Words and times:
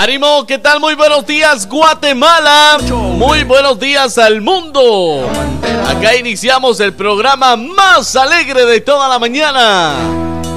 Ánimo, 0.00 0.46
¿qué 0.46 0.56
tal? 0.56 0.80
Muy 0.80 0.94
buenos 0.94 1.26
días, 1.26 1.68
Guatemala. 1.68 2.78
Muy 2.90 3.44
buenos 3.44 3.78
días 3.78 4.16
al 4.16 4.40
mundo. 4.40 5.28
Acá 5.86 6.16
iniciamos 6.16 6.80
el 6.80 6.94
programa 6.94 7.54
más 7.56 8.16
alegre 8.16 8.64
de 8.64 8.80
toda 8.80 9.10
la 9.10 9.18
mañana. 9.18 9.92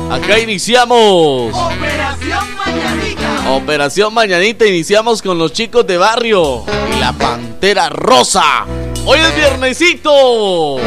Acá 0.09 0.39
iniciamos. 0.39 1.53
Operación 1.53 2.55
Mañanita. 2.55 3.51
Operación 3.51 4.13
Mañanita. 4.13 4.65
Iniciamos 4.65 5.21
con 5.21 5.37
los 5.37 5.51
chicos 5.51 5.85
de 5.85 5.97
barrio 5.97 6.63
y 6.95 6.99
la 7.01 7.11
pantera 7.11 7.89
rosa. 7.89 8.63
Hoy 9.05 9.19
es 9.19 9.35
viernesito. 9.35 10.77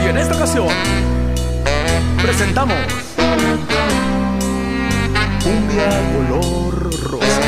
Y 0.00 0.06
en 0.06 0.16
esta 0.16 0.36
ocasión 0.36 0.68
presentamos 2.22 3.03
Cumbia 5.44 5.90
color 6.10 6.74
rosa. 7.10 7.42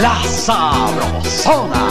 La 0.00 0.22
sabrosona. 0.22 1.88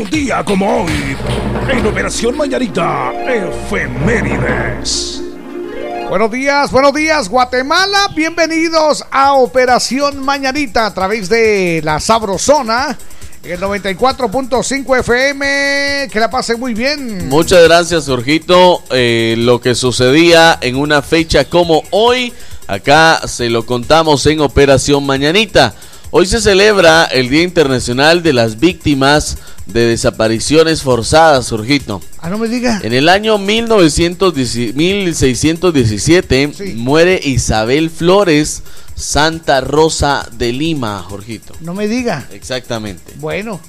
Un 0.00 0.08
día 0.08 0.42
como 0.44 0.84
hoy, 0.84 1.16
en 1.68 1.86
Operación 1.86 2.34
Mañanita, 2.34 3.12
Efemérides. 3.28 5.20
Buenos 6.08 6.30
días, 6.30 6.70
buenos 6.70 6.94
días 6.94 7.28
Guatemala, 7.28 8.08
bienvenidos 8.16 9.04
a 9.10 9.34
Operación 9.34 10.24
Mañanita 10.24 10.86
a 10.86 10.94
través 10.94 11.28
de 11.28 11.82
la 11.84 12.00
Sabrosona, 12.00 12.96
el 13.42 13.60
94.5 13.60 15.00
FM, 15.00 16.08
que 16.10 16.18
la 16.18 16.30
pasen 16.30 16.58
muy 16.58 16.72
bien. 16.72 17.28
Muchas 17.28 17.62
gracias, 17.64 18.06
Jorgito. 18.06 18.82
Eh, 18.90 19.34
lo 19.36 19.60
que 19.60 19.74
sucedía 19.74 20.56
en 20.62 20.76
una 20.76 21.02
fecha 21.02 21.44
como 21.44 21.82
hoy, 21.90 22.32
acá 22.68 23.20
se 23.28 23.50
lo 23.50 23.66
contamos 23.66 24.24
en 24.24 24.40
Operación 24.40 25.04
Mañanita. 25.04 25.74
Hoy 26.12 26.26
se 26.26 26.40
celebra 26.40 27.04
el 27.04 27.28
Día 27.28 27.42
Internacional 27.42 28.22
de 28.22 28.32
las 28.32 28.58
Víctimas 28.58 29.38
de 29.66 29.86
Desapariciones 29.86 30.82
Forzadas, 30.82 31.48
Jorgito. 31.48 32.02
Ah, 32.18 32.28
no 32.28 32.36
me 32.38 32.48
diga. 32.48 32.80
En 32.82 32.92
el 32.92 33.08
año 33.08 33.38
1910 33.38 34.74
1617 34.74 36.52
Sí. 36.52 36.64
muere 36.76 37.20
Isabel 37.22 37.90
Flores 37.90 38.62
Santa 38.96 39.60
Rosa 39.60 40.28
de 40.36 40.52
Lima, 40.52 41.00
Jorgito. 41.08 41.54
No 41.60 41.74
me 41.74 41.86
diga. 41.86 42.26
Exactamente. 42.32 43.12
Bueno, 43.18 43.60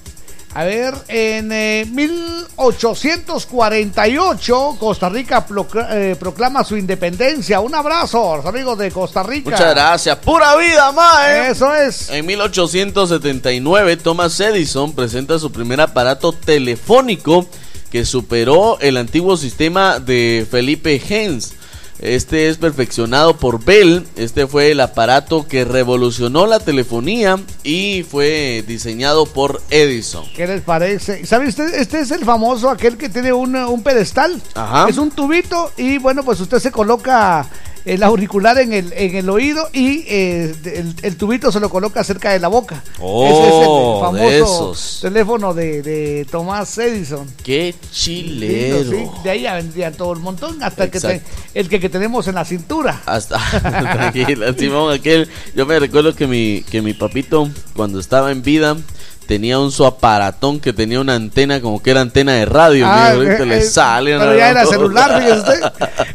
a 0.54 0.64
ver, 0.66 0.94
en 1.08 1.50
eh, 1.52 1.86
1848 1.90 4.76
Costa 4.80 5.10
Rica 5.10 5.46
procla- 5.48 5.88
eh, 5.92 6.16
proclama 6.20 6.64
su 6.64 6.78
independencia. 6.78 7.60
Un 7.60 7.74
abrazo, 7.76 8.34
a 8.34 8.38
los 8.38 8.46
amigos 8.46 8.78
de 8.78 8.92
Costa 8.92 9.24
Rica. 9.24 9.50
Muchas 9.52 9.74
gracias. 9.74 10.18
Pura 10.18 10.56
vida, 10.58 10.92
mae. 10.92 11.50
Eso 11.52 11.74
es. 11.74 12.10
En 12.10 12.26
1879, 12.26 13.98
Thomas 13.98 14.40
Edison 14.40 14.94
presenta 14.94 15.40
su 15.40 15.52
primer 15.52 15.82
aparato 15.82 16.32
telefónico 16.34 17.48
que 17.92 18.06
superó 18.06 18.78
el 18.80 18.98
antiguo 18.98 19.36
sistema 19.38 20.00
de 20.00 20.48
Felipe 20.50 21.02
Hens. 21.10 21.54
Este 22.02 22.50
es 22.50 22.58
perfeccionado 22.58 23.38
por 23.38 23.64
Bell. 23.64 24.08
Este 24.16 24.48
fue 24.48 24.72
el 24.72 24.80
aparato 24.80 25.48
que 25.48 25.66
revolucionó 25.66 26.48
la 26.48 26.60
telefonía 26.60 27.40
y 27.64 28.04
fue 28.10 28.64
diseñado 28.68 29.28
por 29.28 29.62
Edison. 29.70 30.26
¿Qué 30.36 30.48
les 30.48 30.62
parece? 30.62 31.26
¿Sabe 31.28 31.48
usted? 31.48 31.76
Este 31.76 32.00
es 32.00 32.10
el 32.10 32.26
famoso, 32.26 32.72
aquel 32.72 32.98
que 32.98 33.08
tiene 33.08 33.32
un, 33.32 33.56
un 33.56 33.84
pedestal. 33.84 34.42
Ajá. 34.56 34.90
Es 34.90 34.98
un 34.98 35.12
tubito 35.12 35.72
y 35.78 36.00
bueno, 36.00 36.24
pues 36.24 36.40
usted 36.40 36.58
se 36.58 36.72
coloca 36.72 37.48
el 37.86 38.04
auricular 38.04 38.58
en 38.60 38.74
el, 38.74 38.94
en 38.94 39.16
el 39.16 39.30
oído 39.30 39.68
y 39.74 40.04
eh, 40.08 40.54
el, 40.66 40.96
el 41.02 41.16
tubito 41.18 41.52
se 41.52 41.60
lo 41.60 41.70
coloca 41.70 42.04
cerca 42.04 42.32
de 42.32 42.40
la 42.40 42.48
boca. 42.48 42.84
Oh, 43.00 43.26
Ese 43.26 43.48
es 43.48 43.54
el 43.56 43.62
de 43.62 44.30
famoso 44.40 44.72
esos. 44.72 45.00
teléfono 45.02 45.54
de, 45.54 45.82
de 45.82 46.26
Tomás 46.30 46.78
Edison. 46.78 47.28
¡Qué 47.44 47.74
chilero! 47.92 48.92
Sí. 48.92 49.06
De 49.24 49.30
ahí 49.30 49.42
ya 49.42 49.56
vendría 49.56 49.92
todo 49.92 50.14
el 50.14 50.20
montón, 50.20 50.62
hasta 50.64 50.84
el 50.86 50.92
que, 50.92 51.00
te- 51.00 51.22
el 51.54 51.70
que, 51.70 51.80
que 51.80 51.90
tenemos 51.90 52.28
en 52.28 52.36
la 52.36 52.46
cintura. 52.46 53.02
Hasta 53.06 53.38
tranquila, 53.62 54.54
Simón, 54.58 54.94
aquel. 54.94 55.28
Yo 55.56 55.66
me 55.66 55.80
recuerdo 55.80 56.16
que 56.16 56.28
mi, 56.28 56.64
que 56.70 56.82
mi 56.82 56.94
papito, 56.94 57.50
cuando 57.76 58.00
estaba 58.00 58.32
en 58.32 58.42
vida, 58.44 58.78
tenía 59.28 59.60
un 59.60 59.72
su 59.72 59.86
aparatón 59.86 60.60
que 60.60 60.74
tenía 60.74 61.00
una 61.00 61.16
antena 61.16 61.62
como 61.62 61.82
que 61.82 61.92
era 61.92 62.02
antena 62.02 62.34
de 62.34 62.46
radio. 62.46 62.86
Ah, 62.88 63.14
mira, 63.18 63.38
eh, 63.38 63.46
le 63.46 63.58
eh, 63.60 63.62
sale. 63.62 64.18
Pero 64.18 64.36
ya 64.38 64.50
era 64.50 64.66
celular, 64.66 65.18
fíjese 65.22 65.40
usted. 65.40 65.62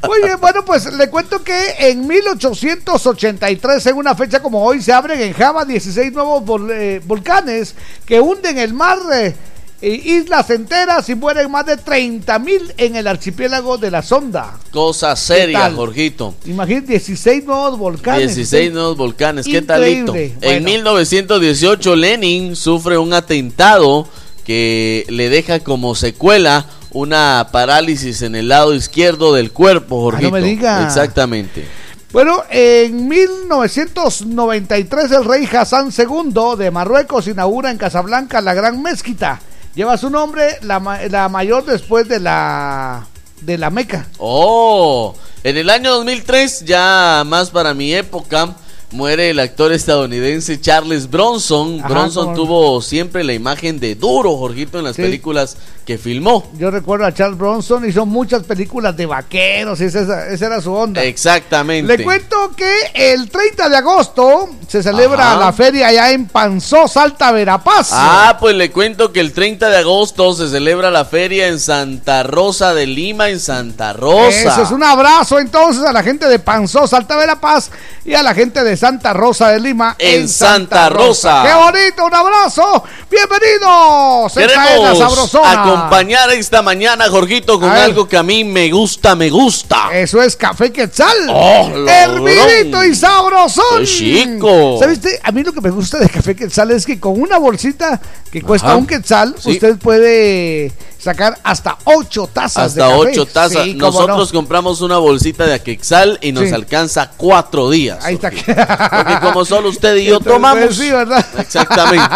Muy 0.07 0.23
bien, 0.23 0.39
bueno, 0.41 0.65
pues 0.65 0.93
le 0.93 1.09
cuento 1.09 1.43
que 1.43 1.75
en 1.79 2.07
1883, 2.07 3.87
en 3.87 3.97
una 3.97 4.15
fecha 4.15 4.41
como 4.41 4.63
hoy, 4.65 4.83
se 4.83 4.93
abren 4.93 5.21
en 5.21 5.33
Java 5.33 5.65
16 5.65 6.13
nuevos 6.13 6.43
vol- 6.45 6.71
eh, 6.73 7.01
volcanes 7.05 7.75
que 8.05 8.21
hunden 8.21 8.59
el 8.59 8.75
mar. 8.75 8.99
eh, 9.15 9.35
eh, 9.83 10.01
islas 10.05 10.49
enteras 10.51 11.09
y 11.09 11.15
mueren 11.15 11.51
más 11.51 11.67
de 11.67 11.77
30 11.77 12.39
mil 12.39 12.73
en 12.79 12.97
el 12.97 13.07
archipiélago 13.07 13.77
de 13.77 13.91
la 13.91 14.03
Sonda. 14.03 14.55
Cosa 14.71 15.15
seria? 15.17 15.71
Jorgito. 15.71 16.35
Imagínate, 16.47 16.93
16 16.93 17.45
nuevos 17.45 17.79
volcanes. 17.79 18.35
16 18.35 18.73
nuevos 18.73 18.97
volcanes, 18.97 19.47
¿qué 19.47 19.61
talito? 19.61 20.15
En 20.15 20.35
Bueno. 20.41 20.65
1918 20.65 21.97
Lenin 21.97 22.57
sufre 22.57 22.97
un 22.97 23.13
atentado 23.13 24.09
que 24.47 25.05
le 25.09 25.29
deja 25.29 25.61
como 25.61 25.95
secuela 25.95 26.67
una 26.93 27.49
parálisis 27.53 28.23
en 28.23 28.35
el 28.35 28.49
lado 28.49 28.75
izquierdo 28.75 29.35
del 29.35 29.53
cuerpo, 29.53 30.01
Jorgito. 30.01 30.29
Ah, 30.29 30.33
me 30.33 30.41
diga. 30.41 30.85
Exactamente. 30.85 31.67
Bueno, 32.13 32.43
en 32.49 33.09
1993 33.09 35.11
el 35.11 35.25
rey 35.25 35.47
Hassan 35.53 35.91
II 35.97 36.57
de 36.57 36.71
Marruecos 36.71 37.27
inaugura 37.27 37.71
en 37.71 37.77
Casablanca 37.77 38.41
la 38.41 38.55
Gran 38.55 38.81
Mezquita. 38.81 39.41
Lleva 39.77 39.99
su 39.99 40.09
nombre, 40.09 40.59
la, 40.63 40.81
la 41.11 41.29
mayor 41.29 41.67
después 41.67 42.09
de 42.09 42.19
la 42.19 43.07
de 43.43 43.59
la 43.59 43.69
Meca. 43.69 44.07
Oh, 44.17 45.15
en 45.45 45.59
el 45.59 45.69
año 45.69 45.93
2003, 45.93 46.65
ya 46.65 47.25
más 47.27 47.51
para 47.51 47.75
mi 47.75 47.95
época, 47.95 48.57
muere 48.97 49.31
el 49.31 49.39
actor 49.39 49.73
estadounidense 49.73 50.61
Charles 50.61 51.11
Bronson. 51.11 51.79
Ajá, 51.81 51.89
Bronson 51.89 52.35
tuvo 52.35 52.81
siempre 52.81 53.23
la 53.23 53.35
imagen 53.35 53.79
de 53.79 53.95
duro, 53.95 54.37
Jorgito, 54.37 54.79
en 54.79 54.85
las 54.85 54.97
Sí. 54.97 55.03
películas 55.03 55.57
que 55.85 55.99
filmó. 55.99 56.45
Yo 56.59 56.71
recuerdo 56.73 57.05
a 57.07 57.15
Charles 57.15 57.39
Bronson, 57.39 57.89
hizo 57.89 58.05
muchas 58.07 58.43
películas 58.43 58.97
de 58.97 59.07
vaqueros, 59.07 59.81
y 59.81 59.85
esa, 59.85 60.29
esa 60.29 60.47
era 60.47 60.61
su 60.61 60.73
onda. 60.73 61.05
Exactamente. 61.05 61.97
Le 61.99 62.03
cuento 62.05 62.51
que 62.57 62.73
el 62.95 63.31
30 63.31 63.69
de 63.69 63.77
agosto 63.77 64.49
se 64.67 64.83
celebra 64.83 65.33
Ajá. 65.35 65.41
la 65.41 65.53
feria 65.53 65.87
allá 65.89 66.11
en 66.11 66.27
Panzó, 66.27 66.89
Salta, 66.89 67.31
Verapaz. 67.31 67.91
Ah, 67.93 68.37
pues 68.41 68.57
le 68.57 68.73
cuento 68.73 69.13
que 69.13 69.21
el 69.21 69.33
30 69.33 69.69
de 69.69 69.77
agosto 69.77 70.35
se 70.35 70.49
celebra 70.49 70.91
la 70.91 71.05
feria 71.05 71.47
en 71.47 71.61
Santa 71.61 72.25
Rosa 72.25 72.75
de 72.75 72.87
Lima, 72.87 73.29
en 73.29 73.39
Santa 73.39 73.93
Rosa. 73.93 74.29
Eso 74.55 74.63
es 74.63 74.71
un 74.73 74.83
abrazo 74.83 75.39
entonces 75.39 75.85
a 75.85 75.93
la 75.93 76.03
gente 76.03 76.27
de 76.27 76.39
Panzó, 76.41 76.87
Salta 76.89 77.17
Verapaz 77.17 77.71
y 78.05 78.15
a 78.15 78.23
la 78.25 78.35
gente 78.35 78.65
de 78.65 78.77
Santa 78.87 79.13
Rosa 79.13 79.49
de 79.49 79.59
Lima 79.59 79.97
En 79.99 80.29
Santa 80.29 80.89
Rosa. 80.89 81.43
¡Qué 81.45 81.53
bonito! 81.55 82.05
¡Un 82.07 82.15
abrazo! 82.15 82.85
¡Bienvenidos! 83.11 84.33
Queremos 84.33 85.35
acompañar 85.45 86.31
esta 86.31 86.63
mañana, 86.63 87.09
Jorgito, 87.09 87.59
con 87.59 87.69
algo 87.69 88.07
que 88.07 88.17
a 88.17 88.23
mí 88.23 88.45
me 88.45 88.71
gusta, 88.71 89.17
me 89.17 89.29
gusta. 89.29 89.89
Eso 89.93 90.23
es 90.23 90.37
Café 90.37 90.71
Quetzal. 90.71 91.17
¡Oh! 91.31 91.69
Hervidito 91.85 92.85
y 92.85 92.95
sabrosón. 92.95 93.81
¡Qué 93.81 93.87
chico! 93.87 94.79
¿Sabes? 94.79 95.01
A 95.25 95.33
mí 95.33 95.43
lo 95.43 95.53
que 95.53 95.61
me 95.61 95.71
gusta 95.71 95.99
de 95.99 96.09
Café 96.09 96.37
Quetzal 96.37 96.71
es 96.71 96.87
que 96.87 97.01
con 97.01 97.21
una 97.21 97.39
bolsita 97.39 98.01
que 98.31 98.41
cuesta 98.41 98.69
Ajá. 98.69 98.77
un 98.77 98.87
quetzal, 98.87 99.35
Sí. 99.41 99.51
usted 99.51 99.79
puede 99.79 100.71
sacar 100.99 101.39
hasta 101.43 101.79
ocho 101.85 102.27
tazas 102.33 102.75
de 102.75 102.83
Hasta 102.83 102.97
café. 102.97 103.11
ocho 103.11 103.27
tazas. 103.27 103.65
Sí, 103.65 103.75
Nosotros 103.75 104.33
no. 104.33 104.39
compramos 104.39 104.81
una 104.81 104.99
bolsita 104.99 105.47
de 105.47 105.55
Aquexal 105.55 106.19
y 106.23 106.33
nos 106.33 106.49
Sí. 106.49 106.55
alcanza 106.55 107.11
cuatro 107.17 107.71
días. 107.71 108.05
Ahí 108.05 108.15
está. 108.15 108.31
Porque 108.31 109.19
como 109.23 109.45
solo 109.45 109.69
usted 109.69 109.97
y 109.97 110.05
yo 110.07 110.17
Entonces, 110.17 110.33
tomamos. 110.33 110.77
Sí, 110.77 110.91
¿verdad? 110.91 111.25
Exactamente. 111.39 112.09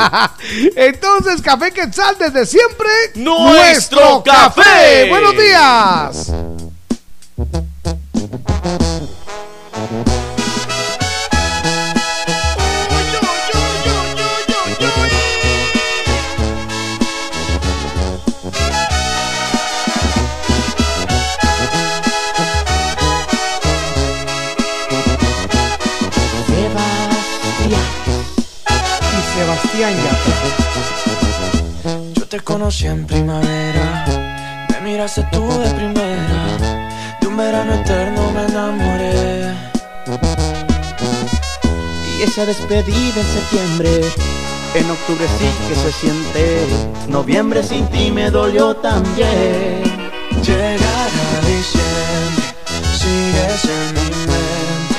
Entonces, 0.77 1.43
Café 1.43 1.71
Quetzal 1.73 2.17
desde 2.19 2.47
siempre. 2.47 2.89
¡Nuestro 3.15 4.23
café! 4.25 5.09
Buenos 5.09 5.33
días. 5.37 6.33
Te 32.31 32.39
conocí 32.39 32.87
en 32.87 33.07
primavera, 33.07 34.07
me 34.71 34.81
miraste 34.89 35.27
tú 35.33 35.49
de 35.49 35.69
primera, 35.71 36.59
de 37.21 37.27
un 37.27 37.37
verano 37.37 37.75
eterno 37.75 38.31
me 38.31 38.45
enamoré. 38.45 39.53
Y 42.17 42.23
esa 42.23 42.47
despedida 42.47 43.21
en 43.21 43.27
septiembre, 43.27 44.01
en 44.75 44.91
octubre 44.93 45.27
sí 45.41 45.51
que 45.69 45.75
se 45.75 45.91
siente, 45.91 46.67
noviembre 47.09 47.65
sin 47.65 47.89
ti 47.89 48.13
me 48.13 48.31
dolió 48.31 48.77
también. 48.77 49.83
Llegará 50.41 51.41
diciembre, 51.49 52.45
sigues 52.97 53.65
en 53.65 53.95
mi 53.95 54.09
mente. 54.31 54.95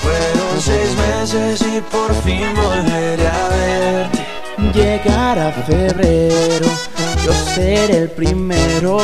Fueron 0.00 0.60
seis 0.62 0.96
meses 0.96 1.60
y 1.60 1.80
por 1.82 2.14
fin 2.22 2.54
volveré 2.54 3.28
a 3.28 3.48
verte. 3.48 4.17
Llegará 4.58 5.52
febrero, 5.52 6.66
yo 7.24 7.32
seré 7.54 7.98
el 7.98 8.10
primero 8.10 8.98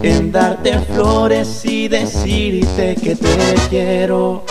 en 0.00 0.30
darte 0.30 0.78
flores 0.78 1.64
y 1.64 1.88
decirte 1.88 2.94
que 2.94 3.16
te 3.16 3.54
quiero. 3.68 4.44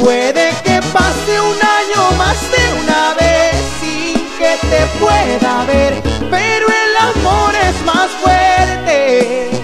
Puede 0.00 0.48
que 0.64 0.80
pase 0.92 1.40
un 1.40 1.58
año 1.60 2.16
más 2.16 2.40
de 2.50 2.82
una 2.82 3.14
vez 3.20 3.54
sin 3.80 4.14
que 4.38 4.56
te 4.66 4.86
pueda 4.98 5.64
ver, 5.66 6.02
pero 6.30 6.66
el 6.66 6.96
amor 6.96 7.54
es 7.54 7.84
más 7.84 8.10
fuerte. 8.22 9.63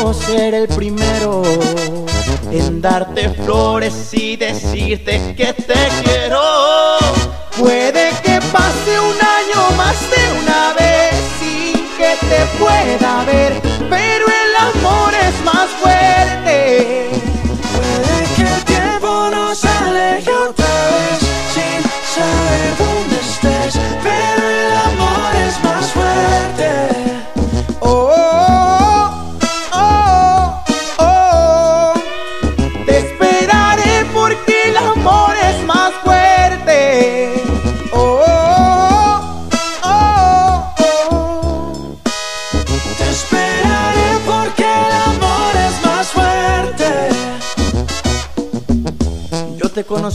yo 0.00 0.14
seré 0.14 0.58
el 0.58 0.68
primero 0.68 1.42
en 2.50 2.80
darte 2.80 3.28
flores 3.30 4.10
y 4.12 4.36
decirte 4.36 5.34
que 5.36 5.52
te 5.52 5.74
quiero. 6.02 6.40
Puede 7.58 7.99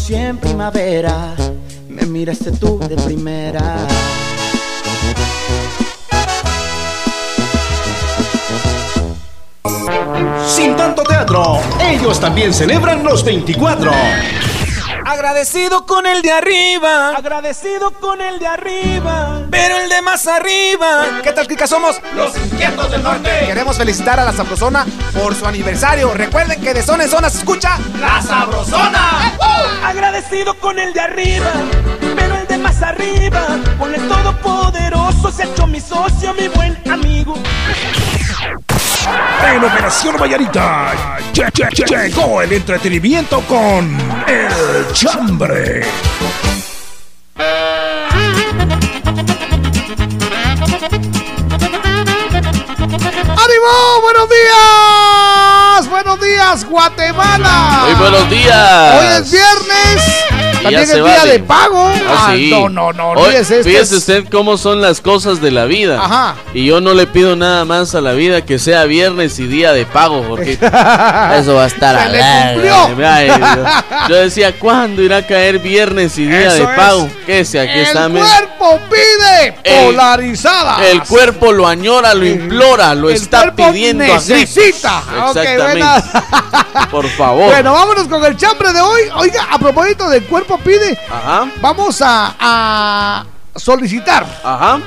conocí 0.05 0.15
en 0.15 0.37
primavera, 0.37 1.33
me 1.89 2.05
miraste 2.05 2.51
tú 2.51 2.77
de 2.79 2.95
primera. 2.95 3.77
Sin 10.47 10.75
tanto 10.75 11.03
teatro, 11.03 11.59
ellos 11.79 12.19
también 12.19 12.53
celebran 12.53 13.03
los 13.03 13.23
24. 13.23 13.91
Agradecido 15.07 15.85
con 15.85 16.05
el 16.05 16.21
de 16.21 16.31
arriba, 16.31 17.09
agradecido 17.15 17.91
con 17.91 18.21
el 18.21 18.39
de 18.39 18.47
arriba, 18.47 19.43
pero 19.49 19.77
el 19.77 19.87
de 19.89 20.01
más 20.01 20.27
arriba. 20.27 21.21
¿Qué 21.23 21.31
tal, 21.31 21.47
Kika? 21.47 21.67
Somos 21.67 22.01
Los 22.15 22.35
inquietos 22.37 22.91
del 22.91 23.03
norte. 23.03 23.29
Queremos 23.45 23.77
felicitar 23.77 24.19
a 24.19 24.25
la 24.25 24.33
Sabrosona 24.33 24.85
por 25.13 25.35
su 25.35 25.45
aniversario. 25.45 26.13
Recuerden 26.13 26.59
que 26.59 26.73
de 26.73 26.81
zona 26.81 27.03
en 27.03 27.09
zona 27.09 27.29
se 27.29 27.37
escucha 27.39 27.77
La 27.99 28.21
sabrosona. 28.21 29.34
Agradecido 29.83 30.53
con 30.59 30.77
el 30.79 30.93
de 30.93 30.99
arriba, 31.01 31.51
pero 32.15 32.35
el 32.37 32.47
de 32.47 32.57
más 32.57 32.81
arriba, 32.81 33.41
con 33.77 33.93
el 33.93 34.01
todopoderoso 34.07 35.31
se 35.31 35.43
ha 35.43 35.45
hecho 35.45 35.67
mi 35.67 35.79
socio, 35.79 36.33
mi 36.33 36.47
buen 36.47 36.77
amigo. 36.91 37.35
En 39.53 39.63
Operación 39.63 40.17
Vallarita 40.19 40.93
che- 41.31 41.51
che- 41.53 41.67
che- 41.71 41.85
llegó 41.85 42.41
el 42.41 42.51
entretenimiento 42.53 43.41
con 43.41 43.95
El 44.27 44.91
Chambre. 44.93 45.83
¡Ánimo! 53.37 54.01
¡Buenos 54.01 54.29
días! 54.29 55.44
¡Buenos 55.95 56.19
días, 56.19 56.65
Guatemala! 56.65 57.85
Muy 57.85 57.93
buenos 57.93 58.29
días. 58.29 58.95
Hoy 58.99 59.05
es 59.17 59.31
viernes. 59.31 60.34
También 60.65 60.83
es 60.83 60.93
día 60.93 61.03
vale. 61.03 61.31
de 61.31 61.39
pago. 61.39 61.91
Ah, 62.07 62.33
sí. 62.35 62.49
no, 62.51 62.69
no, 62.69 62.91
no. 62.93 63.09
Hoy, 63.11 63.17
olvídese, 63.27 63.59
este 63.59 63.69
fíjese 63.69 63.93
es- 63.95 63.99
usted 63.99 64.25
cómo 64.31 64.57
son 64.57 64.81
las 64.81 65.01
cosas 65.01 65.41
de 65.41 65.51
la 65.51 65.65
vida. 65.65 65.99
Ajá. 66.03 66.35
Y 66.53 66.65
yo 66.65 66.81
no 66.81 66.93
le 66.93 67.07
pido 67.07 67.35
nada 67.35 67.65
más 67.65 67.95
a 67.95 68.01
la 68.01 68.13
vida 68.13 68.43
que 68.45 68.59
sea 68.59 68.85
viernes 68.85 69.39
y 69.39 69.47
día 69.47 69.73
de 69.73 69.85
pago, 69.85 70.23
porque 70.27 70.51
eso 71.39 71.55
va 71.55 71.63
a 71.63 71.67
estar 71.67 71.95
Se 71.95 72.01
a 72.03 72.09
le 72.09 72.95
ver. 72.95 73.35
Yo 74.09 74.15
decía, 74.15 74.57
¿cuándo 74.59 75.01
irá 75.01 75.17
a 75.17 75.25
caer 75.27 75.59
viernes 75.59 76.17
y 76.17 76.25
día 76.25 76.47
Eso 76.47 76.67
de 76.67 76.75
pago? 76.75 77.09
Que 77.25 77.45
si 77.45 77.57
aquí 77.57 77.71
El 77.79 77.85
está. 77.85 78.09
cuerpo 78.09 78.79
pide 78.89 79.55
El- 79.63 79.85
polarizada. 79.85 80.85
El 80.87 81.01
cuerpo 81.03 81.51
lo 81.51 81.67
añora, 81.67 82.13
lo 82.13 82.25
implora, 82.25 82.93
lo 82.95 83.09
El 83.09 83.15
está 83.15 83.53
pidiendo 83.55 84.03
necesita. 84.03 84.99
Ok, 85.29 85.37
Exactamente. 85.37 86.09
Por 86.91 87.07
favor. 87.09 87.45
Bueno, 87.55 87.73
vámonos 87.73 88.07
con 88.07 88.23
el 88.25 88.35
chambre 88.37 88.71
de 88.73 88.81
hoy. 88.81 89.01
Oiga, 89.17 89.47
a 89.51 89.57
propósito 89.59 90.09
del 90.09 90.23
cuerpo 90.25 90.54
pide, 90.57 90.97
Ajá, 91.11 91.51
vamos 91.61 92.01
a, 92.01 92.35
a 92.39 93.25
solicitar, 93.55 94.25
ajá. 94.43 94.79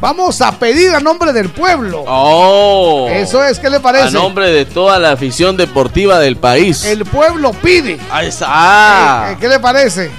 vamos 0.00 0.40
a 0.40 0.52
pedir 0.52 0.94
a 0.94 1.00
nombre 1.00 1.32
del 1.32 1.48
pueblo. 1.50 2.04
Oh. 2.06 3.08
Eso 3.10 3.42
es, 3.44 3.58
¿qué 3.58 3.68
le 3.70 3.76
A 3.76 3.82
parece? 3.82 4.12
nombre 4.12 4.50
de 4.50 4.64
toda 4.64 4.98
la 4.98 5.12
afición 5.12 5.56
deportiva 5.56 6.18
del 6.18 6.36
país. 6.36 6.84
El 6.84 7.04
pueblo 7.04 7.52
pide. 7.52 7.98
Ahí 8.10 8.28
está. 8.28 8.46
Ah. 8.48 9.30
Eh, 9.32 9.36
¿Qué 9.40 9.48
le 9.48 9.58
parece? 9.60 10.10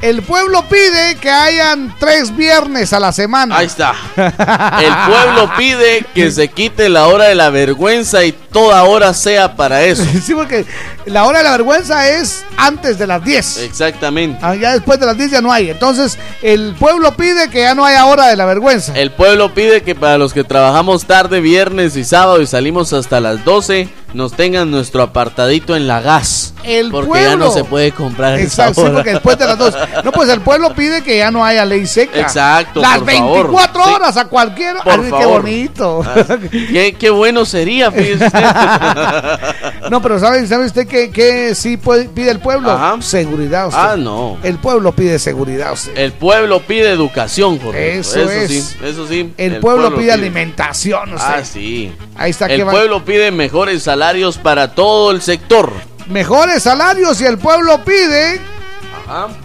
El 0.00 0.22
pueblo 0.22 0.64
pide 0.68 1.14
que 1.20 1.30
hayan 1.30 1.94
tres 2.00 2.34
viernes 2.36 2.92
a 2.92 2.98
la 2.98 3.12
semana. 3.12 3.56
Ahí 3.56 3.66
está. 3.66 3.94
El 4.16 4.94
pueblo 5.06 5.52
pide 5.56 6.04
que 6.12 6.32
se 6.32 6.48
quite 6.48 6.88
la 6.88 7.06
hora 7.06 7.26
de 7.26 7.36
la 7.36 7.50
vergüenza 7.50 8.24
y 8.24 8.32
toda 8.52 8.82
hora 8.84 9.14
sea 9.14 9.56
para 9.56 9.82
eso. 9.84 10.04
Sí, 10.22 10.34
porque 10.34 10.64
la 11.06 11.24
hora 11.24 11.38
de 11.38 11.44
la 11.44 11.50
vergüenza 11.52 12.08
es 12.08 12.44
antes 12.56 12.98
de 12.98 13.06
las 13.06 13.24
10. 13.24 13.58
Exactamente. 13.58 14.38
Ah, 14.42 14.54
Ya 14.54 14.72
después 14.72 15.00
de 15.00 15.06
las 15.06 15.16
10 15.16 15.30
ya 15.32 15.40
no 15.40 15.52
hay. 15.52 15.70
Entonces, 15.70 16.18
el 16.42 16.74
pueblo 16.78 17.16
pide 17.16 17.48
que 17.50 17.60
ya 17.62 17.74
no 17.74 17.84
haya 17.84 18.06
hora 18.06 18.28
de 18.28 18.36
la 18.36 18.44
vergüenza. 18.44 18.92
El 18.96 19.10
pueblo 19.10 19.52
pide 19.54 19.82
que 19.82 19.94
para 19.94 20.18
los 20.18 20.32
que 20.32 20.44
trabajamos 20.44 21.04
tarde, 21.06 21.40
viernes 21.40 21.96
y 21.96 22.04
sábado 22.04 22.40
y 22.40 22.46
salimos 22.46 22.92
hasta 22.92 23.20
las 23.20 23.44
12, 23.44 23.88
nos 24.14 24.34
tengan 24.34 24.70
nuestro 24.70 25.02
apartadito 25.02 25.74
en 25.74 25.88
la 25.88 26.00
gas. 26.00 26.54
El 26.62 26.90
porque 26.92 27.22
ya 27.22 27.34
no 27.34 27.50
se 27.50 27.64
puede 27.64 27.90
comprar 27.92 28.38
en 28.38 28.46
esa 28.46 28.68
Exacto, 28.68 28.74
sí, 28.82 28.86
hora. 28.86 28.94
porque 28.94 29.10
después 29.14 29.38
de 29.38 29.46
las 29.46 29.58
2. 29.58 29.74
No, 30.04 30.12
pues 30.12 30.28
el 30.28 30.40
pueblo 30.42 30.74
pide 30.74 31.02
que 31.02 31.18
ya 31.18 31.30
no 31.30 31.44
haya 31.44 31.64
ley 31.64 31.86
seca. 31.86 32.20
Exacto, 32.20 32.80
Las 32.80 32.98
por 32.98 33.06
24 33.06 33.72
favor. 33.72 33.88
Sí. 33.88 33.94
horas 33.94 34.16
a 34.18 34.24
cualquier. 34.26 34.76
Por 34.76 34.92
Ay, 34.92 35.00
qué 35.02 35.10
favor. 35.10 35.42
bonito. 35.42 36.02
Ah, 36.06 36.36
qué, 36.50 36.94
qué 36.98 37.10
bueno 37.10 37.44
sería, 37.44 37.90
fíjese 37.90 38.26
usted. 38.26 38.41
no, 39.90 40.00
pero 40.02 40.18
¿sabe, 40.18 40.46
sabe 40.46 40.66
usted 40.66 40.86
qué, 40.86 41.10
qué 41.10 41.54
sí 41.54 41.76
puede- 41.76 42.08
pide 42.08 42.30
el 42.30 42.38
pueblo? 42.40 42.70
Ajá. 42.70 43.00
Seguridad. 43.00 43.68
usted. 43.68 43.80
ah, 43.80 43.96
no. 43.96 44.38
El 44.42 44.58
pueblo 44.58 44.92
pide 44.92 45.18
seguridad. 45.18 45.72
usted. 45.72 45.96
El 45.96 46.12
pueblo 46.12 46.60
pide 46.60 46.90
educación, 46.90 47.58
Jorge. 47.58 47.98
Eso 47.98 48.20
es. 48.30 48.50
sí, 48.50 48.76
eso 48.84 49.06
sí. 49.06 49.32
El, 49.36 49.60
pueblo, 49.60 49.94
pide, 49.94 50.12
alimentación. 50.12 51.14
usted. 51.14 51.34
Ah, 51.38 51.44
sí. 51.44 51.92
Ahí 52.16 52.30
está. 52.30 52.46
El 52.46 52.56
que 52.58 52.64
va- 52.64 52.72
pueblo 52.72 53.04
pide 53.04 53.30
mejores 53.30 53.82
salarios 53.82 54.38
para 54.38 54.74
todo 54.74 55.10
el 55.10 55.22
sector. 55.22 55.72
Mejores 56.08 56.64
salarios 56.64 57.20
y 57.20 57.26
el 57.26 57.38
pueblo 57.38 57.84
pide 57.84 58.40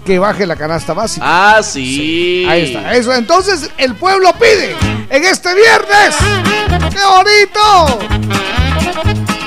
Que 0.06 0.20
baje 0.20 0.46
la 0.46 0.56
canasta 0.56 0.94
básica. 0.94 1.26
Ah, 1.28 1.62
sí. 1.64 2.46
Ahí 2.48 2.74
está, 2.74 2.94
eso. 2.96 3.14
Entonces 3.14 3.70
el 3.78 3.96
pueblo 3.96 4.32
pide 4.40 4.76
en 5.10 5.24
este 5.26 5.50
viernes. 5.54 6.16
¡Qué 6.90 7.00
bonito! 7.06 8.00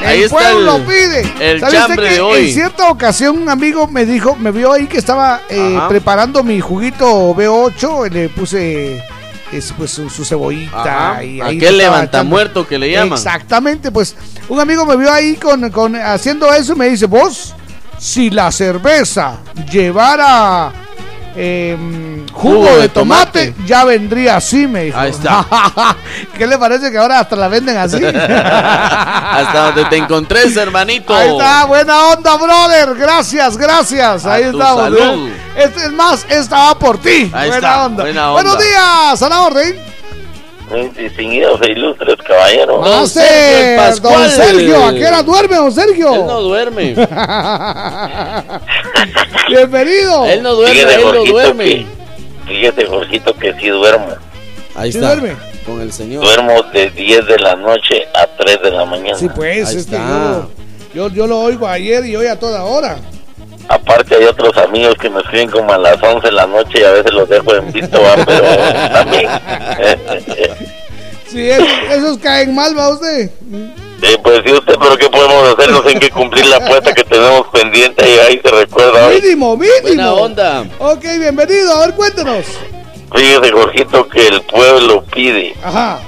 Ahí 0.05 0.19
el 0.19 0.25
está 0.25 0.37
pueblo 0.39 0.77
el- 0.77 0.83
pide. 0.83 1.21
el 1.41 1.61
¿Sabe 1.61 1.73
usted 1.73 1.79
chambre 1.89 2.09
que 2.09 2.15
de 2.15 2.21
hoy? 2.21 2.49
En 2.49 2.55
cierta 2.55 2.89
ocasión 2.89 3.39
un 3.39 3.49
amigo 3.49 3.87
me 3.87 4.05
dijo, 4.07 4.35
me 4.37 4.51
vio 4.51 4.73
ahí 4.73 4.87
que 4.87 4.99
estaba 4.99 5.43
eh, 5.49 5.79
preparando 5.89 6.43
mi 6.43 6.61
juguito 6.61 7.35
B8, 7.35 8.11
le 8.11 8.29
puse 8.31 9.03
es, 9.53 9.73
pues, 9.77 9.91
su, 9.91 10.09
su 10.09 10.25
cebollita 10.25 11.11
Ajá. 11.13 11.25
y 11.25 11.41
ahí 11.41 11.57
Aquel 11.57 11.59
le 11.59 11.67
estaba 11.67 11.97
levanta 11.97 12.19
echando- 12.19 12.31
muerto 12.31 12.67
que 12.67 12.79
le 12.79 12.91
llaman. 12.91 13.13
Exactamente, 13.19 13.91
pues 13.91 14.15
un 14.49 14.59
amigo 14.61 14.87
me 14.87 14.97
vio 14.97 15.13
ahí 15.13 15.35
con, 15.37 15.69
con 15.71 15.97
haciendo 15.97 16.53
eso 16.55 16.73
y 16.75 16.77
me 16.77 16.89
dice, 16.89 17.07
vos 17.07 17.55
si 18.01 18.31
la 18.31 18.51
cerveza 18.51 19.41
llevara 19.71 20.73
em, 21.37 22.27
jugo, 22.33 22.79
de, 22.79 22.89
tomate, 22.89 23.55
ya 23.67 23.85
vendría 23.85 24.37
así, 24.37 24.67
me 24.67 24.85
dijo. 24.85 24.99
Ahí 24.99 25.11
está. 25.11 25.45
¿Qué 26.39 26.47
le 26.47 26.57
parece 26.57 26.91
que 26.91 26.97
ahora 26.97 27.21
hasta 27.21 27.37
la 27.37 27.49
venden 27.49 27.77
así? 27.77 28.03
Hasta 28.05 29.67
donde 29.67 29.85
te 29.85 29.97
encontrés, 29.99 30.57
hermanito. 30.57 31.15
Ahí 31.15 31.29
está, 31.29 31.67
buena 31.67 32.09
onda, 32.09 32.37
brother. 32.37 32.95
Gracias, 32.97 33.57
gracias. 33.59 34.25
A 34.25 34.33
Ahí 34.35 34.45
estamos. 34.45 34.83
salud. 34.83 35.29
¿eh? 35.29 35.33
Este, 35.57 35.85
es 35.85 35.93
más, 35.93 36.27
esta 36.29 36.57
va 36.57 36.79
por 36.79 36.99
ti. 36.99 37.31
Ahí 37.35 37.51
buena, 37.51 37.57
está, 37.57 37.85
onda. 37.85 38.03
buena 38.03 38.33
onda. 38.33 38.43
Buenos 38.43 38.59
días, 38.59 39.23
a 39.23 39.29
la 39.29 39.41
orden. 39.43 40.00
Distinguidos 40.97 41.61
e 41.63 41.73
ilustres 41.73 42.15
caballeros. 42.27 42.81
Master, 42.89 43.77
Pascual. 43.77 44.23
Don 44.23 44.31
Sergio, 44.31 44.87
¿a 44.87 44.95
qué 44.95 45.05
hora 45.07 45.23
duerme, 45.25 45.57
don 45.57 45.73
Sergio? 45.73 46.15
Él 46.15 46.27
no 46.27 46.41
duerme. 46.43 46.95
Bienvenido. 49.49 50.27
Él 50.27 50.43
no 50.43 50.55
duerme, 50.55 50.75
Fíjate, 50.75 50.95
él 50.95 51.01
no 51.03 51.25
duerme. 51.25 51.65
que- 51.65 51.87
Fíjate, 52.47 52.87
Jorgito, 52.87 53.35
que 53.37 53.55
sí 53.55 53.69
duermo. 53.69 54.09
Ahí 54.75 54.93
¿Sí 54.93 54.99
está. 54.99 55.15
duerme? 55.15 55.37
Con 55.67 55.81
el 55.81 55.93
señor. 55.93 56.25
Duermo 56.25 56.63
de 56.73 56.91
10 56.91 57.27
de 57.27 57.39
la 57.39 57.55
noche 57.57 58.05
a 58.15 58.27
3 58.39 58.63
de 58.63 58.71
la 58.71 58.85
mañana. 58.85 59.17
Sí, 59.19 59.29
pues, 59.35 59.69
Ahí 59.69 59.77
está. 59.77 60.47
yo, 60.95 61.09
yo, 61.09 61.15
yo 61.15 61.27
lo 61.27 61.41
oigo 61.41 61.67
ayer 61.69 62.05
y 62.07 62.17
hoy 62.17 62.27
a 62.27 62.39
toda 62.39 62.65
hora. 62.65 62.97
Aparte 63.91 64.15
hay 64.15 64.25
otros 64.25 64.57
amigos 64.57 64.95
que 65.01 65.11
me 65.11 65.21
escriben 65.21 65.51
como 65.51 65.73
a 65.73 65.79
las 65.79 66.01
11 66.01 66.27
de 66.29 66.33
la 66.33 66.47
noche 66.47 66.81
y 66.81 66.85
a 66.85 66.93
veces 66.93 67.13
los 67.13 67.29
dejo 67.29 67.57
en 67.57 67.73
visto, 67.73 68.01
¿va? 68.01 68.25
pero 68.25 68.45
también. 68.93 69.29
Sí, 71.27 71.51
esos, 71.51 71.69
esos 71.91 72.19
caen 72.19 72.55
mal, 72.55 72.77
¿va 72.77 72.91
usted? 72.91 73.31
Sí, 74.03 74.17
pues 74.23 74.43
sí, 74.45 74.53
usted, 74.53 74.75
pero 74.81 74.97
¿qué 74.97 75.09
podemos 75.09 75.49
hacer? 75.49 75.71
No 75.71 75.83
sé 75.83 75.93
en 75.93 76.01
qué 76.01 76.11
cumplir 76.11 76.47
la 76.47 76.57
apuesta 76.57 76.95
que 76.95 77.05
tenemos 77.05 77.47
pendiente 77.49 78.05
y 78.09 78.19
ahí 78.19 78.41
se 78.45 78.51
recuerda 78.51 79.07
hoy. 79.09 79.21
Mínimo, 79.21 79.57
mínimo. 79.57 79.81
Buena 79.83 80.15
onda. 80.15 80.65
Ok, 80.79 81.03
bienvenido. 81.19 81.73
A 81.77 81.87
ver, 81.87 81.95
cuéntenos. 81.97 82.47
Fíjese, 83.15 83.53
Jorgito, 83.53 84.09
que 84.09 84.29
el 84.29 84.41
pueblo 84.43 85.05
pide 85.13 85.55
Ajá. 85.65 86.01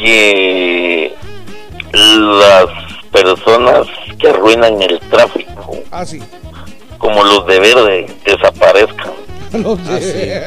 que 0.00 1.14
las 1.92 2.66
personas 3.12 3.86
que 4.22 4.28
arruinan 4.30 4.80
el 4.80 4.98
tráfico, 5.10 5.76
Así. 5.90 6.22
como 6.98 7.22
los 7.24 7.46
de 7.46 7.58
verde, 7.60 8.06
desaparezcan. 8.24 9.12
Lo 9.52 9.76
sé. 9.76 10.42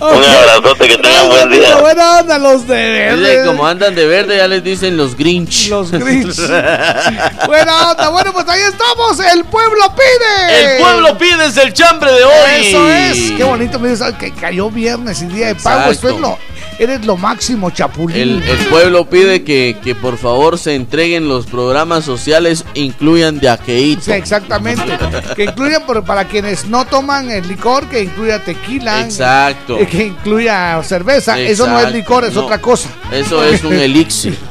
Un 0.00 0.24
abrazote, 0.24 0.86
que 0.86 0.96
tengan 0.96 1.28
buen 1.28 1.50
día. 1.50 1.76
Buena 1.80 2.20
onda, 2.20 2.38
los 2.38 2.68
de 2.68 3.10
Dice, 3.16 3.16
verde. 3.16 3.46
como 3.46 3.66
andan 3.66 3.96
de 3.96 4.06
verde, 4.06 4.36
ya 4.36 4.46
les 4.46 4.62
dicen 4.62 4.96
los 4.96 5.16
Grinch. 5.16 5.70
Los 5.70 5.90
Grinch. 5.90 6.36
Buena 7.46 7.90
onda. 7.90 8.10
Bueno, 8.10 8.32
pues 8.32 8.48
ahí 8.48 8.60
estamos. 8.60 9.18
El 9.34 9.44
pueblo 9.44 9.92
pide. 9.96 10.76
El 10.76 10.82
pueblo 10.82 11.18
pide 11.18 11.46
es 11.46 11.56
el 11.56 11.72
chambre 11.72 12.12
de 12.12 12.22
hoy. 12.22 12.32
Eso 12.60 12.88
es. 12.88 13.32
Qué 13.32 13.42
bonito. 13.42 13.80
Me 13.80 13.88
dices 13.88 14.14
que 14.14 14.32
cayó 14.32 14.70
viernes 14.70 15.20
y 15.22 15.26
día 15.26 15.48
de 15.48 15.56
pago. 15.56 15.90
Esto 15.90 16.10
es 16.10 16.20
lo. 16.20 16.38
Eres 16.80 17.04
lo 17.04 17.18
máximo, 17.18 17.68
Chapulín. 17.68 18.16
El, 18.16 18.42
el 18.42 18.56
pueblo 18.68 19.04
pide 19.04 19.44
que, 19.44 19.76
que 19.84 19.94
por 19.94 20.16
favor 20.16 20.56
se 20.58 20.74
entreguen 20.74 21.28
los 21.28 21.44
programas 21.44 22.06
sociales, 22.06 22.64
incluyan 22.72 23.38
de 23.38 23.50
aqueíto. 23.50 24.00
Sí, 24.00 24.12
exactamente. 24.12 24.82
que 25.36 25.44
incluyan 25.44 25.84
por- 25.84 26.02
para 26.04 26.24
quienes 26.24 26.64
no 26.64 26.86
toman 26.86 27.30
el 27.30 27.46
licor, 27.46 27.86
que 27.90 28.04
incluya 28.04 28.42
tequila. 28.42 29.02
Exacto. 29.02 29.76
Que 29.90 30.06
incluya 30.06 30.82
cerveza. 30.82 31.38
Eso 31.38 31.66
no 31.66 31.78
es 31.80 31.92
licor, 31.92 32.24
es 32.24 32.32
no. 32.32 32.44
otra 32.46 32.58
cosa. 32.62 32.88
Eso 33.12 33.44
es 33.44 33.62
un 33.62 33.74
elixir. 33.74 34.38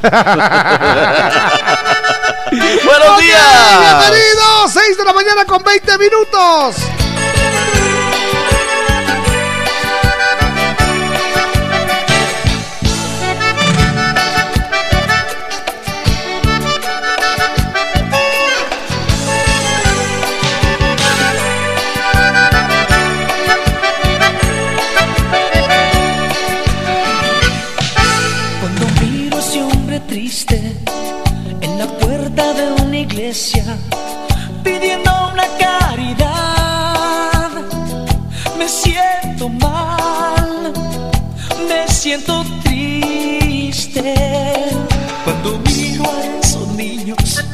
¡Buenos 2.52 3.18
días! 3.20 3.80
Bienvenidos, 3.80 4.72
6 4.72 4.98
de 4.98 5.04
la 5.04 5.12
mañana 5.12 5.44
con 5.46 5.64
20 5.64 5.98
minutos. 5.98 6.76
Siento 42.10 42.44
triste. 42.64 44.14
Cuando 45.22 45.60
miro 45.60 46.02
a 46.10 46.38
esos 46.42 46.66
niños 46.74 47.44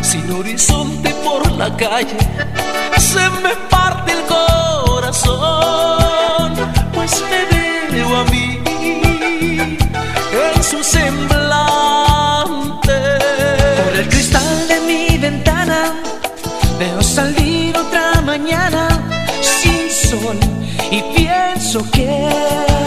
sin 0.00 0.32
horizonte 0.32 1.10
por 1.22 1.52
la 1.52 1.76
calle, 1.76 2.16
se 2.96 3.28
me 3.42 3.54
parte 3.68 4.12
el 4.12 4.22
corazón, 4.24 5.34
pues 6.94 7.22
me 7.30 7.44
veo 7.92 8.16
a 8.16 8.24
mí 8.32 8.58
en 10.54 10.62
su 10.62 10.82
semblante. 10.82 11.38
Por 13.84 13.94
el 13.94 14.08
cristal 14.08 14.68
de 14.68 14.80
mi 14.88 15.18
ventana 15.18 15.92
veo 16.78 17.02
salir 17.02 17.76
otra 17.76 18.22
mañana 18.22 18.88
sin 19.42 19.90
sol 19.90 20.38
y 20.90 21.02
pienso 21.14 21.84
que 21.90 22.77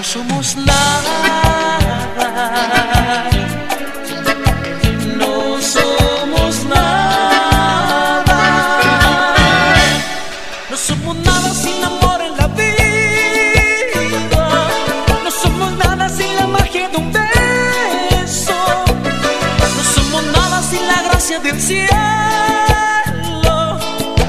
no 0.00 0.04
somos 0.04 0.56
nada. 0.56 1.78
No 5.18 5.60
somos 5.60 6.64
nada. 6.64 8.40
No 10.70 10.76
somos 10.88 11.16
nada 11.16 11.52
sin 11.52 11.84
amor 11.84 12.18
en 12.22 12.34
la 12.38 12.46
vida. 12.46 14.44
No 15.22 15.30
somos 15.30 15.72
nada 15.84 16.08
sin 16.08 16.34
la 16.34 16.46
magia 16.46 16.88
de 16.88 16.96
un 16.96 17.12
beso. 17.12 18.58
No 19.76 19.82
somos 19.94 20.22
nada 20.36 20.62
sin 20.62 20.86
la 20.88 21.02
gracia 21.02 21.40
del 21.40 21.60
cielo. 21.60 21.88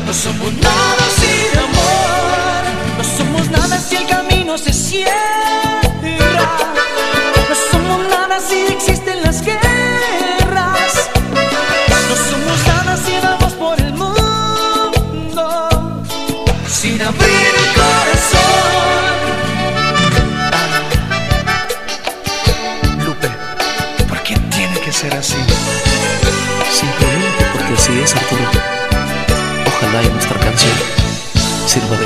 No 0.06 0.14
somos 0.24 0.52
nada 0.68 1.06
sin 1.22 1.60
amor. 1.68 2.62
No 2.98 3.04
somos 3.18 3.50
nada 3.50 3.80
si 3.80 3.96
el 3.96 4.08
camino 4.08 4.58
se 4.58 4.74
cierra. 4.74 5.41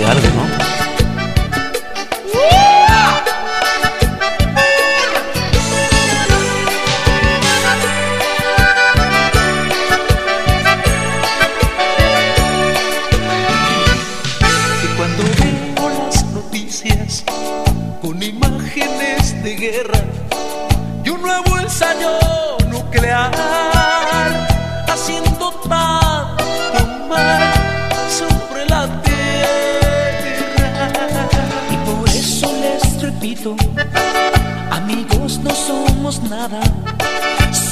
Sirva 0.05 0.21
de 0.21 0.27
algo, 0.27 0.34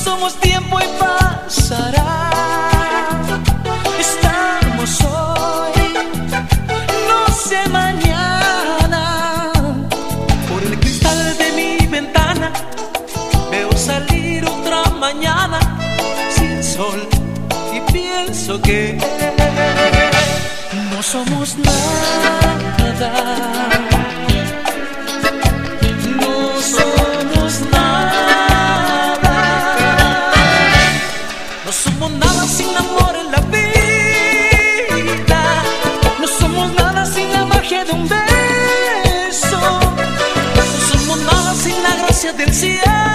somos 0.04 0.34
tiempo 0.40 0.80
y 0.80 0.88
pasará. 1.00 2.30
Estamos 4.00 5.02
hoy 5.02 5.74
no 7.08 7.34
sé 7.34 7.70
mañana. 7.70 9.52
Por 10.50 10.64
el 10.64 10.80
cristal 10.80 11.38
de 11.38 11.52
mi 11.52 11.86
ventana 11.88 12.52
veo 13.52 13.72
salir 13.78 14.44
otra 14.46 14.90
mañana 15.00 15.60
sin 16.36 16.64
que 18.62 18.98
no 20.92 21.04
somos 21.04 21.58
nada. 21.58 21.83
Del 42.38 42.54
cielo. 42.54 43.13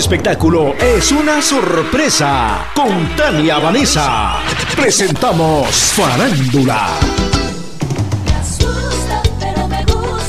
Espectáculo 0.00 0.74
es 0.78 1.12
una 1.12 1.42
sorpresa. 1.42 2.70
Con 2.74 3.14
Tania 3.16 3.58
Vanessa. 3.58 4.38
Presentamos 4.74 5.68
Farándula. 5.68 6.88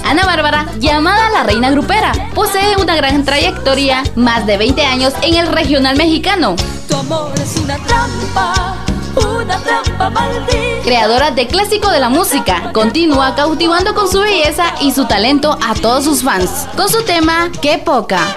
Ana 0.04 0.26
Bárbara, 0.26 0.68
llamada 0.78 1.30
la 1.30 1.44
reina 1.44 1.72
grupera, 1.72 2.12
posee 2.36 2.76
una 2.82 2.98
gran 2.98 3.24
trayectoria, 3.24 4.04
más 4.16 4.46
de 4.46 4.58
20 4.58 4.84
años 4.84 5.14
en 5.22 5.36
el 5.36 5.48
regional 5.48 5.96
mexicano. 5.96 6.58
Tu 6.90 6.96
amor 6.98 7.32
es 7.42 7.56
una 7.64 7.78
trampa, 7.78 8.76
una 9.16 9.58
trampa 9.58 10.10
maldita. 10.10 10.84
Creadora 10.84 11.32
de 11.32 11.48
clásico 11.48 11.90
de 11.92 12.02
la 12.02 12.10
música, 12.10 12.74
continúa 12.74 13.36
cautivando 13.36 13.96
con 13.96 14.12
su 14.12 14.20
belleza 14.20 14.66
y 14.82 14.92
su 14.92 15.06
talento 15.06 15.58
a 15.66 15.76
todos 15.76 16.04
sus 16.04 16.24
fans, 16.24 16.68
con 16.76 16.90
su 16.90 17.04
tema 17.04 17.50
Qué 17.62 17.78
poca. 17.78 18.36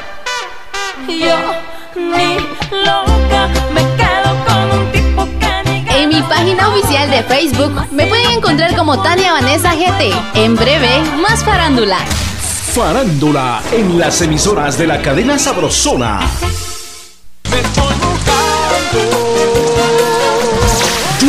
Yo 1.09 1.37
ni 1.97 2.37
loca 2.85 3.49
me 3.73 3.83
quedo 3.97 4.45
con 4.47 4.81
un 4.81 4.93
tipo 4.93 5.29
que 5.38 6.03
En 6.03 6.09
mi 6.09 6.23
página 6.23 6.69
oficial 6.69 7.11
de 7.11 7.23
Facebook 7.25 7.73
me 7.93 8.07
pueden 8.07 8.31
encontrar 8.33 8.75
como 8.75 9.03
Tania 9.03 9.33
Vanessa 9.33 9.75
GT. 9.75 10.14
En 10.35 10.57
breve, 10.57 11.03
más 11.21 11.45
farándula. 11.45 11.99
Farándula 12.75 13.62
en 13.73 13.99
las 13.99 14.23
emisoras 14.23 14.79
de 14.79 14.87
la 14.87 15.03
cadena 15.03 15.38
Sabrosona. 15.38 16.21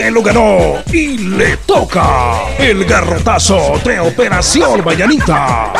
Se 0.00 0.10
lo 0.10 0.22
ganó 0.22 0.82
y 0.90 1.18
le 1.18 1.58
toca 1.58 2.54
el 2.58 2.86
garrotazo 2.86 3.78
de 3.84 4.00
Operación 4.00 4.82
Mayanita. 4.82 5.74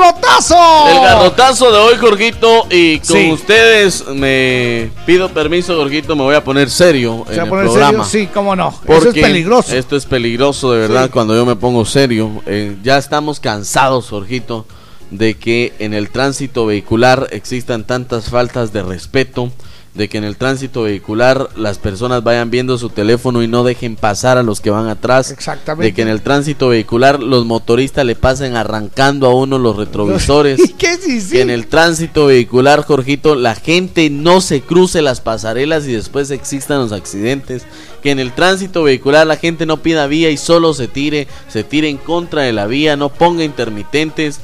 Garrotazo. 0.00 0.88
El 0.88 1.00
garrotazo 1.00 1.70
de 1.72 1.78
hoy, 1.78 1.96
Jorgito, 1.96 2.66
y 2.70 2.98
con 2.98 3.16
Sí. 3.16 3.30
ustedes 3.32 4.06
me 4.08 4.90
pido 5.06 5.28
permiso, 5.30 5.76
Jorgito, 5.76 6.16
me 6.16 6.22
voy 6.22 6.34
a 6.34 6.42
poner 6.44 6.70
serio 6.70 7.24
¿Se 7.26 7.34
en 7.34 7.38
va 7.38 7.42
a 7.42 7.44
el 7.44 7.50
poner 7.50 7.64
programa. 7.66 8.04
serio? 8.04 8.26
Sí, 8.26 8.30
cómo 8.32 8.56
no. 8.56 8.68
Eso 8.68 8.80
es 8.98 9.04
Porque 9.04 9.20
peligroso. 9.22 9.74
Esto 9.74 9.96
es 9.96 10.06
peligroso, 10.06 10.72
de 10.72 10.80
verdad, 10.80 11.04
Sí. 11.06 11.10
cuando 11.12 11.34
yo 11.34 11.44
me 11.46 11.56
pongo 11.56 11.84
serio. 11.84 12.42
Eh, 12.46 12.76
ya 12.82 12.98
estamos 12.98 13.40
cansados, 13.40 14.08
Jorgito, 14.08 14.66
de 15.10 15.34
que 15.34 15.74
en 15.78 15.92
el 15.94 16.10
tránsito 16.10 16.66
vehicular 16.66 17.28
existan 17.30 17.84
tantas 17.84 18.30
faltas 18.30 18.72
de 18.72 18.82
respeto, 18.82 19.50
de 19.94 20.08
que 20.08 20.18
en 20.18 20.24
el 20.24 20.36
tránsito 20.36 20.82
vehicular 20.82 21.48
las 21.56 21.78
personas 21.78 22.22
vayan 22.22 22.50
viendo 22.50 22.78
su 22.78 22.90
teléfono 22.90 23.42
y 23.42 23.48
no 23.48 23.64
dejen 23.64 23.96
pasar 23.96 24.38
a 24.38 24.44
los 24.44 24.60
que 24.60 24.70
van 24.70 24.86
atrás. 24.86 25.32
Exactamente. 25.32 25.86
De 25.86 25.94
que 25.94 26.02
en 26.02 26.08
el 26.08 26.22
tránsito 26.22 26.68
vehicular 26.68 27.20
los 27.20 27.44
motoristas 27.44 28.04
le 28.04 28.14
pasen 28.14 28.54
arrancando 28.54 29.26
a 29.26 29.34
uno 29.34 29.58
los 29.58 29.76
retrovisores. 29.76 30.60
¿Y 30.64 30.74
qué 30.74 30.96
sí, 30.96 31.20
sí? 31.20 31.32
Que 31.32 31.40
en 31.42 31.50
el 31.50 31.66
tránsito 31.66 32.26
vehicular, 32.26 32.84
Jorgito, 32.84 33.34
la 33.34 33.56
gente 33.56 34.10
no 34.10 34.40
se 34.40 34.60
cruce 34.60 35.02
las 35.02 35.20
pasarelas 35.20 35.86
y 35.88 35.92
después 35.92 36.30
existan 36.30 36.78
los 36.78 36.92
accidentes. 36.92 37.64
Que 38.00 38.12
en 38.12 38.20
el 38.20 38.32
tránsito 38.32 38.84
vehicular 38.84 39.26
la 39.26 39.36
gente 39.36 39.66
no 39.66 39.82
pida 39.82 40.06
vía 40.06 40.30
y 40.30 40.36
solo 40.36 40.72
se 40.72 40.86
tire, 40.86 41.26
se 41.48 41.64
tire 41.64 41.88
en 41.88 41.98
contra 41.98 42.42
de 42.42 42.52
la 42.52 42.66
vía, 42.66 42.96
no 42.96 43.08
ponga 43.08 43.42
intermitentes. 43.42 44.40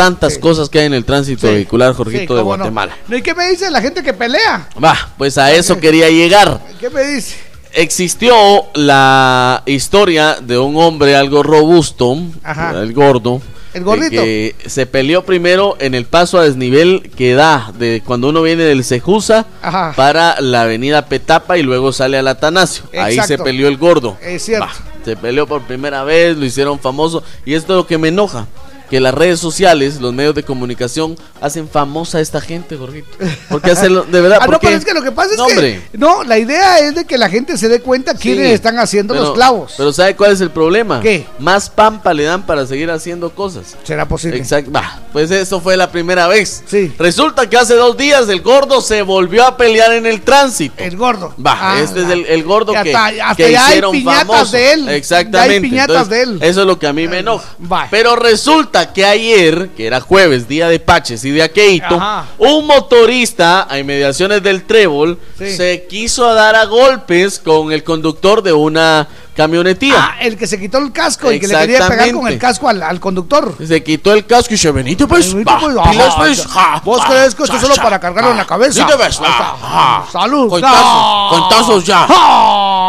Tantas 0.00 0.38
cosas 0.38 0.70
que 0.70 0.78
hay 0.80 0.86
en 0.86 0.94
el 0.94 1.04
tránsito 1.04 1.46
Sí. 1.46 1.52
vehicular, 1.52 1.92
Jorgito, 1.92 2.34
de. 2.34 2.40
Guatemala. 2.42 2.96
No, 3.06 3.16
¿Y 3.16 3.22
qué 3.22 3.34
me 3.34 3.48
dice 3.50 3.70
la 3.70 3.82
gente 3.82 4.02
que 4.02 4.14
pelea? 4.14 4.68
Va, 4.82 4.96
pues 5.18 5.36
a 5.36 5.52
eso 5.52 5.78
quería 5.78 6.08
llegar. 6.08 6.58
¿Qué 6.80 6.88
me 6.88 7.02
dice? 7.04 7.36
Existió 7.72 8.34
la 8.74 9.62
historia 9.66 10.38
de 10.40 10.56
un 10.58 10.76
hombre 10.76 11.16
algo 11.16 11.42
robusto, 11.42 12.16
Ajá. 12.42 12.70
el 12.80 12.92
gordo, 12.94 13.42
El 13.74 13.84
gordito. 13.84 14.22
que 14.22 14.56
se 14.66 14.86
peleó 14.86 15.24
primero 15.24 15.76
en 15.80 15.94
el 15.94 16.06
paso 16.06 16.38
a 16.38 16.44
desnivel 16.44 17.10
que 17.14 17.34
da 17.34 17.72
de 17.78 18.02
cuando 18.04 18.30
uno 18.30 18.40
viene 18.42 18.64
del 18.64 18.84
Cejusa 18.84 19.46
Ajá. 19.60 19.92
para 19.96 20.40
la 20.40 20.62
avenida 20.62 21.06
Petapa 21.06 21.58
y 21.58 21.62
luego 21.62 21.92
sale 21.92 22.16
al 22.16 22.26
Atanasio. 22.28 22.84
Ahí 22.98 23.18
se 23.26 23.36
peleó 23.38 23.68
el 23.68 23.76
gordo. 23.76 24.16
Es 24.22 24.44
cierto. 24.46 24.66
Se 25.04 25.16
peleó 25.16 25.46
por 25.46 25.62
primera 25.62 26.04
vez, 26.04 26.36
lo 26.36 26.44
hicieron 26.44 26.78
famoso 26.78 27.22
y 27.44 27.54
esto 27.54 27.74
es 27.74 27.76
lo 27.76 27.86
que 27.86 27.98
me 27.98 28.08
enoja. 28.08 28.46
Que 28.90 29.00
las 29.00 29.14
redes 29.14 29.38
sociales, 29.38 30.00
los 30.00 30.12
medios 30.12 30.34
de 30.34 30.42
comunicación 30.42 31.16
hacen 31.40 31.68
famosa 31.68 32.18
a 32.18 32.20
esta 32.20 32.40
gente, 32.40 32.76
Jorgito. 32.76 33.08
Porque 33.48 33.70
hacerlo, 33.70 34.02
de 34.02 34.20
verdad, 34.20 34.38
Ah, 34.42 34.46
no, 34.48 34.58
pero 34.58 34.76
es 34.76 34.84
que 34.84 34.92
lo 34.92 35.02
que 35.02 35.12
pasa 35.12 35.30
es 35.32 35.38
No, 35.38 35.46
que. 35.46 35.52
hombre. 35.52 35.82
No, 35.92 36.24
la 36.24 36.38
idea 36.38 36.78
es 36.80 36.94
de 36.94 37.04
que 37.04 37.16
la 37.16 37.28
gente 37.30 37.56
se 37.56 37.68
dé 37.68 37.80
cuenta 37.80 38.14
quiénes 38.14 38.48
Sí, 38.48 38.52
están 38.52 38.78
haciendo 38.78 39.14
pero- 39.14 39.26
los 39.26 39.34
clavos. 39.34 39.74
Pero 39.76 39.92
¿sabe 39.92 40.16
cuál 40.16 40.32
es 40.32 40.40
el 40.40 40.50
problema? 40.50 41.00
¿Qué? 41.00 41.24
Más 41.38 41.70
pampa 41.70 42.12
le 42.12 42.24
dan 42.24 42.44
para 42.46 42.66
seguir 42.66 42.90
haciendo 42.90 43.30
cosas. 43.30 43.76
¿Será 43.84 44.08
posible? 44.08 44.38
Exacto. 44.38 44.70
Bah, 44.72 45.00
pues 45.12 45.30
eso 45.30 45.60
fue 45.60 45.76
la 45.76 45.90
primera 45.92 46.26
vez. 46.26 46.64
Sí. 46.66 46.92
Resulta 46.98 47.48
que 47.48 47.56
hace 47.56 47.74
dos 47.74 47.96
días 47.96 48.28
el 48.28 48.40
gordo 48.42 48.80
se 48.80 49.02
volvió 49.02 49.46
a 49.46 49.56
pelear 49.56 49.92
en 49.92 50.06
el 50.06 50.22
tránsito. 50.22 50.74
El 50.82 50.96
gordo. 50.96 51.32
Va, 51.44 51.56
Ah, 51.60 51.80
este 51.80 52.02
es 52.02 52.08
el, 52.10 52.26
el 52.26 52.42
gordo 52.42 52.72
que 52.72 52.78
hasta- 52.94 53.06
hasta 53.06 53.34
que 53.36 53.44
hay 53.56 53.68
hicieron 53.68 53.92
piñatas 53.92 54.26
famoso. 54.26 54.52
de 54.56 54.72
él. 54.72 54.88
Exactamente. 54.88 55.48
Ya 55.48 55.54
hay 55.54 55.60
piñatas 55.60 55.96
Entonces, 56.08 56.10
de 56.10 56.22
él. 56.22 56.38
Eso 56.42 56.60
es 56.62 56.66
lo 56.66 56.78
que 56.78 56.86
a 56.86 56.92
mí 56.92 57.06
me 57.06 57.18
enoja. 57.18 57.54
Va. 57.70 57.86
Pero 57.90 58.16
resulta 58.16 58.79
que 58.92 59.04
ayer, 59.04 59.70
que 59.76 59.86
era 59.86 60.00
jueves, 60.00 60.48
día 60.48 60.68
de 60.68 60.78
Paches 60.80 61.24
y 61.24 61.30
de 61.30 61.42
Aqueito, 61.42 61.94
Ajá. 61.94 62.26
un 62.38 62.66
motorista 62.66 63.66
a 63.72 63.78
inmediaciones 63.78 64.42
del 64.42 64.64
Trébol 64.64 65.18
Sí. 65.38 65.56
se 65.56 65.86
quiso 65.88 66.32
dar 66.34 66.54
a 66.56 66.64
golpes 66.66 67.38
con 67.38 67.72
el 67.72 67.82
conductor 67.84 68.42
de 68.42 68.52
una 68.52 69.08
camionetía. 69.40 69.94
Ah, 69.96 70.16
el 70.20 70.36
que 70.36 70.46
se 70.46 70.60
quitó 70.60 70.76
el 70.78 70.92
casco 70.92 71.32
y 71.32 71.40
que 71.40 71.48
le 71.48 71.56
quería 71.56 71.88
pegar 71.88 72.12
con 72.12 72.28
el 72.28 72.38
casco 72.38 72.68
al, 72.68 72.82
al 72.82 73.00
conductor. 73.00 73.54
Se 73.66 73.82
quitó 73.82 74.12
el 74.12 74.26
casco 74.26 74.52
y 74.52 74.58
se 74.58 74.70
venite 74.70 75.06
pues. 75.06 75.32
Venite, 75.32 75.50
pues, 75.60 75.76
ajá, 75.76 76.16
pues, 76.18 76.46
¿Vos 76.84 77.04
crees 77.06 77.34
que 77.34 77.44
esto 77.44 77.56
es 77.56 77.62
solo 77.62 77.74
para 77.76 77.98
cargarlo 77.98 78.32
en 78.32 78.36
la 78.36 78.46
cabeza? 78.46 78.72
Sí 78.72 78.86
te 78.86 78.96
ves, 78.96 79.18
Ahí 79.18 79.30
está. 79.30 79.52
va, 79.52 80.04
ja. 80.04 80.12
Salud. 80.12 80.50
Contazos, 80.50 81.84
ya. 81.84 82.06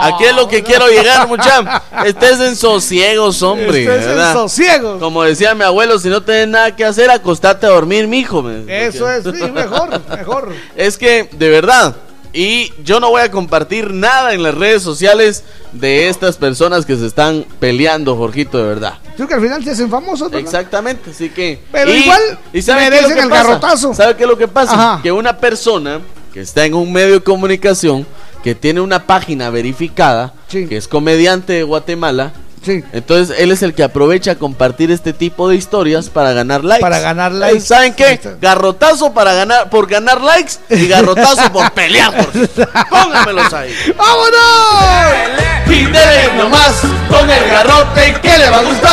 Aquí 0.03 0.25
es 0.25 0.35
lo 0.35 0.47
que 0.47 0.61
quiero 0.61 0.87
llegar, 0.87 1.27
muchachos. 1.27 1.65
Estés 2.05 2.39
en 2.41 2.55
sosiegos, 2.55 3.41
hombre. 3.41 3.83
Estés 3.83 4.17
en 4.17 4.33
sosiegos. 4.33 4.99
Como 4.99 5.23
decía 5.23 5.55
mi 5.55 5.63
abuelo, 5.63 5.99
si 5.99 6.09
no 6.09 6.21
tenés 6.21 6.49
nada 6.49 6.75
que 6.75 6.83
hacer, 6.83 7.09
acostate 7.09 7.65
a 7.65 7.69
dormir, 7.69 8.07
mijo. 8.07 8.43
Eso 8.67 9.09
es, 9.09 9.23
sí, 9.23 9.51
mejor, 9.51 10.01
mejor. 10.09 10.53
Es 10.75 10.97
que, 10.97 11.29
de 11.31 11.49
verdad, 11.49 11.95
y 12.33 12.71
yo 12.83 12.99
no 12.99 13.09
voy 13.09 13.21
a 13.21 13.31
compartir 13.31 13.93
nada 13.93 14.33
en 14.33 14.43
las 14.43 14.55
redes 14.55 14.81
sociales 14.81 15.43
de 15.73 16.07
estas 16.09 16.37
personas 16.37 16.85
que 16.85 16.95
se 16.95 17.05
están 17.05 17.45
peleando, 17.59 18.15
Jorgito, 18.15 18.57
de 18.57 18.63
verdad. 18.63 18.99
Creo 19.15 19.27
que 19.27 19.33
al 19.33 19.41
final 19.41 19.63
se 19.63 19.71
hacen 19.71 19.89
famosos, 19.89 20.29
¿verdad? 20.31 20.39
Exactamente, 20.45 21.11
así 21.11 21.29
que. 21.29 21.59
Pero 21.71 21.93
igual 21.93 22.21
¿sabe 22.29 22.39
qué 22.51 22.59
es 22.59 22.67
lo 22.67 22.73
merecen 22.75 23.13
que 23.15 23.19
el 23.23 23.29
pasa? 23.29 23.43
garrotazo. 23.43 23.93
¿Sabe 23.93 24.15
qué 24.15 24.23
es 24.23 24.29
lo 24.29 24.37
que 24.37 24.47
pasa? 24.47 24.73
Ajá. 24.73 25.01
Que 25.03 25.11
una 25.11 25.37
persona 25.37 25.99
que 26.33 26.41
está 26.41 26.65
en 26.65 26.73
un 26.73 26.91
medio 26.93 27.15
de 27.15 27.19
comunicación, 27.21 28.07
que 28.43 28.55
tiene 28.55 28.79
una 28.81 29.05
página 29.05 29.49
verificada, 29.49 30.33
Sí. 30.47 30.65
que 30.67 30.77
es 30.77 30.87
comediante 30.87 31.53
de 31.53 31.63
Guatemala, 31.63 32.31
Sí. 32.63 32.83
entonces 32.93 33.35
él 33.39 33.51
es 33.51 33.63
el 33.63 33.73
que 33.73 33.83
aprovecha 33.83 34.31
a 34.31 34.35
compartir 34.35 34.91
este 34.91 35.13
tipo 35.13 35.49
de 35.49 35.55
historias 35.55 36.09
para 36.09 36.31
ganar 36.33 36.63
likes. 36.63 36.81
Para 36.81 36.99
ganar 36.99 37.31
likes. 37.31 37.61
¿Saben 37.61 37.93
qué? 37.95 38.19
Garrotazo 38.39 39.13
para 39.13 39.33
ganar, 39.33 39.69
por 39.69 39.87
ganar 39.87 40.21
likes 40.21 40.53
y 40.69 40.87
garrotazo 40.87 41.51
por 41.51 41.71
pelear. 41.73 42.13
Jorge. 42.15 42.47
Póngamelos 42.89 43.51
ahí. 43.53 43.73
¡Vámonos! 43.97 45.67
Y 45.67 45.85
dele 45.85 46.33
nomás 46.37 46.81
con 47.09 47.29
el 47.29 47.49
garrote 47.49 48.15
que 48.21 48.37
le 48.37 48.49
va 48.49 48.57
a 48.57 48.63
gustar. 48.63 48.91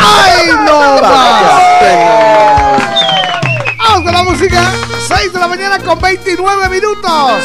¡Ay, 0.00 0.50
no 0.64 1.00
más! 1.00 1.62
Vamos 3.78 4.02
con 4.02 4.12
la 4.12 4.22
música. 4.24 4.72
6 5.08 5.32
de 5.32 5.38
la 5.38 5.46
mañana 5.46 5.78
con 5.78 6.00
29 6.00 6.68
minutos. 6.70 7.42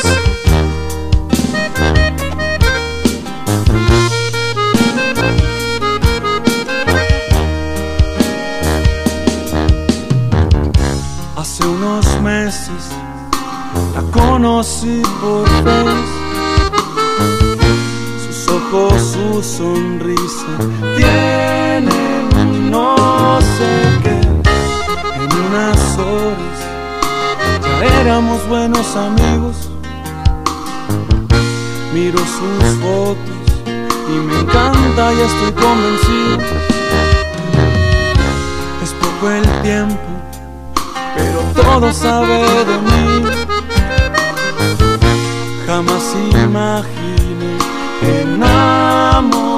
Unos 11.90 12.22
meses 12.22 12.90
la 13.96 14.02
conocí 14.12 15.02
por 15.22 15.48
vez. 15.64 16.10
Sus 18.26 18.48
ojos, 18.48 18.94
su 19.14 19.44
sonrisa 19.44 20.54
tienen 20.98 22.72
no 22.72 22.96
sé 23.58 23.72
qué. 24.04 24.20
En 25.24 25.30
unas 25.48 25.98
horas 25.98 26.60
ya 27.82 28.02
éramos 28.02 28.48
buenos 28.48 28.96
amigos. 28.96 29.56
Miro 31.94 32.20
sus 32.20 32.66
fotos 32.82 33.40
y 34.08 34.12
me 34.12 34.40
encanta, 34.42 35.14
ya 35.14 35.26
estoy 35.26 35.52
convencido. 35.64 36.38
Es 38.84 38.94
poco 38.94 39.32
el 39.32 39.62
tiempo 39.62 40.20
pero 41.20 41.40
todo 41.62 41.88
sabe 41.92 42.40
de 42.70 42.78
mí. 42.88 43.08
Jamás 45.68 46.06
imaginé 46.46 47.52
enamorarme 48.22 49.50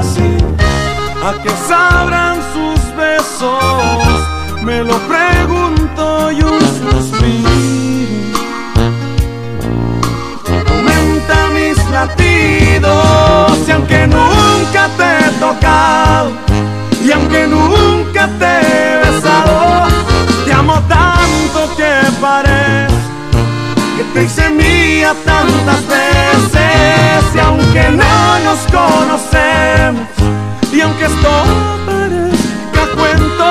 así. 0.00 0.30
¿A 1.28 1.30
qué 1.42 1.52
sabrán 1.68 2.36
sus 2.54 2.80
besos? 2.96 4.18
Me 4.64 4.78
lo 4.82 4.96
pregunto 5.12 6.02
y 6.32 6.38
un 6.42 6.60
suspiro. 6.78 7.50
Aumenta 10.72 11.36
mis 11.58 11.78
latidos 11.90 13.52
y 13.68 13.70
aunque 13.70 14.00
nunca 14.06 14.82
te 14.98 15.08
he 15.18 15.28
tocado 15.46 16.30
y 17.04 17.06
aunque 17.12 17.46
nunca 17.46 18.22
te 18.38 18.50
he 18.60 18.81
tantas 25.24 25.86
veces. 25.86 27.34
Y 27.34 27.38
aunque 27.38 27.90
no 27.90 28.38
nos 28.40 28.60
conocemos, 28.70 30.08
y 30.72 30.80
aunque 30.80 31.04
esto 31.04 31.30
parezca 31.86 32.86
cuento, 32.96 33.44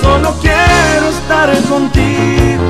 solo 0.00 0.34
quiero 0.40 1.08
estar 1.08 1.50
contigo 1.68 2.64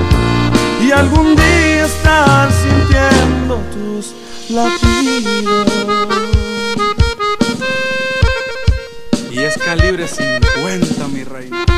y 0.83 0.93
algún 0.93 1.37
día 1.37 1.85
estar 1.85 2.51
sintiendo 2.53 3.57
tus 3.73 4.15
latidos. 4.51 5.67
Y 9.31 9.39
es 9.39 9.57
calibre 9.59 10.09
50, 10.09 11.09
mi 11.09 11.25
reina. 11.25 11.70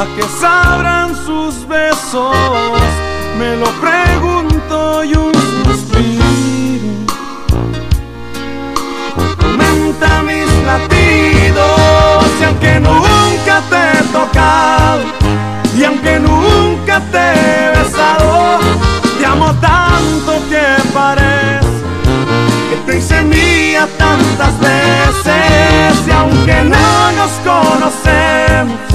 ¿A 0.00 0.06
qué 0.16 0.22
sabrán 0.22 1.14
sus 1.14 1.68
besos? 1.68 2.34
Me 3.38 3.54
lo 3.56 3.66
pregunto 3.82 5.04
y 5.04 5.12
un 5.12 5.34
suspiro. 5.66 6.24
Aumenta 9.44 10.22
mis 10.22 10.48
latidos 10.64 12.24
y 12.40 12.44
aunque 12.44 12.80
nunca 12.80 13.60
te 13.68 13.98
he 13.98 14.02
tocado 14.10 15.02
y 15.76 15.84
aunque 15.84 16.18
nunca 16.18 17.02
te 17.12 17.18
he 17.18 17.78
besado, 17.78 18.58
te 19.18 19.26
amo 19.26 19.52
tanto 19.60 20.42
que 20.48 20.64
parece 20.94 21.68
que 22.70 22.76
te 22.86 22.98
hice 23.00 23.20
mía 23.20 23.86
tantas 23.98 24.58
veces 24.60 26.08
y 26.08 26.10
aunque 26.10 26.64
no 26.64 27.12
nos 27.12 27.32
conocemos 27.44 28.89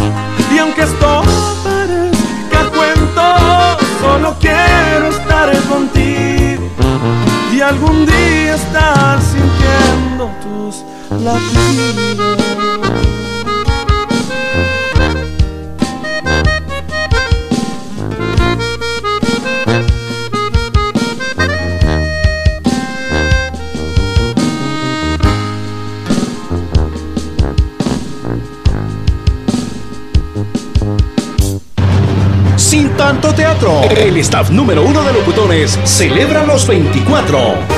Sin 32.56 32.90
tanto 32.96 33.34
teatro, 33.34 33.82
el 33.98 34.18
staff 34.18 34.52
número 34.52 34.84
uno 34.84 35.04
de 35.04 35.14
locutores 35.14 35.80
celebra 35.86 36.46
los 36.46 36.68
24. 36.68 37.75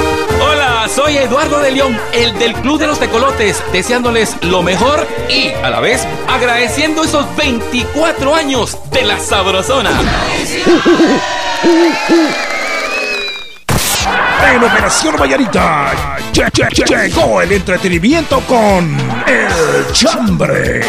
Soy 0.98 1.16
Eduardo 1.16 1.60
de 1.60 1.70
León, 1.70 1.96
el 2.12 2.34
del 2.40 2.54
Club 2.56 2.80
de 2.80 2.88
los 2.88 2.98
Tecolotes, 3.00 3.64
deseándoles 3.72 4.36
lo 4.42 4.64
mejor 4.64 5.08
y 5.30 5.50
a 5.64 5.70
la 5.70 5.80
vez 5.80 6.02
agradeciendo 6.28 7.04
esos 7.04 7.24
24 7.36 8.34
años 8.34 8.76
de 8.90 9.04
la 9.04 9.20
Sabrosona. 9.20 9.92
En 14.56 14.64
Operación 14.64 15.16
Vallarita 15.18 15.94
lle- 16.34 16.50
lle- 16.52 16.70
lle- 16.70 17.08
llegó 17.10 17.42
el 17.44 17.52
entretenimiento 17.52 18.40
con 18.48 18.98
El 19.28 19.92
Chambre. 19.94 20.82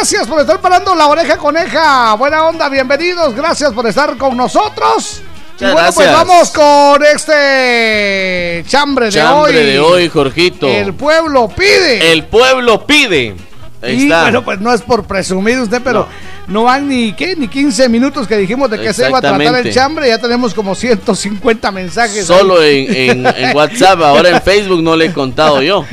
Gracias, 0.00 0.26
por 0.26 0.40
estar 0.40 0.58
parando 0.62 0.94
la 0.94 1.08
oreja 1.08 1.36
coneja. 1.36 2.14
Buena 2.14 2.44
onda, 2.44 2.70
bienvenidos, 2.70 3.34
gracias 3.34 3.70
por 3.74 3.86
estar 3.86 4.16
con 4.16 4.34
nosotros. 4.34 5.20
Y 5.60 5.64
bueno, 5.64 5.90
pues 5.94 6.10
vamos 6.10 6.50
con 6.52 7.04
este 7.04 8.64
chambre 8.66 9.06
de 9.06 9.12
Chambre 9.12 9.58
hoy. 9.58 9.66
de 9.66 9.78
hoy, 9.78 10.08
Jorgito. 10.08 10.66
El 10.66 10.94
pueblo 10.94 11.48
pide. 11.48 12.12
El 12.12 12.24
pueblo 12.24 12.86
pide. 12.86 13.36
Ahí 13.82 13.96
y 13.96 14.02
está. 14.04 14.22
bueno, 14.22 14.42
pues 14.42 14.58
no 14.58 14.72
es 14.72 14.80
por 14.80 15.04
presumir 15.04 15.58
usted, 15.58 15.82
pero 15.84 16.00
no, 16.00 16.08
van 16.64 16.88
ni 16.88 17.12
qué, 17.12 17.36
ni 17.36 17.46
15 17.48 17.88
minutos 17.88 18.26
que 18.26 18.36
dijimos 18.36 18.68
de 18.70 18.80
que 18.80 18.92
se 18.92 19.08
iba 19.08 19.18
a 19.18 19.20
tratar 19.20 19.54
el 19.66 19.72
chambre. 19.72 20.08
Ya 20.08 20.18
tenemos 20.18 20.52
como 20.52 20.74
150 20.74 21.70
mensajes. 21.70 22.26
Solo 22.26 22.60
en, 22.62 22.92
en- 22.94 23.26
en 23.26 23.56
WhatsApp, 23.56 24.00
ahora 24.02 24.30
en 24.30 24.42
Facebook 24.42 24.82
no 24.82 24.96
le 24.96 25.06
he 25.06 25.12
contado 25.12 25.62
yo. 25.62 25.84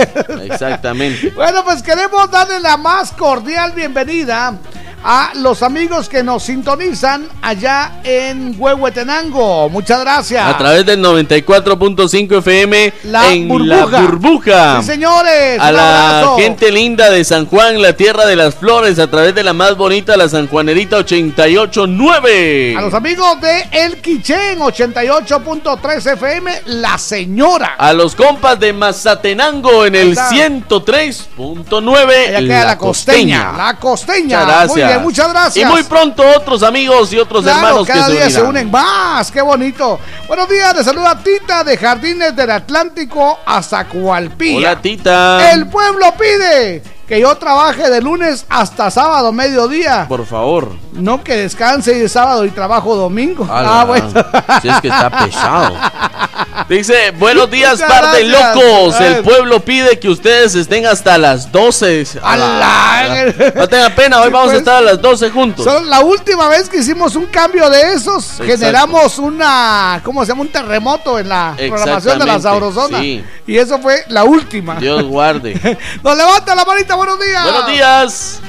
Exactamente. 0.44 1.30
Bueno, 1.30 1.64
pues 1.64 1.82
queremos 1.82 2.30
darle 2.30 2.60
la 2.60 2.76
más 2.76 3.12
cordial 3.12 3.72
bienvenida 3.72 4.54
a 5.02 5.32
los 5.36 5.62
amigos 5.62 6.08
que 6.08 6.22
nos 6.22 6.42
sintonizan 6.42 7.28
allá 7.42 8.00
en 8.04 8.54
Huehuetenango. 8.58 9.68
Muchas 9.68 10.00
gracias. 10.00 10.46
A 10.46 10.58
través 10.58 10.84
del 10.84 11.02
94.5 11.02 12.38
FM 12.38 12.92
La 13.04 13.32
en 13.32 13.48
burbuja. 13.48 13.86
La 13.90 14.00
Burbuja. 14.00 14.82
Sí, 14.82 14.86
señores. 14.88 15.58
A 15.60 15.72
la 15.72 16.18
abrazo. 16.18 16.36
gente 16.36 16.70
linda 16.70 17.10
de 17.10 17.24
San 17.24 17.46
Juan, 17.46 17.80
la 17.80 17.94
tierra 17.94 18.26
de 18.26 18.36
las 18.36 18.54
flores, 18.54 18.98
a 18.98 19.08
través 19.10 19.34
de 19.34 19.42
la 19.42 19.52
más 19.52 19.76
bonita, 19.76 20.16
la 20.16 20.28
Sanjuanerita 20.28 20.96
889. 20.98 22.74
A 22.76 22.82
los 22.82 22.94
amigos 22.94 23.40
de 23.40 23.68
El 23.72 24.00
Quichén 24.00 24.58
88.3 24.58 26.12
FM, 26.12 26.62
La 26.66 26.98
Señora. 26.98 27.74
A 27.78 27.92
los 27.92 28.14
compas 28.14 28.58
de 28.60 28.72
Mazatenango 28.72 29.86
en 29.86 29.94
el 29.94 30.10
está. 30.10 30.30
103.9. 30.30 32.28
Allá 32.28 32.40
queda 32.40 32.64
la, 32.64 32.78
costeña. 32.78 33.52
La 33.56 33.76
costeña. 33.76 34.40
Muchas 34.40 34.46
gracias. 34.46 34.89
Bien, 34.92 35.02
muchas 35.02 35.28
gracias. 35.30 35.68
Y 35.68 35.72
muy 35.72 35.82
pronto 35.82 36.22
otros 36.36 36.62
amigos 36.62 37.12
y 37.12 37.18
otros 37.18 37.42
Claro, 37.42 37.58
hermanos 37.58 37.86
cada 37.86 38.06
que 38.06 38.12
se 38.12 38.18
día 38.18 38.30
se 38.30 38.42
unen 38.42 38.70
más. 38.70 39.30
Qué 39.30 39.40
bonito. 39.40 39.98
Buenos 40.26 40.48
días, 40.48 40.76
le 40.76 40.84
saluda 40.84 41.18
Tita 41.22 41.64
de 41.64 41.76
Jardines 41.76 42.34
del 42.34 42.50
Atlántico 42.50 43.40
hasta 43.44 43.86
Cualpía. 43.86 44.56
Hola, 44.56 44.80
Tita. 44.80 45.52
El 45.52 45.68
pueblo 45.68 46.14
pide 46.18 46.82
que 47.10 47.20
yo 47.20 47.34
trabaje 47.34 47.90
de 47.90 48.00
lunes 48.00 48.46
hasta 48.48 48.88
sábado, 48.88 49.32
mediodía. 49.32 50.06
Por 50.08 50.24
favor. 50.24 50.68
No 50.92 51.24
que 51.24 51.36
descanse 51.36 51.92
y 51.96 51.98
de 51.98 52.08
sábado 52.08 52.44
y 52.44 52.50
trabajo 52.50 52.94
domingo. 52.94 53.48
Ala, 53.50 53.80
Ah, 53.80 53.84
bueno. 53.84 54.08
Si 54.62 54.68
es 54.68 54.80
que 54.80 54.86
está 54.88 55.10
pesado. 55.24 55.74
Dice, 56.68 57.10
buenos 57.18 57.50
días, 57.50 57.80
par 57.82 58.12
de 58.12 58.24
locos. 58.24 59.00
El 59.00 59.14
ver. 59.14 59.22
pueblo 59.24 59.60
pide 59.64 59.98
que 59.98 60.08
ustedes 60.08 60.54
estén 60.54 60.86
hasta 60.86 61.18
las 61.18 61.50
12. 61.50 62.06
Ala. 62.22 63.34
No 63.56 63.68
tenga 63.68 63.90
pena, 63.90 64.20
hoy 64.20 64.26
Sí, 64.28 64.32
vamos 64.32 64.48
a 64.48 64.50
pues. 64.52 64.58
estar 64.58 64.76
a 64.76 64.80
las 64.80 65.02
12 65.02 65.30
juntos. 65.30 65.64
Son 65.64 65.90
la 65.90 66.00
última 66.00 66.46
vez 66.48 66.68
que 66.68 66.76
hicimos 66.78 67.16
un 67.16 67.26
cambio 67.26 67.68
de 67.70 67.94
esos, 67.94 68.24
Exacto. 68.40 68.44
generamos 68.46 69.18
una, 69.18 70.00
¿cómo 70.04 70.24
se 70.24 70.28
llama? 70.28 70.42
Un 70.42 70.48
terremoto 70.48 71.18
en 71.18 71.28
la 71.28 71.54
programación 71.56 72.18
de 72.20 72.26
la 72.26 72.38
Sabrosona. 72.40 73.00
sí. 73.00 73.24
Y 73.46 73.56
eso 73.58 73.80
fue 73.80 74.04
la 74.08 74.22
última. 74.22 74.76
Dios 74.76 75.02
guarde. 75.02 75.54
Nos 76.04 76.16
levanta 76.16 76.54
la 76.54 76.64
manita, 76.64 76.94
buenos 77.00 77.18
días. 77.18 77.42
Buenos 77.44 77.66
días. 77.66 78.40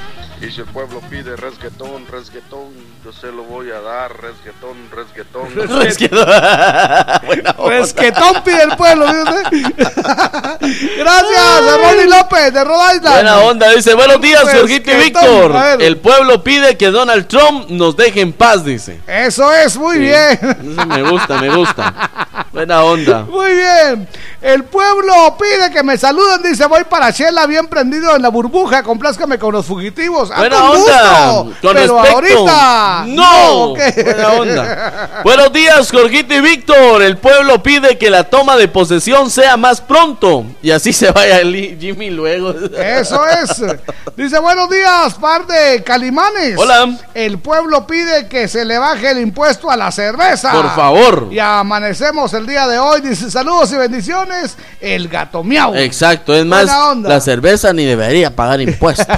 Y 0.42 0.52
si 0.52 0.60
el 0.60 0.68
pueblo 0.68 1.00
pide 1.10 1.38
resguetón, 1.38 2.06
resguetón, 2.08 2.74
yo 3.04 3.12
se 3.12 3.32
lo 3.32 3.42
voy 3.44 3.72
a 3.72 3.82
dar, 3.82 4.12
resguetón, 4.22 4.78
resguetón. 4.92 5.48
Resquetón 7.68 8.42
pide 8.46 8.62
el 8.64 8.76
pueblo. 8.78 9.06
Gracias, 10.98 11.40
a 11.40 11.78
Ronnie 11.78 12.06
López 12.08 12.54
de 12.54 12.64
Rhode 12.64 12.96
Island. 12.98 13.14
Buena 13.16 13.40
onda, 13.40 13.70
dice, 13.72 13.94
buenos 13.96 14.22
días, 14.22 14.44
Jorgito 14.44 14.92
y 14.92 14.94
Resquetón. 14.94 15.52
Víctor. 15.54 15.82
El 15.82 15.98
pueblo 15.98 16.44
pide 16.44 16.78
que 16.78 16.92
Donald 16.92 17.28
Trump 17.28 17.70
nos 17.70 17.96
deje 17.98 18.22
en 18.22 18.34
paz, 18.34 18.64
dice. 18.64 19.00
Eso 19.08 19.52
es, 19.54 19.76
muy 19.78 19.96
Sí. 19.96 20.00
bien. 20.02 20.40
Eso 20.42 20.86
me 20.86 21.02
gusta, 21.10 21.38
me 21.42 21.50
gusta. 21.56 21.94
Buena 22.52 22.84
onda. 22.84 23.24
Muy 23.24 23.52
bien. 23.54 24.08
El 24.42 24.64
pueblo 24.66 25.38
pide 25.40 25.72
que 25.72 25.84
me 25.84 25.98
saluden. 25.98 26.42
Dice, 26.44 26.66
voy 26.66 26.84
para 26.84 27.10
Shela 27.12 27.46
bien 27.48 27.68
prendido 27.68 28.14
en 28.16 28.22
la 28.22 28.30
burbuja. 28.30 28.84
Complázcame 28.84 29.40
con 29.40 29.54
los 29.54 29.66
fugitivos. 29.66 30.30
Ah, 30.34 30.40
Buena 30.40 30.58
con 30.60 30.70
onda. 30.70 31.32
gusto. 31.32 31.44
Con 31.62 31.74
Pero 31.76 32.02
respecto. 32.02 32.40
ahorita. 32.40 32.91
No. 33.08 33.74
Buena 33.74 34.32
onda. 34.34 35.22
Buenos 35.24 35.54
días, 35.54 35.92
Jorgito 35.92 36.34
y 36.34 36.42
Víctor. 36.42 37.02
El 37.02 37.18
pueblo 37.18 37.62
pide 37.64 37.98
que 37.98 38.10
la 38.10 38.24
toma 38.26 38.56
de 38.58 38.68
posesión 38.68 39.30
sea 39.30 39.58
más 39.58 39.82
pronto. 39.82 40.46
Y 40.62 40.72
así 40.72 40.94
se 40.94 41.12
vaya 41.12 41.40
el 41.40 41.78
Jimmy 41.80 42.10
luego. 42.10 42.54
Eso 42.78 43.22
es. 43.28 43.64
Dice, 44.16 44.40
buenos 44.40 44.70
días, 44.70 45.14
par 45.16 45.48
de 45.48 45.84
calimanes. 45.84 46.58
Hola. 46.58 46.98
El 47.14 47.40
pueblo 47.40 47.88
pide 47.88 48.28
que 48.28 48.48
se 48.48 48.66
le 48.66 48.78
baje 48.78 49.12
el 49.12 49.20
impuesto 49.20 49.72
a 49.72 49.78
la 49.78 49.92
cerveza. 49.92 50.52
Por 50.52 50.76
favor. 50.76 51.30
Y 51.32 51.40
amanecemos 51.40 52.34
el 52.34 52.46
día 52.46 52.68
de 52.68 52.80
hoy. 52.80 53.02
Dice, 53.02 53.32
saludos 53.32 53.72
y 53.72 53.78
bendiciones. 53.78 54.58
El 54.80 55.08
gato 55.08 55.44
miau. 55.44 55.76
Exacto, 55.76 56.34
es 56.34 56.46
más, 56.46 56.70
onda. 56.70 57.10
la 57.10 57.22
cerveza 57.22 57.74
ni 57.74 57.86
debería 57.86 58.36
pagar 58.36 58.62
impuestos. 58.62 59.08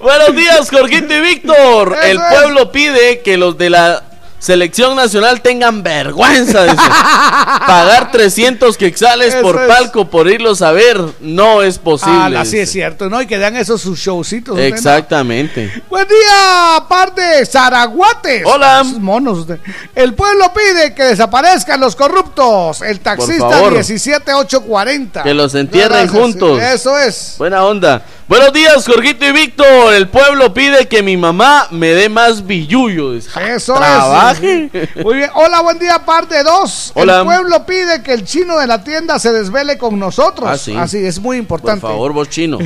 Buenos 0.00 0.34
días, 0.34 0.68
Jorgito 0.70 1.12
y 1.14 1.20
Víctor. 1.20 1.79
El 1.82 2.18
es. 2.18 2.22
pueblo 2.30 2.72
pide 2.72 3.20
que 3.20 3.36
los 3.36 3.56
de 3.58 3.70
la 3.70 4.02
selección 4.40 4.96
nacional 4.96 5.42
tengan 5.42 5.82
vergüenza. 5.82 6.64
Dice. 6.64 6.76
Pagar 7.66 8.10
300 8.10 8.76
quexales 8.76 9.34
Eso 9.34 9.42
por 9.42 9.60
es. 9.60 9.68
palco 9.68 10.08
por 10.08 10.28
irlos 10.28 10.62
a 10.62 10.72
ver 10.72 10.98
no 11.20 11.62
es 11.62 11.78
posible. 11.78 12.36
Ah, 12.38 12.40
así 12.40 12.58
es 12.58 12.72
cierto, 12.72 13.08
¿no? 13.08 13.20
Y 13.22 13.26
que 13.26 13.38
dan 13.38 13.54
esos 13.56 13.80
sus 13.80 13.98
showcitos. 13.98 14.54
usted, 14.54 14.70
¿no? 14.70 14.74
Exactamente. 14.74 15.82
Buen 15.88 16.08
día, 16.08 16.84
par 16.88 17.14
de 17.14 17.44
Zaraguates. 17.46 18.42
Hola. 18.46 18.82
Monos. 18.98 19.40
usted. 19.40 19.60
El 19.94 20.14
pueblo 20.14 20.50
pide 20.54 20.94
que 20.94 21.04
desaparezcan 21.04 21.78
los 21.78 21.94
corruptos. 21.94 22.80
El 22.80 23.00
taxista 23.00 23.50
favor. 23.50 23.84
17840. 23.84 25.22
Que 25.22 25.34
los 25.34 25.54
entierren 25.54 26.08
juntos. 26.08 26.60
Eso 26.60 26.98
es. 26.98 27.34
Buena 27.38 27.64
onda. 27.64 28.02
Buenos 28.30 28.52
días, 28.52 28.86
Jorgito 28.86 29.24
y 29.26 29.32
Víctor. 29.32 29.92
El 29.92 30.08
pueblo 30.08 30.54
pide 30.54 30.86
que 30.86 31.02
mi 31.02 31.16
mamá 31.16 31.66
me 31.72 31.88
dé 31.88 32.08
más 32.08 32.46
billuyo. 32.46 33.10
dice. 33.14 33.28
Eso 33.56 33.74
Trabaje. 33.74 34.70
es. 34.72 35.04
Muy 35.04 35.16
bien. 35.16 35.30
Hola, 35.34 35.60
buen 35.62 35.80
día, 35.80 35.98
parte 36.06 36.40
2. 36.44 36.92
Hola. 36.94 37.18
El 37.18 37.24
pueblo 37.24 37.66
pide 37.66 38.04
que 38.04 38.12
el 38.12 38.24
chino 38.24 38.56
de 38.56 38.68
la 38.68 38.84
tienda 38.84 39.18
se 39.18 39.32
desvele 39.32 39.76
con 39.78 39.98
nosotros. 39.98 40.48
Ah, 40.48 40.56
sí. 40.56 40.76
Así 40.76 40.98
es 41.04 41.18
muy 41.18 41.38
Por 41.38 41.58
importante. 41.58 41.80
favor, 41.80 42.12
vos 42.12 42.28
chino. 42.30 42.58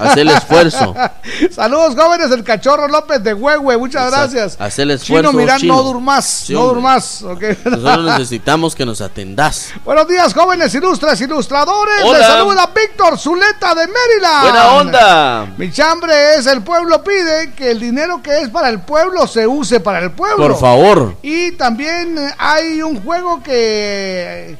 Haz 0.00 0.16
el 0.16 0.30
esfuerzo. 0.30 0.94
Saludos 1.54 1.94
jóvenes 1.96 2.30
del 2.30 2.42
cachorro 2.42 2.88
López 2.88 3.22
de 3.22 3.34
Huehue, 3.34 3.76
muchas 3.76 4.06
Exacto. 4.06 4.32
gracias. 4.32 4.56
Haz 4.58 4.78
el 4.78 4.90
esfuerzo, 4.92 5.32
Chino, 5.32 5.58
chino. 5.58 5.74
no 5.76 5.82
durmas, 5.82 6.24
Sí, 6.24 6.54
no 6.54 6.60
hombre. 6.62 6.74
durmas. 6.76 7.22
ok. 7.24 7.42
Nosotros 7.66 8.04
necesitamos 8.18 8.74
que 8.74 8.86
nos 8.86 9.02
atendás. 9.02 9.74
Buenos 9.84 10.08
días, 10.08 10.32
jóvenes 10.32 10.74
ilustres 10.74 11.20
ilustradores. 11.20 12.04
Hola. 12.04 12.18
Les 12.20 12.26
saluda 12.26 12.70
Víctor 12.74 13.18
Zuleta 13.18 13.74
de 13.74 13.86
Maryland. 13.86 14.42
Buena 14.44 14.68
onda. 14.72 15.09
Mi 15.56 15.70
chambre 15.70 16.34
es 16.36 16.46
el 16.46 16.62
pueblo 16.62 17.02
pide 17.02 17.52
que 17.56 17.70
el 17.70 17.80
dinero 17.80 18.22
que 18.22 18.40
es 18.40 18.48
para 18.48 18.68
el 18.68 18.80
pueblo 18.80 19.26
se 19.26 19.46
use 19.46 19.80
para 19.80 20.00
el 20.00 20.12
pueblo. 20.12 20.36
Por 20.48 20.58
favor. 20.58 21.16
Y 21.22 21.52
también 21.52 22.16
hay 22.38 22.82
un 22.82 23.02
juego 23.02 23.42
que 23.42 24.56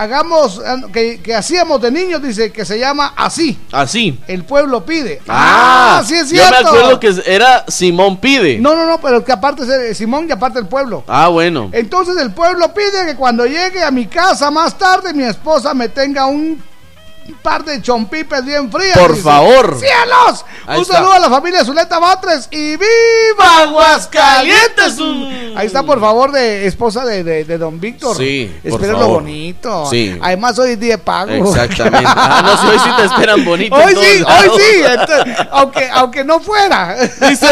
hagamos, 0.00 0.58
eh, 0.64 0.82
que, 0.92 1.20
que 1.20 1.34
hacíamos 1.34 1.80
de 1.80 1.90
niños, 1.90 2.22
dice, 2.22 2.50
que 2.50 2.64
se 2.64 2.78
llama 2.78 3.12
así. 3.16 3.58
Así. 3.70 4.18
El 4.26 4.44
pueblo 4.44 4.84
pide. 4.84 5.20
Ah, 5.28 6.02
sí 6.06 6.14
es 6.14 6.30
Yo 6.30 6.36
cierto. 6.36 6.72
me 6.72 6.78
acuerdo 6.78 7.00
que 7.00 7.14
era 7.26 7.64
Simón 7.68 8.18
Pide. 8.18 8.58
No, 8.58 8.74
no, 8.74 8.86
no, 8.86 9.00
pero 9.00 9.24
que 9.24 9.32
aparte 9.32 9.62
es 9.62 9.68
eh, 9.68 9.94
Simón 9.94 10.26
y 10.28 10.32
aparte 10.32 10.58
el 10.58 10.66
pueblo. 10.66 11.04
Ah, 11.06 11.28
bueno. 11.28 11.68
Entonces 11.72 12.16
el 12.16 12.32
pueblo 12.32 12.72
pide 12.72 13.06
que 13.06 13.16
cuando 13.16 13.44
llegue 13.46 13.82
a 13.82 13.90
mi 13.90 14.06
casa 14.06 14.50
más 14.50 14.78
tarde 14.78 15.12
mi 15.12 15.24
esposa 15.24 15.74
me 15.74 15.88
tenga 15.88 16.26
un 16.26 16.62
un 17.30 17.38
par 17.42 17.64
de 17.64 17.80
chompipes 17.82 18.44
bien 18.44 18.70
frías. 18.70 18.98
Por 18.98 19.10
dice. 19.12 19.22
favor. 19.22 19.78
¡Cielos! 19.78 20.44
Ahí 20.66 20.76
un 20.78 20.82
está. 20.82 20.94
saludo 20.94 21.12
a 21.12 21.18
la 21.18 21.30
familia 21.30 21.64
Zuleta 21.64 21.98
Batres 21.98 22.48
y 22.50 22.76
¡Viva 22.76 23.62
Aguascalientes! 23.62 24.96
Ahí 25.56 25.66
está, 25.66 25.82
por 25.82 26.00
favor, 26.00 26.32
de 26.32 26.66
esposa 26.66 27.04
de, 27.04 27.24
de- 27.24 27.44
de 27.44 27.58
don 27.58 27.80
Víctor. 27.80 28.16
Sí, 28.16 28.52
por 28.62 28.72
Espero 28.72 28.92
lo 28.94 28.98
favor. 29.00 29.22
bonito. 29.22 29.86
Sí. 29.90 30.18
Además, 30.20 30.58
hoy 30.58 30.72
es 30.72 30.80
día 30.80 30.96
de 30.96 30.98
pago. 30.98 31.32
Exactamente. 31.32 32.06
Ah, 32.06 32.42
no, 32.44 32.60
si 32.60 32.66
hoy 32.68 32.78
sí 32.78 32.90
te 32.96 33.04
esperan 33.04 33.44
bonito. 33.44 33.74
Hoy 33.76 33.92
sí, 33.94 34.22
hoy 34.22 34.50
sí. 34.60 34.82
entonces, 34.84 35.36
aunque, 35.50 35.88
aunque 35.92 36.24
no 36.24 36.40
fuera. 36.40 36.96
Dice 37.28 37.46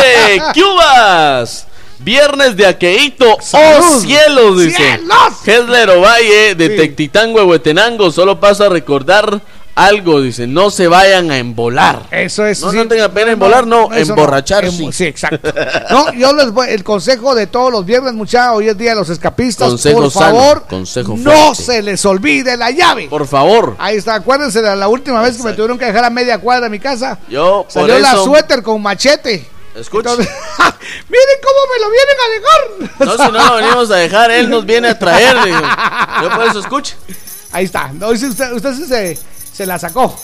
Cubas. 0.55 1.67
Viernes 2.01 2.57
de 2.57 2.65
Aqueito. 2.65 3.27
¡Oh, 3.53 3.99
cielos! 4.01 4.61
Dice. 4.61 4.77
¡Cielos! 4.77 5.35
Hedler 5.45 5.91
Ovalle 5.91 6.55
de 6.55 6.69
Tectitango, 6.71 7.39
Huehuetenango. 7.41 8.13
Solo 8.13 8.39
paso 8.39 8.65
a 8.65 8.69
recordar 8.69 9.41
algo. 9.87 10.21
Dice: 10.21 10.47
No 10.47 10.71
se 10.71 10.89
vayan 10.89 11.31
a 11.31 11.39
embolar. 11.39 12.07
Eso 12.11 12.45
es. 12.47 12.61
No, 12.61 12.71
sí. 12.71 12.77
no 12.77 12.89
tenga 12.89 13.09
pena 13.11 13.33
embolar, 13.33 13.67
no. 13.67 13.93
eso 13.93 14.13
emborrachar, 14.13 14.65
Em- 14.65 14.93
sí. 14.93 15.05
Exacto. 15.05 15.53
No, 15.91 16.13
yo 16.13 16.33
les 16.33 16.51
voy, 16.53 16.69
el 16.71 16.85
consejo 16.85 17.35
de 17.35 17.47
todos 17.47 17.71
los 17.73 17.85
viernes, 17.87 18.13
muchachos, 18.15 18.57
hoy 18.57 18.69
es 18.69 18.77
día 18.79 18.91
de 18.91 18.97
los 18.97 19.09
escapistas. 19.11 19.69
Consejo 19.71 20.01
por 20.03 20.11
sano, 20.11 20.27
favor, 20.27 20.67
consejo 20.69 21.17
no 21.17 21.31
fuerte. 21.31 21.63
se 21.63 21.83
les 21.83 22.05
olvide 22.05 22.57
la 22.57 22.71
llave. 22.71 23.09
Por 23.09 23.27
favor. 23.27 23.77
Ahí 23.79 23.97
está, 23.97 24.15
acuérdense 24.15 24.61
de 24.63 24.77
la 24.77 24.89
última 24.89 25.23
vez 25.23 25.37
que 25.37 25.43
me 25.43 25.53
tuvieron 25.53 25.79
que 25.79 25.85
dejar 25.87 26.05
a 26.05 26.11
media 26.11 26.39
cuadra 26.39 26.65
de 26.65 26.71
mi 26.71 26.79
casa. 26.81 27.19
Yo, 27.29 27.63
por 27.65 27.73
Salió 27.73 27.99
la 27.99 28.13
eso. 28.13 28.25
suéter 28.25 28.63
con 28.63 28.83
machete. 28.83 29.47
Escuche. 29.75 30.09
Entonces, 30.11 30.27
miren 31.09 31.39
cómo 31.43 31.61
me 31.73 31.79
lo 31.81 31.91
vienen 31.91 32.17
a 32.25 32.29
dejar. 32.35 33.19
No, 33.19 33.25
si 33.27 33.33
no 33.33 33.47
lo 33.47 33.57
venimos 33.57 33.91
a 33.93 33.97
dejar, 33.97 34.31
él 34.33 34.51
nos 34.51 34.67
viene 34.67 34.89
a 34.89 34.99
traer. 34.99 35.37
digo. 35.45 35.59
Yo 36.23 36.31
por 36.37 36.47
eso 36.47 36.59
escuche. 36.61 36.97
Ahí 37.53 37.65
está. 37.65 37.91
Sí 38.17 38.27
usted, 38.27 38.53
usted 38.53 38.75
sí 38.75 38.85
se, 38.87 39.19
se 39.59 39.67
la 39.67 39.77
sacó. 39.77 40.17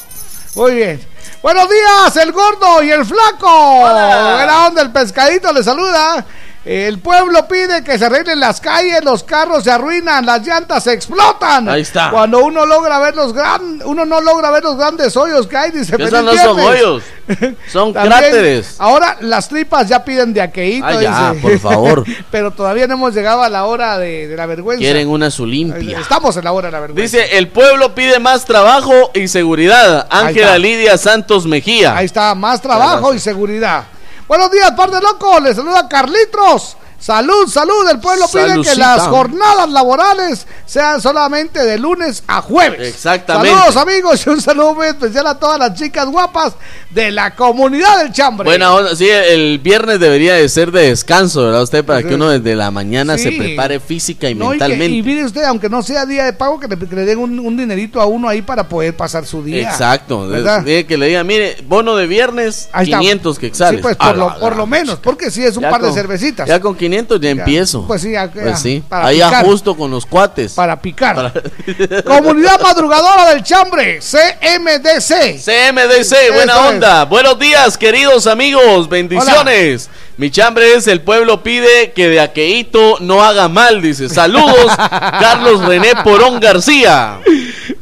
Muy 0.55 0.77
bien. 0.77 1.05
Buenos 1.43 1.69
días, 1.69 2.17
el 2.19 2.31
gordo 2.31 2.85
y 2.85 2.93
el 2.93 3.05
flaco. 3.05 3.49
Onda, 3.49 4.81
el 4.81 4.93
pescadito 4.93 5.53
le 5.53 5.65
saluda. 5.65 6.25
El 6.65 6.99
pueblo 6.99 7.47
pide 7.47 7.85
que 7.85 7.99
se 7.99 8.07
arreglen 8.07 8.41
las 8.41 8.59
calles, 8.59 9.05
los 9.05 9.23
carros 9.23 9.65
se 9.65 9.71
arruinan, 9.71 10.25
las 10.25 10.47
llantas 10.47 10.85
se 10.85 10.95
explotan. 10.95 11.69
Ahí 11.69 11.83
está. 11.83 12.11
Cuando 12.11 12.43
uno 12.43 12.65
logra 12.65 12.99
ver 12.99 13.15
los 13.15 13.35
gran, 13.35 13.83
uno 13.85 14.07
no 14.07 14.21
logra 14.23 14.51
ver 14.51 14.63
los 14.65 14.79
grandes 14.79 15.15
hoyos 15.15 15.47
que 15.47 15.57
hay, 15.59 15.71
dice. 15.73 15.93
Que 15.93 16.07
"Feliz 16.07 16.13
esos 16.13 16.25
no 16.25 16.33
son 16.35 16.57
viernes". 16.57 16.83
hoyos. 16.83 17.03
Son 17.73 17.93
También, 17.93 18.19
cráteres. 18.19 18.77
Ahora 18.79 19.17
las 19.21 19.49
tripas 19.49 19.89
ya 19.89 20.05
piden 20.05 20.35
de 20.35 20.43
aqueíto. 20.43 20.87
Ah, 20.87 21.01
ya, 21.03 21.33
dice. 21.33 21.43
por 21.43 21.59
favor. 21.59 22.05
Pero 22.31 22.51
todavía 22.51 22.87
no 22.87 22.95
hemos 22.95 23.15
llegado 23.15 23.43
a 23.43 23.49
la 23.49 23.65
hora 23.65 23.99
de, 23.99 24.29
de 24.29 24.37
la 24.37 24.45
vergüenza. 24.45 24.81
Quieren 24.81 25.09
una 25.09 25.31
su 25.31 25.47
limpia. 25.47 25.99
Estamos 26.01 26.37
en 26.37 26.45
la 26.45 26.53
hora 26.53 26.69
de 26.69 26.73
la 26.73 26.81
vergüenza. 26.81 27.03
Dice, 27.19 27.39
el 27.39 27.49
pueblo 27.49 27.95
pide 27.95 28.19
más 28.19 28.45
trabajo 28.45 29.11
y 29.15 29.29
seguridad. 29.29 30.07
Ángela. 30.11 30.59
Lidia 30.59 30.99
Santos 30.99 31.47
Mejía. 31.47 31.97
Ahí 31.97 32.07
está, 32.07 32.35
más 32.35 32.61
trabajo 32.61 33.15
y 33.15 33.19
seguridad. 33.19 33.85
Buenos 34.27 34.51
días, 34.51 34.71
par 34.73 34.91
de 34.91 35.03
locos. 35.03 35.43
Les 35.43 35.55
saluda 35.55 35.87
Carlitos. 35.87 36.79
Salud, 37.05 37.47
salud. 37.49 37.87
El 37.93 38.01
pueblo 38.01 38.25
pide 38.33 38.63
que 38.63 38.77
las 38.77 39.03
jornadas 39.09 39.69
laborales 39.69 40.47
sean 40.65 41.03
solamente 41.03 41.63
de 41.63 41.77
lunes 41.77 42.23
a 42.27 42.41
jueves. 42.41 42.95
Exactamente. 42.95 43.51
Saludos, 43.51 43.77
amigos, 43.77 44.27
y 44.27 44.31
un 44.31 44.41
saludo 44.41 44.75
muy 44.75 44.87
especial 44.87 45.27
a 45.27 45.39
todas 45.39 45.59
las 45.59 45.75
chicas 45.75 46.07
guapas 46.07 46.55
de 46.89 47.11
la 47.11 47.35
comunidad 47.35 47.99
del 47.99 48.11
chambre. 48.11 48.47
Buena 48.49 48.73
onda, 48.73 48.97
sí, 48.97 49.07
el 49.07 49.59
viernes 49.59 50.01
debería 50.01 50.33
de 50.33 50.49
ser 50.49 50.73
de 50.73 50.89
descanso, 50.89 51.43
¿verdad? 51.45 51.65
Usted, 51.65 51.85
para 51.85 52.03
que 52.03 52.15
uno 52.15 52.31
desde 52.31 52.57
la 52.57 52.71
mañana 52.71 53.19
se 53.19 53.33
prepare 53.33 53.81
física 53.81 54.31
y 54.31 54.35
No, 54.35 54.55
y, 54.55 54.59
que- 54.59 54.65
mentalmente. 54.65 54.97
y 54.97 55.03
mire 55.03 55.27
usted, 55.27 55.45
aunque 55.45 55.69
no 55.69 55.83
sea 55.83 56.07
día 56.07 56.25
de 56.25 56.33
pago, 56.33 56.59
que 56.59 56.69
le, 56.69 56.79
que 56.79 56.97
le 56.97 57.05
den 57.05 57.19
un, 57.19 57.39
un 57.39 57.55
dinerito 57.55 58.01
a 58.01 58.07
uno 58.07 58.31
ahí 58.31 58.41
para 58.41 58.67
poder 58.67 58.97
pasar 58.97 59.27
su 59.27 59.45
día. 59.45 59.69
Exacto, 59.69 60.27
¿verdad? 60.27 60.65
que 60.65 60.97
le 60.97 61.09
diga, 61.09 61.23
mire, 61.23 61.59
bono 61.69 61.97
de 61.97 62.07
viernes, 62.07 62.71
Ahí 62.73 62.87
está. 62.87 62.99
500 63.01 63.39
quetzales. 63.39 63.81
Sí, 63.81 63.83
pues 63.83 63.97
por 63.97 64.17
lo, 64.17 64.41
por 64.41 64.57
lo 64.57 64.67
menos, 64.67 64.99
porque 65.01 65.31
sí 65.31 65.45
es 65.45 65.55
un 65.59 65.65
Ya 65.65 65.71
par 65.71 65.83
de 65.83 65.93
cervecitas. 65.93 66.49
Ya 66.49 66.59
con 66.61 66.75
500 66.75 66.94
ya, 67.21 67.31
empiezo. 67.31 67.87
Pues 67.87 68.03
sí, 68.03 68.13
Pues 68.33 68.45
ya, 68.45 68.57
sí. 68.57 68.83
para 68.89 69.07
Ahí 69.07 69.17
picar. 69.17 69.35
ajusto 69.45 69.77
con 69.77 69.91
los 69.91 70.07
cuates. 70.07 70.53
Para 70.53 70.81
picar. 70.81 71.33
Comunidad 72.05 72.61
Madrugadora 72.61 73.31
del 73.31 73.43
Chambre, 73.43 73.99
CMDC. 74.01 75.39
CMDC, 75.43 76.33
buena 76.35 76.53
Eso 76.55 76.65
es. 76.65 76.71
onda. 76.71 77.05
Buenos 77.05 77.39
días, 77.39 77.77
queridos 77.79 78.27
amigos. 78.27 78.89
Bendiciones. 78.89 79.89
Mi 80.17 80.31
chambre 80.31 80.75
es 80.75 80.87
el 80.87 81.01
pueblo 81.01 81.43
pide 81.43 81.91
que 81.93 82.09
de 82.09 82.21
aqueíto 82.21 82.99
no 83.01 83.25
haga 83.25 83.49
mal, 83.49 83.83
dice. 83.83 84.09
Saludos, 84.09 84.71
Carlos 84.79 85.65
René 85.65 85.93
Porón 86.05 86.39
García. 86.39 87.19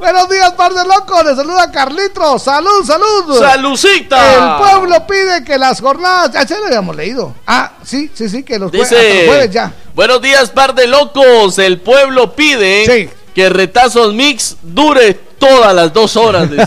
Buenos 0.02 0.28
días, 0.28 0.50
par 0.54 0.72
de 0.74 0.84
locos. 0.84 1.24
Les 1.24 1.36
saluda 1.36 1.70
Carlitos. 1.70 2.42
Salud, 2.42 2.84
salud. 2.84 3.38
¡Salucita! 3.38 4.58
El 4.58 4.66
pueblo 4.68 5.06
pide 5.06 5.44
que 5.44 5.56
las 5.56 5.80
jornadas. 5.80 6.32
Ya 6.32 6.44
se 6.44 6.58
lo 6.58 6.66
habíamos 6.66 6.96
leído. 6.96 7.32
Ah, 7.46 7.70
sí, 7.84 8.10
sí, 8.12 8.28
sí, 8.28 8.42
que 8.42 8.58
los, 8.58 8.72
jue- 8.72 8.78
los 8.78 8.90
Dice, 8.90 9.26
jueves 9.28 9.50
ya. 9.52 9.72
buenos 9.94 10.20
días, 10.20 10.50
par 10.50 10.74
de 10.74 10.88
locos. 10.88 11.56
El 11.60 11.80
pueblo 11.80 12.34
pide 12.34 13.10
que 13.32 13.48
Retazos 13.48 14.12
Mix 14.12 14.56
dure 14.62 15.14
todas 15.14 15.72
las 15.72 15.92
dos 15.92 16.16
horas. 16.16 16.50
dice. 16.50 16.64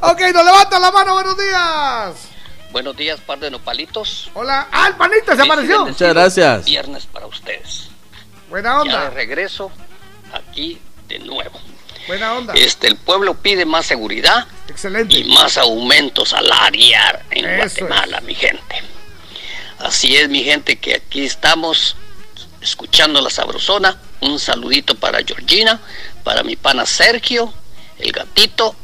Ok, 0.00 0.20
nos 0.32 0.44
levanta 0.46 0.78
la 0.78 0.90
mano. 0.92 1.12
Buenos 1.12 1.36
días. 1.36 2.12
Buenos 2.72 2.96
días, 2.96 3.20
par 3.20 3.38
de 3.38 3.50
nopalitos. 3.50 4.30
Hola. 4.32 4.66
Ah, 4.72 4.86
el 4.88 4.94
panita 4.94 5.36
se 5.36 5.42
apareció. 5.42 5.84
Muchas 5.84 6.08
gracias. 6.14 6.64
Viernes 6.64 7.04
para 7.04 7.26
ustedes. 7.26 7.88
Buena 8.48 8.70
Ya 8.70 8.74
de 8.76 8.80
onda. 8.94 9.10
regreso 9.10 9.70
aquí 10.32 10.80
de 11.08 11.18
nuevo. 11.20 11.60
Buena 12.06 12.34
onda. 12.34 12.52
Este, 12.54 12.86
el 12.86 12.96
pueblo 12.96 13.34
pide 13.34 13.64
más 13.64 13.86
seguridad 13.86 14.46
Excelente. 14.68 15.18
y 15.18 15.24
más 15.24 15.56
aumento 15.56 16.26
salarial 16.26 17.22
en 17.30 17.46
Eso 17.46 17.56
Guatemala, 17.86 18.20
mi 18.20 18.34
gente. 18.34 18.82
Así 19.78 20.16
es, 20.16 20.28
mi 20.28 20.44
gente, 20.44 20.76
que 20.76 20.94
aquí 20.94 21.24
estamos 21.24 21.96
escuchando 22.60 23.20
la 23.20 23.30
sabrosona. 23.30 23.98
Un 24.20 24.38
saludito 24.38 24.94
para 24.94 25.22
Georgina, 25.22 25.80
para 26.22 26.42
mi 26.42 26.56
pana 26.56 26.86
Sergio, 26.86 27.52
el 27.98 28.12
gatito, 28.12 28.74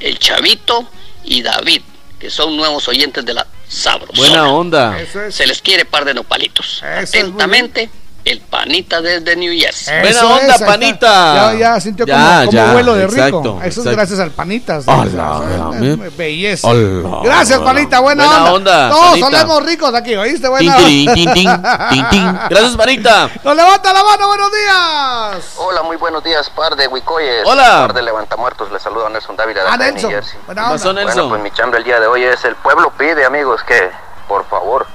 el 0.00 0.18
chavito 0.18 0.88
y 1.24 1.42
David, 1.42 1.82
que 2.18 2.30
son 2.30 2.56
nuevos 2.56 2.88
oyentes 2.88 3.24
de 3.24 3.34
la 3.34 3.46
sabrosona. 3.68 4.18
Buena 4.18 4.48
onda. 4.50 4.98
Se 5.30 5.46
les 5.46 5.62
quiere 5.62 5.84
par 5.84 6.04
de 6.04 6.14
nopalitos. 6.14 6.82
Atentamente, 6.82 7.90
el 8.30 8.40
panita 8.40 9.00
desde 9.00 9.36
New 9.36 9.52
Jersey. 9.58 10.00
Buena 10.00 10.26
onda, 10.26 10.54
es, 10.54 10.62
panita. 10.62 11.52
Ya, 11.52 11.58
ya 11.58 11.80
sintió 11.80 12.04
Ya, 12.06 12.14
como, 12.16 12.38
como 12.40 12.52
ya, 12.52 12.72
vuelo 12.72 12.94
de 12.94 13.04
exacto, 13.04 13.38
rico. 13.42 13.58
Eso 13.60 13.66
es 13.66 13.76
exacto. 13.78 13.90
gracias 13.92 14.18
al 14.20 14.30
panitas. 14.32 14.84
Hola, 14.86 15.40
Eh, 15.80 15.96
hola, 15.96 16.10
Belleza. 16.16 16.68
Hola, 16.68 17.20
Gracias, 17.24 17.58
hola. 17.58 17.66
panita. 17.72 18.00
Buena, 18.00 18.24
Buena 18.26 18.52
onda. 18.52 18.52
onda, 18.54 18.90
Todos 18.90 19.08
panita. 19.20 19.26
solemos 19.30 19.62
ricos 19.66 19.94
aquí, 19.94 20.16
¿oíste? 20.16 20.48
Buena 20.48 20.76
tin, 20.76 21.08
onda. 21.08 21.14
tin, 21.14 21.32
tin, 21.34 21.50
tin, 21.90 22.08
tin. 22.10 22.38
Gracias, 22.50 22.76
panita. 22.76 23.30
Nos 23.44 23.56
levanta 23.56 23.92
la 23.92 24.04
mano, 24.04 24.26
buenos 24.26 24.50
días. 24.52 25.44
Hola, 25.56 25.82
muy 25.82 25.96
buenos 25.96 26.22
días, 26.22 26.48
par 26.50 26.76
de 26.76 26.86
Huicoyes. 26.88 27.42
Hola. 27.46 27.84
Par 27.86 27.92
de 27.94 28.02
levantamuertos, 28.02 28.70
les 28.72 28.82
saluda 28.82 29.08
Nelson 29.08 29.36
Dávila 29.36 29.62
de 29.62 29.68
Ah, 29.70 29.76
Nelson. 29.76 30.10
New 30.10 30.20
Jersey. 30.20 30.38
Buena 30.46 30.70
onda. 30.72 30.92
Bueno, 31.02 31.28
pues 31.28 31.42
mi 31.42 31.50
chambre 31.52 31.78
el 31.78 31.84
día 31.84 31.98
de 32.00 32.06
hoy 32.06 32.24
es 32.24 32.44
el 32.44 32.54
pueblo 32.56 32.92
pide, 32.98 33.24
amigos, 33.24 33.62
que 33.64 33.90
por 34.26 34.44
favor 34.48 34.86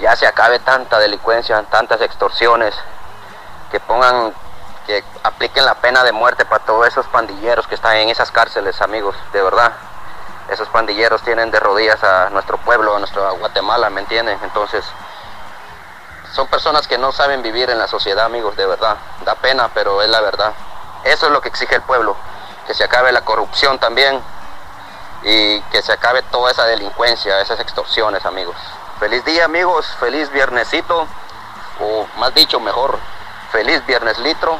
ya 0.00 0.16
se 0.16 0.26
acabe 0.26 0.58
tanta 0.60 0.98
delincuencia, 0.98 1.62
tantas 1.64 2.00
extorsiones, 2.00 2.74
que 3.70 3.80
pongan, 3.80 4.32
que 4.86 5.02
apliquen 5.22 5.64
la 5.64 5.74
pena 5.74 6.04
de 6.04 6.12
muerte 6.12 6.44
para 6.44 6.64
todos 6.64 6.86
esos 6.86 7.06
pandilleros 7.06 7.66
que 7.66 7.74
están 7.74 7.96
en 7.96 8.08
esas 8.08 8.30
cárceles, 8.30 8.80
amigos, 8.80 9.16
de 9.32 9.42
verdad. 9.42 9.72
Esos 10.50 10.68
pandilleros 10.68 11.22
tienen 11.22 11.50
de 11.50 11.58
rodillas 11.58 12.02
a 12.04 12.30
nuestro 12.30 12.56
pueblo, 12.58 12.94
a 12.94 12.98
nuestra 12.98 13.30
Guatemala, 13.30 13.90
¿me 13.90 14.00
entienden? 14.00 14.38
Entonces, 14.42 14.84
son 16.32 16.46
personas 16.48 16.86
que 16.86 16.98
no 16.98 17.12
saben 17.12 17.42
vivir 17.42 17.70
en 17.70 17.78
la 17.78 17.88
sociedad, 17.88 18.26
amigos, 18.26 18.56
de 18.56 18.66
verdad. 18.66 18.96
Da 19.24 19.34
pena, 19.34 19.70
pero 19.74 20.02
es 20.02 20.08
la 20.08 20.20
verdad. 20.20 20.52
Eso 21.02 21.26
es 21.26 21.32
lo 21.32 21.40
que 21.40 21.48
exige 21.48 21.74
el 21.74 21.82
pueblo, 21.82 22.16
que 22.66 22.74
se 22.74 22.84
acabe 22.84 23.10
la 23.10 23.22
corrupción 23.22 23.78
también 23.78 24.20
y 25.22 25.60
que 25.62 25.82
se 25.82 25.92
acabe 25.92 26.22
toda 26.22 26.52
esa 26.52 26.64
delincuencia, 26.66 27.40
esas 27.40 27.58
extorsiones, 27.58 28.24
amigos. 28.24 28.56
Feliz 29.00 29.24
día, 29.24 29.44
amigos, 29.44 29.86
feliz 30.00 30.32
viernesito, 30.32 31.06
o 31.80 32.06
más 32.18 32.34
dicho, 32.34 32.58
mejor, 32.60 32.98
feliz 33.52 33.82
viernes 33.86 34.18
litro. 34.20 34.58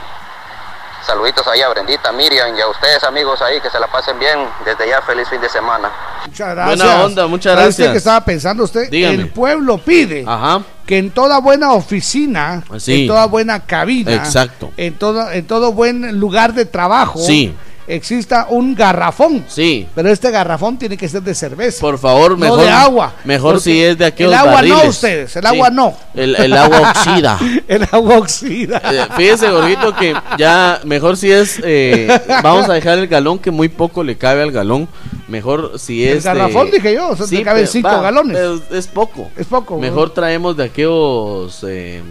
Saluditos 1.07 1.47
ahí 1.47 1.63
a 1.63 1.69
Brendita, 1.69 2.11
Miriam 2.13 2.55
y 2.57 2.61
a 2.61 2.67
ustedes, 2.69 3.03
amigos, 3.05 3.41
ahí, 3.41 3.61
que 3.61 3.71
se 3.71 3.79
la 3.79 3.87
pasen 3.87 4.19
bien. 4.19 4.41
Desde 4.65 4.89
ya, 4.89 5.01
feliz 5.03 5.29
fin 5.29 5.41
de 5.41 5.49
semana. 5.49 5.89
Muchas 6.27 6.49
gracias. 6.55 6.79
Buena 6.79 7.05
onda, 7.05 7.27
muchas 7.29 7.55
¿Sabe 7.55 7.69
usted 7.69 7.85
gracias. 7.85 7.93
que 7.93 7.99
estaba 7.99 8.21
pensando 8.25 8.65
usted? 8.65 8.91
Dígame. 8.91 9.15
El 9.15 9.29
pueblo 9.31 9.79
pide 9.79 10.25
Ajá. 10.27 10.63
que 10.85 10.99
en 10.99 11.13
toda 11.13 11.39
buena 11.39 11.73
oficina, 11.73 12.63
Sí. 12.79 13.03
en 13.03 13.07
toda 13.09 13.27
buena 13.27 13.65
cabina, 13.65 14.13
Exacto. 14.15 14.73
en 14.77 14.99
todo, 14.99 15.31
en 15.31 15.47
todo 15.47 15.73
buen 15.73 16.19
lugar 16.19 16.53
de 16.55 16.65
trabajo, 16.67 17.21
Sí. 17.21 17.57
Exista 17.87 18.47
un 18.51 18.75
garrafón. 18.75 19.45
Sí. 19.49 19.87
Pero 19.95 20.11
este 20.11 20.31
garrafón 20.31 20.79
tiene 20.79 20.97
que 20.97 21.09
ser 21.09 21.23
de 21.23 21.35
cerveza. 21.35 21.81
Por 21.81 21.99
favor, 21.99 22.33
No 22.33 22.37
mejor. 22.39 22.61
de 22.61 22.71
agua. 22.71 23.13
Mejor 23.25 23.61
si 23.61 23.83
es 23.83 23.97
de 23.99 24.07
aquellos 24.07 24.33
El 24.33 24.39
agua 24.39 24.53
barriles. 24.55 24.83
no 24.85 24.91
ustedes, 24.91 25.37
el 25.37 25.47
agua 25.47 25.71
no. 25.71 25.95
El, 26.15 26.35
el 26.37 26.53
agua 26.53 26.91
oxida. 26.91 27.39
el 27.69 27.83
agua 27.91 28.19
oxida. 28.19 28.83
Eh, 28.93 29.07
fíjese, 29.17 29.51
Gorguito, 29.51 29.95
que 29.95 30.15
ya 30.39 30.81
mejor 30.85 31.17
si 31.17 31.31
es. 31.31 31.61
eh, 31.65 32.09
vamos 32.43 32.69
a 32.69 32.73
dejar 32.75 32.99
el 32.99 33.07
galón 33.09 33.39
que 33.39 33.51
muy 33.51 33.69
poco 33.69 34.03
le 34.05 34.17
cabe 34.17 34.43
al 34.43 34.53
galón. 34.53 34.89
Mejor 35.29 35.79
si 35.79 36.07
El 36.07 36.19
es. 36.19 36.25
de- 36.25 36.31
garrafón, 36.31 36.71
dije 36.71 36.95
yo, 36.95 37.09
o 37.09 37.17
sea, 37.17 37.27
te 37.27 37.43
caben 37.43 37.63
pero- 37.63 37.73
cinco 37.73 37.89
va, 37.89 38.01
galones. 38.01 38.37
pero 38.37 38.61
es 38.79 38.87
poco. 38.87 39.31
Es 39.37 39.47
poco. 39.47 39.79
Mejor 39.79 40.11
traemos 40.11 40.57
de 40.57 40.65
aquellos. 40.65 41.65
eh, 41.69 42.03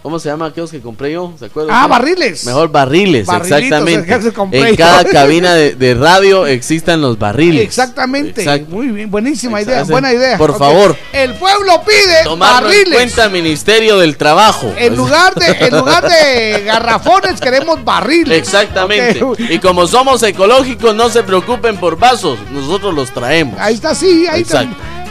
¿Cómo 0.00 0.20
se 0.20 0.28
llama 0.28 0.46
aquellos 0.46 0.70
que 0.70 0.80
compré 0.80 1.12
yo? 1.12 1.32
¿Se 1.38 1.46
acuerdan? 1.46 1.74
Ah, 1.76 1.88
barriles. 1.88 2.46
Mejor 2.46 2.70
barriles, 2.70 3.26
Barrilitos, 3.26 3.58
exactamente. 3.62 4.14
En 4.52 4.66
yo. 4.70 4.76
cada 4.76 5.04
cabina 5.04 5.54
de, 5.54 5.74
de 5.74 5.94
radio 5.94 6.46
existan 6.46 7.00
los 7.00 7.18
barriles. 7.18 7.62
Exactamente. 7.64 8.42
Exacto. 8.42 8.70
Muy 8.70 8.86
bien, 8.88 9.10
buenísima 9.10 9.60
Exacto. 9.60 9.82
idea, 9.86 9.90
buena 9.92 10.12
idea. 10.14 10.38
por 10.38 10.56
favor. 10.56 10.96
El 11.12 11.34
pueblo 11.34 11.82
pide 11.84 12.22
Tomarlo 12.22 12.68
en 12.70 12.76
barriles. 12.78 12.94
cuenta, 12.94 13.28
Ministerio 13.28 13.98
del 13.98 14.16
Trabajo. 14.16 14.72
En 14.78 14.94
lugar 14.96 15.34
de, 15.34 15.66
en 15.66 15.76
lugar 15.76 16.08
de 16.08 16.62
garrafones 16.64 17.40
queremos 17.40 17.84
barriles. 17.84 18.38
Exactamente. 18.38 19.20
Y 19.50 19.58
como 19.58 19.88
somos 19.88 20.22
ecológicos, 20.22 20.94
no 20.94 21.08
se 21.10 21.24
preocupen 21.24 21.76
por 21.76 21.98
vasos, 21.98 22.38
nosotros 22.52 22.94
los 22.94 23.10
traemos. 23.10 23.58
Ahí 23.58 23.74
está, 23.74 23.96
sí, 23.96 24.26
ahí 24.30 24.42
está. 24.42 24.64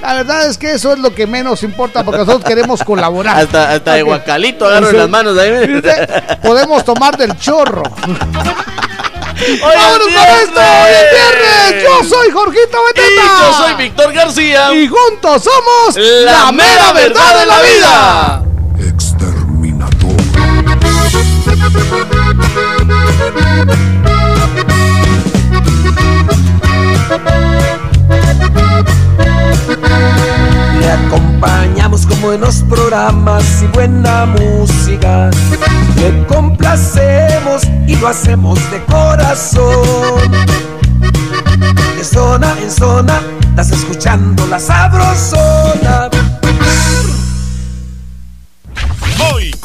La 0.07 0.13
verdad 0.13 0.47
es 0.47 0.57
que 0.57 0.71
eso 0.71 0.93
es 0.93 0.99
lo 0.99 1.13
que 1.13 1.27
menos 1.27 1.63
importa 1.63 2.01
porque 2.01 2.19
nosotros 2.19 2.45
queremos 2.45 2.81
colaborar. 2.81 3.41
Hasta, 3.41 3.73
hasta 3.73 3.95
de 3.95 4.03
guacalito 4.03 4.65
agarro 4.65 4.93
las 4.93 5.09
manos 5.09 5.37
ahí. 5.37 5.81
Podemos 6.41 6.85
tomar 6.85 7.17
del 7.17 7.37
chorro. 7.37 7.83
¡Vámonos 7.83 10.07
con 10.07 10.15
esto! 10.15 10.61
¡Hoy 10.61 10.93
es 10.93 11.11
viernes! 11.11 11.83
Yo 11.83 12.05
soy 12.05 12.31
Jorgito 12.31 12.85
Beteta. 12.85 13.05
Y 13.05 13.15
yo 13.17 13.53
soy 13.53 13.73
Víctor 13.75 14.13
García. 14.13 14.73
Y 14.73 14.87
juntos 14.87 15.43
somos 15.43 15.97
La 15.97 16.53
mera 16.53 16.93
verdad 16.93 17.41
de 17.41 17.45
la 17.45 17.61
vida. 17.61 18.43
Le 30.87 30.93
acompañamos 30.93 32.05
con 32.05 32.21
buenos 32.21 32.63
programas 32.63 33.61
y 33.61 33.67
buena 33.67 34.25
música. 34.25 35.29
Le 35.97 36.25
complacemos 36.27 37.63
y 37.85 37.97
lo 37.97 38.07
hacemos 38.07 38.57
de 38.71 38.81
corazón. 38.85 40.31
De 41.97 42.03
zona 42.05 42.55
en 42.61 42.71
zona, 42.71 43.19
estás 43.49 43.71
escuchando 43.71 44.47
la 44.47 44.59
sabrosona. 44.61 46.09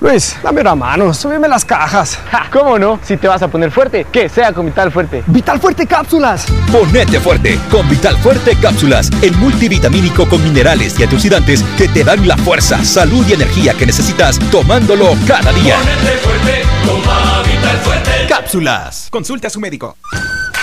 Luis, 0.00 0.34
dame 0.42 0.62
una 0.62 0.74
mano, 0.74 1.12
súbeme 1.12 1.46
las 1.46 1.62
cajas. 1.62 2.18
¿Cómo 2.50 2.78
no? 2.78 2.98
Si 3.02 3.18
te 3.18 3.28
vas 3.28 3.42
a 3.42 3.48
poner 3.48 3.70
fuerte, 3.70 4.06
que 4.10 4.30
sea 4.30 4.50
con 4.50 4.64
Vital 4.64 4.90
Fuerte. 4.90 5.22
¡Vital 5.26 5.60
Fuerte 5.60 5.86
Cápsulas! 5.86 6.46
Ponete 6.72 7.20
fuerte 7.20 7.60
con 7.70 7.86
Vital 7.86 8.16
Fuerte 8.16 8.56
Cápsulas, 8.60 9.10
el 9.20 9.36
multivitamínico 9.36 10.26
con 10.26 10.42
minerales 10.42 10.98
y 10.98 11.02
antioxidantes 11.02 11.62
que 11.76 11.86
te 11.88 12.02
dan 12.02 12.26
la 12.26 12.38
fuerza, 12.38 12.82
salud 12.82 13.26
y 13.28 13.34
energía 13.34 13.74
que 13.74 13.84
necesitas 13.84 14.38
tomándolo 14.50 15.14
cada 15.26 15.52
día. 15.52 15.76
fuerte, 16.22 16.62
toma 16.86 17.42
Vital 17.42 17.76
Fuerte. 17.78 18.10
Cápsulas. 18.26 19.08
Consulte 19.10 19.48
a 19.48 19.50
su 19.50 19.60
médico. 19.60 19.96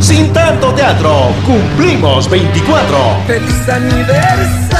Sin 0.00 0.32
tanto 0.32 0.72
teatro, 0.72 1.34
cumplimos 1.44 2.30
24. 2.30 2.96
¡Feliz 3.26 3.68
aniversario! 3.68 4.79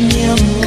мне 0.00 0.59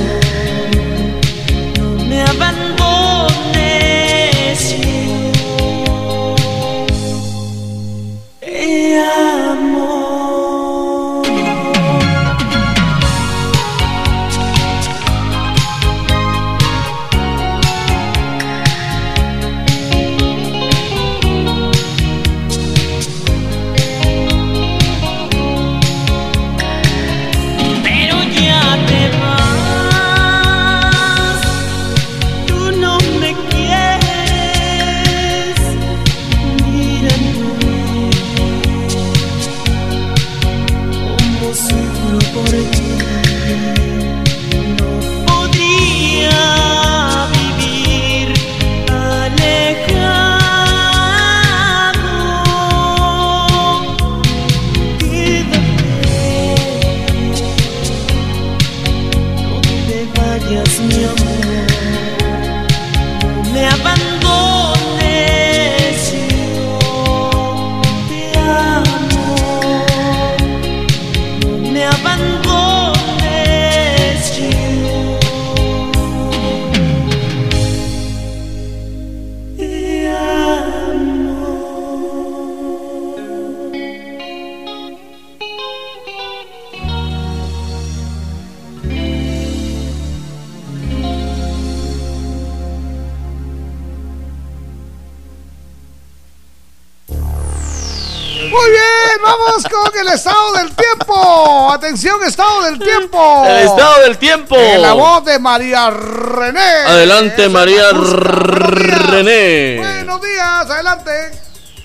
del 104.04 104.18
tiempo. 104.18 104.58
En 104.58 104.82
la 104.82 104.94
voz 104.94 105.24
de 105.24 105.40
María 105.40 105.90
René. 105.90 106.60
Adelante, 106.60 107.48
María 107.48 107.92
René. 107.94 109.78
Buenos 109.78 110.22
días, 110.22 110.70
adelante. 110.70 111.12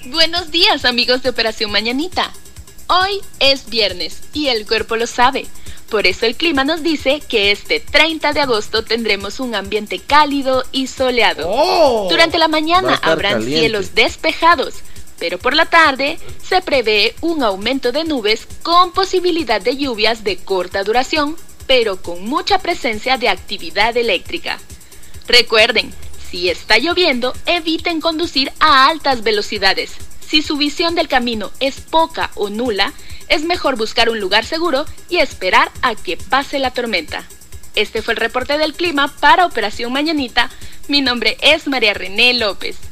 Buenos 0.07 0.51
días 0.51 0.85
amigos 0.85 1.23
de 1.23 1.31
Operación 1.31 1.71
Mañanita. 1.71 2.33
Hoy 2.89 3.21
es 3.39 3.71
viernes 3.71 4.21
y 4.33 4.49
el 4.49 4.66
cuerpo 4.66 4.97
lo 4.97 5.07
sabe. 5.07 5.47
Por 5.91 6.09
eso 6.09 6.27
el 6.27 6.35
clima 6.35 6.64
nos 6.64 6.83
dice 6.83 7.23
que 7.29 7.53
este 7.53 7.79
30 7.79 8.33
de 8.33 8.41
agosto 8.41 8.83
tendremos 8.83 9.39
un 9.39 9.55
ambiente 9.55 10.01
cálido 10.01 10.64
y 10.73 10.89
soleado. 10.89 12.09
Durante 12.11 12.39
la 12.39 12.49
mañana 12.49 12.99
habrán 13.01 13.35
caliente. 13.35 13.61
cielos 13.61 13.95
despejados, 13.95 14.75
pero 15.21 15.39
por 15.39 15.55
la 15.55 15.66
tarde 15.66 16.19
se 16.43 16.62
prevé 16.62 17.14
un 17.21 17.45
aumento 17.45 17.93
de 17.93 18.03
nubes 18.03 18.49
con 18.62 18.91
posibilidad 18.91 19.61
de 19.61 19.77
lluvias 19.77 20.25
de 20.25 20.37
corta 20.37 20.83
duración, 20.83 21.37
pero 21.69 22.03
con 22.03 22.25
mucha 22.25 22.59
presencia 22.59 23.19
de 23.19 23.29
actividad 23.29 23.97
eléctrica. 23.97 24.59
Recuerden, 25.29 25.93
si 26.29 26.49
está 26.49 26.79
lloviendo, 26.79 27.35
eviten 27.47 28.01
conducir 28.01 28.51
a 28.59 28.89
altas 28.89 29.23
velocidades. 29.23 29.93
Si 30.27 30.43
su 30.43 30.57
visión 30.57 30.95
del 30.95 31.07
camino 31.07 31.53
es 31.61 31.81
poca 31.81 32.31
o 32.35 32.51
nula, 32.51 32.93
es 33.29 33.45
mejor 33.45 33.77
buscar 33.77 34.09
un 34.09 34.19
lugar 34.19 34.45
seguro 34.45 34.87
y 35.09 35.19
esperar 35.19 35.71
a 35.83 35.95
que 35.95 36.16
pase 36.16 36.59
la 36.59 36.73
tormenta. 36.73 37.25
Este 37.75 38.03
fue 38.03 38.14
el 38.14 38.21
reporte 38.21 38.59
del 38.59 38.75
clima 38.75 39.14
para 39.21 39.47
Operación 39.47 39.93
Mañanita. 39.93 40.51
Mi 40.89 41.03
nombre 41.03 41.37
es 41.43 41.69
María 41.69 41.95
René 41.95 42.35
López. 42.35 42.88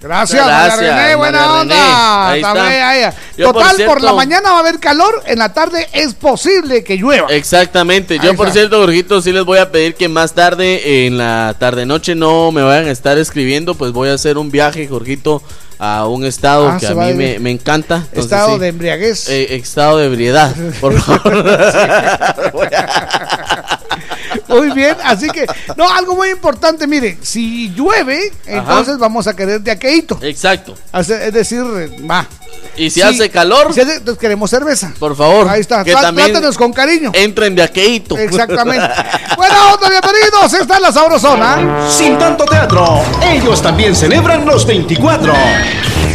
Gracias, 0.00 0.46
María 0.46 0.76
René, 0.76 1.14
buena 1.16 1.38
María 1.40 1.60
onda. 1.60 1.74
René. 1.74 2.32
Ahí 2.32 2.40
Está 2.40 2.52
está. 2.52 2.68
bien, 2.68 2.82
ahí. 2.82 3.02
Yo, 3.36 3.44
por 3.46 3.54
Total, 3.54 3.68
por, 3.70 3.76
cierto- 3.76 3.98
la 4.06 4.12
mañana 4.12 4.50
va 4.52 4.56
a 4.56 4.60
haber 4.60 4.78
calor, 4.78 5.22
en 5.26 5.38
la 5.40 5.52
tarde 5.52 5.88
es 5.92 6.14
posible 6.14 6.84
que 6.84 6.96
llueva. 6.96 7.26
Exactamente. 7.30 8.18
Yo, 8.22 8.34
por 8.36 8.50
cierto, 8.52 8.78
Jorgito, 8.80 9.20
sí 9.20 9.32
les 9.32 9.44
voy 9.44 9.58
a 9.58 9.72
pedir 9.72 9.96
que 9.96 10.08
más 10.08 10.34
tarde, 10.34 11.06
en 11.06 11.18
la 11.18 11.56
tarde-noche, 11.58 12.14
no 12.14 12.52
me 12.52 12.62
vayan 12.62 12.86
a 12.86 12.90
estar 12.92 13.18
escribiendo. 13.18 13.74
Pues 13.74 13.90
voy 13.92 14.08
a 14.10 14.14
hacer 14.14 14.38
un 14.38 14.52
viaje, 14.52 14.86
Jorgito, 14.86 15.42
a 15.80 16.06
un 16.06 16.24
estado 16.24 16.68
Ah, 16.68 16.76
que 16.78 16.86
a 16.86 16.94
mí 16.94 17.14
me, 17.14 17.38
me 17.40 17.50
encanta. 17.50 17.96
Entonces, 17.96 18.24
Estado 18.26 18.54
sí. 18.54 18.58
de 18.60 18.68
embriaguez. 18.68 19.28
Eh, 19.28 19.56
estado 19.56 19.98
de 19.98 20.06
ebriedad, 20.06 20.54
por 20.80 20.96
favor. 21.00 21.44
Muy 24.48 24.70
bien, 24.72 24.96
así 25.04 25.28
que, 25.30 25.46
no, 25.76 25.88
algo 25.90 26.14
muy 26.16 26.30
importante, 26.30 26.86
miren, 26.86 27.18
si 27.22 27.70
llueve, 27.70 28.32
entonces 28.46 28.98
vamos 28.98 29.26
a 29.26 29.34
querer 29.36 29.60
de 29.60 29.70
aqueíto. 29.70 30.18
Exacto. 30.22 30.74
Es 30.92 31.06
decir, 31.32 31.62
va. 32.10 32.26
Y 32.76 32.90
si 32.90 33.02
hace 33.02 33.28
calor, 33.30 33.72
si 33.74 33.80
hace- 33.80 34.00
queremos 34.18 34.50
cerveza. 34.50 34.92
por 34.98 35.16
favor. 35.16 35.48
Ahí 35.48 35.60
está, 35.60 35.84
que 35.84 35.92
trá- 35.92 36.02
también 36.02 36.30
trátanos 36.32 36.56
con 36.56 36.72
cariño. 36.72 37.10
entren 37.14 37.54
de 37.54 37.62
aqueíto. 37.62 38.16
Exactamente. 38.16 38.86
Buena 39.36 39.74
onda, 39.74 39.88
bienvenidos, 39.90 40.52
esta 40.54 40.76
es 40.76 40.80
la 40.80 40.92
Sabrosona. 40.92 41.88
Sin 41.90 42.16
tanto 42.18 42.44
teatro, 42.44 43.02
ellos 43.22 43.60
también 43.62 43.94
celebran 43.96 44.44
los 44.46 44.64
24. 44.66 45.32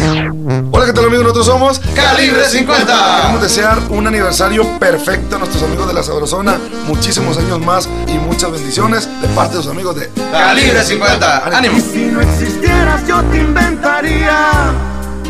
Hola, 0.03 0.85
¿qué 0.85 0.91
tal 0.91 1.05
amigos? 1.05 1.23
Nosotros 1.23 1.45
somos 1.45 1.79
Calibre 1.95 2.43
50. 2.45 3.15
Queremos 3.17 3.41
desear 3.41 3.79
un 3.89 4.05
aniversario 4.05 4.67
perfecto 4.77 5.37
a 5.37 5.39
nuestros 5.39 5.63
amigos 5.63 5.87
de 5.87 5.93
la 5.93 6.03
Sabrosona. 6.03 6.59
Muchísimos 6.87 7.37
años 7.37 7.61
más 7.61 7.87
y 8.07 8.17
muchas 8.17 8.51
bendiciones 8.51 9.07
de 9.21 9.27
parte 9.29 9.55
de 9.55 9.63
sus 9.63 9.71
amigos 9.71 9.95
de 9.95 10.09
Calibre 10.31 10.83
50. 10.83 11.57
¡Ánimo! 11.57 11.79
Si 11.79 12.05
no 12.05 12.19
existieras 12.19 13.07
yo 13.07 13.21
te 13.23 13.37
inventaría 13.37 14.73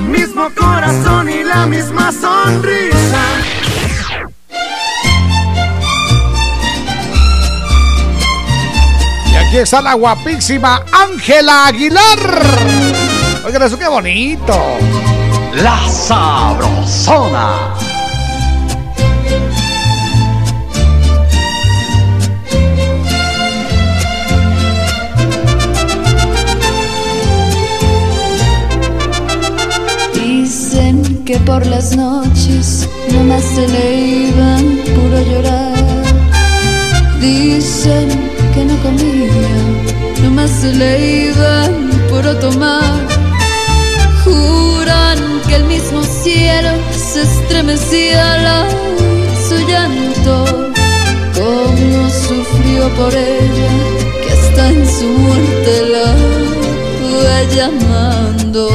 mismo 0.07 0.49
corazón 0.57 1.29
y 1.29 1.43
la 1.43 1.67
misma 1.67 2.11
sonrisa. 2.11 3.21
Y 9.31 9.35
aquí 9.35 9.57
está 9.57 9.83
la 9.83 9.93
guapísima 9.93 10.83
Ángela 10.91 11.67
Aguilar. 11.67 13.02
Oigan, 13.45 13.63
eso 13.63 13.77
qué 13.77 13.89
bonito. 13.89 14.53
La 15.61 15.77
Sabrosona. 15.89 17.73
Dicen 30.13 31.25
que 31.25 31.37
por 31.39 31.65
las 31.65 31.97
noches 31.97 32.87
nomás 33.11 33.43
se 33.43 33.67
le 33.67 33.97
iban 34.29 34.63
puro 34.95 35.21
llorar. 35.21 35.73
Dicen 37.19 38.07
que 38.53 38.63
no 38.63 38.77
comía, 38.77 40.23
nomás 40.23 40.49
se 40.49 40.71
le 40.71 41.25
iban 41.27 41.89
puro 42.09 42.37
tomar. 42.37 43.12
El 45.55 45.65
mismo 45.65 46.03
cielo 46.03 46.71
se 46.91 47.21
estremecía 47.21 48.33
al 48.33 48.69
su 49.47 49.57
llanto. 49.67 50.45
Como 51.35 52.09
sufrió 52.09 52.89
por 52.95 53.13
ella, 53.13 53.71
que 54.21 54.31
hasta 54.31 54.69
en 54.69 54.87
su 54.87 55.05
muerte 55.05 55.73
la 55.91 56.15
fue 56.99 57.55
llamando. 57.55 58.69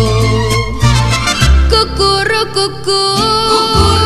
Cucurru, 1.70 2.42
cucú. 2.52 3.97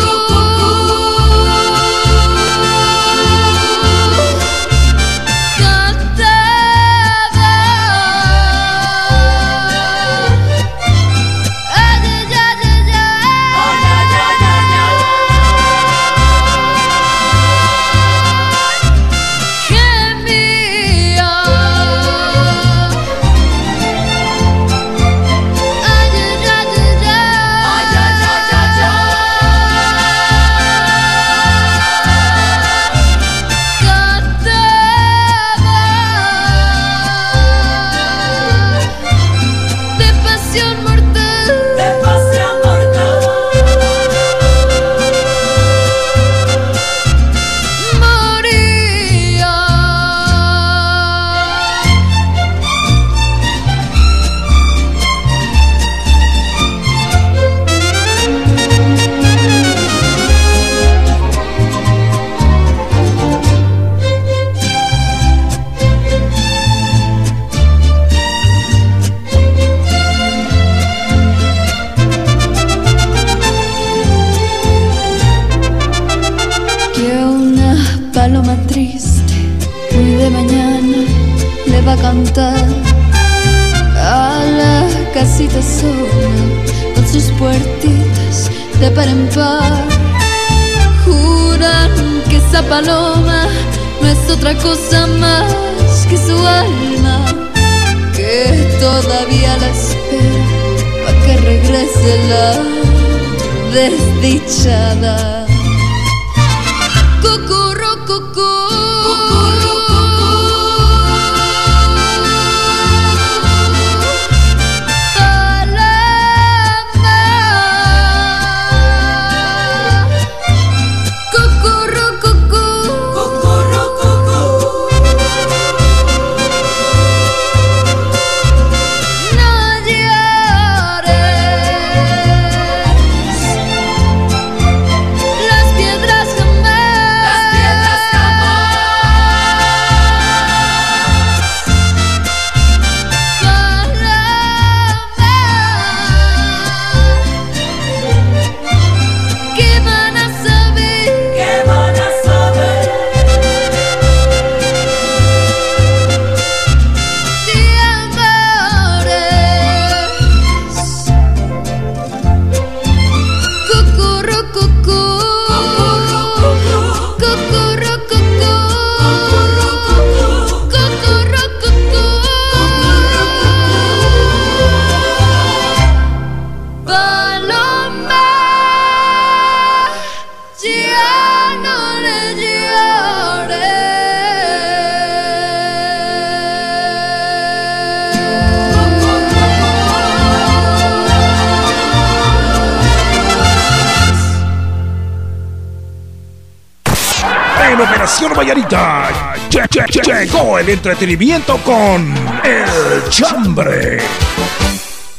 Entretenimiento 200.73 201.57
con 201.59 202.15
El 202.45 203.09
Chambre. 203.11 203.99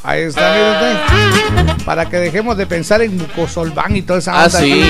Ahí 0.06 0.24
está, 0.24 0.51
mire 0.51 0.72
usted. 1.72 1.86
Para 1.86 2.10
que 2.10 2.18
dejemos 2.18 2.58
de 2.58 2.66
pensar 2.68 3.01
en 3.01 3.18
mucosolván 3.18 3.95
y 3.95 4.01
toda 4.01 4.20
esa 4.20 4.34
Ah, 4.34 4.45
onda. 4.47 4.60
sí. 4.60 4.84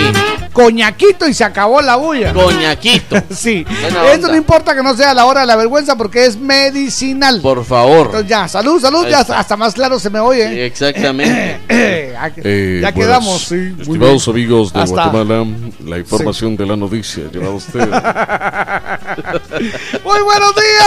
Coñaquito 0.52 1.28
y 1.28 1.34
se 1.36 1.44
acabó 1.44 1.82
la 1.82 1.96
bulla. 1.98 2.34
Coñaquito. 2.34 3.18
sí. 3.30 3.64
Esto 4.12 4.28
no 4.28 4.36
importa 4.36 4.76
que 4.76 4.82
no 4.82 4.96
sea 4.96 5.14
la 5.14 5.26
hora 5.26 5.42
de 5.42 5.48
la 5.48 5.56
vergüenza 5.56 5.96
porque 5.96 6.26
es 6.26 6.38
medicinal. 6.38 7.42
Por 7.42 7.64
favor. 7.64 8.08
Entonces 8.08 8.28
ya, 8.30 8.48
salud, 8.48 8.80
salud, 8.82 9.08
ya 9.08 9.20
hasta 9.20 9.56
más 9.56 9.74
claro 9.76 10.00
se 10.00 10.10
me 10.10 10.20
oye. 10.20 10.50
Sí, 10.50 10.60
exactamente. 10.62 11.60
ya 11.70 12.32
Eh, 12.38 12.80
ya 12.82 12.92
quedamos, 12.92 13.42
sí. 13.44 13.74
Estimados 13.80 14.28
amigos 14.28 14.74
de 14.74 14.82
Hasta- 14.82 15.10
Guatemala, 15.10 15.46
la 15.86 15.98
información 16.00 16.56
de 16.56 16.66
la 16.66 16.76
noticia 16.76 17.24
lleva 17.32 17.48
a 17.48 17.52
usted. 17.52 17.82
Muy 20.04 20.22
buenos 20.22 20.56
días. 20.56 20.86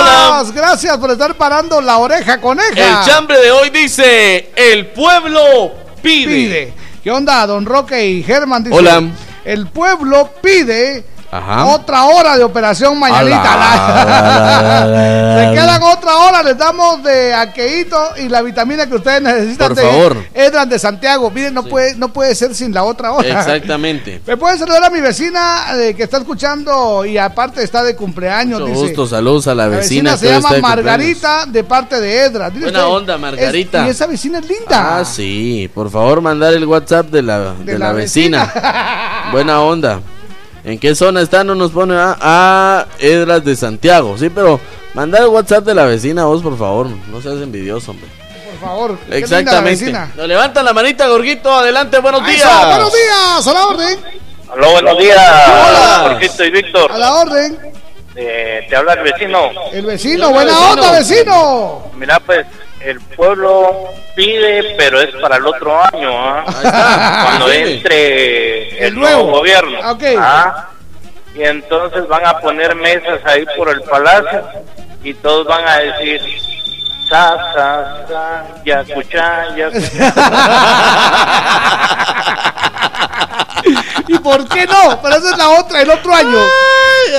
Hola. 0.00 0.44
Gracias 0.54 0.96
por 0.98 1.10
estar 1.10 1.34
parando 1.36 1.80
la 1.80 1.98
oreja 1.98 2.40
coneja. 2.40 3.00
El 3.00 3.06
chambre 3.06 3.38
de 3.40 3.50
hoy 3.50 3.70
dice: 3.70 4.50
El 4.56 4.88
pueblo 4.88 5.72
pide. 6.02 6.26
pide. 6.26 6.74
¿Qué 7.02 7.10
onda, 7.10 7.46
don 7.46 7.64
Roque 7.64 8.06
y 8.06 8.22
Germán? 8.22 8.64
Dice, 8.64 8.76
Hola. 8.76 9.02
El 9.44 9.68
pueblo 9.68 10.30
pide 10.42 11.04
Ajá. 11.32 11.66
otra 11.66 12.04
hora 12.06 12.36
de 12.36 12.42
operación 12.44 12.98
mañanita. 12.98 13.40
Se 15.40 15.54
quedan 15.54 15.82
otra 15.82 16.16
hora, 16.16 16.42
les 16.42 16.56
damos 16.58 17.02
de 17.02 17.32
aqueíto 17.34 17.96
y 18.16 18.28
la 18.28 18.42
vitamina 18.42 18.86
que 18.86 18.96
ustedes 18.96 19.22
necesitan 19.22 19.68
Por 19.68 19.76
de 19.76 19.82
favor. 19.82 20.16
Edran 20.34 20.68
de 20.68 20.78
Santiago. 20.78 21.30
Miren, 21.30 21.54
no, 21.54 21.62
puede, 21.64 21.94
no 21.96 22.12
puede 22.12 22.34
ser 22.34 22.54
sin 22.54 22.72
la 22.74 22.84
otra 22.84 23.12
hora. 23.12 23.28
Exactamente. 23.28 24.20
Me 24.26 24.36
pueden 24.36 24.58
saludar 24.58 24.84
a 24.84 24.90
mi 24.90 25.00
vecina 25.00 25.66
eh, 25.76 25.94
que 25.94 26.02
está 26.04 26.18
escuchando 26.18 27.04
y 27.04 27.18
aparte 27.18 27.62
está 27.62 27.82
de 27.82 27.94
cumpleaños. 27.96 28.60
Mucho 28.60 28.72
dice. 28.72 28.86
gusto, 28.86 29.06
saludos 29.06 29.46
a 29.46 29.54
la 29.54 29.68
La 29.68 29.76
vecina. 29.76 30.12
vecina 30.12 30.16
se 30.16 30.26
llama 30.34 30.48
cumpleaños. 30.48 30.84
Margarita 30.84 31.46
de 31.46 31.64
parte 31.64 32.00
de 32.00 32.22
Edra. 32.24 32.50
Dile 32.50 32.66
Buena 32.66 32.80
usted, 32.86 32.96
onda, 32.96 33.14
es- 33.14 33.20
Margarita. 33.20 33.86
y 33.86 33.90
esa 33.90 34.06
vecina 34.06 34.38
es 34.40 34.48
linda. 34.48 34.98
Ah, 34.98 35.04
sí. 35.04 35.70
Por 35.74 35.90
favor, 35.90 36.20
mandar 36.20 36.52
el 36.54 36.64
WhatsApp 36.66 37.06
de 37.06 37.22
la, 37.22 37.54
de 37.54 37.78
la 37.78 37.86
la 37.86 37.92
vecina. 37.92 39.28
Buena 39.32 39.60
onda. 39.60 40.00
¿En 40.64 40.78
qué 40.78 40.94
zona 40.94 41.22
está? 41.22 41.42
No 41.44 41.54
nos 41.54 41.70
pone 41.70 41.94
a, 41.96 42.16
a 42.20 42.86
Edras 42.98 43.44
de 43.44 43.56
Santiago. 43.56 44.16
Sí, 44.18 44.28
pero 44.28 44.60
mandar 44.94 45.22
el 45.22 45.28
WhatsApp 45.28 45.64
de 45.64 45.74
la 45.74 45.84
vecina 45.86 46.24
vos, 46.24 46.42
por 46.42 46.58
favor. 46.58 46.88
No 47.10 47.20
seas 47.22 47.36
envidioso, 47.36 47.92
hombre. 47.92 48.08
Por 48.50 48.68
favor. 48.68 48.98
Exactamente. 49.10 49.90
Nos 50.16 50.28
levanta 50.28 50.62
la 50.62 50.72
manita, 50.72 51.06
Gorguito. 51.08 51.50
Adelante, 51.52 51.98
buenos 51.98 52.20
Ahí 52.22 52.34
días. 52.34 52.46
está, 52.46 52.66
Buenos 52.66 52.92
días, 52.92 53.46
a 53.46 53.52
la 53.52 53.66
orden. 53.66 53.98
Aló, 54.52 54.70
buenos 54.72 54.98
días. 54.98 55.16
Hola. 55.18 56.00
Jorgito 56.10 56.44
y 56.44 56.50
Víctor. 56.50 56.92
A 56.92 56.98
la 56.98 57.14
orden. 57.14 57.58
Eh, 58.16 58.66
te 58.68 58.76
habla 58.76 58.94
el 58.94 59.02
vecino. 59.04 59.50
El 59.72 59.86
vecino, 59.86 60.30
buena 60.30 60.58
onda, 60.72 60.92
vecino. 60.92 61.84
Mira, 61.94 62.20
pues, 62.20 62.44
el 62.80 63.00
pueblo 63.00 63.88
pide, 64.14 64.74
pero 64.76 65.00
es 65.00 65.14
para 65.16 65.36
el 65.36 65.46
otro 65.46 65.78
año, 65.92 66.10
¿ah? 66.12 66.44
Cuando 67.24 67.46
Pide. 67.46 67.74
entre 67.74 68.86
el, 68.86 68.94
nuevo. 68.94 69.22
nuevo 69.24 69.38
gobierno. 69.38 69.78
¿ah? 70.18 70.68
Y 71.34 71.42
entonces 71.42 72.06
van 72.08 72.26
a 72.26 72.38
poner 72.38 72.74
mesas 72.74 73.20
ahí 73.24 73.44
por 73.56 73.70
el 73.70 73.80
palacio 73.82 74.42
y 75.02 75.14
todos 75.14 75.46
van 75.46 75.66
a 75.68 75.78
decir. 75.78 76.20
Sa, 77.08 77.36
sa, 77.52 78.06
sa, 78.08 78.44
ya 78.64 78.80
escuchá, 78.82 79.46
ya 79.56 79.68
¿Y 84.12 84.18
por 84.18 84.48
qué 84.48 84.66
no? 84.66 85.00
Pero 85.00 85.16
esa 85.16 85.30
es 85.30 85.38
la 85.38 85.50
otra, 85.50 85.82
el 85.82 85.90
otro 85.90 86.12
año. 86.12 86.38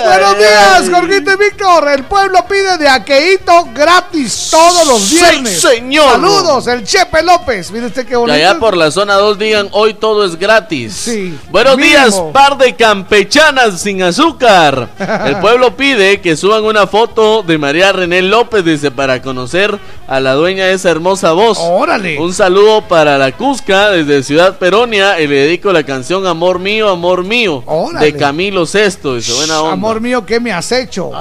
Buenos 0.05 0.37
días, 0.37 0.89
Jorgito 0.91 1.31
y 1.31 1.35
Víctor. 1.37 1.87
El 1.89 2.03
pueblo 2.03 2.39
pide 2.49 2.77
de 2.77 2.87
aqueíto 2.87 3.67
gratis 3.73 4.49
todos 4.51 4.85
los 4.87 5.01
Sí, 5.01 5.15
viernes. 5.15 5.61
señor. 5.61 6.11
Saludos, 6.11 6.67
el 6.67 6.83
Chepe 6.83 7.23
López. 7.23 7.71
Mire 7.71 7.85
usted 7.87 8.03
qué 8.03 8.09
Que 8.09 8.15
bonito. 8.17 8.33
allá 8.35 8.59
por 8.59 8.75
la 8.75 8.91
zona 8.91 9.15
2 9.15 9.39
digan 9.39 9.69
hoy 9.71 9.93
todo 9.93 10.25
es 10.25 10.37
gratis. 10.37 10.93
Sí. 10.95 11.37
Buenos 11.49 11.77
Mínimo. 11.77 11.97
días, 11.97 12.21
par 12.33 12.57
de 12.57 12.75
campechanas 12.75 13.81
sin 13.81 14.03
azúcar. 14.03 14.89
El 15.25 15.37
pueblo 15.39 15.75
pide 15.77 16.19
que 16.19 16.35
suban 16.35 16.63
una 16.65 16.87
foto 16.87 17.41
de 17.41 17.57
María 17.57 17.91
René 17.93 18.21
López, 18.21 18.65
dice, 18.65 18.91
para 18.91 19.21
conocer 19.21 19.79
a 20.11 20.19
la 20.19 20.33
dueña 20.33 20.65
de 20.65 20.73
esa 20.73 20.89
hermosa 20.91 21.31
voz. 21.31 21.57
Órale. 21.61 22.19
Un 22.19 22.33
saludo 22.33 22.85
para 22.85 23.17
la 23.17 23.31
Cusca 23.31 23.91
desde 23.91 24.23
Ciudad 24.23 24.57
Peronia 24.57 25.17
y 25.21 25.25
le 25.25 25.35
dedico 25.35 25.71
la 25.71 25.83
canción 25.83 26.27
Amor 26.27 26.59
mío, 26.59 26.89
amor 26.89 27.23
mío 27.23 27.63
Órale. 27.65 28.07
de 28.07 28.17
Camilo 28.17 28.65
Sesto. 28.65 29.15
Dice, 29.15 29.31
buena 29.31 29.61
onda. 29.61 29.71
Amor 29.71 30.01
mío, 30.01 30.25
¿qué 30.25 30.41
me 30.41 30.51
has 30.51 30.69
hecho? 30.73 31.11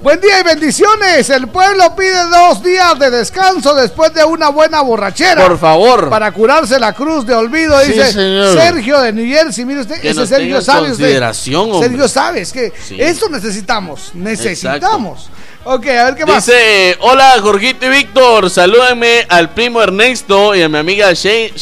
Buen 0.00 0.20
día 0.20 0.38
y 0.38 0.44
bendiciones. 0.44 1.28
El 1.28 1.48
pueblo 1.48 1.96
pide 1.96 2.22
dos 2.30 2.62
días 2.62 2.96
de 3.00 3.10
descanso 3.10 3.74
después 3.74 4.14
de 4.14 4.24
una 4.24 4.50
buena 4.50 4.80
borrachera. 4.80 5.44
Por 5.44 5.58
favor. 5.58 6.08
Para 6.08 6.30
curarse 6.30 6.78
la 6.78 6.92
cruz 6.92 7.26
de 7.26 7.34
olvido, 7.34 7.76
Sí, 7.80 7.94
dice 7.94 8.12
señor. 8.12 8.56
Sergio 8.56 9.00
de 9.00 9.12
New 9.12 9.26
Jersey. 9.26 9.64
Mire 9.64 9.80
usted, 9.80 10.00
Que 10.00 10.10
ese 10.10 10.24
Sergio 10.24 10.62
sabe 10.62 10.92
usted. 10.92 11.20
Sergio 11.32 12.06
sabe, 12.06 12.42
es 12.42 12.52
que 12.52 12.72
Sí. 12.86 12.96
eso 13.00 13.28
necesitamos. 13.28 14.12
Necesitamos. 14.14 15.30
Ok, 15.68 15.84
a 15.88 16.04
ver 16.04 16.14
qué 16.14 16.24
más. 16.24 16.46
Dice, 16.46 16.96
hola 17.00 17.34
Jorgito 17.42 17.86
y 17.86 17.88
Víctor, 17.88 18.50
salúdenme 18.50 19.26
al 19.28 19.50
primo 19.50 19.82
Ernesto 19.82 20.54
y 20.54 20.62
a 20.62 20.68
mi 20.68 20.78
amiga 20.78 21.12
She-. 21.12 21.52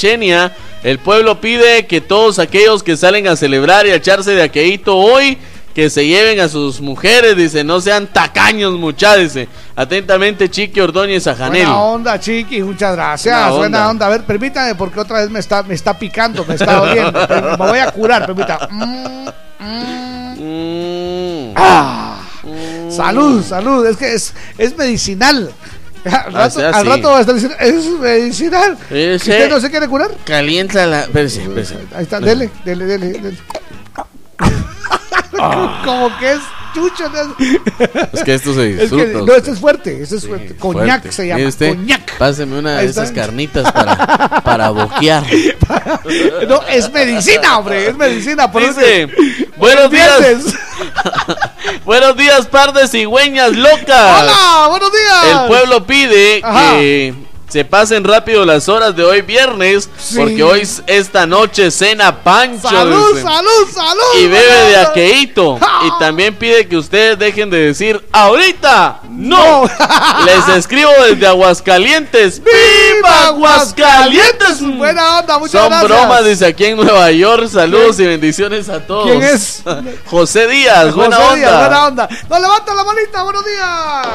El 0.82 0.98
pueblo 0.98 1.40
pide 1.40 1.86
que 1.86 2.02
todos 2.02 2.38
aquellos 2.38 2.82
que 2.82 2.98
salen 2.98 3.26
a 3.28 3.34
celebrar 3.34 3.86
y 3.86 3.92
a 3.92 3.94
echarse 3.94 4.32
de 4.32 4.42
aqueíto 4.42 4.98
hoy, 4.98 5.38
que 5.74 5.88
se 5.88 6.06
lleven 6.06 6.38
a 6.40 6.50
sus 6.50 6.82
mujeres, 6.82 7.34
dice, 7.34 7.64
no 7.64 7.80
sean 7.80 8.06
tacaños 8.06 8.74
muchachos, 8.74 9.34
dice. 9.34 9.48
Atentamente 9.74 10.50
Chiqui 10.50 10.80
Ordóñez 10.80 11.26
a 11.26 11.34
Janel. 11.34 11.64
Buena 11.64 11.80
onda, 11.80 12.20
Chiqui, 12.20 12.62
muchas 12.62 12.94
gracias. 12.94 13.34
Buena 13.34 13.56
Buena 13.56 13.88
onda. 13.88 14.06
A 14.06 14.10
ver, 14.10 14.24
permítame, 14.24 14.74
porque 14.74 15.00
otra 15.00 15.20
vez 15.20 15.30
me 15.30 15.38
está, 15.38 15.62
me 15.62 15.72
está 15.72 15.98
picando, 15.98 16.44
me 16.44 16.56
está 16.56 16.74
doliendo. 16.74 17.26
me 17.30 17.56
voy 17.56 17.78
a 17.78 17.90
curar, 17.90 18.26
permítame. 18.26 18.66
Mm. 18.70 19.28
Ah, 21.56 22.03
salud, 22.96 23.44
salud. 23.44 23.86
Es 23.86 23.96
que 23.96 24.14
es, 24.14 24.32
es 24.58 24.76
medicinal. 24.76 25.50
Al 26.04 26.32
rato, 26.34 26.60
sea, 26.60 26.68
al 26.68 26.82
sí. 26.82 26.88
rato 26.90 27.08
va 27.10 27.16
a 27.16 27.20
estar 27.20 27.34
diciendo, 27.34 27.56
es 27.60 27.86
medicinal. 27.98 28.76
Ese- 28.90 29.14
¿Usted 29.14 29.48
no 29.50 29.58
se 29.60 29.70
quiere 29.70 29.88
curar? 29.88 30.10
Calienta 30.26 30.84
la... 30.86 31.00
espérese, 31.04 31.42
espérese. 31.42 31.78
Ahí 31.94 32.02
está, 32.02 32.20
dele, 32.20 32.50
dele, 32.64 32.84
dele. 32.84 33.12
dele. 33.12 33.38
Como 35.84 36.18
que 36.18 36.32
es 36.32 36.40
chucho. 36.74 37.04
Es 38.12 38.22
que 38.22 38.34
esto 38.34 38.52
se 38.54 38.70
Es 38.70 38.80
disfruta. 38.90 39.04
que, 39.06 39.12
no, 39.12 39.34
este 39.34 39.50
es 39.52 39.58
fuerte, 39.58 40.02
este 40.02 40.16
es 40.16 40.26
fuerte. 40.26 40.54
Coñac 40.56 40.86
Fuerte. 41.00 41.12
se 41.12 41.26
llama. 41.26 41.46
Usted, 41.48 41.68
Coñac. 41.74 42.18
Páseme 42.18 42.58
una 42.58 42.78
de 42.78 42.86
esas 42.86 43.10
carnitas 43.10 43.72
para, 43.72 44.42
para 44.42 44.70
boquear. 44.70 45.24
No, 46.48 46.60
es 46.68 46.92
medicina, 46.92 47.58
hombre, 47.58 47.88
es 47.88 47.96
medicina. 47.96 48.50
Por 48.52 48.62
eso 48.62 48.78
Dice, 48.80 49.08
buenos 49.56 49.90
días. 49.90 50.20
Buenos 51.84 52.16
días, 52.16 52.46
par 52.46 52.72
de 52.72 52.86
cigüeñas 52.88 53.52
locas. 53.52 54.22
Hola, 54.22 54.66
buenos 54.68 54.90
días. 54.92 55.40
El 55.42 55.46
pueblo 55.48 55.86
pide 55.86 56.40
Ajá. 56.44 56.72
que 56.76 57.14
se 57.54 57.64
pasen 57.64 58.02
rápido 58.02 58.44
las 58.44 58.68
horas 58.68 58.96
de 58.96 59.04
hoy 59.04 59.22
viernes, 59.22 59.88
Sí. 59.96 60.16
porque 60.18 60.42
hoy 60.42 60.62
es 60.62 60.82
esta 60.88 61.24
noche 61.24 61.70
cena 61.70 62.24
pancho. 62.24 62.68
Salud, 62.68 63.10
dice. 63.14 63.22
salud, 63.22 63.68
salud. 63.72 64.02
Y 64.18 64.26
bebe 64.26 64.70
de 64.70 64.76
aqueíto. 64.78 65.60
Y 65.84 65.98
también 66.00 66.34
pide 66.34 66.66
que 66.66 66.76
ustedes 66.76 67.16
dejen 67.16 67.50
de 67.50 67.58
decir 67.58 68.04
ahorita. 68.10 69.02
No. 69.08 69.70
Les 70.26 70.48
escribo 70.56 70.90
desde 71.08 71.28
Aguascalientes. 71.28 72.42
¡Viva 72.44 73.26
Aguascalientes! 73.26 74.60
Buena 74.76 75.20
onda, 75.20 75.38
muchas 75.38 75.52
Son 75.60 75.68
gracias. 75.70 75.88
bromas, 75.88 76.24
dice 76.24 76.46
aquí 76.46 76.64
en 76.64 76.76
Nueva 76.76 77.08
York. 77.12 77.46
Saludos 77.46 78.00
y 78.00 78.06
bendiciones 78.08 78.68
a 78.68 78.84
todos. 78.84 79.04
¿Quién 79.04 79.22
es? 79.22 79.62
José 80.06 80.48
Díaz, 80.48 80.86
José 80.86 80.96
buena 80.96 81.18
onda. 81.20 81.58
Buena 81.60 81.86
onda. 81.86 82.08
No, 82.28 82.36
levanta 82.40 82.74
la 82.74 82.82
manita, 82.82 83.22
buenos 83.22 83.44
días. 83.44 84.06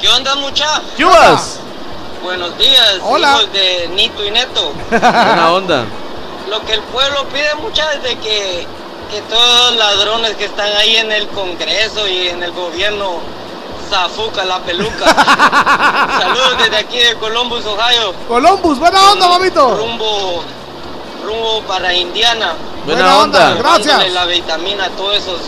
¿Qué 0.00 0.08
onda, 0.08 0.36
mucha? 0.36 0.82
¿Qué 0.96 1.04
vas? 1.04 1.58
Buenos 2.26 2.58
días, 2.58 2.98
Hola. 3.04 3.36
hijos 3.36 3.52
de 3.52 3.88
Nito 3.94 4.24
y 4.24 4.32
Neto. 4.32 4.72
Buena 4.90 5.52
onda. 5.52 5.84
Lo 6.50 6.60
que 6.66 6.72
el 6.72 6.80
pueblo 6.80 7.24
pide, 7.32 7.54
mucha, 7.62 7.92
es 7.92 8.02
de 8.02 8.18
que, 8.18 8.66
que 9.12 9.20
todos 9.30 9.70
los 9.70 9.78
ladrones 9.78 10.34
que 10.34 10.46
están 10.46 10.72
ahí 10.76 10.96
en 10.96 11.12
el 11.12 11.28
Congreso 11.28 12.08
y 12.08 12.30
en 12.30 12.42
el 12.42 12.50
gobierno 12.50 13.20
zafuca 13.88 14.44
la 14.44 14.58
peluca. 14.58 15.04
Saludos 16.18 16.58
desde 16.58 16.76
aquí 16.78 16.98
de 16.98 17.14
Columbus, 17.14 17.64
Ohio. 17.64 18.12
Columbus, 18.26 18.80
buena 18.80 19.12
onda, 19.12 19.28
mamito. 19.28 19.76
Rumbo, 19.76 20.42
rumbo 21.24 21.62
para 21.68 21.94
Indiana. 21.94 22.54
Buena 22.84 23.18
onda. 23.18 23.54
gracias. 23.54 24.12
La 24.12 24.24
vitamina 24.24 24.86
a 24.86 24.90
todos 24.90 25.18
esos 25.18 25.40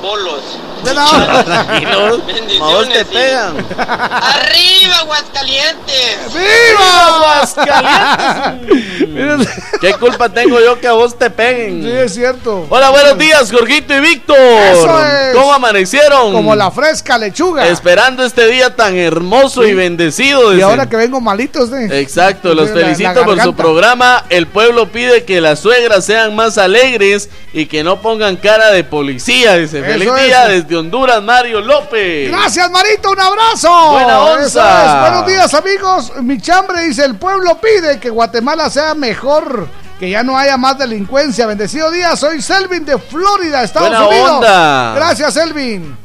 bolos. 0.00 0.40
De 0.84 0.94
nada. 0.94 1.42
Tranquilos, 1.44 2.20
a 2.60 2.64
vos 2.64 2.88
te 2.88 3.04
pegan. 3.06 3.56
¡Arriba, 3.78 4.98
Aguascalientes! 5.00 6.18
¡Viva 6.32 7.06
Aguascalientes! 7.06 9.48
¿Qué 9.80 9.92
culpa 9.94 10.28
tengo 10.28 10.60
yo 10.60 10.78
que 10.80 10.86
a 10.86 10.92
vos 10.92 11.18
te 11.18 11.28
peguen? 11.30 11.82
Sí, 11.82 11.90
es 11.90 12.14
cierto. 12.14 12.66
Hola, 12.68 12.90
buenos 12.90 13.18
días, 13.18 13.50
Jorgito 13.50 13.94
y 13.96 14.00
Víctor. 14.00 14.36
Eso 14.38 15.04
es. 15.04 15.34
¿Cómo 15.34 15.52
amanecieron? 15.52 16.32
Como 16.32 16.54
la 16.54 16.70
fresca 16.70 17.18
lechuga. 17.18 17.66
Esperando 17.68 18.24
este 18.24 18.46
día 18.46 18.74
tan 18.76 18.96
hermoso 18.96 19.66
y 19.66 19.74
bendecido. 19.74 20.54
Y 20.54 20.60
ahora 20.62 20.88
que 20.88 20.96
vengo 20.96 21.20
malitos 21.20 21.70
de. 21.70 22.00
Exacto, 22.00 22.54
los 22.54 22.68
de 22.68 22.74
la- 22.74 22.80
la 22.88 22.94
felicito 22.94 23.24
por 23.24 23.40
su 23.42 23.54
programa. 23.54 24.24
El 24.28 24.46
pueblo 24.46 24.90
pide 24.92 25.24
que 25.24 25.40
las 25.40 25.58
suegras 25.60 26.04
sean 26.04 26.36
más 26.36 26.58
alegres 26.58 27.28
y 27.52 27.66
que 27.66 27.82
no 27.82 28.00
pongan 28.00 28.36
cara 28.36 28.70
de 28.70 28.84
policía. 28.84 29.56
Dice, 29.56 29.82
Eso 29.86 29.98
feliz 29.98 30.12
es. 30.18 30.26
día 30.26 30.46
desde 30.48 30.76
Honduras, 30.76 31.22
Mario 31.22 31.60
López. 31.60 32.30
Gracias, 32.30 32.70
Marito, 32.70 33.10
un 33.10 33.20
abrazo. 33.20 33.90
Buena 33.92 34.20
onza. 34.20 34.84
Es. 34.84 35.00
Buenos 35.10 35.26
días, 35.26 35.54
amigos. 35.54 36.12
Mi 36.22 36.40
chambre 36.40 36.82
dice: 36.82 37.04
el 37.04 37.16
pueblo 37.16 37.58
pide 37.60 37.98
que 37.98 38.10
Guatemala 38.10 38.68
sea 38.70 38.94
mejor. 38.94 39.68
Que 39.98 40.10
ya 40.10 40.22
no 40.22 40.36
haya 40.36 40.58
más 40.58 40.76
delincuencia. 40.76 41.46
Bendecido 41.46 41.90
día, 41.90 42.14
soy 42.16 42.42
Selvin 42.42 42.84
de 42.84 42.98
Florida, 42.98 43.62
Estados 43.62 43.88
Buena 43.88 44.06
Unidos. 44.06 44.30
onda. 44.32 44.92
Gracias, 44.94 45.32
Selvin. 45.32 45.96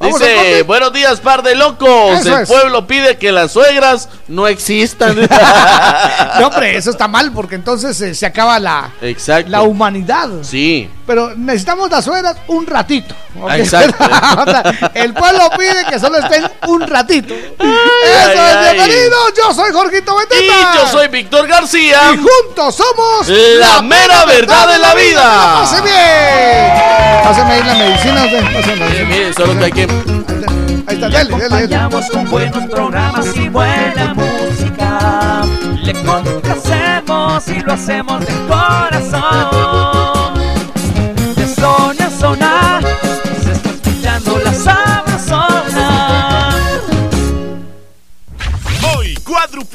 Dice, 0.00 0.62
buenos 0.62 0.94
días, 0.94 1.20
par 1.20 1.42
de 1.42 1.54
locos. 1.54 2.20
Eso 2.20 2.34
el 2.36 2.42
es. 2.44 2.48
pueblo 2.48 2.86
pide 2.86 3.18
que 3.18 3.32
las 3.32 3.52
suegras 3.52 4.08
no 4.28 4.46
existan. 4.48 5.18
No, 6.40 6.46
hombre, 6.46 6.76
eso 6.76 6.90
está 6.90 7.06
mal 7.08 7.32
porque 7.32 7.54
entonces 7.54 8.00
eh, 8.00 8.14
se 8.14 8.24
acaba 8.24 8.58
la, 8.58 8.90
Exacto. 9.02 9.50
la 9.50 9.62
humanidad. 9.62 10.28
Sí. 10.42 10.88
Pero 11.06 11.34
necesitamos 11.36 11.90
las 11.90 12.04
suegras 12.04 12.36
un 12.46 12.66
ratito. 12.66 13.14
¿ok? 13.38 13.50
Exacto. 13.54 14.04
El 14.94 15.12
pueblo 15.12 15.50
pide 15.58 15.84
que 15.90 15.98
solo 15.98 16.18
estén 16.18 16.44
un 16.66 16.80
ratito. 16.82 17.34
Eso 17.34 17.54
ay, 17.58 18.30
es, 18.30 18.38
ay. 18.38 18.74
bienvenidos. 18.74 19.32
Yo 19.36 19.52
soy 19.52 19.72
Jorgito 19.72 20.16
Beteta. 20.16 20.42
Y 20.42 20.78
yo 20.78 20.86
soy 20.90 21.08
Víctor 21.08 21.46
García. 21.46 21.98
Y 22.14 22.16
juntos 22.16 22.76
somos 22.76 23.28
La 23.28 23.82
mera 23.82 24.24
verdad 24.24 24.68
de 24.72 24.78
la 24.78 24.94
vida. 24.94 25.60
¡Pase 25.60 25.80
bien! 25.82 27.22
Pásame 27.24 27.54
ahí 27.54 27.62
la 27.64 27.74
medicina. 27.74 28.24
Mire, 28.88 29.04
mire, 29.04 29.34
solo 29.34 29.58
que 29.58 29.64
hay 29.66 29.72
que. 29.72 29.89
Ahí 30.86 30.96
está, 30.96 31.08
dale, 31.08 31.30
dale, 31.30 31.30
dale. 31.30 31.44
acompañamos 31.44 32.10
con 32.10 32.30
buenos 32.30 32.64
programas 32.66 33.36
y 33.36 33.48
buena 33.48 34.14
música. 34.14 35.42
Le 35.82 35.92
complacemos 35.92 37.48
y 37.48 37.60
lo 37.60 37.72
hacemos 37.72 38.20
de 38.20 38.32
corazón. 38.48 39.99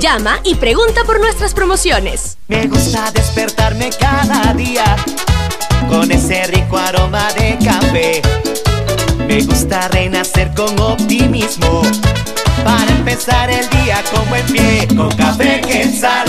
Llama 0.00 0.38
y 0.44 0.54
pregunta 0.54 1.02
por 1.04 1.18
nuestras 1.18 1.52
promociones. 1.52 2.38
Me 2.46 2.68
gusta 2.68 3.10
despertarme 3.10 3.90
cada 3.90 4.54
día 4.54 4.96
con 5.88 6.12
ese 6.12 6.44
rico 6.44 6.78
aroma 6.78 7.26
de 7.32 7.58
café. 7.62 8.22
Me 9.26 9.42
gusta 9.42 9.88
renacer 9.88 10.54
con 10.54 10.78
optimismo 10.78 11.82
para 12.64 12.88
empezar 12.92 13.50
el 13.50 13.68
día 13.70 14.02
con 14.12 14.28
buen 14.28 14.46
pie. 14.46 14.86
Con 14.96 15.10
café 15.16 15.60
quetzal, 15.60 16.26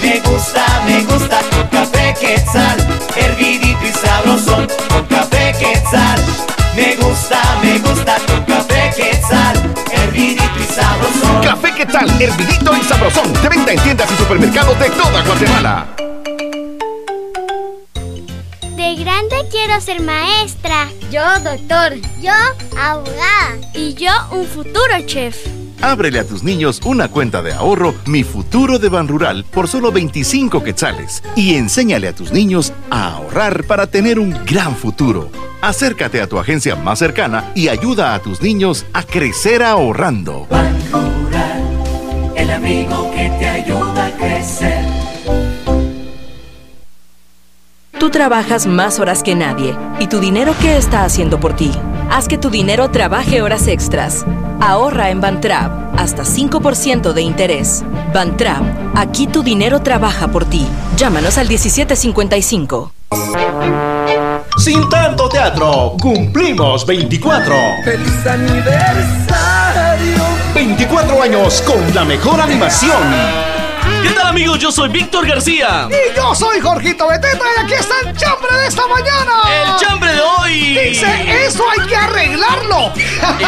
me 0.00 0.20
gusta, 0.20 0.64
me 0.86 1.02
gusta 1.04 1.40
con 1.50 1.68
café 1.68 2.14
quetzal, 2.18 2.78
hervidito 3.16 3.86
y 3.86 3.92
sabrosón. 3.92 4.66
Con 4.88 5.04
café 5.04 5.54
quetzal, 5.58 6.20
me 6.74 6.96
gusta, 6.96 7.38
me 7.62 7.78
gusta 7.80 8.16
con 8.26 8.42
café 8.44 8.90
quetzal, 8.96 9.74
Café 11.42 11.74
Quetzal, 11.74 12.10
hervidito 12.20 12.76
y 12.76 12.84
sabrosón. 12.84 13.32
De 13.42 13.48
venta 13.48 13.72
en 13.72 13.80
tiendas 13.80 14.10
y 14.10 14.16
supermercados 14.16 14.78
de 14.78 14.90
toda 14.90 15.22
Guatemala. 15.22 15.86
De 18.76 18.94
grande 18.96 19.36
quiero 19.50 19.80
ser 19.80 20.00
maestra. 20.02 20.88
Yo 21.10 21.22
doctor. 21.40 21.94
Yo 22.20 22.32
abogada. 22.80 23.56
Y 23.74 23.94
yo 23.94 24.10
un 24.32 24.46
futuro 24.46 24.94
chef. 25.06 25.36
Ábrele 25.82 26.20
a 26.20 26.26
tus 26.26 26.42
niños 26.42 26.80
una 26.84 27.08
cuenta 27.08 27.42
de 27.42 27.52
ahorro 27.52 27.94
Mi 28.06 28.24
Futuro 28.24 28.78
de 28.78 28.88
Banrural 28.88 29.44
por 29.44 29.68
solo 29.68 29.92
25 29.92 30.62
quetzales 30.62 31.22
y 31.36 31.54
enséñale 31.54 32.08
a 32.08 32.14
tus 32.14 32.32
niños 32.32 32.72
a 32.90 33.12
ahorrar 33.14 33.64
para 33.64 33.86
tener 33.86 34.18
un 34.18 34.30
gran 34.46 34.74
futuro. 34.74 35.30
Acércate 35.60 36.20
a 36.20 36.28
tu 36.28 36.38
agencia 36.38 36.76
más 36.76 36.98
cercana 36.98 37.52
y 37.54 37.68
ayuda 37.68 38.14
a 38.14 38.20
tus 38.20 38.40
niños 38.40 38.86
a 38.94 39.02
crecer 39.02 39.62
ahorrando. 39.62 40.48
El 42.34 42.50
amigo 42.50 43.10
que 43.12 43.30
te 43.38 43.48
ayuda 43.48 44.06
a 44.06 44.10
crecer. 44.12 44.84
Tú 47.98 48.10
trabajas 48.10 48.66
más 48.66 49.00
horas 49.00 49.22
que 49.22 49.34
nadie. 49.34 49.74
¿Y 49.98 50.06
tu 50.06 50.20
dinero 50.20 50.54
qué 50.60 50.76
está 50.76 51.04
haciendo 51.04 51.40
por 51.40 51.56
ti? 51.56 51.72
Haz 52.10 52.28
que 52.28 52.38
tu 52.38 52.50
dinero 52.50 52.90
trabaje 52.90 53.42
horas 53.42 53.66
extras. 53.66 54.24
Ahorra 54.60 55.10
en 55.10 55.20
Bantrap 55.20 55.98
hasta 55.98 56.24
5% 56.24 57.12
de 57.12 57.22
interés. 57.22 57.82
Bantrap, 58.12 58.62
aquí 58.94 59.26
tu 59.26 59.42
dinero 59.42 59.80
trabaja 59.80 60.28
por 60.28 60.44
ti. 60.44 60.66
Llámanos 60.96 61.38
al 61.38 61.48
1755. 61.48 62.92
Sin 64.58 64.88
tanto 64.88 65.28
teatro, 65.28 65.96
cumplimos 66.00 66.86
24. 66.86 67.54
¡Feliz 67.84 68.26
aniversario! 68.26 70.35
24 70.56 71.22
años 71.22 71.62
con 71.66 71.94
la 71.94 72.02
mejor 72.06 72.40
animación. 72.40 72.96
¿Qué 74.02 74.08
tal 74.08 74.28
amigos? 74.28 74.58
Yo 74.58 74.72
soy 74.72 74.88
Víctor 74.88 75.28
García. 75.28 75.86
Y 75.90 76.16
yo 76.16 76.34
soy 76.34 76.60
Jorgito 76.60 77.06
Beteta 77.08 77.44
y 77.58 77.62
aquí 77.62 77.74
está 77.74 77.94
el 78.02 78.16
chambre 78.16 78.56
de 78.56 78.66
esta 78.66 78.86
mañana. 78.86 79.32
El 79.64 79.76
chambre 79.76 80.12
de 80.14 80.20
hoy. 80.22 80.78
Dice, 80.88 81.44
eso 81.44 81.62
hay 81.68 81.86
que 81.86 81.94
arreglarlo. 81.94 82.90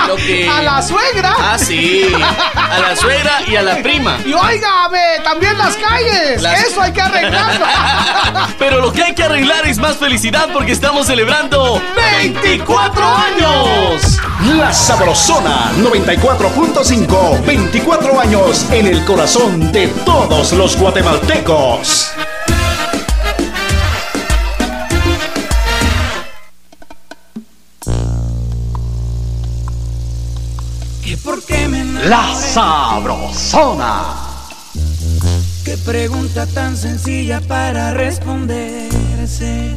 Lo 0.07 0.17
que- 0.17 0.49
A 0.49 0.63
la 0.63 0.83
suegra. 0.83 1.35
Ah, 1.39 1.59
sí. 1.59 2.13
A 2.55 2.79
la 2.79 2.97
suegra 2.97 3.43
y 3.47 3.57
a 3.57 3.63
la 3.63 3.77
prima. 3.83 4.19
Y 4.25 4.33
óigame, 4.33 5.21
también 5.25 5.57
las 5.59 5.77
calles. 5.77 6.43
Las- 6.43 6.65
Eso 6.65 6.83
hay 6.83 6.93
que 6.93 7.01
arreglarlo. 7.03 7.67
Pero 8.59 8.81
lo 8.81 8.93
que 8.93 9.03
hay 9.05 9.15
que 9.15 9.25
arreglar 9.25 9.67
es 9.67 9.79
más 9.79 9.97
felicidad 9.97 10.49
porque 10.53 10.73
estamos 10.73 11.07
celebrando 11.07 11.81
24 11.97 13.05
años. 13.05 14.19
La 14.57 14.73
Sabrosona 14.73 15.73
94.5. 15.79 17.45
24 17.45 18.21
años 18.21 18.67
en 18.71 18.87
el 18.87 19.05
corazón 19.05 19.73
de 19.73 19.89
todos 20.05 20.53
los 20.53 20.77
guatemaltecos. 20.77 22.11
La 32.09 32.35
Sabrosona. 32.35 34.15
Qué 35.63 35.77
pregunta 35.77 36.47
tan 36.47 36.75
sencilla 36.75 37.39
para 37.47 37.93
responderse. 37.93 39.77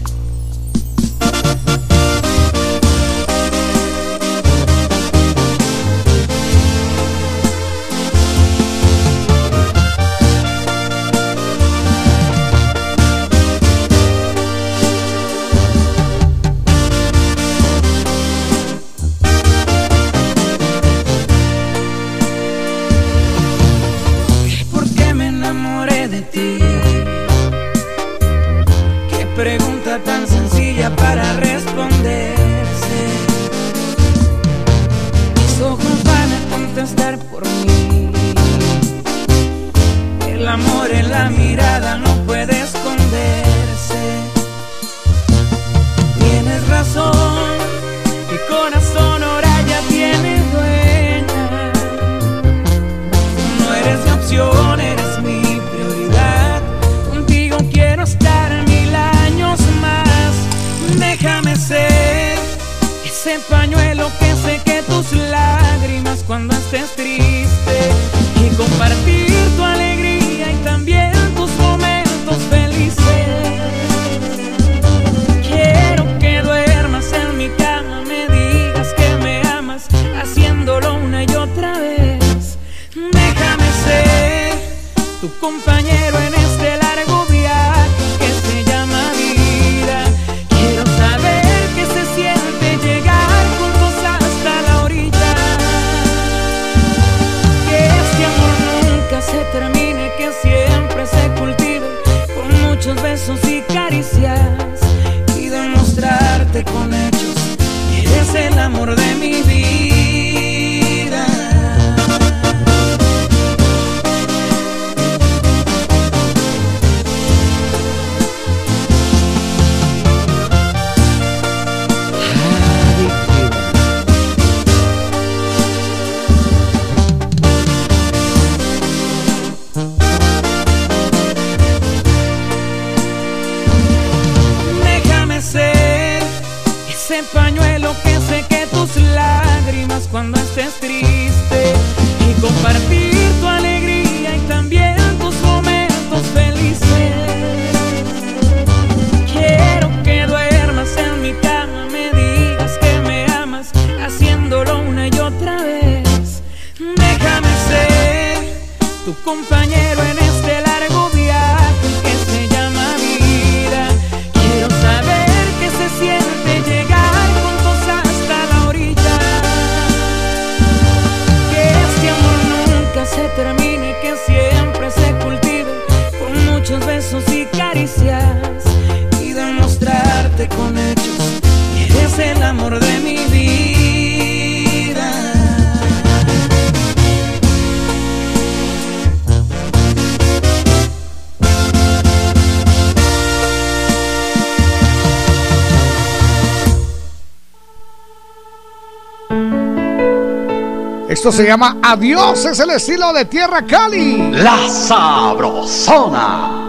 Se 201.32 201.46
llama 201.46 201.78
Adiós 201.82 202.46
es 202.46 202.60
el 202.60 202.72
estilo 202.72 203.14
de 203.14 203.24
Tierra 203.24 203.66
Cali. 203.66 204.32
La 204.34 204.68
Sabrosona. 204.68 206.61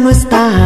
no 0.00 0.08
está. 0.10 0.59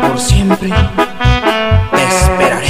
por 0.00 0.18
siempre. 0.18 0.68
Te 0.68 2.02
esperaré. 2.04 2.68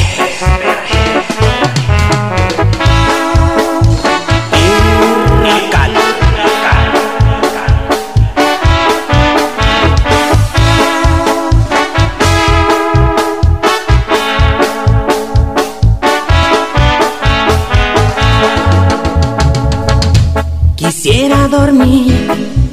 Quisiera 20.76 21.48
dormir 21.48 22.28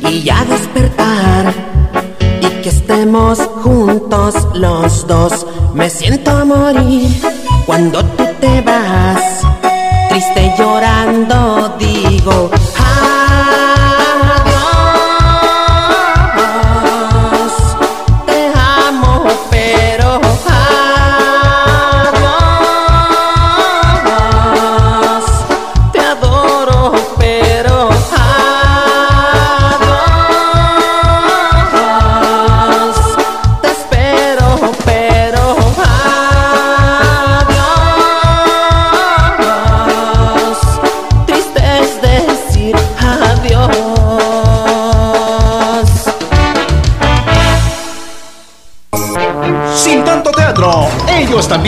y 0.09 0.23
ya 0.23 0.45
despertar 0.45 1.53
y 2.41 2.61
que 2.61 2.69
estemos 2.69 3.39
juntos 3.61 3.84
juntos 4.05 4.47
los 4.53 5.07
dos. 5.07 5.45
Me 5.73 5.89
siento 5.89 6.31
a 6.31 6.45
morir 6.45 7.09
cuando 7.65 8.03
tú 8.03 8.23
te 8.39 8.61
vas. 8.61 9.44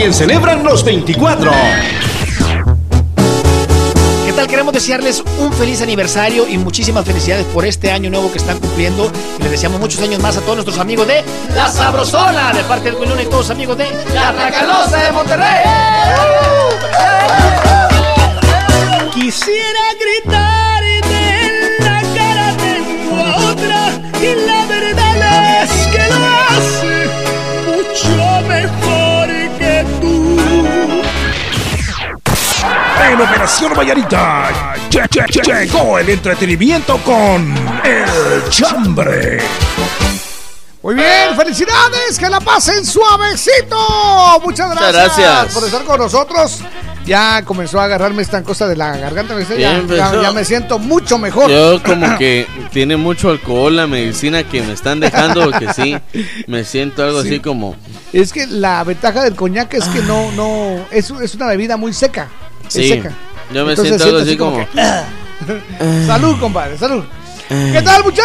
También 0.07 0.13
celebran 0.13 0.63
los 0.63 0.85
24. 0.85 1.51
¿Qué 4.25 4.31
tal? 4.31 4.47
Queremos 4.47 4.73
desearles 4.73 5.21
un 5.39 5.51
feliz 5.51 5.81
aniversario 5.81 6.47
y 6.47 6.57
muchísimas 6.57 7.03
felicidades 7.05 7.45
por 7.47 7.65
este 7.65 7.91
año 7.91 8.09
nuevo 8.09 8.31
que 8.31 8.37
están 8.37 8.57
cumpliendo. 8.59 9.11
Y 9.37 9.43
les 9.43 9.51
deseamos 9.51 9.81
muchos 9.81 9.99
años 10.01 10.21
más 10.21 10.37
a 10.37 10.41
todos 10.41 10.55
nuestros 10.55 10.77
amigos 10.77 11.07
de 11.07 11.25
La 11.53 11.67
Sabrosona, 11.67 12.53
de 12.53 12.63
parte 12.63 12.89
del 12.89 12.95
Wilón 12.95 13.19
y 13.19 13.25
todos 13.25 13.49
amigos 13.49 13.77
de 13.77 13.85
La 14.13 14.33
Tracalosa 14.33 14.97
de 14.97 15.11
Monterrey. 15.11 15.65
Quisiera 19.13 19.96
En 33.17 33.23
Operación 33.23 33.73
Vallarita 33.75 34.49
lle- 34.91 35.07
lle- 35.09 35.25
lle- 35.25 35.43
llegó 35.65 35.97
el 35.97 36.07
entretenimiento 36.09 36.97
con 36.99 37.51
El 37.83 38.47
Chambre. 38.51 39.39
Muy 40.83 40.93
bien, 40.93 41.35
felicidades, 41.35 42.19
que 42.19 42.29
la 42.29 42.39
pasen 42.39 42.85
suavecito. 42.85 44.39
Muchas 44.43 44.69
gracias, 44.69 45.17
gracias. 45.17 45.53
por 45.55 45.63
estar 45.63 45.83
con 45.83 45.97
nosotros. 45.99 46.59
Ya 47.07 47.41
comenzó 47.43 47.79
a 47.79 47.85
agarrarme 47.85 48.21
esta 48.21 48.43
cosa 48.43 48.67
de 48.67 48.75
la 48.75 48.95
garganta. 48.97 49.33
Ya, 49.57 49.79
Bien, 49.79 49.87
ya- 49.87 50.31
me 50.31 50.45
siento 50.45 50.77
mucho 50.77 51.17
mejor. 51.17 51.49
Yo 51.49 51.81
como 51.81 52.17
que 52.19 52.45
tiene 52.71 52.97
mucho 52.97 53.31
alcohol 53.31 53.75
la 53.75 53.87
medicina 53.87 54.43
que 54.43 54.61
me 54.61 54.73
están 54.73 54.99
dejando, 54.99 55.51
que 55.53 55.73
sí, 55.73 55.97
me 56.47 56.63
siento 56.63 57.03
algo 57.03 57.23
Sí. 57.23 57.29
así 57.29 57.39
como... 57.39 57.75
Es 58.13 58.31
que 58.31 58.45
la 58.45 58.83
ventaja 58.83 59.23
del 59.23 59.33
coñac 59.35 59.73
es 59.73 59.85
que 59.85 60.01
no, 60.01 60.31
no, 60.33 60.85
es, 60.91 61.09
es 61.09 61.33
una 61.33 61.47
bebida 61.47 61.77
muy 61.77 61.93
seca. 61.93 62.27
Es 62.77 62.85
Sí, 62.87 62.93
seca. 62.93 63.11
yo 63.51 63.65
me 63.65 63.71
Entonces 63.71 64.01
siento 64.01 64.03
algo 64.05 64.17
así 64.19 64.37
como... 64.37 64.57
que, 64.57 64.81
ah. 64.81 65.03
salud, 66.05 66.39
compadre, 66.39 66.77
salud. 66.77 67.03
¿Qué 67.49 67.81
tal, 67.81 68.03
mucha? 68.03 68.23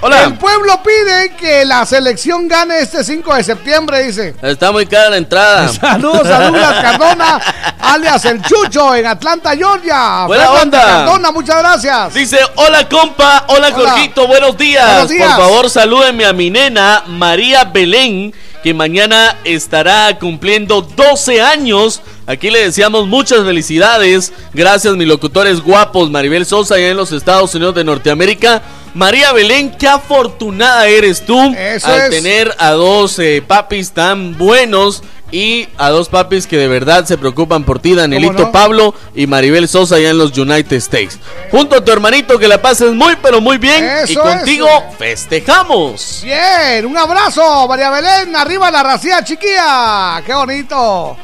Hola. 0.00 0.22
El 0.22 0.34
pueblo 0.34 0.80
pide 0.84 1.30
que 1.36 1.64
la 1.64 1.84
selección 1.84 2.46
gane 2.46 2.78
este 2.78 3.02
5 3.02 3.34
de 3.34 3.42
septiembre, 3.42 4.04
dice. 4.04 4.36
Está 4.40 4.70
muy 4.70 4.86
cara 4.86 5.10
la 5.10 5.16
entrada. 5.16 5.68
Saludos 5.72 6.26
a 6.28 6.44
Douglas 6.44 6.74
Cardona, 6.80 7.40
alias 7.80 8.24
el 8.24 8.40
Chucho, 8.42 8.94
en 8.94 9.06
Atlanta, 9.06 9.56
Georgia. 9.56 10.26
Buena 10.26 10.44
Fernando 10.44 10.76
onda. 10.76 10.84
Cardona, 10.84 11.30
muchas 11.32 11.58
gracias. 11.58 12.14
Dice, 12.14 12.38
hola 12.54 12.88
compa, 12.88 13.46
hola, 13.48 13.72
Hola. 13.74 13.90
Jorgito, 13.90 14.28
buenos 14.28 14.56
días. 14.56 14.86
Buenos 14.86 15.08
días. 15.08 15.34
Por 15.34 15.44
favor, 15.44 15.70
salúdenme 15.70 16.24
a 16.24 16.32
mi 16.32 16.48
nena 16.48 17.02
María 17.08 17.64
Belén, 17.64 18.32
que 18.62 18.72
mañana 18.72 19.38
estará 19.42 20.16
cumpliendo 20.20 20.82
12 20.82 21.42
años. 21.42 22.00
Aquí 22.26 22.50
le 22.50 22.64
deseamos 22.64 23.06
muchas 23.06 23.44
felicidades. 23.44 24.32
Gracias, 24.52 24.96
mis 24.96 25.06
locutores 25.06 25.60
guapos, 25.60 26.10
Maribel 26.10 26.44
Sosa, 26.44 26.74
allá 26.74 26.88
en 26.90 26.96
los 26.96 27.12
Estados 27.12 27.54
Unidos 27.54 27.74
de 27.76 27.84
Norteamérica. 27.84 28.62
María 28.94 29.32
Belén, 29.32 29.70
qué 29.78 29.86
afortunada 29.88 30.86
eres 30.88 31.24
tú 31.24 31.38
Eso 31.56 31.86
al 31.86 32.00
es. 32.00 32.10
tener 32.10 32.54
a 32.58 32.70
dos 32.70 33.18
eh, 33.18 33.44
papis 33.46 33.92
tan 33.92 34.36
buenos 34.38 35.02
y 35.30 35.68
a 35.76 35.90
dos 35.90 36.08
papis 36.08 36.46
que 36.46 36.56
de 36.56 36.66
verdad 36.66 37.04
se 37.04 37.18
preocupan 37.18 37.62
por 37.64 37.78
ti, 37.78 37.94
Danielito 37.94 38.44
no? 38.44 38.52
Pablo 38.52 38.94
y 39.14 39.26
Maribel 39.26 39.68
Sosa 39.68 39.96
allá 39.96 40.10
en 40.10 40.18
los 40.18 40.36
United 40.36 40.76
States. 40.78 41.18
Junto 41.50 41.76
a 41.76 41.84
tu 41.84 41.92
hermanito 41.92 42.38
que 42.38 42.48
la 42.48 42.60
pases 42.62 42.92
muy 42.92 43.16
pero 43.22 43.40
muy 43.40 43.58
bien 43.58 43.84
y 44.08 44.14
contigo 44.14 44.66
eso. 44.66 44.96
festejamos. 44.98 46.22
Bien, 46.24 46.86
un 46.86 46.96
abrazo, 46.96 47.68
María 47.68 47.90
Belén, 47.90 48.34
arriba 48.34 48.70
la 48.70 48.82
racía 48.82 49.22
chiquilla, 49.22 50.22
qué 50.24 50.32
bonito. 50.32 51.16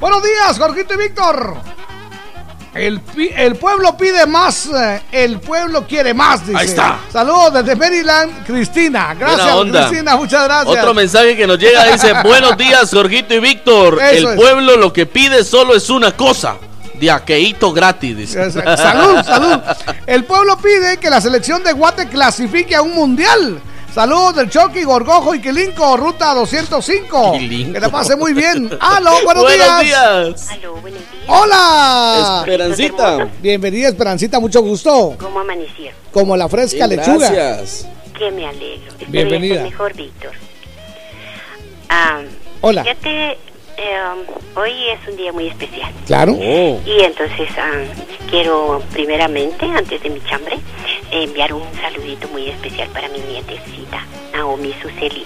Buenos 0.00 0.22
días, 0.22 0.58
Jorgito 0.58 0.94
y 0.94 0.96
Víctor. 0.96 1.56
El, 2.72 3.02
el 3.36 3.56
pueblo 3.56 3.96
pide 3.98 4.26
más, 4.26 4.66
eh, 4.66 5.02
el 5.12 5.40
pueblo 5.40 5.86
quiere 5.86 6.14
más, 6.14 6.46
dice. 6.46 6.58
Ahí 6.58 6.66
está. 6.68 7.00
Saludos 7.12 7.52
desde 7.52 7.76
Maryland, 7.76 8.46
Cristina. 8.46 9.12
Gracias. 9.12 9.56
Cristina, 9.70 10.16
muchas 10.16 10.44
gracias. 10.44 10.78
Otro 10.78 10.94
mensaje 10.94 11.36
que 11.36 11.46
nos 11.46 11.58
llega 11.58 11.84
dice, 11.84 12.14
buenos 12.24 12.56
días 12.56 12.88
Jorgito 12.90 13.34
y 13.34 13.40
Víctor. 13.40 14.00
Eso 14.00 14.28
El 14.30 14.34
es. 14.34 14.40
pueblo 14.40 14.76
lo 14.76 14.90
que 14.92 15.04
pide 15.04 15.44
solo 15.44 15.74
es 15.74 15.90
una 15.90 16.16
cosa. 16.16 16.56
Diaqueíto 16.94 17.72
gratis, 17.72 18.16
dice. 18.16 18.50
Salud, 18.52 19.22
salud. 19.24 19.58
El 20.06 20.24
pueblo 20.24 20.56
pide 20.58 20.96
que 20.98 21.10
la 21.10 21.20
selección 21.20 21.62
de 21.62 21.72
Guate 21.72 22.08
clasifique 22.08 22.74
a 22.74 22.82
un 22.82 22.94
mundial. 22.94 23.60
Saludos 23.94 24.36
del 24.36 24.48
Chucky, 24.48 24.84
Gorgojo 24.84 25.34
y 25.34 25.40
Quilinco, 25.40 25.96
ruta 25.96 26.32
205. 26.34 27.32
Quilinco. 27.32 27.72
Que 27.72 27.80
la 27.80 27.88
pase 27.88 28.14
muy 28.14 28.32
bien. 28.32 28.70
Aló, 28.80 29.10
buenos, 29.24 29.42
Buenos 29.42 29.80
días. 29.82 30.46
días. 30.46 30.48
Hola. 31.26 32.38
Esperancita. 32.44 33.28
Bienvenida, 33.40 33.88
Esperancita, 33.88 34.38
mucho 34.38 34.62
gusto. 34.62 35.16
¿Cómo 35.18 35.40
amanecieron? 35.40 35.98
Como 36.12 36.36
la 36.36 36.48
fresca 36.48 36.86
Bien, 36.86 37.00
lechuga. 37.00 37.30
gracias. 37.30 37.88
Que 38.16 38.30
me 38.30 38.46
alegro. 38.46 38.90
Espero 38.92 39.10
Bienvenida. 39.10 39.62
mejor, 39.64 39.94
Víctor. 39.94 40.32
Ah, 41.88 42.20
Hola. 42.60 42.84
Fíjate, 42.84 43.38
eh, 43.80 44.26
hoy 44.56 44.88
es 44.88 45.08
un 45.08 45.16
día 45.16 45.32
muy 45.32 45.48
especial. 45.48 45.92
Claro. 46.06 46.32
Y 46.32 47.00
entonces 47.02 47.48
ah, 47.58 47.82
quiero 48.30 48.82
primeramente, 48.92 49.64
antes 49.64 50.02
de 50.02 50.10
mi 50.10 50.20
chambre, 50.24 50.58
enviar 51.10 51.52
un 51.52 51.62
saludito 51.80 52.28
muy 52.28 52.48
especial 52.48 52.88
para 52.90 53.08
mi 53.08 53.18
nietecita, 53.20 54.04
Naomi 54.32 54.74
Suseli. 54.82 55.24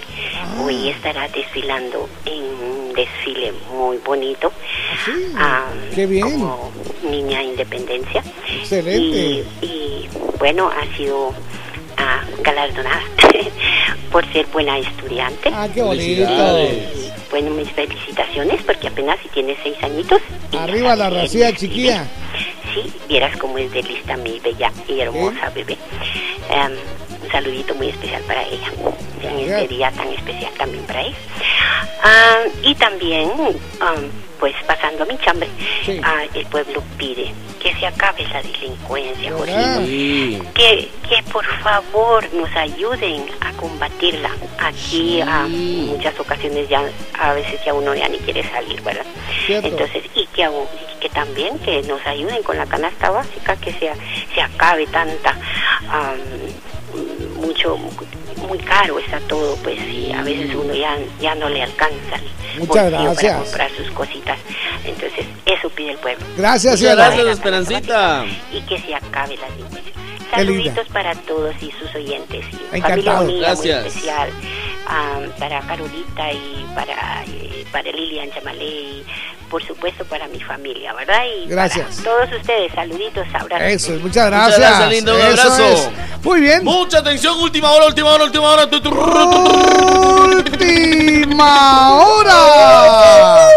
Hoy 0.63 0.89
estará 0.89 1.27
desfilando 1.27 2.07
en 2.25 2.43
un 2.43 2.93
desfile 2.93 3.51
muy 3.73 3.97
bonito. 3.97 4.51
Ah, 5.35 5.65
Qué 5.93 6.05
bien. 6.05 6.23
Como 6.23 6.71
niña 7.09 7.43
independencia. 7.43 8.23
Excelente. 8.59 9.45
Y, 9.61 9.65
y, 9.65 10.09
bueno, 10.39 10.69
ha 10.69 10.97
sido 10.97 11.33
ah, 11.97 12.21
galardonada 12.41 13.01
por 14.11 14.25
ser 14.31 14.45
buena 14.47 14.77
estudiante. 14.79 15.49
Ah, 15.53 15.67
qué 15.73 15.81
bonito. 15.81 16.23
Y, 16.59 17.11
bueno, 17.29 17.51
mis 17.51 17.69
felicitaciones 17.71 18.61
porque 18.63 18.87
apenas 18.87 19.19
si 19.21 19.29
tiene 19.29 19.57
seis 19.61 19.75
añitos. 19.81 20.21
Arriba 20.57 20.95
la 20.95 21.09
racía 21.09 21.53
chiquilla. 21.53 22.07
Sí, 22.73 22.91
vieras 23.07 23.35
cómo 23.37 23.57
es 23.57 23.71
de 23.71 23.83
lista 23.83 24.17
mi 24.17 24.39
bella 24.39 24.71
y 24.87 24.99
hermosa 24.99 25.49
bebé. 25.49 25.77
Em, 26.49 26.71
un 26.71 27.04
saludito 27.35 27.75
muy 27.75 27.89
especial 27.89 28.21
para 28.23 28.43
ella. 28.43 28.71
En 29.21 29.39
este 29.39 29.67
día 29.67 29.91
tan 29.91 30.07
especial 30.13 30.51
también 30.57 30.83
para 30.85 31.01
ella. 31.01 31.17
Ah, 32.03 32.43
y 32.63 32.75
también, 32.75 33.29
am, 33.81 34.09
pues 34.39 34.53
pasando 34.65 35.03
a 35.03 35.07
mi 35.07 35.17
chambre, 35.17 35.49
ah, 36.03 36.23
el 36.33 36.45
pueblo 36.45 36.81
pide 36.97 37.33
que 37.61 37.73
se 37.75 37.87
acabe 37.87 38.23
la 38.27 38.41
delincuencia. 38.41 39.33
Sí. 39.85 40.39
Que, 40.53 40.89
que 41.09 41.23
por 41.31 41.45
favor 41.61 42.23
nos 42.33 42.55
ayuden 42.55 43.25
a 43.41 43.51
combatirla. 43.53 44.29
Aquí 44.59 45.19
a 45.21 45.45
muchas 45.49 46.17
ocasiones 46.19 46.69
ya, 46.69 46.83
a 47.19 47.33
veces 47.33 47.59
ya 47.65 47.73
uno 47.73 47.93
ya 47.95 48.07
ni 48.07 48.17
quiere 48.19 48.43
salir, 48.49 48.81
¿verdad? 48.81 49.05
Cierto. 49.45 49.67
Entonces, 49.67 50.03
y 50.15 50.25
que, 50.27 50.43
aún- 50.45 50.67
y 50.95 50.99
que 50.99 51.09
también 51.09 51.57
que 51.59 51.81
nos 51.83 52.05
ayuden 52.05 52.43
con 52.43 52.55
la 52.57 52.65
canasta 52.67 53.09
básica, 53.09 53.55
que 53.57 53.71
se, 53.73 53.91
se 54.33 54.41
acabe 54.41 54.85
tanta, 54.87 55.31
am, 55.89 56.19
mucho, 57.35 57.77
muy 58.47 58.57
caro 58.59 58.99
está 58.99 59.19
todo, 59.21 59.55
pues, 59.57 59.79
y 59.81 60.11
a 60.11 60.21
veces 60.21 60.53
uno 60.55 60.73
ya, 60.73 60.97
ya 61.21 61.35
no 61.35 61.49
le 61.49 61.63
alcanza 61.63 62.15
el 62.53 62.59
Muchas 62.59 62.91
bolsillo 62.91 63.03
gracias. 63.03 63.33
para 63.33 63.43
comprar 63.43 63.71
sus 63.71 63.91
cositas. 63.91 64.39
Entonces, 64.85 65.25
eso 65.45 65.69
pide 65.69 65.91
el 65.91 65.97
pueblo. 65.97 66.25
Gracias, 66.37 66.79
Muchas 66.79 66.95
gracias, 66.95 67.27
Esperancita. 67.27 68.25
Y 68.51 68.61
que 68.61 68.79
se 68.79 68.95
acabe 68.95 69.35
la 69.37 69.49
delincuencia. 69.49 69.91
Qué 70.33 70.43
linda. 70.43 70.63
Saluditos 70.73 70.87
para 70.93 71.15
todos 71.15 71.55
y 71.61 71.71
sus 71.71 71.93
oyentes. 71.95 72.45
Y 72.51 72.75
Encantado. 72.77 73.17
familia 73.17 73.19
unida 73.21 73.47
Gracias. 73.47 73.79
muy 73.81 73.87
especial. 73.87 74.29
para 75.39 75.59
Carolita 75.61 76.31
y 76.31 76.65
para, 76.75 77.23
eh, 77.25 77.65
para 77.71 77.91
Lilian 77.91 78.31
Chamalé 78.31 78.65
y 78.65 79.03
por 79.49 79.63
supuesto 79.65 80.03
para 80.05 80.27
mi 80.27 80.39
familia, 80.39 80.93
¿verdad? 80.93 81.23
Y 81.43 81.47
Gracias. 81.47 82.01
para 82.01 82.03
todos 82.03 82.39
ustedes, 82.39 82.71
saluditos, 82.73 83.25
abrazos. 83.33 83.67
Eso 83.67 83.93
es, 83.95 84.01
muchas 84.01 84.25
gracias. 84.27 84.57
Muchas 84.57 84.69
gracias, 84.71 84.89
lindo. 84.91 85.15
Un 85.15 85.21
abrazo. 85.21 85.63
es. 85.63 85.89
Muy 86.23 86.41
bien. 86.41 86.63
Mucha 86.63 86.97
atención, 86.99 87.39
última 87.39 87.71
hora, 87.71 87.85
última 87.87 88.09
hora, 88.13 88.23
última 88.25 88.49
hora. 88.49 88.65
Última 90.25 91.99
hora. 91.99 93.47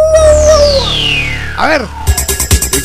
A 1.59 1.67
ver. 1.67 1.98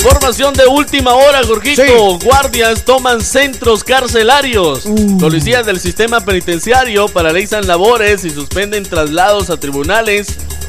Información 0.04 0.54
de 0.54 0.68
última 0.68 1.14
hora, 1.14 1.42
Jorgito. 1.48 2.20
Guardias 2.20 2.84
toman 2.84 3.22
centros 3.22 3.86
carcelarios. 3.86 4.86
Uh. 4.86 5.18
Policías 5.18 5.66
del 5.66 5.80
sistema 5.80 6.20
penitenciario 6.20 7.08
paralizan 7.08 7.66
labores 7.68 8.26
y 8.26 8.30
suspenden 8.30 8.84
traslados 8.84 9.50
a 9.50 9.56
tribunales. 9.56 10.28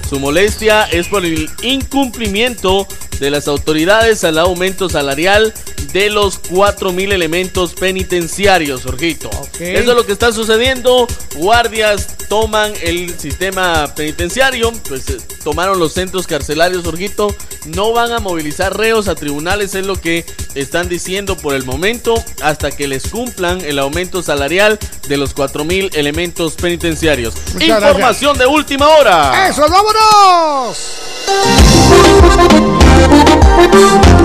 Su 0.09 0.21
molestia 0.21 0.85
es 0.85 1.09
por 1.09 1.25
el 1.25 1.51
incumplimiento 1.63 2.87
de 3.19 3.31
las 3.31 3.49
autoridades 3.49 4.25
al 4.25 4.39
aumento 4.39 4.89
salarial 4.89 5.55
de 5.93 6.11
los 6.11 6.43
4.000 6.43 7.13
elementos 7.13 7.75
penitenciarios, 7.75 8.83
Jorgito. 8.83 9.31
Eso 9.61 9.91
es 9.91 9.97
lo 9.97 10.05
que 10.05 10.13
está 10.13 10.33
sucediendo. 10.33 11.07
Guardias 11.37 12.17
toman 12.29 12.73
el 12.83 13.17
sistema 13.19 13.95
penitenciario, 13.95 14.73
pues 14.89 15.09
eh, 15.09 15.19
tomaron 15.45 15.79
los 15.79 15.93
centros 15.93 16.27
carcelarios, 16.27 16.85
Jorgito, 16.85 17.35
no 17.67 17.93
van 17.93 18.13
a 18.13 18.19
movilizar 18.19 18.77
reos 18.77 19.09
a 19.09 19.15
tribunales, 19.15 19.75
es 19.75 19.87
lo 19.87 20.01
que 20.01 20.25
están 20.55 20.89
diciendo 20.89 21.37
por 21.37 21.55
el 21.55 21.65
momento, 21.65 22.15
hasta 22.43 22.73
que 22.73 22.89
les 22.89 23.09
cumplan 23.09 23.61
el 23.61 23.79
aumento 23.79 24.23
salarial 24.23 24.79
de 25.09 25.17
los 25.17 25.35
4 25.35 25.65
mil 25.65 25.91
elementos 25.95 26.55
penitenciarios. 26.55 27.35
Muchas 27.53 27.69
Información 27.69 28.37
de 28.37 28.47
última 28.47 28.89
hora. 28.89 29.49
¡Eso, 29.49 29.69
vámonos! 29.95 30.79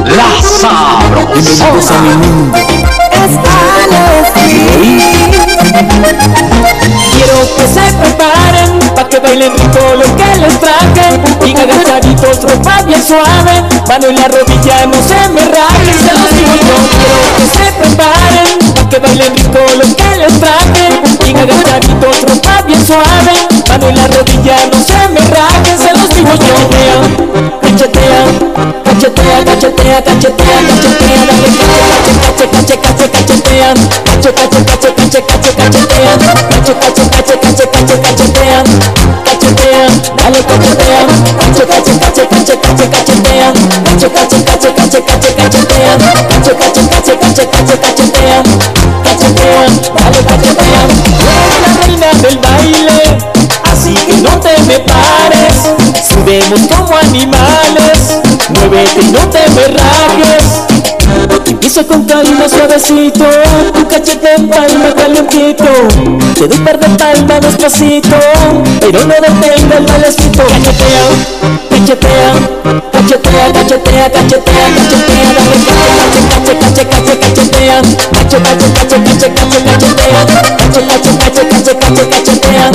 La 0.06 0.42
Sabrosona. 1.58 2.16
Quiero 7.14 7.38
que 7.56 7.68
se 7.68 7.94
preparen 7.94 8.89
pa' 9.00 9.08
que 9.08 9.20
bailen 9.20 9.52
rico 9.54 9.80
lo 9.96 10.08
que 10.18 10.40
les 10.40 10.60
traje 10.60 11.08
Y 11.46 11.56
agachaditos, 11.56 12.44
ropa 12.44 12.82
bien 12.84 13.02
suave 13.02 13.64
Mano 13.88 14.08
en 14.08 14.16
la 14.16 14.28
rodilla, 14.28 14.86
no 14.88 15.00
se 15.10 15.20
me 15.30 15.42
rajen 15.42 15.98
Se 16.04 16.12
los 16.20 16.32
digo 16.36 16.56
yo 16.68 16.78
Quiero 17.00 17.22
que 17.38 17.46
se 17.56 17.66
preparen 17.80 18.60
pa' 18.76 18.90
que 18.90 19.00
bailen 19.00 19.36
rico 19.36 19.60
lo 19.80 19.86
que 19.96 20.18
les 20.18 20.40
traje 20.40 20.86
Y 21.26 21.32
agachaditos, 21.36 22.22
ropa 22.28 22.62
bien 22.68 22.86
suave 22.86 23.36
Mano 23.70 23.88
en 23.90 23.96
la 23.96 24.08
rodilla, 24.08 24.58
no 24.72 24.80
se 24.84 25.02
me 25.14 25.22
rajen 25.36 25.78
Se 25.78 25.92
los 25.94 26.10
digo 26.10 26.34
yo 26.36 27.50
Cachetea, 27.62 28.22
cachetea, 28.84 29.46
cachetea, 29.46 30.04
cachetea, 30.04 30.58
cachetea, 30.68 31.20
Dale 31.26 31.70
cache, 32.20 32.50
cache, 32.52 32.78
cache, 32.78 32.80
cache, 32.80 33.10
cachetea 33.10 33.74
Cache, 34.04 34.34
cache, 34.34 34.64
cache, 34.66 34.94
cache, 34.94 35.26
cache, 35.26 35.52
cachetea 35.56 36.12
Cache, 36.50 36.74
cache, 36.80 37.04
cache, 37.10 37.40
cache, 37.40 37.70
cache, 37.70 38.00
cachetea 38.02 38.89
cachetea 40.50 41.06
Cache, 41.40 41.66
cache, 41.66 41.98
cache, 42.00 42.28
cache, 42.28 42.60
cache, 42.60 42.90
cachetea 42.90 43.52
Cache, 43.84 44.12
cache, 44.12 44.44
cache, 44.44 44.74
cache, 44.74 45.04
cache, 45.04 45.34
cachetea 45.36 45.98
Cache, 46.30 46.56
cache, 46.56 46.88
cache, 46.90 47.18
cache, 47.18 47.50
cache, 47.50 47.80
cachetea 47.80 48.42
Cachetea, 49.04 49.62
dale 49.94 50.24
cachetea 50.26 50.82
Eres 51.30 51.58
la 51.62 51.72
reina 51.86 52.14
del 52.22 52.38
baile 52.40 53.18
Así 53.72 53.94
que 53.94 54.18
no 54.22 54.40
te 54.40 54.58
me 54.68 54.80
pares 54.80 55.60
Sudemos 56.30 56.62
como 56.68 56.96
animales. 56.96 58.22
Muévete 58.50 59.02
y 59.02 59.12
no 59.12 59.20
te 59.30 59.50
me 59.50 59.64
rajes. 59.66 60.62
Empieza 61.48 61.84
con 61.84 62.06
calma 62.06 62.48
suavecito. 62.48 63.26
Tu 63.74 63.88
cachete 63.88 64.36
en 64.38 64.48
palma 64.48 64.94
calientito. 64.96 65.66
Te 66.36 66.48
doy 66.48 66.60
par 66.60 66.78
de 66.78 66.88
palmas 66.90 67.42
despacito. 67.42 68.16
Pero 68.80 69.00
no 69.06 69.14
detenga 69.16 69.78
el 69.78 69.88
mal 69.88 70.04
espíritu 70.04 70.44
Cachetea, 70.44 71.06
cachetea 71.72 72.32
Cachetea, 72.92 73.52
cachetea, 73.52 74.12
cachetea, 74.12 74.66
cachetea 74.76 75.20
Dale 75.30 76.22
cache, 76.30 76.54
cache, 76.54 76.54
cache, 76.60 76.84
cache, 76.88 77.16
cachetea. 77.20 77.82
Cache, 78.14 78.38
cache, 78.42 78.68
cache, 78.74 78.98
cache, 79.02 79.34
cache, 79.34 79.60
cachetea. 79.66 80.20
Cache, 80.58 80.82
cache, 80.86 81.12
cache, 81.18 81.44
cache, 81.48 81.74
cache, 81.78 82.04
cachetea. 82.08 82.66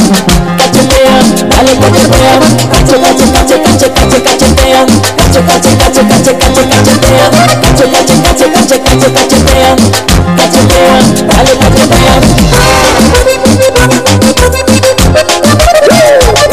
Cachetea, 0.59 1.14
dale 1.48 1.72
cachetea. 1.78 2.35
Cache, 2.70 2.97
cache, 3.01 3.26
cache, 3.32 3.43
cache, 3.44 3.92
cache, 3.92 4.22
cachetea 4.22 4.84
Cache, 5.16 5.44
cache, 5.44 5.76
cache, 5.76 6.06
cache, 6.06 6.36
cache, 6.36 6.68
cachetea 6.68 7.28
Cache, 7.60 7.90
cache, 7.90 8.14
cache, 8.22 8.50
cache, 8.50 8.82
cache, 8.82 9.12
cachetea 9.12 9.74
Cachetea, 10.36 10.94
dale 11.26 11.52
cachetea 11.58 12.14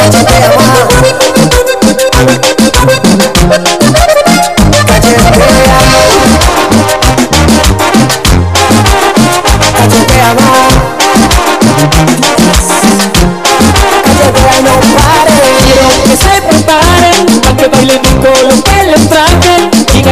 Cachetea, 0.03 0.51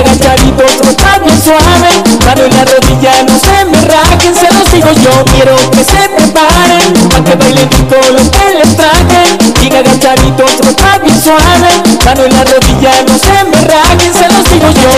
ropa 0.04 1.20
bien 1.20 1.42
suave 1.42 1.92
Mano 2.26 2.44
en 2.44 2.56
la 2.56 2.66
rodilla, 2.66 3.12
no 3.24 3.36
se 3.40 3.66
me 3.66 3.78
rajen 3.88 4.36
Se 4.36 4.48
los 4.54 4.72
digo 4.72 4.92
yo 5.04 5.26
Quiero 5.34 5.56
que 5.72 5.84
se 5.84 6.10
preparen 6.10 6.94
Pa' 7.10 7.24
que 7.24 7.36
bailen 7.36 7.70
rico 7.72 7.96
lo 8.12 8.32
que 8.32 8.46
les 8.56 8.76
traje 8.76 9.38
Y 9.62 9.68
agachaditos, 9.76 10.52
ropa 10.66 10.98
bien 11.00 11.22
suave 11.22 11.72
Mano 12.06 12.24
en 12.26 12.34
la 12.34 12.44
rodilla, 12.44 12.92
no 13.08 13.16
se 13.18 13.44
me 13.46 13.58
rajen 13.68 14.14
Se 14.14 14.28
los 14.30 14.46
digo 14.52 14.70
yo 14.72 14.90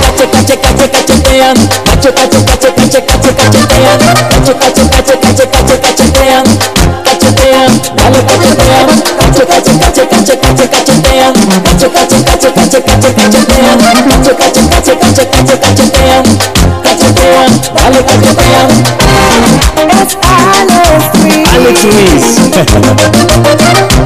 cache, 0.00 0.24
cache, 0.30 0.56
cache, 0.56 0.56
cache, 0.60 0.90
cachetea 0.90 1.54
Cache, 1.84 2.12
cache, 2.12 2.38
cache, 2.44 2.72
cache, 2.74 3.04
cache, 3.04 3.34
cachetea 3.34 3.92
Cache, 4.30 4.54
cache, 4.58 4.82
cache, 4.90 5.18
cache, 5.20 5.48
cache, 5.48 5.74
cachetea 5.74 5.74
Cachetea, 5.74 5.78
cachetea 5.80 6.63
Cachetea, 16.82 17.46
dale 17.74 18.04
cachetea 18.04 18.68
Es 20.02 20.16
Alex 20.22 21.04
Alex 21.54 21.82
Ruiz 21.84 22.26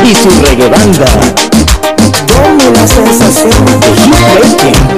y 0.04 0.14
su 0.14 0.30
reggae. 0.42 0.68
Dame 2.38 2.66
la 2.74 2.86
sensación 2.86 3.64
de 3.80 3.88
Hugh 3.88 4.97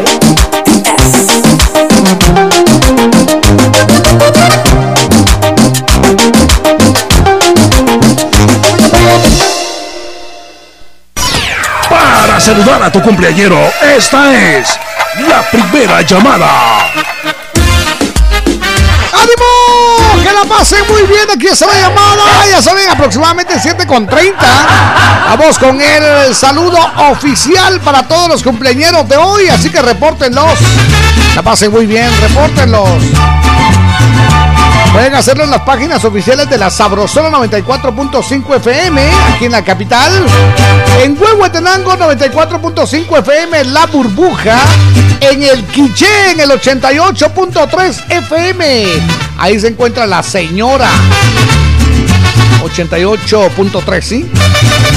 Saludar 12.40 12.82
a 12.82 12.90
tu 12.90 13.02
cumpleañero, 13.02 13.70
esta 13.82 14.34
es 14.34 14.70
la 15.28 15.42
primera 15.50 16.00
llamada. 16.00 16.86
¡Ánimo! 19.12 20.22
Que 20.22 20.32
la 20.32 20.44
pasen 20.48 20.78
muy 20.88 21.02
bien. 21.02 21.30
Aquí 21.34 21.48
está 21.48 21.66
la 21.66 21.74
llamada. 21.74 22.24
Ya 22.50 22.62
saben, 22.62 22.88
aproximadamente 22.88 23.60
7 23.60 23.86
con 23.86 24.06
30. 24.06 24.38
Vamos 25.28 25.58
con 25.58 25.78
el 25.82 26.34
saludo 26.34 26.78
oficial 27.10 27.78
para 27.80 28.08
todos 28.08 28.28
los 28.30 28.42
cumpleañeros 28.42 29.06
de 29.06 29.18
hoy. 29.18 29.48
Así 29.48 29.68
que 29.68 29.82
repórtenlos. 29.82 30.58
La 31.36 31.42
pasen 31.42 31.70
muy 31.70 31.84
bien, 31.84 32.10
repórtenlos. 32.22 32.88
Pueden 34.92 35.14
hacerlo 35.14 35.44
en 35.44 35.50
las 35.50 35.62
páginas 35.62 36.04
oficiales 36.04 36.50
de 36.50 36.58
la 36.58 36.68
Sabrosona 36.68 37.30
94.5 37.38 38.56
FM, 38.56 39.10
aquí 39.34 39.44
en 39.44 39.52
la 39.52 39.62
capital. 39.62 40.12
En 41.00 41.16
Huehuetenango 41.20 41.92
94.5 41.96 43.18
FM, 43.20 43.64
La 43.66 43.86
Burbuja. 43.86 44.58
En 45.20 45.42
el 45.42 45.64
Quiché, 45.66 46.32
en 46.32 46.40
el 46.40 46.50
88.3 46.50 48.10
FM. 48.10 48.86
Ahí 49.38 49.60
se 49.60 49.68
encuentra 49.68 50.06
la 50.06 50.22
señora. 50.24 50.88
88.3, 52.62 54.02
¿sí? 54.02 54.30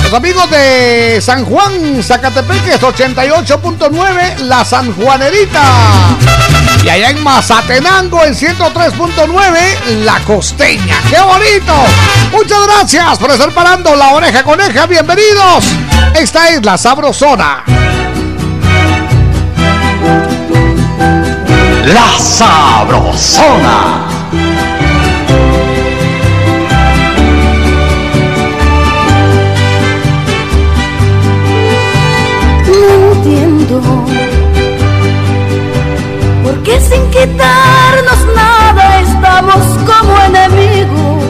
Los 0.04 0.14
amigos 0.14 0.50
de 0.50 1.20
San 1.22 1.46
Juan, 1.46 2.04
Zacatepeques, 2.04 2.82
88.9, 2.82 4.40
La 4.40 4.66
San 4.66 4.94
Juanerita. 4.94 5.62
Y 6.84 6.90
allá 6.90 7.12
en 7.12 7.24
Mazatenango, 7.24 8.26
en 8.26 8.36
103.9, 8.36 10.04
La 10.04 10.20
Costeña. 10.20 10.98
¡Qué 11.10 11.22
bonito! 11.22 11.74
Muchas 12.34 12.68
gracias 12.68 13.18
por 13.20 13.32
estar 13.32 13.52
parando 13.54 13.96
la 13.96 14.10
oreja 14.10 14.44
coneja. 14.44 14.86
Bienvenidos. 14.86 15.64
Esta 16.14 16.50
es 16.50 16.66
La 16.66 16.78
Sabrosona. 16.78 17.64
La 21.86 22.20
Sabrosona. 22.20 24.10
No 32.68 33.14
entiendo 33.14 34.23
qué 36.64 36.80
sin 36.80 37.10
quitarnos 37.12 38.20
nada 38.36 39.02
estamos 39.02 39.64
como 39.86 40.18
enemigos. 40.30 41.24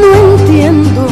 No 0.00 0.38
entiendo 0.38 1.06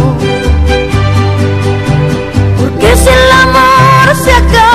por 2.58 2.70
qué 2.78 2.96
si 2.96 3.08
el 3.08 3.32
amor 3.32 4.16
se 4.22 4.32
acaba 4.32 4.73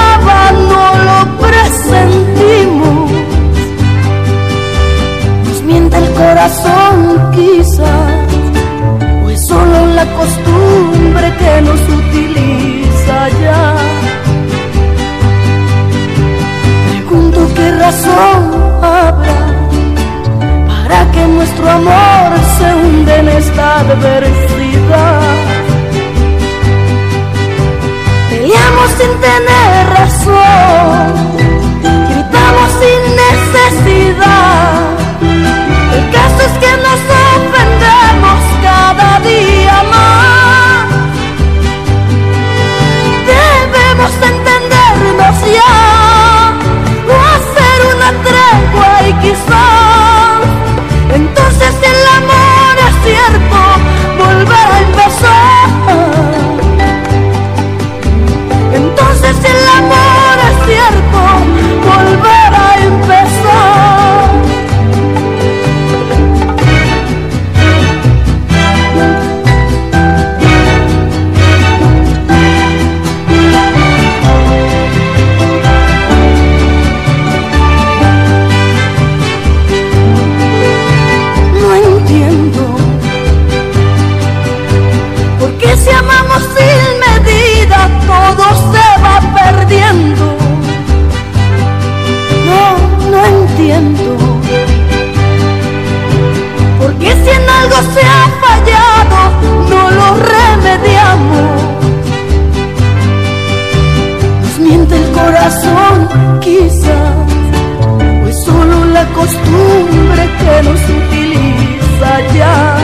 costumbre 109.19 110.23
que 110.39 110.55
nos 110.67 110.81
utiliza 111.01 112.11
ya. 112.37 112.77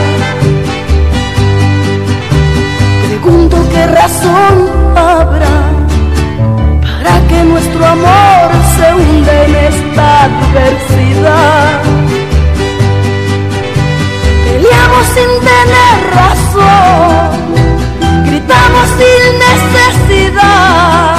Pregunto 3.06 3.56
qué 3.72 3.86
razón 3.86 4.54
habrá 4.94 5.58
para 6.84 7.14
que 7.28 7.38
nuestro 7.52 7.86
amor 7.86 8.46
se 8.74 8.86
hunda 8.94 9.32
en 9.46 9.54
esta 9.70 10.06
adversidad. 10.28 11.82
Peleamos 14.44 15.06
sin 15.16 15.30
tener 15.50 15.96
razón, 16.20 17.30
gritamos 18.26 18.86
sin 18.98 19.22
necesidad. 19.46 21.15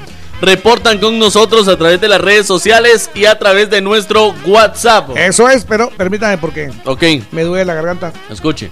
reportan 0.46 1.00
con 1.00 1.18
nosotros 1.20 1.68
a 1.68 1.78
través 1.78 2.00
de 2.00 2.08
las 2.08 2.22
redes 2.22 2.46
sociales 2.48 3.10
y 3.14 3.26
a 3.26 3.38
través 3.38 3.70
de 3.70 3.82
nuestro 3.82 4.34
WhatsApp. 4.46 5.10
Eso 5.18 5.50
es, 5.50 5.66
pero 5.66 5.90
permítame 5.90 6.38
porque 6.38 6.72
Ok, 6.86 7.04
me 7.32 7.44
duele 7.44 7.66
la 7.66 7.74
garganta. 7.74 8.14
escuche. 8.30 8.72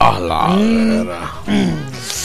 A 0.00 0.18
la 0.18 0.56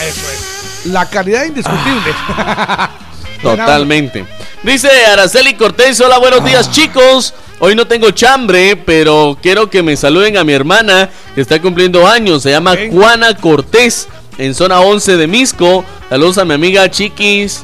es. 0.00 0.86
La 0.86 1.08
calidad 1.08 1.44
indiscutible. 1.44 2.12
Totalmente. 3.42 4.24
Dice 4.62 4.88
Araceli 5.06 5.54
Cortés, 5.54 6.00
hola, 6.00 6.18
buenos 6.18 6.40
Ah. 6.40 6.44
días 6.44 6.70
chicos. 6.70 7.34
Hoy 7.60 7.74
no 7.74 7.86
tengo 7.86 8.10
chambre, 8.10 8.76
pero 8.76 9.36
quiero 9.40 9.68
que 9.70 9.82
me 9.82 9.96
saluden 9.96 10.36
a 10.36 10.44
mi 10.44 10.52
hermana 10.52 11.08
que 11.34 11.40
está 11.40 11.60
cumpliendo 11.60 12.06
años. 12.06 12.42
Se 12.42 12.50
llama 12.50 12.74
Juana 12.90 13.36
Cortés, 13.36 14.08
en 14.38 14.54
zona 14.54 14.80
11 14.80 15.16
de 15.16 15.26
Misco. 15.26 15.84
Saludos 16.08 16.38
a 16.38 16.44
mi 16.44 16.54
amiga 16.54 16.90
Chiquis, 16.90 17.62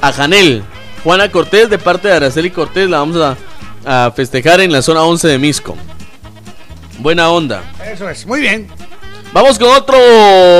a 0.00 0.12
Janel. 0.12 0.62
Juana 1.04 1.30
Cortés, 1.30 1.70
de 1.70 1.78
parte 1.78 2.08
de 2.08 2.14
Araceli 2.14 2.50
Cortés, 2.50 2.88
la 2.88 2.98
vamos 2.98 3.16
a, 3.16 3.36
a 4.06 4.10
festejar 4.10 4.60
en 4.60 4.72
la 4.72 4.82
zona 4.82 5.02
11 5.02 5.28
de 5.28 5.38
Misco. 5.38 5.76
Buena 6.98 7.30
onda. 7.30 7.62
Eso 7.90 8.08
es, 8.08 8.26
muy 8.26 8.40
bien. 8.40 8.68
Vamos 9.32 9.58
con 9.58 9.68
otro 9.68 9.96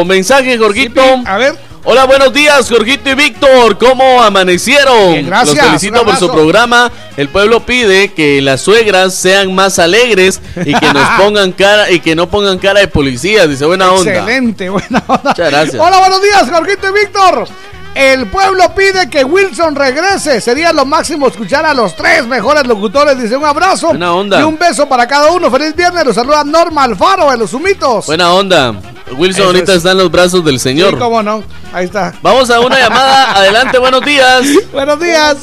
mensaje, 0.06 0.56
Jorgito. 0.56 1.02
a 1.26 1.36
ver. 1.36 1.70
Hola, 1.82 2.04
buenos 2.04 2.34
días, 2.34 2.68
Jorgito 2.68 3.08
y 3.08 3.14
Víctor. 3.14 3.78
¿Cómo 3.78 4.22
amanecieron? 4.22 5.12
Bien, 5.12 5.26
gracias, 5.26 5.56
Los 5.56 5.66
felicito 5.66 6.04
por 6.04 6.16
su 6.16 6.30
programa. 6.30 6.92
El 7.16 7.28
pueblo 7.28 7.64
pide 7.64 8.12
que 8.12 8.42
las 8.42 8.60
suegras 8.60 9.14
sean 9.14 9.54
más 9.54 9.78
alegres 9.78 10.42
y 10.56 10.74
que 10.74 10.92
nos 10.92 11.08
pongan 11.18 11.52
cara 11.52 11.90
y 11.90 12.00
que 12.00 12.14
no 12.14 12.28
pongan 12.28 12.58
cara 12.58 12.80
de 12.80 12.88
policías. 12.88 13.48
Dice 13.48 13.64
buena 13.64 13.92
onda. 13.92 14.12
Excelente, 14.12 14.68
buena 14.68 15.02
onda. 15.06 15.30
Muchas 15.30 15.50
gracias. 15.50 15.82
Hola, 15.82 15.98
buenos 16.00 16.22
días, 16.22 16.50
Jorgito 16.50 16.88
y 16.88 16.92
Víctor. 16.92 17.48
El 17.94 18.26
pueblo 18.28 18.72
pide 18.74 19.10
que 19.10 19.24
Wilson 19.24 19.74
regrese. 19.74 20.40
Sería 20.40 20.72
lo 20.72 20.86
máximo 20.86 21.26
escuchar 21.26 21.66
a 21.66 21.74
los 21.74 21.96
tres 21.96 22.26
mejores 22.26 22.66
locutores. 22.66 23.20
Dice 23.20 23.36
un 23.36 23.44
abrazo 23.44 23.88
Buena 23.88 24.14
onda. 24.14 24.40
y 24.40 24.44
un 24.44 24.56
beso 24.58 24.88
para 24.88 25.06
cada 25.06 25.30
uno. 25.32 25.50
Feliz 25.50 25.74
viernes. 25.74 26.04
Los 26.06 26.14
saluda 26.14 26.44
Norma 26.44 26.84
Alfaro 26.84 27.30
de 27.30 27.36
los 27.36 27.52
Humitos. 27.52 28.06
Buena 28.06 28.32
onda. 28.32 28.74
Wilson 29.18 29.40
Eso 29.40 29.44
ahorita 29.46 29.72
es. 29.72 29.78
está 29.78 29.90
en 29.90 29.98
los 29.98 30.10
brazos 30.10 30.44
del 30.44 30.60
Señor. 30.60 30.90
Sí, 30.92 30.96
cómo 30.98 31.20
no. 31.22 31.42
Ahí 31.72 31.86
está. 31.86 32.14
Vamos 32.22 32.48
a 32.50 32.60
una 32.60 32.78
llamada. 32.78 33.32
Adelante, 33.36 33.78
buenos 33.78 34.04
días. 34.04 34.46
Buenos 34.72 35.00
días. 35.00 35.36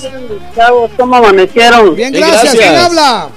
Chavos, 0.56 0.90
¿cómo 0.98 1.18
amanecieron? 1.18 1.96
Bien, 1.96 2.14
gracias. 2.14 2.56
¿Quién 2.56 2.76
habla? 2.78 3.28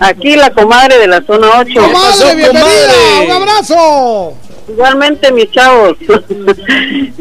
Aquí 0.00 0.36
la 0.36 0.50
comadre 0.50 0.98
de 0.98 1.06
la 1.06 1.22
zona 1.22 1.48
8. 1.60 1.80
Comadre, 1.80 2.34
bienvenida. 2.34 2.92
Un 3.26 3.30
abrazo. 3.30 4.34
Igualmente, 4.72 5.30
mis 5.32 5.50
chavos. 5.50 5.96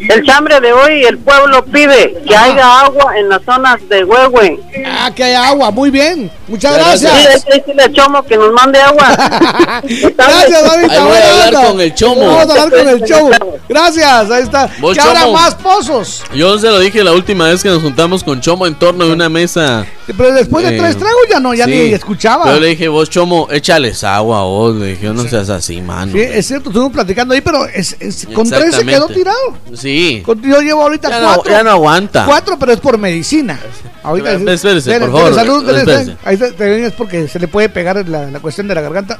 el 0.09 0.23
chambre 0.25 0.59
de 0.59 0.71
hoy, 0.73 1.03
el 1.03 1.17
pueblo 1.17 1.63
pide 1.65 2.15
que 2.27 2.35
haya 2.35 2.81
agua 2.81 3.17
en 3.17 3.29
las 3.29 3.41
zonas 3.43 3.77
de 3.89 4.03
Huehue. 4.03 4.59
Ah, 4.85 5.11
que 5.13 5.23
hay 5.23 5.33
agua. 5.35 5.71
Muy 5.71 5.89
bien. 5.89 6.31
Muchas 6.47 6.73
Sí, 6.75 6.79
gracias. 7.05 7.45
que 7.45 7.53
decirle 7.59 7.83
a 7.83 7.91
Chomo 7.91 8.23
que 8.23 8.35
nos 8.37 8.51
mande 8.53 8.79
agua. 8.81 9.07
Gracias, 9.83 10.63
David. 10.63 10.89
Ahí 10.91 10.99
voy 10.99 11.17
a 11.17 11.45
hablar 11.45 11.65
con 11.67 11.81
el 11.81 11.93
Chomo. 11.95 12.21
Vamos 12.27 12.39
a 12.57 12.63
hablar 12.63 12.69
con 12.79 12.89
el 12.89 13.03
Chomo. 13.05 13.31
Gracias. 13.69 14.31
Ahí 14.31 14.43
está. 14.43 14.69
Vos, 14.79 14.95
que 14.95 15.01
habrá 15.01 15.21
Chomo. 15.21 15.33
más 15.33 15.55
pozos. 15.55 16.23
Yo 16.33 16.57
se 16.59 16.67
lo 16.67 16.79
dije 16.79 17.03
la 17.03 17.13
última 17.13 17.47
vez 17.47 17.63
que 17.63 17.69
nos 17.69 17.81
juntamos 17.81 18.23
con 18.23 18.41
Chomo 18.41 18.67
en 18.67 18.75
torno 18.75 19.05
de 19.05 19.13
una 19.13 19.29
mesa. 19.29 19.85
Pero 20.07 20.33
después 20.33 20.65
de 20.67 20.75
Eh, 20.75 20.79
tres 20.79 20.97
tragos 20.97 21.21
ya 21.29 21.39
no, 21.39 21.53
ya 21.53 21.65
sí. 21.65 21.71
ni 21.71 21.93
escuchaba. 21.93 22.53
Yo 22.53 22.59
le 22.59 22.67
dije, 22.67 22.87
vos, 22.87 23.09
Chomo, 23.09 23.47
échales 23.51 24.03
agua, 24.03 24.43
vos. 24.43 24.75
Le 24.75 24.87
dije, 24.87 25.07
no 25.07 25.23
seas 25.23 25.49
así, 25.49 25.81
mano. 25.81 26.11
Sí, 26.11 26.19
es 26.19 26.47
cierto, 26.47 26.69
estuvimos 26.69 26.91
platicando 26.93 27.33
ahí, 27.33 27.40
pero 27.41 27.65
es, 27.65 27.95
es- 27.99 28.27
con 28.33 28.49
tres 28.49 28.75
se 28.75 28.85
quedó 28.85 29.07
tirado. 29.07 29.57
Sí. 29.75 30.21
Con- 30.25 30.41
Yo 30.41 30.61
llevo 30.61 30.81
ahorita 30.83 31.09
Ya 31.09 31.19
no- 31.19 31.25
cuatro. 31.33 31.51
ya 31.51 31.63
no 31.63 31.71
aguanta. 31.71 32.25
Cuatro, 32.25 32.57
pero 32.59 32.71
es 32.73 32.79
por 32.79 32.97
medicina. 32.97 33.59
Ahorita 34.03 34.31
Espérese, 34.31 34.77
espérese, 34.79 34.99
por 34.99 35.11
favor, 35.11 35.35
salud, 35.35 35.69
espérese. 35.77 36.17
Ahí 36.23 36.33
está, 36.35 36.51
te- 36.53 36.85
es 36.87 36.93
porque 36.93 37.27
se 37.27 37.37
le 37.39 37.47
puede 37.47 37.69
pegar 37.69 38.07
la, 38.07 38.31
la 38.31 38.39
cuestión 38.39 38.67
de 38.67 38.73
la 38.75 38.81
garganta. 38.81 39.19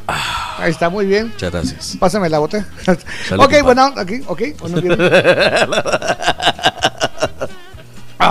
Ahí 0.57 0.71
está, 0.71 0.89
muy 0.89 1.05
bien. 1.05 1.27
Muchas 1.27 1.51
gracias. 1.51 1.97
Pásame 1.99 2.29
la 2.29 2.39
botella. 2.39 2.65
Salud, 2.83 2.99
ok, 3.45 3.53
bueno, 3.63 3.93
aquí, 3.95 4.21
ok. 4.27 4.41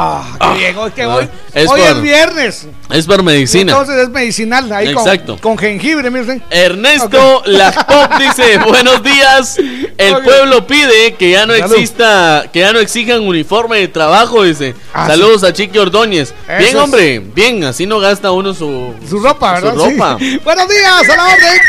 bien. 0.00 0.36
Ah, 0.40 0.52
qué 0.54 0.58
bien, 0.58 0.76
hoy, 0.78 0.90
que 0.92 1.02
Ah, 1.02 1.08
hoy, 1.16 1.28
es 1.52 1.68
hoy 1.70 1.80
por- 1.80 1.88
es 1.90 2.02
viernes. 2.02 2.66
Es 2.90 3.06
por 3.06 3.22
medicina. 3.22 3.72
Entonces 3.72 3.96
es 3.96 4.08
medicinal, 4.08 4.72
ahí 4.72 4.88
Exacto. 4.88 5.36
Con, 5.40 5.56
jengibre, 5.58 6.10
miren. 6.10 6.42
Ernesto 6.50 7.38
Ok. 7.38 7.46
Lacpop 7.46 8.14
dice, 8.18 8.58
buenos 8.66 9.02
días. 9.02 9.56
El 9.98 10.16
pueblo 10.22 10.66
pide 10.66 11.14
que 11.14 11.30
ya 11.30 11.46
no 11.46 11.54
Salud. 11.54 11.74
exista, 11.74 12.44
que 12.52 12.60
ya 12.60 12.72
no 12.72 12.78
exijan 12.78 13.20
uniforme 13.20 13.78
de 13.78 13.88
trabajo, 13.88 14.42
dice. 14.44 14.74
Ah, 14.94 15.06
Saludos 15.06 15.44
a 15.44 15.52
Chiqui 15.52 15.78
Ordóñez. 15.78 16.30
Eso 16.48 16.58
bien, 16.58 16.68
es. 16.70 16.74
hombre, 16.74 17.18
bien, 17.20 17.64
así 17.64 17.86
no 17.86 17.98
gasta 18.00 18.30
uno 18.32 18.54
su, 18.54 18.94
Su 19.08 19.20
ropa, 19.20 19.54
¿verdad? 19.54 19.74
Su 19.74 19.80
ropa. 19.90 20.16
Sí. 20.18 20.38
Buenos 20.44 20.68
días, 20.68 21.08
a 21.10 21.16
la 21.16 21.24
orden. 21.24 21.60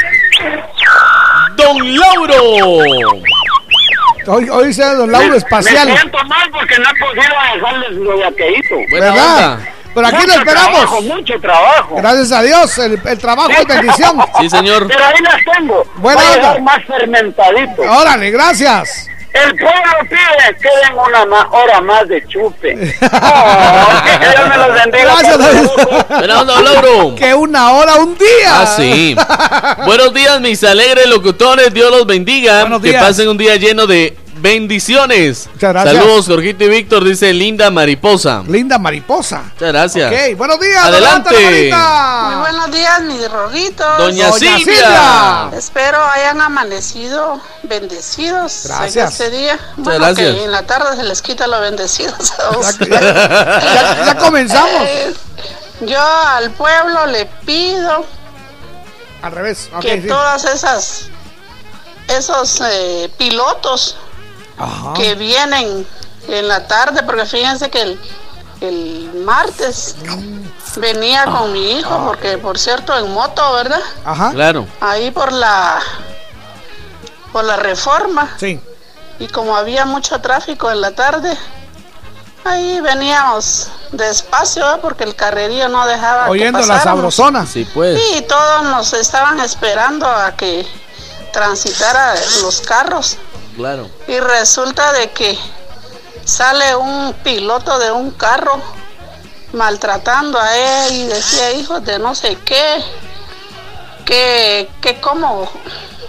Don 1.58 1.96
Lauro. 1.98 3.22
Hoy, 4.28 4.50
hoy 4.50 4.74
sea 4.74 4.94
Don 4.94 5.12
Lauro 5.12 5.36
Espacial. 5.36 5.88
Me 5.88 5.98
siento 5.98 6.18
mal 6.26 6.50
porque 6.52 6.76
no 6.78 6.90
he 6.90 7.00
podido 7.00 7.34
dejarles 7.56 7.92
lo 7.94 8.18
vaqueíto. 8.20 8.76
¿Verdad? 8.92 9.60
Pero 9.94 10.08
aquí 10.08 10.16
lo 10.16 10.22
Mucho 10.22 10.40
esperamos. 10.40 10.72
trabajo, 10.72 11.02
mucho 11.02 11.40
trabajo. 11.42 11.96
Gracias 11.98 12.32
a 12.32 12.42
Dios, 12.44 12.78
el, 12.78 13.02
el 13.06 13.20
trabajo 13.20 13.50
es 13.52 13.68
bendición. 13.68 14.18
Sí, 14.40 14.50
señor. 14.50 14.88
Pero 14.88 15.04
ahí 15.06 15.22
las 15.22 15.58
tengo. 15.58 15.86
Dejar 16.02 16.62
más 16.62 16.86
fermentadito. 16.86 17.82
Órale, 17.82 18.32
gracias. 18.32 19.10
El 19.34 19.56
pueblo 19.56 19.92
pide 20.10 20.58
que 20.62 20.68
den 20.68 20.98
una 20.98 21.26
ma- 21.26 21.48
hora 21.52 21.80
más 21.82 22.08
de 22.08 22.26
chupe. 22.28 22.74
Oh, 23.24 24.04
que 24.04 24.28
Dios 24.28 24.48
me 24.50 24.58
los 24.58 24.74
bendiga. 24.74 25.16
Gracias, 25.22 26.46
Don 26.48 26.64
Lauro. 26.66 27.16
Que 27.16 27.34
una 27.34 27.72
hora, 27.72 27.96
un 27.96 28.18
día. 28.18 28.62
Ah, 28.62 28.66
sí. 28.66 29.16
Buenos 29.86 30.14
días, 30.14 30.40
mis 30.42 30.64
alegres 30.64 31.08
locutores. 31.08 31.74
Dios 31.74 31.92
los 31.92 32.06
bendiga. 32.06 32.62
Buenos 32.62 32.82
que 32.82 32.90
días. 32.90 33.04
pasen 33.04 33.30
un 33.30 33.38
día 33.38 33.56
lleno 33.56 33.88
de 33.88 34.16
bendiciones. 34.42 35.48
Muchas 35.54 35.74
gracias. 35.74 35.96
Saludos, 35.96 36.28
Jorgito 36.28 36.64
y 36.64 36.70
Víctor, 36.70 37.04
dice 37.04 37.32
Linda 37.34 37.70
Mariposa. 37.70 38.44
Linda 38.48 38.78
mariposa. 38.78 39.44
Muchas 39.54 39.70
gracias. 39.70 40.12
Ok, 40.12 40.38
buenos 40.38 40.60
días. 40.60 40.84
Adelante. 40.84 41.72
Muy 41.72 42.36
buenos 42.40 42.72
días, 42.72 43.02
mis 43.04 43.32
rorritos. 43.32 43.98
Doña 43.98 44.28
Doña 44.28 44.32
Silvia. 44.34 44.58
Silvia. 44.58 45.50
Espero 45.58 46.04
hayan 46.04 46.42
amanecido 46.42 47.40
bendecidos 47.64 48.64
Gracias. 48.66 49.20
en 49.20 49.26
este 49.28 49.38
día. 49.38 49.60
Bueno, 49.78 50.06
gracias. 50.06 50.36
que 50.36 50.44
en 50.44 50.52
la 50.52 50.64
tarde 50.64 50.96
se 50.96 51.04
les 51.04 51.22
quita 51.22 51.48
lo 51.48 51.60
bendecidos 51.62 52.32
a 52.40 52.58
ustedes. 52.58 52.90
Ya, 52.90 54.04
ya 54.06 54.16
comenzamos. 54.18 54.82
Eh, 54.86 55.14
Yo 55.82 56.00
al 56.02 56.52
pueblo 56.52 57.06
le 57.08 57.26
pido 57.46 58.06
Al 59.22 59.32
revés. 59.32 59.70
Que 59.82 60.02
sí. 60.02 60.08
todas 60.08 60.44
esas 60.46 61.08
esos 62.08 62.62
eh, 62.66 63.10
pilotos 63.18 63.96
Ajá. 64.64 64.94
que 64.94 65.16
vienen 65.16 65.88
en 66.28 66.48
la 66.48 66.68
tarde, 66.68 67.04
porque 67.04 67.26
fíjense 67.26 67.70
que 67.70 67.82
el, 67.82 68.00
el 68.62 69.12
martes 69.26 69.96
venía 70.76 71.26
con 71.26 71.52
mi 71.52 71.80
hijo, 71.80 72.06
porque 72.06 72.38
por 72.38 72.58
cierto 72.60 72.98
en 72.98 73.12
moto, 73.12 73.54
¿verdad? 73.54 73.82
Ajá. 74.06 74.32
Claro. 74.32 74.68
Ahí 74.80 75.12
por 75.12 75.32
la 75.32 75.80
por 77.32 77.44
la 77.46 77.56
reforma 77.56 78.30
Sí. 78.38 78.60
y 79.20 79.28
como 79.28 79.56
había 79.56 79.86
mucho 79.86 80.20
tráfico 80.20 80.70
en 80.70 80.82
la 80.82 80.92
tarde, 80.92 81.36
ahí 82.44 82.82
veníamos 82.82 83.70
despacio 83.94 84.70
¿eh? 84.76 84.80
porque 84.82 85.06
el 85.06 85.16
carrerío 85.16 85.70
no 85.70 85.86
dejaba 85.86 86.26
que 86.26 86.32
Oyendo 86.32 86.60
la 86.60 86.68
pasáramos. 86.68 87.16
sabrosona. 87.16 87.46
Sí, 87.46 87.66
pues. 87.74 88.00
Sí, 88.02 88.22
todos 88.28 88.64
nos 88.66 88.94
estaban 88.94 89.40
esperando 89.40 90.06
a 90.08 90.36
que 90.36 90.68
transitara 91.32 92.14
los 92.42 92.60
carros 92.62 93.18
Claro. 93.56 93.90
y 94.08 94.20
resulta 94.20 94.94
de 94.94 95.12
que 95.12 95.38
sale 96.26 96.76
un 96.76 97.14
piloto 97.24 97.78
de 97.80 97.92
un 97.92 98.12
carro 98.12 98.62
maltratando 99.54 100.40
a 100.40 100.58
él 100.88 100.94
y 100.96 101.04
decía 101.08 101.52
hijos 101.54 101.84
de 101.84 102.00
no 102.00 102.16
sé 102.16 102.38
qué, 102.46 102.84
que, 104.06 104.70
que 104.82 105.00
como 105.02 105.50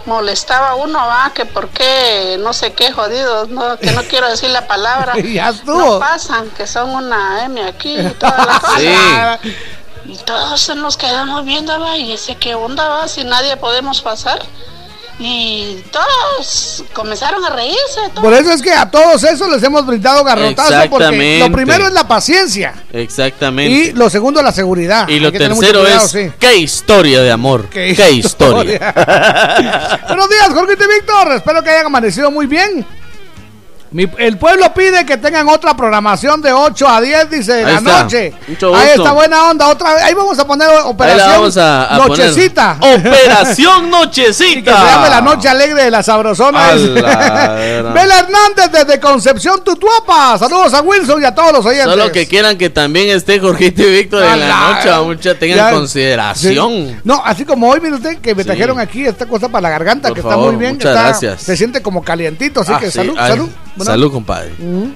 molestaba 0.07 0.75
uno, 0.77 0.99
va, 0.99 1.33
que 1.35 1.45
por 1.47 1.69
qué 1.69 2.37
no 2.41 2.53
sé 2.53 2.73
qué 2.73 2.93
jodidos, 2.93 3.49
no, 3.49 3.77
que 3.79 3.91
no 3.93 4.03
quiero 4.05 4.29
decir 4.29 4.51
la 4.51 4.67
palabra, 4.67 5.15
Ya 5.25 5.51
estuvo. 5.51 5.79
no 5.95 5.99
pasan, 5.99 6.51
que 6.51 6.67
son 6.67 6.91
una 6.91 7.45
M 7.45 7.63
aquí 7.65 7.97
y 7.99 8.11
todas 8.11 8.47
las 8.47 8.61
cosas. 8.61 8.81
Sí. 9.43 9.57
Y 10.05 10.17
todos 10.19 10.69
nos 10.77 10.97
quedamos 10.97 11.45
viendo, 11.45 11.79
va, 11.79 11.97
y 11.97 12.13
ese 12.13 12.35
qué 12.35 12.55
onda, 12.57 12.89
va, 12.89 13.09
si 13.09 13.23
nadie 13.25 13.57
podemos 13.57 14.03
pasar. 14.03 14.43
Y 15.19 15.83
todos 15.91 16.85
comenzaron 16.93 17.45
a 17.45 17.51
reírse. 17.51 18.01
todos. 18.15 18.25
Por 18.25 18.33
eso 18.35 18.51
es 18.53 18.63
que 18.63 18.73
a 18.73 18.91
todos 18.91 19.23
esos 19.25 19.49
les 19.51 19.63
hemos 19.63 19.87
brindado 19.87 20.25
garrotazo. 20.25 20.71
Porque 20.91 21.05
Exactamente. 21.05 21.39
lo 21.49 21.53
primero 21.53 21.87
es 21.87 21.93
la 21.93 22.09
paciencia. 22.09 22.75
Exactamente. 22.93 23.73
Y 23.73 23.93
lo 23.93 24.11
segundo, 24.11 24.43
la 24.43 24.53
seguridad. 24.53 25.09
Y 25.09 25.21
lo 25.21 25.31
tercero 25.31 25.81
cuidado, 25.81 26.05
es 26.05 26.11
sí. 26.11 26.31
qué 26.39 26.57
historia 26.57 27.23
de 27.23 27.31
amor. 27.31 27.69
Qué 27.69 27.95
Qué, 27.95 28.11
historia. 28.11 28.93
Buenos 30.09 30.29
días, 30.29 30.49
Jorge 30.53 30.73
y 30.73 30.95
Víctor. 30.95 31.33
Espero 31.33 31.63
que 31.63 31.71
hayan 31.71 31.87
amanecido 31.87 32.31
muy 32.31 32.47
bien. 32.47 32.85
Mi- 33.93 34.09
el 34.19 34.39
pueblo 34.39 34.73
pide 34.75 35.05
que 35.05 35.17
tengan 35.19 35.49
otra 35.49 35.77
programación 35.77 36.41
de 36.41 36.53
8 36.53 36.89
a 36.89 37.01
10, 37.01 37.31
dice, 37.31 37.53
de 37.53 37.59
Ahí 37.65 37.73
la 37.73 37.79
está. 37.79 38.03
noche. 38.05 38.33
Mucho 38.49 38.75
Ahí 38.75 38.87
gusto. 38.89 39.03
está 39.03 39.13
buena 39.13 39.45
onda. 39.51 39.69
Otra 39.69 39.95
vez. 39.95 40.03
Ahí 40.05 40.15
vamos 40.15 40.39
a 40.39 40.47
poner 40.47 40.69
Ahí 40.69 40.77
operación 40.85 41.29
vamos 41.31 41.57
a, 41.59 41.95
a 41.95 41.99
Nochecita. 41.99 42.77
poner. 42.81 42.99
Operación 43.07 43.87
Y 43.87 43.91
Nochecita. 43.91 44.71
que 44.73 44.79
se 44.79 44.87
llame 44.93 45.11
la 45.11 45.21
noche 45.21 45.49
alegre 45.49 45.85
de 45.85 45.91
la 45.91 46.03
sabrosona. 46.03 46.69
A 46.69 46.75
dice. 46.75 47.03
la 47.03 48.19
Hernández 48.19 48.71
desde 48.73 48.99
Concepción, 49.01 49.63
Tutuapa. 49.65 50.39
Saludos 50.39 50.73
a 50.75 50.81
Wilson 50.81 51.21
y 51.23 51.25
a 51.25 51.35
todos 51.35 51.53
los 51.53 51.67
oyentes. 51.67 51.91
Solo 51.91 52.11
que 52.13 52.27
quieran 52.27 52.57
que 52.57 52.71
también 52.71 53.11
esté 53.11 53.41
Jorgito 53.41 53.83
y 53.83 53.91
Víctor 53.91 54.23
en 54.25 54.41
la 54.41 54.71
noche, 54.83 54.91
mucha 55.05 55.35
tengan 55.39 55.57
Ya. 55.59 55.71
consideración. 55.71 56.71
Sí. 56.89 56.97
No, 57.05 57.23
así 57.25 57.45
como 57.45 57.69
hoy, 57.69 57.81
mire 57.81 57.97
usted, 57.97 58.19
que 58.19 58.35
me 58.35 58.43
Sí. 58.43 58.47
trajeron 58.47 58.79
aquí 58.81 59.05
esta 59.07 59.27
cosa 59.27 59.49
para 59.49 59.63
la 59.63 59.71
garganta, 59.71 60.09
Por 60.09 60.17
que 60.17 60.23
favor, 60.23 60.39
está 60.39 60.51
muy 60.53 60.57
bien. 60.61 60.75
muchas 60.75 60.91
está- 60.91 61.03
gracias. 61.03 61.43
Se 61.43 61.57
siente 61.57 61.83
como 61.83 62.03
calientito, 62.03 62.61
así 62.61 62.73
Ah, 62.75 62.79
que 62.79 62.87
sí. 62.87 62.93
salud, 62.99 63.17
Ay, 63.19 63.31
salud. 63.33 63.49
Bueno. 63.85 63.93
Salud, 63.93 64.13
compadre. 64.13 64.53
Mm. 64.59 64.95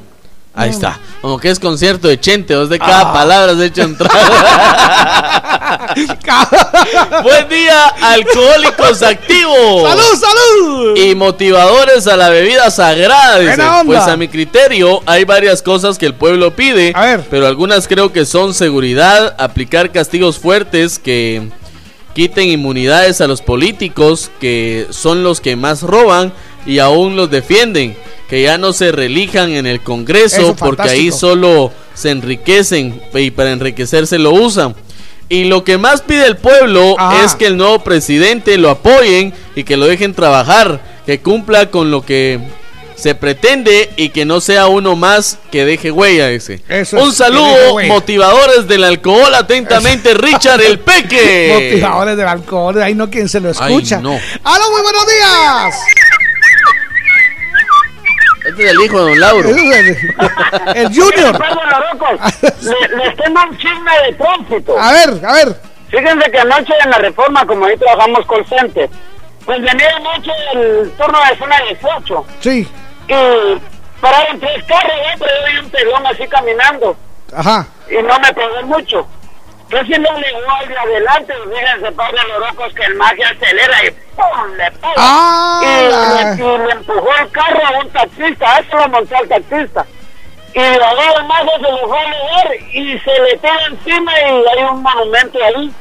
Ahí 0.59 0.71
está. 0.71 0.99
Como 1.21 1.39
que 1.39 1.51
es 1.51 1.61
concierto 1.61 2.09
de 2.09 2.19
Chente, 2.19 2.55
dos 2.55 2.71
de 2.71 2.79
cada 2.79 3.11
Ah. 3.11 3.13
palabra 3.13 3.53
has 3.53 3.61
hecho 3.61 3.83
entrar. 3.83 4.11
Buen 7.23 7.49
día, 7.49 7.87
alcohólicos 8.01 9.03
activos. 9.03 9.83
¡Salud, 9.89 10.21
salud! 10.21 10.97
Y 10.97 11.15
motivadores 11.15 12.07
a 12.07 12.17
la 12.17 12.29
bebida 12.31 12.71
sagrada. 12.71 13.39
dice. 13.39 13.57
Buena 13.57 13.81
onda. 13.81 13.85
Pues 13.85 14.01
a 14.09 14.17
mi 14.17 14.29
criterio 14.29 15.01
hay 15.07 15.25
varias 15.25 15.61
cosas 15.63 15.99
que 15.99 16.07
el 16.07 16.15
pueblo 16.15 16.55
pide, 16.55 16.95
pero 17.31 17.47
algunas 17.47 17.87
creo 17.89 18.13
que 18.13 18.25
son 18.25 18.55
seguridad, 18.55 19.35
aplicar 19.39 19.91
castigos 19.93 20.39
fuertes 20.39 20.99
que 20.99 21.49
quiten 22.15 22.49
inmunidades 22.49 23.21
a 23.21 23.27
los 23.27 23.43
políticos 23.43 24.31
que 24.41 24.87
son 24.91 25.23
los 25.23 25.41
que 25.43 25.55
más 25.57 25.83
roban 25.83 26.33
y 26.65 26.79
aún 26.79 27.15
los 27.17 27.31
defienden, 27.31 27.95
que 28.29 28.43
ya 28.43 28.59
no 28.59 28.73
se 28.73 28.93
relijan 28.93 29.51
en 29.53 29.67
el 29.67 29.81
Congreso 29.83 30.41
Eso, 30.41 30.57
porque 30.57 30.89
ahí 30.89 31.13
solo 31.13 31.73
se 31.95 32.11
enriquecen 32.11 33.01
y 33.15 33.31
para 33.31 33.53
enriquecerse 33.53 34.19
lo 34.19 34.33
usan. 34.33 34.75
Y 35.29 35.45
lo 35.45 35.65
que 35.65 35.77
más 35.79 36.03
pide 36.03 36.27
el 36.27 36.37
pueblo 36.37 36.95
Ajá. 36.99 37.25
es 37.25 37.35
que 37.35 37.47
el 37.47 37.57
nuevo 37.57 37.81
presidente 37.81 38.59
lo 38.59 38.71
apoyen 38.71 39.35
y 39.57 39.65
que 39.65 39.77
lo 39.77 39.87
dejen 39.87 40.15
trabajar, 40.15 40.81
que 41.05 41.21
cumpla 41.21 41.71
con 41.71 41.91
lo 41.91 42.05
que 42.05 42.41
se 42.97 43.15
pretende 43.15 43.91
y 43.97 44.09
que 44.09 44.25
no 44.25 44.41
sea 44.41 44.69
uno 44.69 44.97
más 44.97 45.39
que 45.51 45.65
deje 45.65 45.91
huella 45.91 46.31
ese. 46.31 46.63
Eso 46.69 46.97
Un 46.99 47.13
saludo, 47.13 47.79
motivadores 47.87 48.67
del 48.67 48.85
alcohol, 48.85 49.35
atentamente 49.35 50.15
Richard 50.15 50.63
el 50.63 50.79
Peque. 50.79 51.71
Motivadores 51.73 52.17
del 52.17 52.27
alcohol, 52.27 52.81
ahí 52.83 52.95
no 52.95 53.11
quien 53.11 53.29
se 53.29 53.41
lo 53.41 53.49
Ay, 53.49 53.55
escucha. 53.75 54.01
no. 54.01 54.19
¡Aló, 54.45 54.71
muy 54.71 54.83
buenos 54.83 55.07
días! 55.07 55.75
Este 58.49 58.65
es 58.65 58.71
el 58.73 58.81
hijo 58.81 59.05
de 59.05 59.11
Don 59.11 59.21
Lauro. 59.21 59.49
El, 59.49 59.57
el 60.75 60.87
Junior. 60.95 61.39
Le- 62.63 62.97
Les 62.97 63.17
tengo 63.17 63.41
un 63.49 63.57
chisme 63.59 63.91
de 64.07 64.13
tránsito. 64.15 64.79
A 64.79 64.93
ver, 64.93 65.25
a 65.25 65.33
ver. 65.33 65.57
Fíjense 65.91 66.31
que 66.31 66.39
anoche 66.39 66.73
en 66.85 66.91
la 66.91 66.99
reforma, 66.99 67.47
como 67.47 67.65
ahí 67.67 67.77
trabajamos 67.77 68.27
call 68.27 68.47
center, 68.47 68.89
pues 69.45 69.61
venía 69.63 69.97
anoche 69.97 70.31
el 70.55 70.91
turno 70.99 71.19
de 71.31 71.39
zona 71.39 71.57
18 71.69 72.27
Sí, 72.41 72.69
y 73.09 73.61
pararon 74.01 74.41
tres 74.41 74.65
carros, 74.65 74.93
¿eh? 74.93 75.15
pero 75.19 75.31
yo 75.47 75.53
vi 75.53 75.59
un 75.65 75.71
pelón 75.71 76.07
así 76.09 76.27
caminando 76.27 76.97
ajá. 77.35 77.67
y 77.89 78.03
no 78.03 78.19
me 78.19 78.33
pegó 78.35 78.63
mucho. 78.65 79.07
Casi 79.71 79.93
no 79.93 80.19
le 80.19 80.29
al 80.29 80.69
de 80.69 80.79
adelante 80.79 81.35
fíjense, 81.45 81.93
padre 81.93 82.19
locos 82.39 82.73
que 82.75 82.85
el 82.85 82.95
magia 82.95 83.31
acelera 83.31 83.85
y 83.85 83.91
¡pum! 83.91 84.53
le 84.57 84.71
pega. 84.71 84.95
Ah. 84.97 85.61
y, 85.63 86.39
le, 86.39 86.45
y 86.45 86.59
le 86.59 86.71
empujó 86.73 87.09
el 87.21 87.31
carro 87.33 87.67
a 87.67 87.79
un 87.81 87.91
taxista, 87.91 88.57
a 88.57 88.61
eso 88.61 88.77
lo 88.77 88.89
montó 88.89 89.15
el 89.21 89.29
taxista. 89.29 89.85
Y 90.55 90.59
ahí 90.59 90.79
el 91.17 91.25
mago 91.27 91.53
se 91.57 91.71
lo 91.71 91.89
fue 91.89 91.99
a 91.99 92.09
leer 92.09 92.63
y 92.73 92.99
se 93.01 93.21
le 93.21 93.37
tira 93.37 93.67
encima 93.69 94.13
y 94.21 94.25
hay 94.25 94.65
un 94.71 94.83
monumento 94.83 95.39
ahí. 95.45 95.73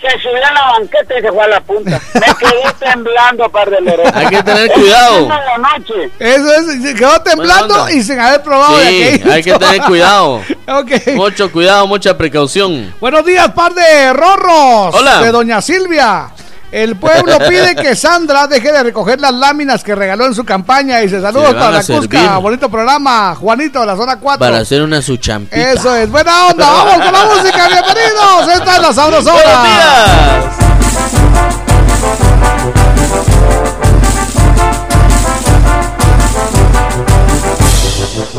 Se 0.00 0.18
subió 0.20 0.36
a 0.46 0.52
la 0.52 0.78
banqueta 0.78 1.18
y 1.18 1.22
se 1.22 1.32
fue 1.32 1.42
a 1.44 1.48
la 1.48 1.60
punta. 1.60 2.00
Me 2.14 2.20
quedé 2.20 2.62
temblando, 2.78 3.48
par 3.50 3.68
de 3.68 3.80
lorocos. 3.80 4.12
Hay 4.14 4.26
que 4.28 4.42
tener 4.42 4.70
cuidado. 4.72 5.28
la 5.28 5.58
noche. 5.58 6.10
Eso 6.20 6.54
es, 6.54 6.82
se 6.82 6.94
quedó 6.94 7.20
temblando 7.22 7.88
y 7.90 8.02
sin 8.02 8.20
haber 8.20 8.42
probado 8.42 8.78
Sí, 8.78 9.22
hay 9.30 9.42
que 9.42 9.54
tener 9.54 9.82
cuidado. 9.82 10.42
Ok. 10.68 10.90
Mucho 11.14 11.50
cuidado, 11.50 11.86
mucha 11.86 12.18
precaución. 12.18 12.94
Buenos 13.00 13.24
días, 13.24 13.48
par 13.52 13.72
de 13.72 14.12
rorros. 14.12 14.94
Hola. 14.94 15.22
De 15.22 15.32
Doña 15.32 15.62
Silvia. 15.62 16.28
El 16.70 16.96
pueblo 16.96 17.38
pide 17.48 17.74
que 17.74 17.96
Sandra 17.96 18.46
deje 18.46 18.70
de 18.72 18.82
recoger 18.82 19.20
las 19.20 19.32
láminas 19.32 19.82
que 19.82 19.94
regaló 19.94 20.26
en 20.26 20.34
su 20.34 20.44
campaña. 20.44 21.02
Y 21.02 21.08
se 21.08 21.20
saludos 21.20 21.54
para 21.54 21.68
a 21.68 21.70
la 21.70 21.82
Cusca. 21.82 22.38
Bonito 22.38 22.68
programa. 22.68 23.34
Juanito 23.34 23.80
de 23.80 23.86
la 23.86 23.96
zona 23.96 24.18
4. 24.18 24.38
Para 24.38 24.58
hacer 24.58 24.82
una 24.82 25.00
su 25.02 25.16
champita. 25.16 25.72
Eso 25.72 25.94
es, 25.96 26.10
buena 26.10 26.48
onda. 26.48 26.66
Vamos 26.70 27.04
con 27.04 27.12
la 27.12 27.24
música. 27.24 27.68
Bienvenidos. 27.68 28.48
Esta 28.54 28.76
es 28.76 28.82
la 28.82 28.92
sabrosona. 28.92 29.32
Buenos 29.32 29.62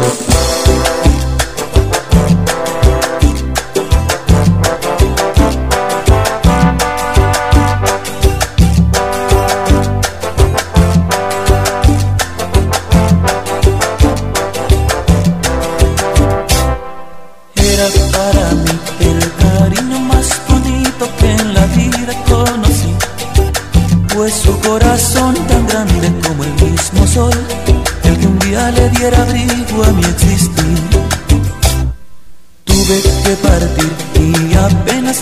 días. 0.06 0.28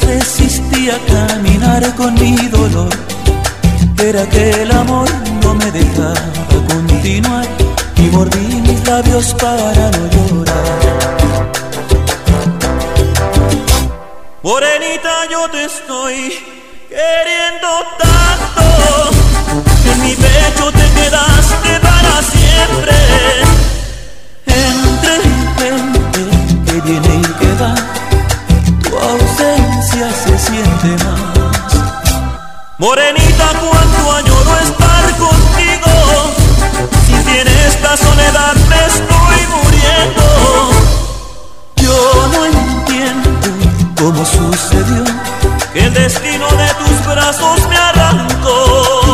Resistí 0.01 0.89
a 0.89 0.99
caminar 1.05 1.95
con 1.95 2.13
mi 2.15 2.35
dolor. 2.47 2.89
Era 3.99 4.27
que 4.29 4.49
el 4.63 4.71
amor 4.71 5.07
no 5.43 5.55
me 5.55 5.71
dejaba 5.71 6.47
continuar 6.67 7.45
y 7.95 8.01
mordí 8.15 8.61
mis 8.61 8.87
labios 8.87 9.33
para 9.35 9.91
no 9.91 10.07
llorar. 10.11 11.17
Morenita, 14.43 15.13
yo 15.29 15.49
te 15.49 15.65
estoy 15.65 16.15
queriendo 16.89 17.69
tanto. 17.99 18.63
En 19.91 20.01
mi 20.01 20.15
pecho 20.15 20.71
te 20.71 20.85
quedaste 20.97 21.79
para 21.81 22.21
siempre. 22.33 22.95
Entre 24.45 25.15
gente 25.57 26.21
que 26.65 26.81
viene 26.81 27.15
y 27.15 27.33
que 27.39 27.51
va, 27.61 27.75
se 29.97 30.37
siente 30.37 31.03
más. 31.03 31.73
Morenita, 32.77 33.47
cuánto 33.59 34.11
añoro 34.13 34.57
estar 34.59 35.17
contigo. 35.17 35.91
Si 37.07 37.13
tienes 37.23 37.65
esta 37.65 37.97
soledad, 37.97 38.55
me 38.69 38.85
estoy 38.85 39.39
muriendo. 39.55 40.25
Yo 41.77 42.29
no 42.31 42.45
entiendo 42.45 43.29
cómo 43.97 44.23
sucedió 44.23 45.03
que 45.73 45.85
el 45.85 45.93
destino 45.93 46.47
de 46.47 46.67
tus 46.75 47.05
brazos 47.07 47.67
me 47.67 47.77
arrancó. 47.77 49.06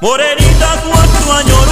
Morenita, 0.00 0.82
cuánto 0.88 1.32
añoro 1.34 1.69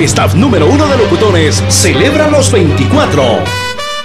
el 0.00 0.06
staff 0.06 0.34
número 0.34 0.66
uno 0.66 0.86
de 0.88 0.96
locutores 0.96 1.62
celebra 1.68 2.28
los 2.28 2.50
24. 2.50 3.44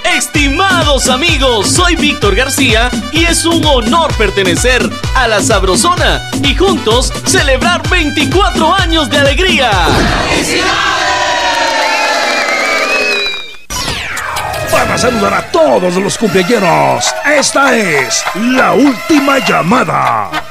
Estimado 0.03 0.97
Estimados 0.97 1.09
amigos, 1.09 1.69
soy 1.69 1.95
Víctor 1.95 2.35
García 2.35 2.89
y 3.13 3.23
es 3.23 3.45
un 3.45 3.63
honor 3.65 4.13
pertenecer 4.15 4.89
a 5.15 5.27
la 5.27 5.41
Sabrosona 5.41 6.29
y 6.43 6.53
juntos 6.53 7.13
celebrar 7.25 7.87
24 7.89 8.73
años 8.73 9.09
de 9.09 9.17
alegría. 9.19 9.71
Van 14.71 14.91
a 14.91 14.97
saludar 14.97 15.33
a 15.33 15.51
todos 15.51 15.95
los 15.95 16.17
cumpleaños. 16.17 17.13
Esta 17.25 17.75
es 17.75 18.23
la 18.35 18.73
última 18.73 19.39
llamada. 19.39 20.44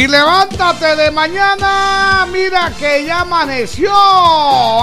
Y 0.00 0.08
levántate 0.08 0.96
de 0.96 1.10
mañana, 1.10 2.26
mira 2.32 2.72
que 2.78 3.04
ya 3.04 3.20
amaneció. 3.20 3.92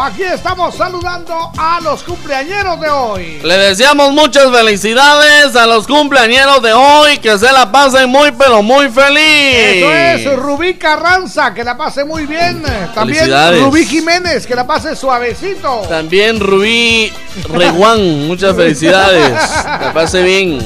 Aquí 0.03 0.21
estamos 0.21 0.75
saludando 0.75 1.51
a 1.57 1.81
los 1.81 2.03
cumpleañeros 2.03 2.79
de 2.79 2.87
hoy. 2.87 3.39
Le 3.41 3.57
deseamos 3.57 4.11
muchas 4.11 4.51
felicidades 4.51 5.55
a 5.55 5.65
los 5.65 5.87
cumpleañeros 5.87 6.61
de 6.61 6.71
hoy, 6.71 7.17
que 7.17 7.35
se 7.39 7.51
la 7.51 7.71
pasen 7.71 8.11
muy 8.11 8.31
pero 8.31 8.61
muy 8.61 8.89
feliz. 8.89 9.87
Eso 10.19 10.33
es 10.33 10.37
Rubí 10.37 10.75
Carranza, 10.75 11.51
que 11.51 11.63
la 11.63 11.75
pase 11.75 12.05
muy 12.05 12.27
bien. 12.27 12.61
También. 12.93 13.27
Rubí 13.59 13.87
Jiménez, 13.87 14.45
que 14.45 14.53
la 14.53 14.67
pase 14.67 14.95
suavecito. 14.95 15.81
También 15.89 16.39
Rubí 16.39 17.11
Reguán, 17.51 18.27
muchas 18.27 18.55
felicidades. 18.55 19.31
La 19.65 19.91
pase 19.93 20.21
bien. 20.21 20.59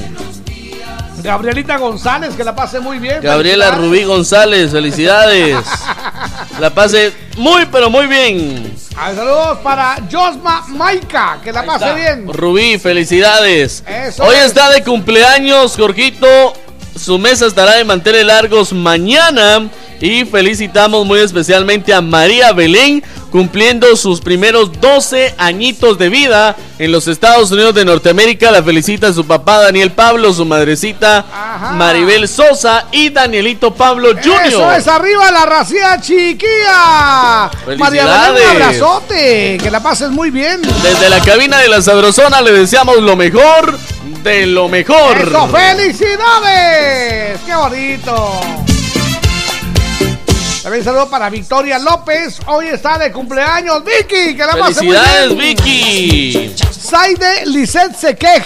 Gabrielita 1.23 1.77
González, 1.77 2.35
que 2.35 2.43
la 2.43 2.55
pase 2.55 2.79
muy 2.79 2.99
bien. 2.99 3.21
Gabriela. 3.21 3.71
Rubí 3.71 4.03
González, 4.03 4.71
felicidades. 4.71 5.57
La 6.59 6.69
pase 6.69 7.13
muy 7.37 7.65
pero 7.71 7.89
muy 7.89 8.05
bien. 8.07 8.75
Ah, 8.95 9.11
Saludos 9.15 9.59
para 9.63 9.97
Josma 10.11 10.63
Maika, 10.67 11.39
que 11.43 11.51
la 11.51 11.63
pase 11.65 11.93
bien. 11.95 12.27
Rubí, 12.31 12.77
felicidades. 12.77 13.83
Eso 13.87 14.23
Hoy 14.23 14.35
es. 14.35 14.45
está 14.47 14.69
de 14.69 14.83
cumpleaños, 14.83 15.75
Jorgito. 15.75 16.27
Su 16.95 17.17
mesa 17.17 17.47
estará 17.47 17.77
de 17.77 17.85
manteles 17.85 18.25
largos 18.25 18.73
mañana. 18.73 19.69
Y 20.01 20.25
felicitamos 20.25 21.05
muy 21.05 21.19
especialmente 21.19 21.93
a 21.93 22.01
María 22.01 22.53
Belén, 22.53 23.03
cumpliendo 23.31 23.95
sus 23.95 24.19
primeros 24.19 24.81
12 24.81 25.35
añitos 25.37 25.99
de 25.99 26.09
vida 26.09 26.55
en 26.79 26.91
los 26.91 27.07
Estados 27.07 27.51
Unidos 27.51 27.75
de 27.75 27.85
Norteamérica. 27.85 28.49
La 28.49 28.63
felicita 28.63 29.13
su 29.13 29.27
papá 29.27 29.59
Daniel 29.59 29.91
Pablo, 29.91 30.33
su 30.33 30.43
madrecita 30.43 31.23
Maribel 31.75 32.27
Sosa 32.27 32.87
y 32.91 33.09
Danielito 33.09 33.75
Pablo 33.75 34.09
Jr. 34.15 34.47
Eso 34.47 34.71
es 34.71 34.87
arriba 34.87 35.31
la 35.31 35.45
racía 35.45 36.01
chiquilla. 36.01 37.51
María 37.77 38.05
Belén, 38.05 38.43
un 38.43 38.61
abrazote. 38.63 39.59
Que 39.61 39.69
la 39.69 39.83
pases 39.83 40.09
muy 40.09 40.31
bien. 40.31 40.61
Desde 40.81 41.09
la 41.09 41.19
cabina 41.19 41.59
de 41.59 41.69
la 41.69 41.79
Sabrosona 41.79 42.41
le 42.41 42.51
deseamos 42.51 42.97
lo 42.97 43.15
mejor 43.15 43.77
de 44.23 44.47
lo 44.47 44.67
mejor. 44.67 45.17
Eso, 45.17 45.47
felicidades. 45.47 47.39
Qué 47.45 47.55
bonito. 47.55 48.41
También 50.63 50.83
saludo 50.83 51.09
para 51.09 51.29
Victoria 51.29 51.79
López. 51.79 52.39
Hoy 52.45 52.67
está 52.67 52.97
de 52.99 53.11
cumpleaños. 53.11 53.83
Vicky, 53.83 54.35
que 54.35 54.45
la 54.45 54.55
pase 54.55 54.83
muy 54.83 54.95
Felicidades. 54.95 55.37
Vicky. 55.37 56.55
Saide 56.71 57.45
Lisset 57.47 57.95
Sequej. 57.95 58.43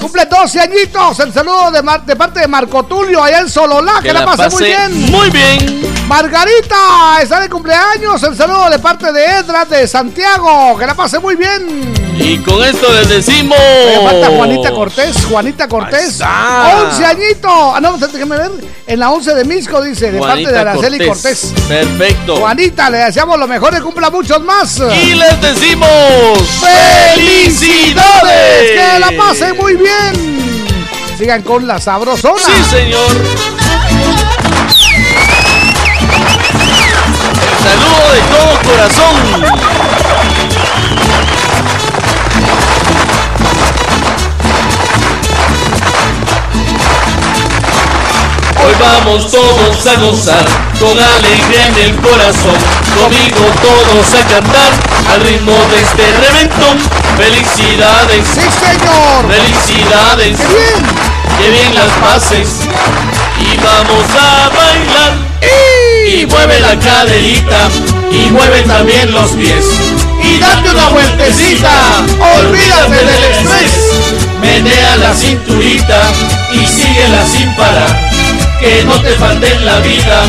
Cumple 0.00 0.26
12 0.26 0.60
añitos. 0.60 1.18
El 1.20 1.32
saludo 1.32 1.72
de, 1.72 1.82
Mar- 1.82 2.04
de 2.04 2.14
parte 2.14 2.40
de 2.40 2.46
Marco 2.46 2.84
Tulio 2.84 3.20
allá 3.22 3.40
en 3.40 3.48
Sololá. 3.50 4.00
Que, 4.00 4.12
la, 4.12 4.24
pase, 4.24 4.48
muy 4.48 4.64
bien. 4.64 5.10
Muy 5.10 5.30
bien. 5.30 6.06
Margarita 6.06 7.18
está 7.20 7.40
de 7.40 7.48
cumpleaños. 7.48 8.22
El 8.22 8.36
saludo 8.36 8.70
de 8.70 8.78
parte 8.78 9.12
de 9.12 9.24
Edra 9.24 9.64
de 9.64 9.88
Santiago. 9.88 10.78
Que 10.78 10.86
la 10.86 10.94
pase 10.94 11.18
muy 11.18 11.34
bien. 11.34 12.05
Y 12.18 12.38
con 12.38 12.64
esto 12.64 12.92
les 12.92 13.08
decimos. 13.08 13.58
Me 13.58 14.00
falta 14.02 14.28
Juanita 14.28 14.70
Cortés, 14.72 15.24
Juanita 15.26 15.68
Cortés. 15.68 16.12
está. 16.12 16.86
11 16.90 17.04
añitos. 17.04 17.52
Ah, 17.52 17.78
no, 17.80 17.96
déjeme 17.98 18.36
ver. 18.36 18.50
En 18.86 19.00
la 19.00 19.10
11 19.10 19.34
de 19.34 19.44
Misco 19.44 19.82
dice, 19.82 20.10
de 20.12 20.18
parte 20.18 20.50
de 20.50 20.58
Araceli 20.58 21.06
Cortés. 21.06 21.52
Perfecto. 21.68 22.36
Juanita, 22.36 22.88
le 22.90 22.98
deseamos 22.98 23.38
lo 23.38 23.46
mejor 23.46 23.74
y 23.76 23.80
cumpla 23.80 24.10
muchos 24.10 24.42
más. 24.42 24.80
Y 25.02 25.14
les 25.14 25.40
decimos. 25.40 25.88
¡Felicidades! 27.14 28.70
Que 28.72 28.98
la 28.98 29.12
pasen 29.16 29.56
muy 29.56 29.76
bien. 29.76 30.66
Sigan 31.18 31.42
con 31.42 31.66
la 31.66 31.80
sabrosona. 31.80 32.42
Sí, 32.44 32.52
señor. 32.70 33.10
Saludo 37.62 38.12
de 38.12 38.20
todo 38.30 38.52
corazón. 38.70 39.75
Hoy 48.66 48.74
vamos 48.80 49.30
todos 49.30 49.86
a 49.86 49.94
gozar 50.00 50.44
con 50.80 50.98
alegría 50.98 51.68
en 51.68 51.76
el 51.84 51.96
corazón. 52.00 52.58
Conmigo 53.00 53.46
todos 53.62 54.12
a 54.12 54.26
cantar 54.26 54.72
al 55.12 55.20
ritmo 55.20 55.52
de 55.70 55.82
este 55.82 56.02
reventón. 56.18 56.76
Felicidades. 57.16 58.26
Sí, 58.26 58.40
señor. 58.40 59.28
Felicidades. 59.30 60.36
¡Qué 60.36 60.48
bien! 60.48 60.84
Que 61.38 61.50
bien 61.50 61.74
las 61.76 61.92
pases. 62.02 62.48
Y 63.38 63.56
vamos 63.58 64.04
a 64.20 64.48
bailar. 64.48 65.14
Y 66.08 66.26
mueve 66.26 66.58
la 66.58 66.76
caderita. 66.76 67.68
Y 68.10 68.30
mueve 68.32 68.62
también 68.62 69.12
los 69.12 69.30
pies. 69.30 69.64
Y 70.24 70.40
date 70.40 70.70
una 70.70 70.88
vueltecita. 70.88 71.70
Olvídate 72.40 72.96
del 72.96 73.24
estrés. 73.30 73.72
Menea 74.40 74.96
la 74.96 75.14
cinturita. 75.14 76.02
Y 76.52 76.66
síguela 76.66 77.24
sin 77.26 77.54
parar 77.54 78.15
que 78.60 78.84
no 78.84 79.00
te 79.00 79.10
falten 79.16 79.64
la 79.64 79.78
vida, 79.80 80.22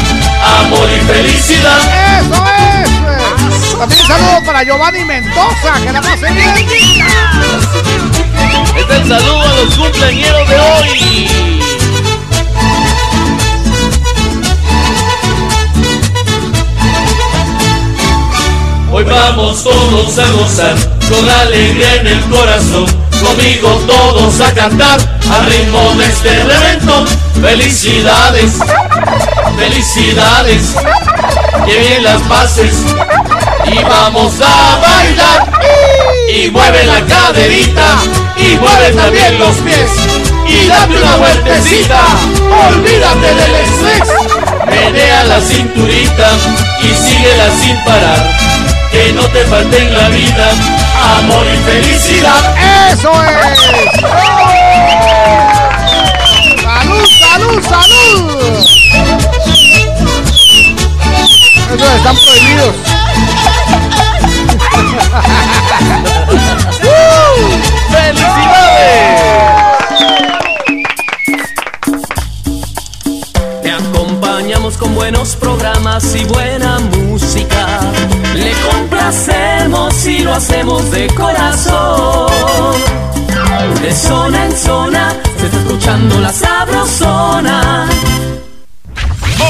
amor 0.60 0.90
y 0.90 1.00
felicidad. 1.06 1.80
Eso 2.20 2.34
es. 2.34 2.90
Pues. 2.90 3.08
Ah. 3.08 3.78
También 3.80 4.02
un 4.02 4.08
saludo 4.08 4.44
para 4.46 4.64
Giovanni 4.64 5.06
Mendoza, 5.06 5.74
que 5.84 5.92
la 5.92 6.02
pasen 6.02 6.36
bien. 6.36 6.68
Este 8.76 8.94
es 8.94 9.02
el 9.02 9.08
saludo 9.08 9.42
a 9.42 9.54
los 9.64 9.76
cumpleañeros 9.76 10.50
de 10.50 10.60
hoy. 10.60 11.28
Hoy 18.92 19.04
vamos 19.04 19.64
todos 19.64 20.18
a 20.18 20.32
gozar 20.32 20.76
con 21.10 21.30
alegría 21.30 21.96
en 21.96 22.08
el 22.08 22.22
corazón 22.26 23.07
Conmigo 23.28 23.70
todos 23.86 24.40
a 24.40 24.54
cantar 24.54 24.98
al 25.30 25.46
ritmo 25.48 25.94
de 25.96 26.06
este 26.06 26.44
reventón. 26.46 27.06
Felicidades, 27.42 28.54
felicidades, 29.58 30.76
que 31.66 31.78
bien 31.78 32.04
las 32.04 32.22
pases 32.22 32.74
y 33.66 33.84
vamos 33.84 34.34
a 34.40 34.80
bailar. 34.80 35.52
Y 36.34 36.50
mueve 36.52 36.86
la 36.86 37.06
caderita 37.06 37.98
y 38.38 38.56
mueve 38.56 38.92
también 38.96 39.38
los 39.40 39.56
pies 39.58 39.92
y 40.48 40.68
date 40.68 40.96
una 40.96 41.18
vueltecita. 41.18 42.00
Olvídate 42.70 43.36
del 43.36 43.56
estrés, 43.56 44.10
menea 44.68 45.24
la 45.26 45.42
cinturita 45.42 46.30
y 46.82 46.96
síguela 46.96 47.52
sin 47.62 47.76
parar. 47.84 48.67
Que 48.98 49.14
no 49.14 49.22
te 49.28 49.46
falte 49.46 49.78
en 49.78 49.94
la 49.94 50.10
vida 50.10 50.50
amor 51.20 51.46
y 51.46 51.56
felicidad. 51.58 52.56
¡Eso 52.92 53.12
es! 53.24 53.60
¡Salud, 56.64 57.06
salud, 57.20 57.64
salud! 57.70 58.66
Esos 61.76 61.92
están 61.96 62.18
prohibidos. 62.18 62.76
Te 73.62 73.72
acompañamos 73.72 74.78
con 74.78 74.96
buenos 74.96 75.36
programas 75.36 76.16
y 76.16 76.24
buena 76.26 76.80
música. 76.80 76.97
Complacemos 79.08 80.06
y 80.06 80.20
lo 80.20 80.34
hacemos 80.34 80.92
de 80.92 81.08
corazón. 81.08 82.30
De 83.82 83.94
zona 83.94 84.48
en 84.48 84.52
zona 84.52 85.16
se 85.40 85.46
está 85.46 85.60
escuchando 85.60 86.20
la 86.20 86.34
sabrosona. 86.34 87.90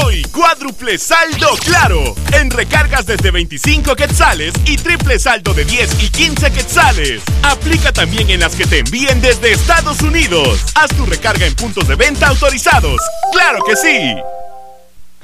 Hoy, 0.04 0.22
cuádruple 0.30 0.96
saldo 0.96 1.48
claro. 1.64 2.14
En 2.34 2.52
recargas 2.52 3.04
desde 3.04 3.32
25 3.32 3.96
quetzales 3.96 4.54
y 4.64 4.76
triple 4.76 5.18
saldo 5.18 5.52
de 5.54 5.64
10 5.64 6.04
y 6.04 6.08
15 6.08 6.52
quetzales. 6.52 7.22
Aplica 7.42 7.92
también 7.92 8.30
en 8.30 8.38
las 8.38 8.54
que 8.54 8.64
te 8.64 8.78
envíen 8.78 9.20
desde 9.20 9.50
Estados 9.50 10.02
Unidos. 10.02 10.60
Haz 10.76 10.90
tu 10.96 11.04
recarga 11.04 11.46
en 11.46 11.56
puntos 11.56 11.88
de 11.88 11.96
venta 11.96 12.28
autorizados. 12.28 13.00
¡Claro 13.32 13.64
que 13.64 13.74
sí! 13.74 14.14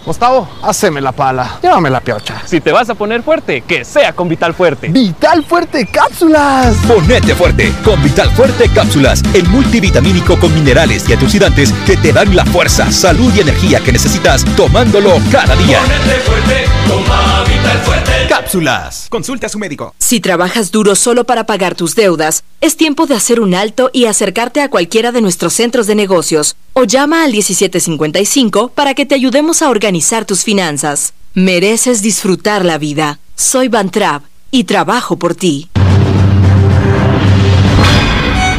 Gustavo, 0.05 0.47
haceme 0.63 1.01
la 1.01 1.13
pala. 1.13 1.59
Llévame 1.63 1.89
la 1.89 2.01
piocha. 2.01 2.43
Si 2.45 2.61
te 2.61 2.73
vas 2.73 2.91
a 2.91 2.95
poner 2.95 3.23
fuerte, 3.23 3.63
que 3.63 3.87
sea 3.87 4.13
con 4.13 4.29
Vital 4.29 4.53
Fuerte. 4.53 4.89
¡Vital 4.89 5.43
Fuerte 5.45 5.87
Cápsulas! 5.87 6.77
Ponete 6.87 7.35
fuerte 7.35 7.73
con 7.83 8.03
Vital 8.03 8.31
Fuerte 8.33 8.69
Cápsulas, 8.69 9.23
el 9.33 9.49
multivitamínico 9.49 10.39
con 10.39 10.53
minerales 10.55 11.09
y 11.09 11.15
antioxidantes 11.15 11.73
que 11.87 11.97
te 11.97 12.13
dan 12.13 12.37
la 12.37 12.45
fuerza, 12.45 12.93
salud 12.93 13.33
y 13.35 13.41
energía 13.41 13.81
que 13.81 13.93
necesitas 13.93 14.45
tomándolo 14.57 15.19
cada 15.33 15.57
día. 15.57 15.81
Ponete 15.81 16.21
fuerte, 16.21 16.65
toma 16.87 17.45
Vital 17.45 17.79
Fuerte. 17.79 18.13
Cápsulas. 18.29 19.07
Consulte 19.09 19.47
a 19.47 19.49
su 19.49 19.59
médico. 19.59 19.95
Si 19.99 20.21
trabajas 20.21 20.71
duro 20.71 20.97
solo 20.97 21.25
para 21.25 21.47
pagar 21.47 21.75
tus 21.75 21.95
deudas, 21.95 22.45
es 22.61 22.77
tiempo 22.77 23.07
de 23.07 23.15
hacer 23.15 23.41
un 23.41 23.55
alto 23.55 23.91
y 23.93 24.05
acercarte 24.05 24.61
a 24.61 24.69
cualquiera 24.69 25.13
de 25.13 25.23
nuestros 25.23 25.55
centros 25.55 25.87
de 25.87 25.95
negocios 25.95 26.57
o 26.75 26.85
llama 26.85 27.25
al 27.25 27.33
1755 27.33 28.69
para 28.69 28.95
que 28.95 29.07
te 29.07 29.15
ayudemos 29.15 29.63
a 29.63 29.71
organizar 29.71 29.94
tus 30.27 30.43
finanzas. 30.43 31.15
Mereces 31.35 32.03
disfrutar 32.03 32.65
la 32.65 32.79
vida. 32.79 33.21
Soy 33.37 33.69
Van 33.69 33.91
Trapp 33.91 34.25
y 34.51 34.65
trabajo 34.65 35.17
por 35.17 35.35
ti. 35.35 35.69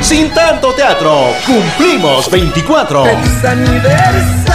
Sin 0.01 0.29
tanto 0.33 0.73
teatro, 0.73 1.33
cumplimos 1.45 2.29
24. 2.29 3.03
aniversario. 3.03 4.45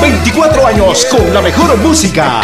24 0.00 0.66
años 0.66 1.06
con 1.10 1.34
la 1.34 1.40
mejor 1.40 1.76
música. 1.78 2.42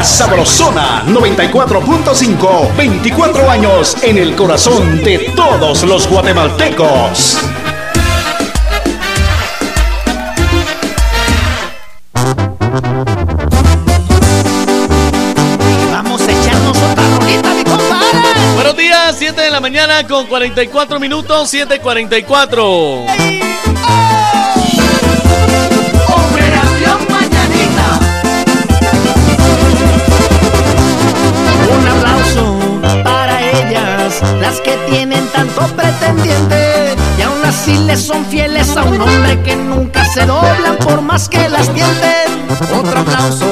La 0.00 0.06
Sabrosona 0.06 1.04
94.5. 1.08 2.74
24 2.74 3.50
años 3.50 3.98
en 4.02 4.16
el 4.16 4.34
corazón 4.34 5.04
de 5.04 5.30
todos 5.36 5.82
los 5.82 6.08
guatemaltecos. 6.08 7.36
Vamos 15.92 16.22
a 16.22 16.32
echarnos 16.32 16.78
otra 16.78 17.18
rolita, 17.18 17.52
mi 17.52 17.64
compadre. 17.64 18.54
Buenos 18.54 18.76
días, 18.78 19.16
7 19.18 19.38
de 19.38 19.50
la 19.50 19.60
mañana 19.60 20.06
con 20.06 20.26
44 20.28 20.98
minutos, 20.98 21.52
7.44. 21.52 23.39
las 34.40 34.60
que 34.60 34.76
tienen 34.88 35.26
tanto 35.28 35.66
pretendiente 35.76 36.94
y 37.18 37.22
aún 37.22 37.44
así 37.44 37.76
le 37.86 37.96
son 37.96 38.24
fieles 38.26 38.76
a 38.76 38.84
un 38.84 39.00
hombre 39.00 39.40
que 39.42 39.56
nunca 39.56 40.04
se 40.04 40.26
doblan 40.26 40.76
por 40.78 41.00
más 41.00 41.28
que 41.28 41.48
las 41.48 41.72
tienten. 41.72 42.48
Otro 42.78 43.00
aplauso 43.00 43.46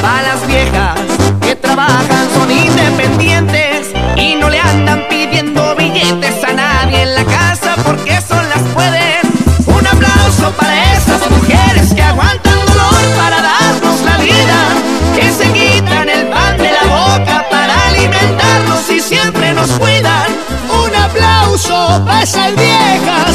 para 0.00 0.22
las 0.22 0.46
viejas 0.46 1.00
que 1.40 1.56
trabajan, 1.56 2.28
son 2.34 2.50
independientes 2.50 3.92
y 4.16 4.34
no 4.36 4.48
le 4.48 4.60
andan 4.60 5.04
pidiendo 5.08 5.74
billetes 5.76 6.44
a 6.44 6.52
nadie 6.52 7.02
en 7.02 7.14
la 7.14 7.24
casa 7.24 7.74
porque 7.84 8.20
son 8.20 8.48
las 8.48 8.62
pueden. 8.74 9.20
Un 9.66 9.86
aplauso 9.86 10.50
para 10.52 10.83
esas 22.24 22.56
viejas 22.56 23.33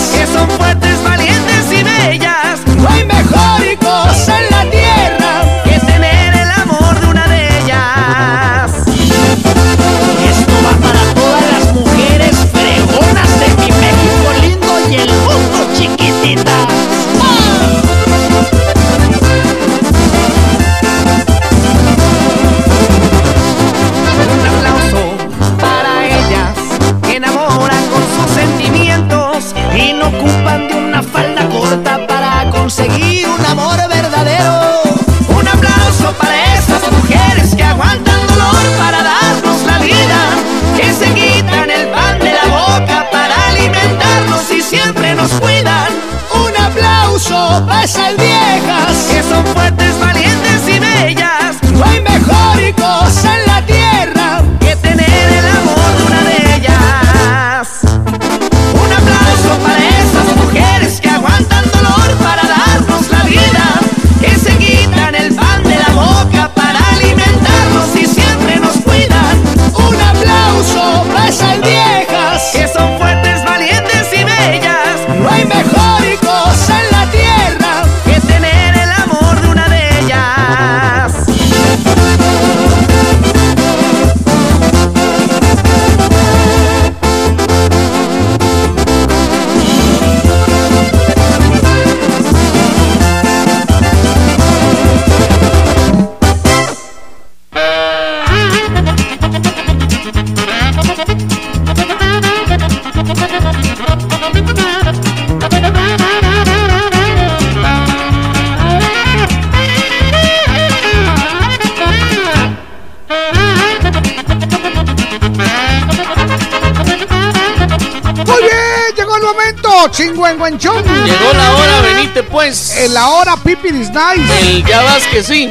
pues. 122.23 122.77
En 122.77 122.93
la 122.93 123.09
hora, 123.09 123.35
pipi 123.37 123.69
is 123.69 123.89
nice. 123.89 124.39
El 124.41 124.65
ya 124.65 124.81
vas 124.83 125.05
que 125.07 125.23
sí. 125.23 125.49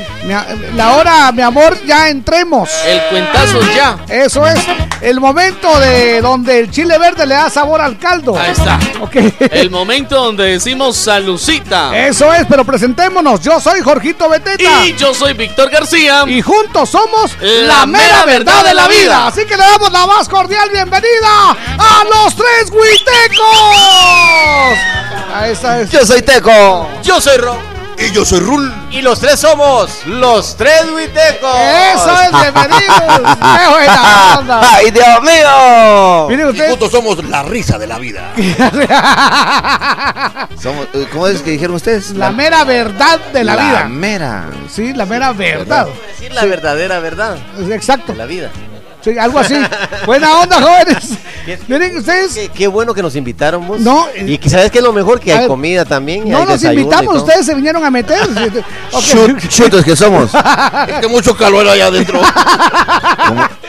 La 0.74 0.96
hora, 0.96 1.32
mi 1.32 1.42
amor, 1.42 1.78
ya 1.86 2.08
entremos. 2.08 2.68
El 2.86 3.00
cuentazo 3.10 3.60
ya. 3.74 3.98
Eso 4.08 4.46
es 4.46 4.58
el 5.00 5.20
momento 5.20 5.78
de 5.78 6.20
donde 6.20 6.60
el 6.60 6.70
chile 6.70 6.98
verde 6.98 7.26
le 7.26 7.34
da 7.34 7.50
sabor 7.50 7.80
al 7.80 7.98
caldo. 7.98 8.36
Ahí 8.38 8.52
está. 8.52 8.78
Ok. 9.00 9.16
El 9.50 9.70
momento 9.70 10.16
donde 10.16 10.44
decimos 10.44 10.96
salucita. 10.96 11.96
Eso 11.96 12.32
es, 12.34 12.46
pero 12.48 12.64
presentémonos. 12.64 13.40
Yo 13.40 13.60
soy 13.60 13.80
Jorgito 13.80 14.28
Beteta. 14.28 14.86
Y 14.86 14.94
yo 14.96 15.14
soy 15.14 15.34
Víctor 15.34 15.70
García. 15.70 16.24
Y 16.26 16.42
juntos 16.42 16.90
somos 16.90 17.36
La 17.40 17.86
mera 17.86 18.24
verdad 18.24 18.64
de 18.64 18.74
la 18.74 18.88
vida. 18.88 19.26
Así 19.28 19.44
que 19.44 19.56
le 19.56 19.62
damos 19.62 19.92
la 19.92 20.06
más 20.06 20.28
cordial 20.28 20.68
bienvenida 20.70 21.56
a 21.78 22.04
los 22.04 22.34
tres 22.34 22.70
huitecos. 22.70 23.38
A 25.38 25.48
esa 25.48 25.80
es. 25.80 25.90
Yo 25.90 26.04
soy 26.04 26.22
Teco. 26.22 26.88
Yo 27.02 27.20
soy 27.20 27.36
Ro. 27.38 27.56
Y 28.00 28.12
yo 28.12 28.24
soy 28.24 28.38
Rul. 28.38 28.72
Y 28.92 29.02
los 29.02 29.18
tres 29.18 29.40
somos 29.40 30.06
los 30.06 30.56
tres 30.56 30.84
huitecos. 30.94 31.50
Eso 31.94 32.12
es, 32.20 32.30
bienvenidos. 32.30 33.36
¡Qué 33.36 33.68
buena 33.70 34.36
onda! 34.38 34.60
¡Ay, 34.72 34.92
Dios 34.92 35.20
mío! 35.22 36.28
Miren 36.28 36.46
Y 36.46 36.50
ustedes. 36.50 36.70
juntos 36.70 36.92
somos 36.92 37.24
la 37.24 37.42
risa 37.42 37.76
de 37.76 37.88
la 37.88 37.98
vida. 37.98 38.30
Somos, 40.62 40.86
eh, 40.94 41.06
¿Cómo 41.12 41.26
es 41.26 41.40
que 41.42 41.50
dijeron 41.52 41.76
ustedes? 41.76 42.10
La 42.10 42.30
mera 42.30 42.64
verdad 42.64 43.18
de 43.32 43.44
la, 43.44 43.54
La 43.56 43.62
vida. 43.62 43.84
mera. 43.88 44.44
Sí, 44.72 44.92
la 44.92 45.06
mera 45.06 45.32
verdad. 45.32 45.86
Decir 46.08 46.32
la 46.32 46.44
verdadera 46.44 46.98
verdad 47.00 47.36
Exacto. 47.70 48.12
de 48.12 48.18
la 48.18 48.26
vida. 48.26 48.50
Sí, 49.00 49.16
algo 49.16 49.38
así. 49.38 49.54
Buena 50.06 50.40
onda, 50.40 50.60
jóvenes. 50.60 51.10
Miren 51.68 51.96
ustedes. 51.96 52.34
Qué, 52.34 52.48
qué 52.48 52.66
bueno 52.66 52.92
que 52.92 53.00
nos 53.02 53.14
invitaron, 53.16 53.66
vos. 53.66 53.80
No, 53.80 54.06
Y 54.26 54.38
que 54.38 54.50
sabes 54.50 54.70
que 54.70 54.78
es 54.78 54.84
lo 54.84 54.92
mejor 54.92 55.20
que 55.20 55.32
hay 55.32 55.38
ver, 55.40 55.48
comida 55.48 55.84
también. 55.84 56.28
No 56.28 56.38
hay 56.38 56.44
nos 56.46 56.62
invitamos, 56.64 57.16
ustedes 57.16 57.46
se 57.46 57.54
vinieron 57.54 57.84
a 57.84 57.90
meter. 57.90 58.18
Ok. 58.90 59.02
Chut- 59.04 59.48
chutos 59.48 59.84
que 59.84 59.94
somos. 59.94 60.30
Es 60.88 61.00
que 61.00 61.08
mucho 61.08 61.36
calor 61.36 61.68
allá 61.68 61.86
adentro. 61.86 62.20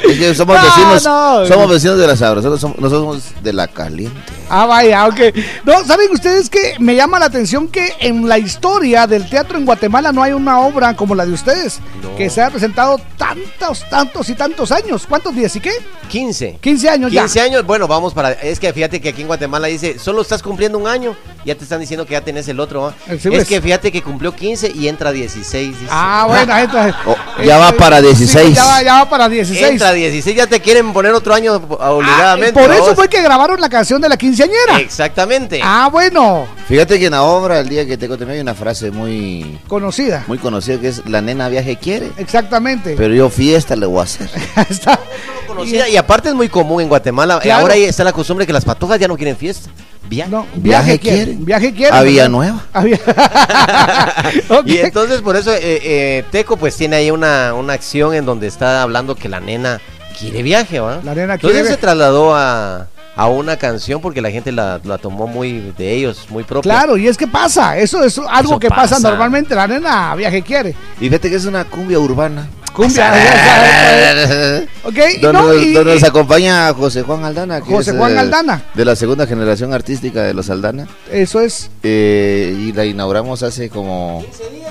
Como- 0.02 0.14
Es 0.14 0.20
que 0.20 0.36
somos 0.36 0.56
No, 0.58 0.64
vecinos. 0.64 1.04
no. 1.06 1.46
Somos 1.48 1.70
vecinos 1.70 1.98
de 1.98 2.08
la 2.08 2.16
Sabra. 2.16 2.36
Nosotros 2.38 2.62
somos, 2.62 2.78
nosotros 2.80 3.02
somos 3.24 3.44
de 3.44 3.54
la 3.54 3.68
caliente. 3.68 4.18
Ah, 4.50 4.66
vaya, 4.66 5.06
ok. 5.08 5.20
No, 5.64 5.84
¿saben 5.86 6.10
ustedes 6.12 6.50
que 6.50 6.76
me 6.80 6.96
llama 6.96 7.20
la 7.20 7.26
atención 7.26 7.68
que 7.68 7.94
en 8.00 8.28
la 8.28 8.40
historia 8.40 9.06
del 9.06 9.30
teatro 9.30 9.58
en 9.58 9.66
Guatemala 9.66 10.12
no 10.12 10.24
hay 10.24 10.32
una 10.32 10.60
obra 10.62 10.96
como 10.96 11.14
la 11.14 11.26
de 11.26 11.34
ustedes? 11.34 11.80
Que 12.18 12.30
se 12.30 12.42
ha 12.42 12.50
presentado 12.50 13.00
tantos, 13.18 13.88
tantos 13.90 14.28
y 14.30 14.34
tantos 14.34 14.72
años. 14.72 15.06
¿Cuántos 15.08 15.36
días 15.36 15.56
y 15.56 15.60
qué? 15.60 15.72
15. 16.10 16.58
15 16.60 16.90
años 16.90 17.12
ya. 17.12 17.22
15 17.22 17.42
años, 17.42 17.66
bueno, 17.66 17.88
vamos 17.88 18.14
para. 18.14 18.32
Es 18.32 18.60
que 18.60 18.74
fíjate 18.74 19.00
que 19.00 19.10
aquí 19.10 19.22
en 19.22 19.28
Guatemala 19.28 19.68
dice, 19.68 20.00
solo 20.00 20.24
estás 20.24 20.42
cumpliendo 20.42 20.80
un 20.80 20.88
año, 20.88 21.16
ya 21.46 21.54
te 21.54 21.64
están 21.64 21.80
diciendo 21.80 22.06
que 22.08 22.14
ya 22.14 22.22
tenés 22.22 22.48
el 22.48 22.60
otro. 22.60 22.88
¿ah? 22.88 22.94
Es 23.08 23.22
pues. 23.22 23.48
que 23.48 23.62
fíjate 23.62 23.92
que 23.92 24.02
cumplió 24.02 24.36
15 24.36 24.72
y 24.74 24.88
entra 24.88 25.12
16. 25.12 25.80
dice. 25.80 25.86
Ah, 25.92 26.26
bueno, 26.28 26.58
entra. 26.58 27.00
Oh, 27.06 27.44
ya 27.44 27.60
va 27.60 27.72
para 27.74 28.02
16. 28.02 28.48
Sí, 28.48 28.54
ya, 28.56 28.66
va, 28.66 28.82
ya 28.82 28.94
va 29.04 29.10
para 29.10 29.30
16. 29.30 29.68
Entra 29.68 29.89
16, 29.94 30.36
ya 30.36 30.48
te 30.48 30.60
quieren 30.60 30.94
poner 30.94 31.14
otro 31.14 31.34
año 31.34 31.56
obligadamente. 31.56 32.60
Ah, 32.60 32.64
Por 32.64 32.72
eso 32.74 32.96
fue 32.96 33.08
que 33.08 33.22
grabaron 33.22 33.60
la 33.60 33.70
canción 33.70 34.02
de 34.02 34.10
la 34.10 34.18
quinceañera. 34.18 34.80
Exactamente. 34.80 35.60
Ah, 35.64 35.90
bueno, 35.92 36.48
Fíjate 36.70 37.00
que 37.00 37.08
en 37.08 37.12
la 37.14 37.24
obra, 37.24 37.62
el 37.62 37.68
día 37.68 37.84
que 37.86 37.98
te 37.98 38.08
conté, 38.08 38.30
hay 38.30 38.40
una 38.40 38.54
frase 38.54 38.92
muy, 38.92 39.60
conocida. 39.68 40.24
muy 40.28 40.38
conocida 40.38 40.80
que 40.80 40.90
es: 40.90 41.04
La 41.08 41.20
nena 41.20 41.50
viaje 41.50 41.78
quiere. 41.78 42.12
Exactamente. 42.18 42.94
Pero 42.96 43.14
yo 43.14 43.30
fiesta 43.30 43.76
le 43.76 43.88
voy 43.88 44.02
a 44.02 44.04
hacer. 44.04 44.30
Conocida, 45.48 45.90
y 45.90 45.98
aparte 45.98 46.30
es 46.30 46.36
muy 46.36 46.48
común 46.48 46.84
en 46.84 46.88
Guatemala. 46.88 47.40
Claro. 47.40 47.62
Ahora 47.62 47.74
ahí 47.74 47.84
está 47.84 48.04
la 48.04 48.14
costumbre 48.14 48.46
que 48.46 48.54
las 48.54 48.64
patojas 48.64 49.00
ya 49.00 49.08
no 49.08 49.18
quieren 49.18 49.36
fiesta. 49.36 49.72
Viaje. 50.08 50.30
No, 50.30 50.46
viaje, 50.56 50.98
Viaje 50.98 51.00
quiere. 51.00 51.36
Viaje 51.40 51.74
quiere. 51.74 51.98
Había 51.98 52.24
¿verdad? 52.24 52.30
nueva. 52.30 52.66
Había. 52.72 53.00
Ok. 54.50 54.68
Y 54.68 54.78
entonces 54.78 55.22
por 55.22 55.36
eso 55.36 55.54
eh, 55.54 55.60
eh, 55.64 56.24
Teco 56.32 56.58
pues 56.58 56.76
tiene 56.76 56.98
ahí 56.98 57.12
una, 57.12 57.54
una 57.54 57.74
acción 57.74 58.14
en 58.14 58.26
donde 58.26 58.48
está 58.48 58.82
hablando 58.84 59.16
que 59.16 59.28
la 59.28 59.40
nena 59.40 59.79
quiere 60.20 60.44
viaje, 60.44 60.80
¿va? 60.80 61.00
La 61.04 61.16
nena 61.16 61.36
Entonces 61.36 61.62
quiere 61.62 61.70
se 61.76 61.78
trasladó 61.78 62.36
a, 62.36 62.88
a 63.16 63.28
una 63.28 63.58
canción 63.58 64.02
porque 64.02 64.22
la 64.22 64.32
gente 64.32 64.52
la, 64.52 64.80
la 64.84 64.98
tomó 64.98 65.28
muy 65.28 65.74
de 65.78 65.94
ellos, 65.94 66.26
muy 66.30 66.44
propia. 66.44 66.72
Claro, 66.72 66.98
y 66.98 67.08
es 67.08 67.18
que 67.18 67.28
pasa, 67.28 67.78
eso 67.78 68.04
es 68.04 68.18
algo 68.18 68.52
Eso 68.52 68.60
que 68.60 68.70
pasa. 68.70 68.96
pasa. 68.96 69.10
normalmente, 69.10 69.56
la 69.56 69.68
nena 69.68 70.16
viaje 70.16 70.42
quiere. 70.42 70.76
Y 71.00 71.06
fíjate 71.06 71.30
que 71.30 71.36
es 71.36 71.46
una 71.46 71.66
cumbia 71.66 72.00
urbana. 72.00 72.48
Cumbia. 72.74 73.14
ok, 74.84 74.94
y 75.16 75.20
Donde, 75.20 75.40
no, 75.42 75.54
y- 75.54 75.74
nos 75.74 76.04
acompaña 76.04 76.74
José 76.74 77.04
Juan 77.04 77.24
Aldana. 77.26 77.62
Que 77.62 77.74
José 77.74 77.92
es, 77.92 77.98
Juan 77.98 78.16
eh, 78.16 78.20
Aldana. 78.20 78.64
De 78.74 78.86
la 78.86 78.96
segunda 78.96 79.26
generación 79.28 79.74
artística 79.74 80.24
de 80.24 80.34
los 80.34 80.50
Aldana. 80.50 80.88
eso 81.12 81.40
es 81.42 81.70
Eh, 81.84 82.56
y 82.58 82.72
la 82.74 82.86
inauguramos 82.86 83.44
hace 83.44 83.70
como 83.70 84.24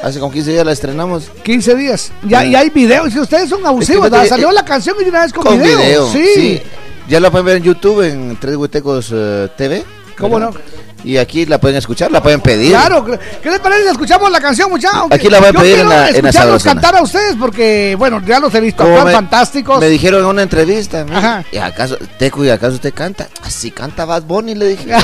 hace 0.02 0.18
como 0.20 0.32
15 0.32 0.50
días 0.52 0.64
la 0.66 0.72
estrenamos 0.72 1.30
15 1.42 1.74
días. 1.74 2.12
Ya, 2.26 2.44
y 2.44 2.54
hay 2.54 2.70
videos, 2.70 3.14
y 3.14 3.18
ustedes 3.20 3.48
son 3.48 3.64
abusivos. 3.66 4.10
¿verdad? 4.10 4.26
Salió 4.26 4.50
eh, 4.50 4.54
la 4.54 4.64
canción 4.64 4.96
y 5.04 5.08
una 5.08 5.22
vez 5.22 5.32
con, 5.32 5.44
con 5.44 5.60
video. 5.60 5.78
video, 5.78 6.12
Sí. 6.12 6.24
sí. 6.34 6.62
ya 7.08 7.20
la 7.20 7.30
pueden 7.30 7.46
ver 7.46 7.56
en 7.58 7.62
YouTube 7.64 8.02
en 8.02 8.36
Tres 8.40 8.56
Huitecos 8.56 9.10
eh, 9.12 9.48
TV 9.56 9.84
¿Cómo 10.16 10.38
¿verdad? 10.38 10.54
no? 10.54 10.87
Y 11.04 11.16
aquí 11.16 11.46
la 11.46 11.58
pueden 11.58 11.76
escuchar 11.76 12.10
la 12.10 12.20
pueden 12.22 12.40
pedir 12.40 12.70
Claro, 12.72 13.04
¿qué 13.04 13.50
les 13.50 13.60
parece 13.60 13.82
si 13.84 13.88
escuchamos 13.90 14.30
la 14.30 14.40
canción, 14.40 14.68
muchachos? 14.70 15.06
Aquí 15.10 15.28
la 15.28 15.38
voy 15.38 15.48
a 15.48 15.52
pedir 15.52 15.78
en 15.80 15.88
la- 15.88 16.08
en 16.10 16.24
la 16.24 16.58
cantar 16.62 16.96
a 16.96 17.02
ustedes 17.02 17.36
porque, 17.38 17.94
bueno, 17.98 18.20
ya 18.26 18.40
los 18.40 18.52
he 18.54 18.60
visto 18.60 18.82
Como 18.82 19.04
me- 19.04 19.12
fantásticos. 19.12 19.78
me 19.80 19.88
dijeron 19.88 20.20
en 20.22 20.26
una 20.26 20.42
entrevista 20.42 21.04
mire, 21.04 21.16
Ajá. 21.16 21.44
y 21.52 21.58
acaso 21.58 21.96
Teco 22.18 22.44
y 22.44 22.50
acaso 22.50 22.74
usted 22.74 22.92
canta 22.92 23.28
así 23.44 23.70
canta 23.70 24.04
Bad 24.04 24.22
Bunny 24.24 24.54
le 24.54 24.66
dije 24.66 24.92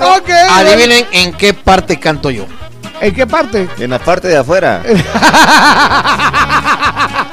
Ok. 0.00 0.28
Adivinen 0.50 1.06
en 1.12 1.32
qué 1.34 1.54
parte 1.54 1.98
canto 2.00 2.30
yo. 2.30 2.46
¿En 3.00 3.14
qué 3.14 3.26
parte? 3.26 3.68
en 3.78 3.90
la 3.90 3.98
parte 3.98 4.26
de 4.28 4.38
afuera 4.38 4.82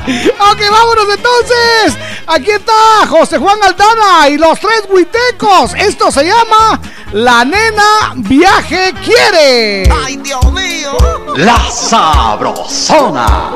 Ok, 0.06 0.60
vámonos 0.70 1.06
entonces. 1.16 1.98
Aquí 2.26 2.52
está 2.52 3.06
José 3.10 3.38
Juan 3.38 3.58
Aldana 3.62 4.30
y 4.30 4.38
los 4.38 4.60
tres 4.60 4.84
huitecos. 4.90 5.74
Esto 5.76 6.10
se 6.10 6.26
llama 6.26 6.80
La 7.12 7.44
Nena 7.44 8.14
Viaje 8.16 8.94
Quiere. 9.04 9.90
Ay, 10.04 10.18
Dios 10.18 10.52
mío. 10.54 10.92
La 11.36 11.60
Sabrosona. 11.70 13.52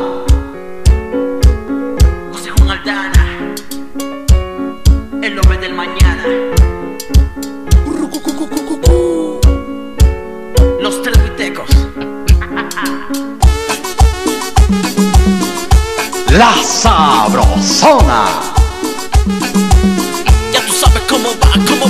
José 2.33 2.49
Juan 2.57 2.71
Aldana, 2.71 3.55
el 5.21 5.39
hombre 5.39 5.57
del 5.59 5.73
mañana. 5.73 6.23
Los 10.81 11.01
tres 11.01 11.17
huitecos. 11.17 11.69
La 16.31 16.53
Sabrosona. 16.63 18.25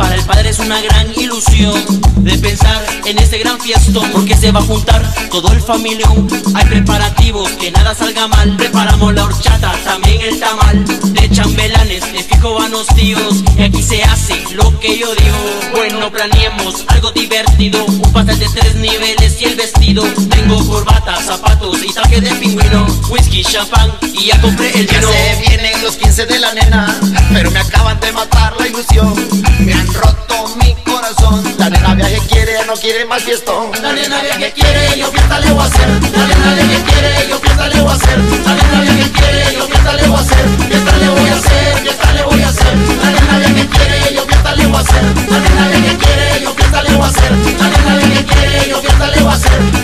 Para 0.00 0.14
el 0.14 0.24
padre 0.24 0.48
es 0.48 0.58
una 0.58 0.80
gran 0.80 1.12
ilusión 1.14 1.74
de 2.24 2.38
pensar 2.38 2.82
en 3.04 3.18
este 3.18 3.36
gran 3.36 3.60
fiestón. 3.60 4.10
Porque 4.12 4.34
se 4.34 4.50
va 4.50 4.60
a 4.60 4.62
juntar 4.62 5.02
todo 5.30 5.52
el 5.52 5.60
familión. 5.60 6.26
Hay 6.54 6.64
preparativos, 6.64 7.50
que 7.60 7.70
nada 7.70 7.94
salga 7.94 8.26
mal. 8.26 8.56
Preparamos 8.56 9.12
la 9.12 9.24
horchata, 9.24 9.72
también 9.84 10.22
el 10.22 10.40
tamal. 10.40 10.84
De 11.12 11.28
chambelanes, 11.28 12.10
de 12.14 12.22
fijo 12.24 12.54
van 12.54 12.70
los 12.70 12.86
tíos. 12.88 13.44
Y 13.58 13.62
aquí 13.62 13.82
se 13.82 14.02
hace 14.02 14.42
lo 14.54 14.80
que 14.80 14.98
yo 14.98 15.14
digo. 15.14 15.60
Bueno, 15.76 16.10
planeemos 16.10 16.82
algo 16.88 17.12
divertido. 17.12 17.84
Un 17.84 18.12
pastel 18.12 18.38
de 18.38 18.48
tres 18.48 18.74
niveles 18.76 19.36
y 19.42 19.44
el 19.44 19.56
vestido. 19.56 20.02
Tengo 20.30 20.66
corbata, 20.66 21.16
zapatos 21.22 21.76
y 21.84 21.92
traje 21.92 22.22
de 22.22 22.30
pingüino. 22.36 22.86
Whisky, 23.10 23.44
champán 23.44 23.92
y 24.14 24.28
ya 24.28 24.40
compré 24.40 24.70
el 24.78 24.86
Ya 24.86 24.98
vino. 24.98 25.12
se 25.12 25.46
vienen 25.46 25.82
los 25.82 25.96
15 25.96 26.24
de 26.24 26.38
la 26.38 26.54
nena, 26.54 27.00
pero 27.34 27.50
me 27.50 27.60
acaban 27.60 28.00
de 28.00 28.12
matar 28.12 28.54
la 28.58 28.66
ilusión. 28.66 29.14
Me 29.60 29.74
han 29.74 29.89
roto 29.94 30.56
mi 30.56 30.74
corazón. 30.84 31.42
La 31.58 31.70
nena 31.70 31.94
viaje 31.94 32.20
quiere, 32.28 32.64
no 32.66 32.74
quiere 32.74 33.04
más 33.04 33.22
fiestón. 33.22 33.70
La 33.82 33.92
nena 33.92 34.20
viaje 34.22 34.52
quiere, 34.52 34.98
yo 34.98 35.10
fiesta 35.10 35.38
le 35.40 35.50
voy 35.52 35.62
a 35.62 35.66
hacer. 35.66 35.88
La 35.88 36.26
nena 36.26 36.54
viaje 36.54 36.82
quiere, 36.84 37.28
yo 37.28 37.38
fiesta 37.38 37.68
le 37.68 37.80
voy 37.80 37.90
a 37.90 37.94
hacer. 37.94 38.18
La 38.18 38.54
nena 38.54 38.80
viaje 38.80 39.10
quiere, 39.12 39.54
yo 39.54 39.66
fiesta 39.66 39.92
le 39.92 40.06
voy 40.08 40.16
a 40.16 40.20
hacer. 40.20 40.44
Fiesta 40.68 40.96
le 40.96 41.08
voy 41.08 41.28
a 41.28 41.34
hacer, 41.36 41.78
fiesta 41.82 42.12
le 42.12 42.22
voy 42.22 42.42
a 42.42 42.48
hacer. 42.48 42.76
La 43.02 43.10
nena 43.10 43.38
viaje 43.38 43.68
quiere, 43.68 44.14
yo 44.14 44.22
fiesta 44.26 44.54
le 44.54 44.66
voy 44.66 44.76
a 44.76 44.80
hacer. 44.80 45.02
La 45.30 45.38
nena 45.40 45.68
viaje 45.68 45.96
quiere, 45.98 46.42
yo 46.42 46.54
fiesta 46.54 46.82
le 46.82 46.94
voy 46.96 47.04
a 47.04 47.08
hacer. 47.08 47.32
La 47.32 47.68
nena 47.68 47.96
viaje 47.96 48.24
quiere, 48.26 48.68
yo 48.68 48.80
fiesta 48.80 49.06
le 49.06 49.20
voy 49.20 49.30
a 49.30 49.34
hacer. 49.34 49.79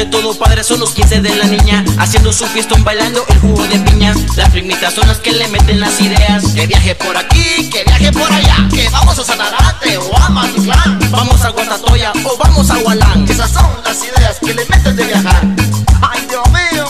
De 0.00 0.06
todo 0.06 0.32
padre 0.34 0.64
son 0.64 0.80
los 0.80 0.92
15 0.92 1.20
de 1.20 1.36
la 1.36 1.44
niña. 1.44 1.84
Haciendo 1.98 2.32
su 2.32 2.46
fiestón 2.46 2.82
bailando 2.84 3.22
el 3.28 3.38
jugo 3.40 3.62
de 3.66 3.78
piña. 3.80 4.14
Las 4.34 4.48
primitas 4.48 4.94
son 4.94 5.06
las 5.06 5.18
que 5.18 5.30
le 5.30 5.46
meten 5.48 5.78
las 5.78 6.00
ideas. 6.00 6.42
Que 6.54 6.66
viaje 6.66 6.94
por 6.94 7.14
aquí, 7.18 7.68
que 7.68 7.84
viaje 7.84 8.10
por 8.10 8.32
allá. 8.32 8.66
Que 8.70 8.88
vamos 8.88 9.18
a 9.18 9.24
Sanarate 9.24 9.98
o 9.98 10.16
a 10.16 10.30
Matitlán 10.30 10.98
Vamos 11.10 11.44
a 11.44 11.50
Guatatoya 11.50 12.12
o 12.24 12.36
vamos 12.38 12.70
a 12.70 12.78
Hualán. 12.78 13.26
Esas 13.28 13.50
son 13.50 13.66
las 13.84 14.02
ideas 14.02 14.38
que 14.40 14.54
le 14.54 14.64
meten 14.70 14.96
de 14.96 15.04
viajar. 15.04 15.42
Ay 16.00 16.26
Dios 16.30 16.48
mío. 16.48 16.86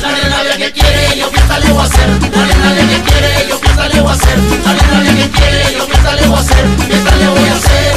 La 0.00 0.12
nena 0.12 0.56
que 0.56 0.72
quiere, 0.72 1.18
yo 1.18 1.28
fiesta 1.30 1.58
le 1.58 1.70
voy 1.70 1.82
a 1.82 1.84
hacer. 1.84 2.08
La 2.08 2.46
nena 2.46 2.90
que 2.90 3.02
quiere, 3.02 3.48
yo 3.48 3.58
fiesta 3.58 3.88
le 3.88 4.00
voy 4.00 4.10
a 4.10 4.14
hacer. 4.14 4.38
La 4.64 4.72
nena 4.72 5.16
que 5.20 5.30
quiere, 5.30 5.76
yo 5.76 5.86
fiesta 5.86 6.14
le 6.14 6.26
voy 6.28 6.36
a 6.36 6.40
hacer. 6.40 6.68
Fiesta 6.88 7.16
le 7.16 7.28
voy 7.28 7.48
a 7.48 7.56
hacer, 7.56 7.93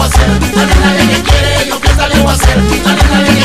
voy 0.00 0.06
a 0.06 0.08
hacer. 0.08 0.38
Que 1.10 1.22
quiere, 1.22 1.68
yo 1.68 1.78
fiesta 1.78 2.08
le 2.08 2.18
voy 2.20 2.30
a 2.30 2.32
hacer. 2.32 3.34
Que 3.34 3.39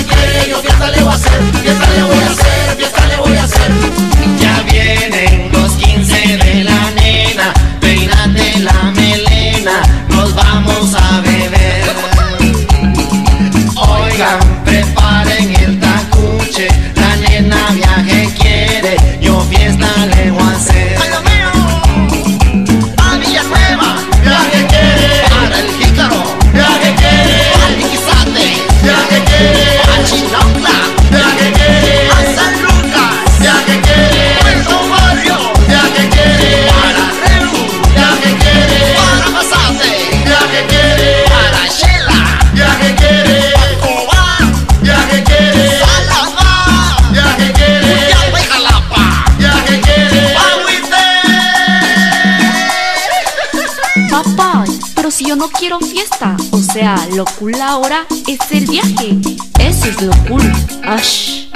quiero 55.58 55.80
fiesta, 55.80 56.36
o 56.52 56.58
sea, 56.60 56.96
lo 57.16 57.26
cool 57.40 57.56
ahora 57.62 58.06
es 58.28 58.40
el 58.52 58.66
viaje. 58.66 59.18
Eso 59.60 59.86
es 59.88 60.02
lo 60.02 60.12
cool. 60.28 60.42
Ash. 60.86 61.48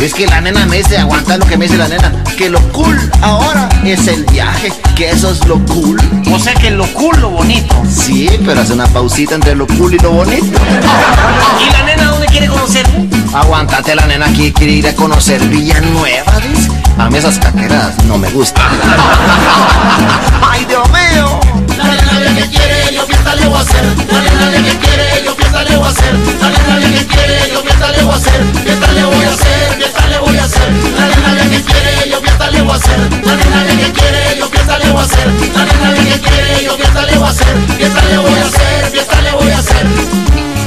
Es 0.00 0.14
que 0.14 0.26
la 0.26 0.40
nena 0.40 0.66
me 0.66 0.78
dice, 0.78 0.98
aguanta 0.98 1.36
lo 1.36 1.46
que 1.46 1.56
me 1.56 1.66
dice 1.66 1.76
la 1.76 1.88
nena, 1.88 2.12
que 2.36 2.50
lo 2.50 2.60
cool 2.72 2.98
ahora 3.20 3.68
es 3.84 4.06
el 4.08 4.24
viaje, 4.24 4.72
que 4.96 5.10
eso 5.10 5.30
es 5.30 5.46
lo 5.46 5.64
cool. 5.66 6.00
O 6.32 6.38
sea 6.38 6.54
que 6.54 6.70
lo 6.70 6.86
cool, 6.94 7.20
lo 7.20 7.30
bonito. 7.30 7.74
Sí, 7.88 8.28
pero 8.44 8.60
hace 8.60 8.72
una 8.72 8.86
pausita 8.86 9.34
entre 9.34 9.54
lo 9.54 9.66
cool 9.66 9.94
y 9.94 9.98
lo 9.98 10.10
bonito. 10.10 10.60
¿Y 11.60 11.72
la 11.72 11.82
nena 11.84 12.10
dónde 12.10 12.26
quiere 12.26 12.48
conocer? 12.48 12.86
Aguántate, 13.34 13.94
la 13.94 14.06
nena 14.06 14.26
aquí 14.26 14.52
quiere 14.52 14.72
ir 14.72 14.88
a 14.88 14.94
conocer 14.94 15.40
Villanueva, 15.48 16.32
dice. 16.40 16.70
A 16.98 17.08
mí 17.08 17.18
esas 17.18 17.38
caqueras 17.38 18.02
no 18.04 18.18
me 18.18 18.30
gustan. 18.30 18.64
¡Ay, 20.42 20.64
Dios 20.66 20.88
mío! 20.90 21.40
La 21.78 21.84
nena 21.84 22.34
que 22.34 22.48
quiere, 22.48 22.81
yo 22.81 22.81
fiesta 22.81 22.81
le 23.36 23.46
voy 23.46 23.58
a 23.58 23.60
hacer 23.60 23.84
La 24.10 24.20
nena 24.20 24.68
que 24.68 24.78
quiere, 24.78 25.24
yo 25.24 25.34
fiesta 25.34 25.62
le 25.64 25.76
voy 25.76 25.86
a 25.86 25.90
hacer 25.90 26.14
La 26.40 26.50
nena 26.50 26.98
que 26.98 27.06
quiere, 27.06 27.50
yo 27.52 27.62
fiesta 27.62 27.92
le 27.92 28.02
voy 28.02 28.12
a 28.12 28.16
hacer 28.16 28.44
Fiesta 28.64 28.92
le 28.92 29.04
voy 29.04 29.24
a 29.24 29.32
hacer, 29.32 29.76
fiesta 29.76 30.06
le 30.08 30.18
voy 30.18 30.36
a 30.38 30.44
hacer 30.44 30.68
La 30.98 31.06
nena 31.08 31.50
que 31.50 31.62
quiere, 31.62 32.10
yo 32.10 32.20
fiesta 32.20 32.50
le 32.50 32.62
voy 32.62 32.72
a 32.72 32.76
hacer 32.76 32.98
La 33.24 33.36
nena 33.36 33.66
que 33.66 33.92
quiere, 33.92 34.38
yo 34.38 34.46
fiesta 34.48 34.78
le 34.78 34.90
voy 34.90 35.00
a 35.00 35.04
hacer 35.04 35.26
La 35.54 35.64
nena 35.64 35.94
que 35.94 36.20
quiere, 36.20 36.64
yo 36.64 36.76
fiesta 36.76 37.02
le 37.02 37.18
voy 37.18 37.26
a 37.26 37.30
hacer 37.30 37.56
Fiesta 37.78 38.02
le 38.08 38.18
voy 38.18 38.38
a 38.38 38.46
hacer, 38.46 38.90
fiesta 38.90 39.20
le 39.22 39.30
voy 39.32 39.50
a 39.50 39.58
hacer 39.58 40.61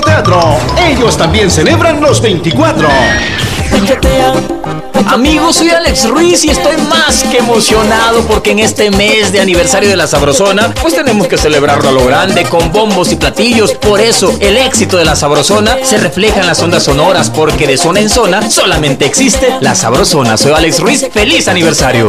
teatro, 0.00 0.58
ellos 0.88 1.16
también 1.16 1.50
celebran 1.50 2.00
los 2.00 2.20
24. 2.20 2.88
Amigos, 4.94 5.56
soy 5.56 5.70
Alex 5.70 6.08
Ruiz 6.08 6.44
y 6.44 6.50
estoy 6.50 6.76
más 6.88 7.24
que 7.24 7.38
emocionado 7.38 8.22
porque 8.26 8.52
en 8.52 8.60
este 8.60 8.90
mes 8.90 9.32
de 9.32 9.40
aniversario 9.40 9.88
de 9.88 9.96
la 9.96 10.06
Sabrosona, 10.06 10.72
pues 10.80 10.94
tenemos 10.94 11.26
que 11.26 11.36
celebrarlo 11.36 11.88
a 11.88 11.92
lo 11.92 12.04
grande 12.04 12.44
con 12.44 12.72
bombos 12.72 13.10
y 13.12 13.16
platillos. 13.16 13.72
Por 13.74 14.00
eso, 14.00 14.34
el 14.40 14.56
éxito 14.56 14.96
de 14.96 15.04
la 15.04 15.16
Sabrosona 15.16 15.76
se 15.82 15.98
refleja 15.98 16.40
en 16.40 16.46
las 16.46 16.62
ondas 16.62 16.84
sonoras 16.84 17.28
porque 17.30 17.66
de 17.66 17.76
zona 17.76 18.00
en 18.00 18.08
zona 18.08 18.48
solamente 18.48 19.04
existe 19.04 19.56
la 19.60 19.74
Sabrosona. 19.74 20.36
Soy 20.36 20.52
Alex 20.52 20.80
Ruiz, 20.80 21.06
feliz 21.12 21.48
aniversario. 21.48 22.08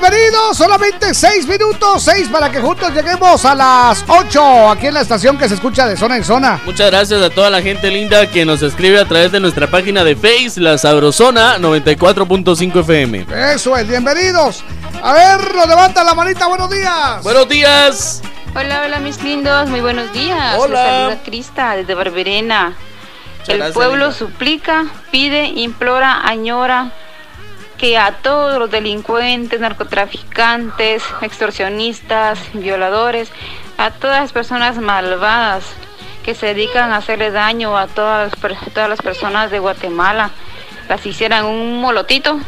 Bienvenidos. 0.00 0.56
Solamente 0.56 1.12
seis 1.12 1.46
minutos, 1.46 2.02
seis 2.02 2.28
para 2.28 2.50
que 2.50 2.60
juntos 2.60 2.92
lleguemos 2.94 3.44
a 3.44 3.54
las 3.54 4.04
8 4.06 4.70
aquí 4.70 4.86
en 4.86 4.94
la 4.94 5.00
estación 5.00 5.36
que 5.36 5.48
se 5.48 5.54
escucha 5.54 5.86
de 5.86 5.96
zona 5.96 6.16
en 6.16 6.24
zona. 6.24 6.60
Muchas 6.64 6.90
gracias 6.90 7.20
a 7.20 7.30
toda 7.30 7.50
la 7.50 7.60
gente 7.60 7.90
linda 7.90 8.30
que 8.30 8.44
nos 8.44 8.62
escribe 8.62 9.00
a 9.00 9.06
través 9.06 9.32
de 9.32 9.40
nuestra 9.40 9.66
página 9.66 10.04
de 10.04 10.14
Face, 10.14 10.60
La 10.60 10.78
Sabrosona 10.78 11.58
94.5 11.58 12.80
FM. 12.80 13.26
Eso 13.54 13.76
es, 13.76 13.88
bienvenidos. 13.88 14.62
A 15.02 15.12
ver, 15.12 15.54
nos 15.54 15.66
levanta 15.66 16.04
la 16.04 16.14
manita, 16.14 16.46
buenos 16.46 16.70
días. 16.70 17.22
Buenos 17.22 17.48
días. 17.48 18.22
Hola, 18.54 18.82
hola 18.84 19.00
mis 19.00 19.22
lindos, 19.22 19.68
muy 19.68 19.80
buenos 19.80 20.12
días. 20.12 20.56
Hola. 20.58 20.84
Les 20.84 20.92
saluda 20.92 21.22
Crista 21.24 21.76
desde 21.76 21.94
Barberena. 21.94 22.76
Muchas 23.38 23.48
El 23.48 23.56
gracias, 23.56 23.74
pueblo 23.74 24.06
linda. 24.06 24.12
suplica, 24.18 24.86
pide, 25.10 25.46
implora, 25.46 26.20
añora 26.24 26.92
que 27.78 27.96
a 27.96 28.12
todos 28.12 28.58
los 28.58 28.70
delincuentes, 28.70 29.60
narcotraficantes, 29.60 31.02
extorsionistas, 31.22 32.38
violadores, 32.52 33.30
a 33.78 33.92
todas 33.92 34.20
las 34.20 34.32
personas 34.32 34.78
malvadas 34.78 35.64
que 36.24 36.34
se 36.34 36.46
dedican 36.46 36.92
a 36.92 36.96
hacerle 36.96 37.30
daño 37.30 37.78
a 37.78 37.86
todas, 37.86 38.32
a 38.34 38.70
todas 38.70 38.88
las 38.90 39.00
personas 39.00 39.50
de 39.50 39.60
Guatemala, 39.60 40.30
las 40.88 41.06
hicieran 41.06 41.44
un 41.44 41.80
molotito 41.80 42.38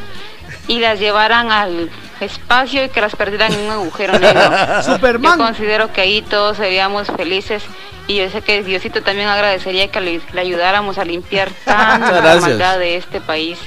y 0.66 0.81
las 0.81 0.98
llevaran 0.98 1.51
al 1.51 1.90
espacio 2.20 2.85
y 2.85 2.89
que 2.89 3.01
las 3.01 3.15
perdieran 3.16 3.52
en 3.52 3.61
un 3.61 3.70
agujero 3.70 4.19
negro. 4.19 4.51
Superman. 4.82 5.39
Yo 5.39 5.44
considero 5.44 5.93
que 5.93 6.01
ahí 6.01 6.23
todos 6.23 6.57
seríamos 6.57 7.07
felices 7.07 7.62
y 8.07 8.16
yo 8.16 8.28
sé 8.28 8.43
que 8.43 8.62
Diosito 8.62 9.02
también 9.02 9.28
agradecería 9.28 9.89
que 9.89 10.01
le, 10.01 10.20
le 10.32 10.40
ayudáramos 10.40 10.98
a 10.98 11.05
limpiar 11.05 11.51
tanta 11.65 12.36
maldad 12.40 12.78
de 12.78 12.97
este 12.97 13.20
país. 13.20 13.59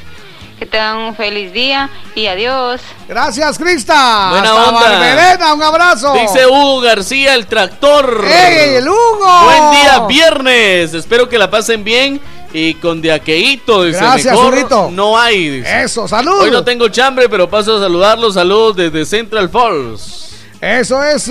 Que 0.63 0.69
tengan 0.69 0.97
un 0.99 1.13
feliz 1.13 1.51
día 1.51 1.89
y 2.15 2.25
adiós. 2.27 2.79
Gracias, 3.05 3.57
Crista. 3.57 4.29
Buena 4.29 4.51
Hasta 4.51 4.69
onda. 4.69 4.79
Barberena, 4.79 5.53
un 5.55 5.61
abrazo. 5.61 6.13
Dice 6.13 6.47
Hugo 6.47 6.79
García, 6.79 7.35
el 7.35 7.47
tractor. 7.47 8.25
¡Ey, 8.25 8.75
el 8.75 8.87
Hugo! 8.87 9.43
Buen 9.43 9.71
día, 9.71 9.99
viernes. 10.07 10.93
Espero 10.93 11.27
que 11.27 11.37
la 11.37 11.49
pasen 11.51 11.83
bien 11.83 12.21
y 12.53 12.75
con 12.75 13.01
de 13.01 13.11
aqueíto. 13.11 13.83
Dice, 13.83 13.97
Gracias, 13.99 14.33
mejor 14.33 14.91
no 14.93 15.19
hay. 15.19 15.49
dice. 15.49 15.83
Eso, 15.83 16.07
salud. 16.07 16.43
Hoy 16.43 16.51
no 16.51 16.63
tengo 16.63 16.87
chambre, 16.87 17.27
pero 17.27 17.49
paso 17.49 17.75
a 17.75 17.81
saludarlos. 17.81 18.35
Saludos 18.35 18.77
desde 18.77 19.05
Central 19.05 19.49
Falls. 19.49 20.29
Eso 20.61 21.03
es. 21.03 21.29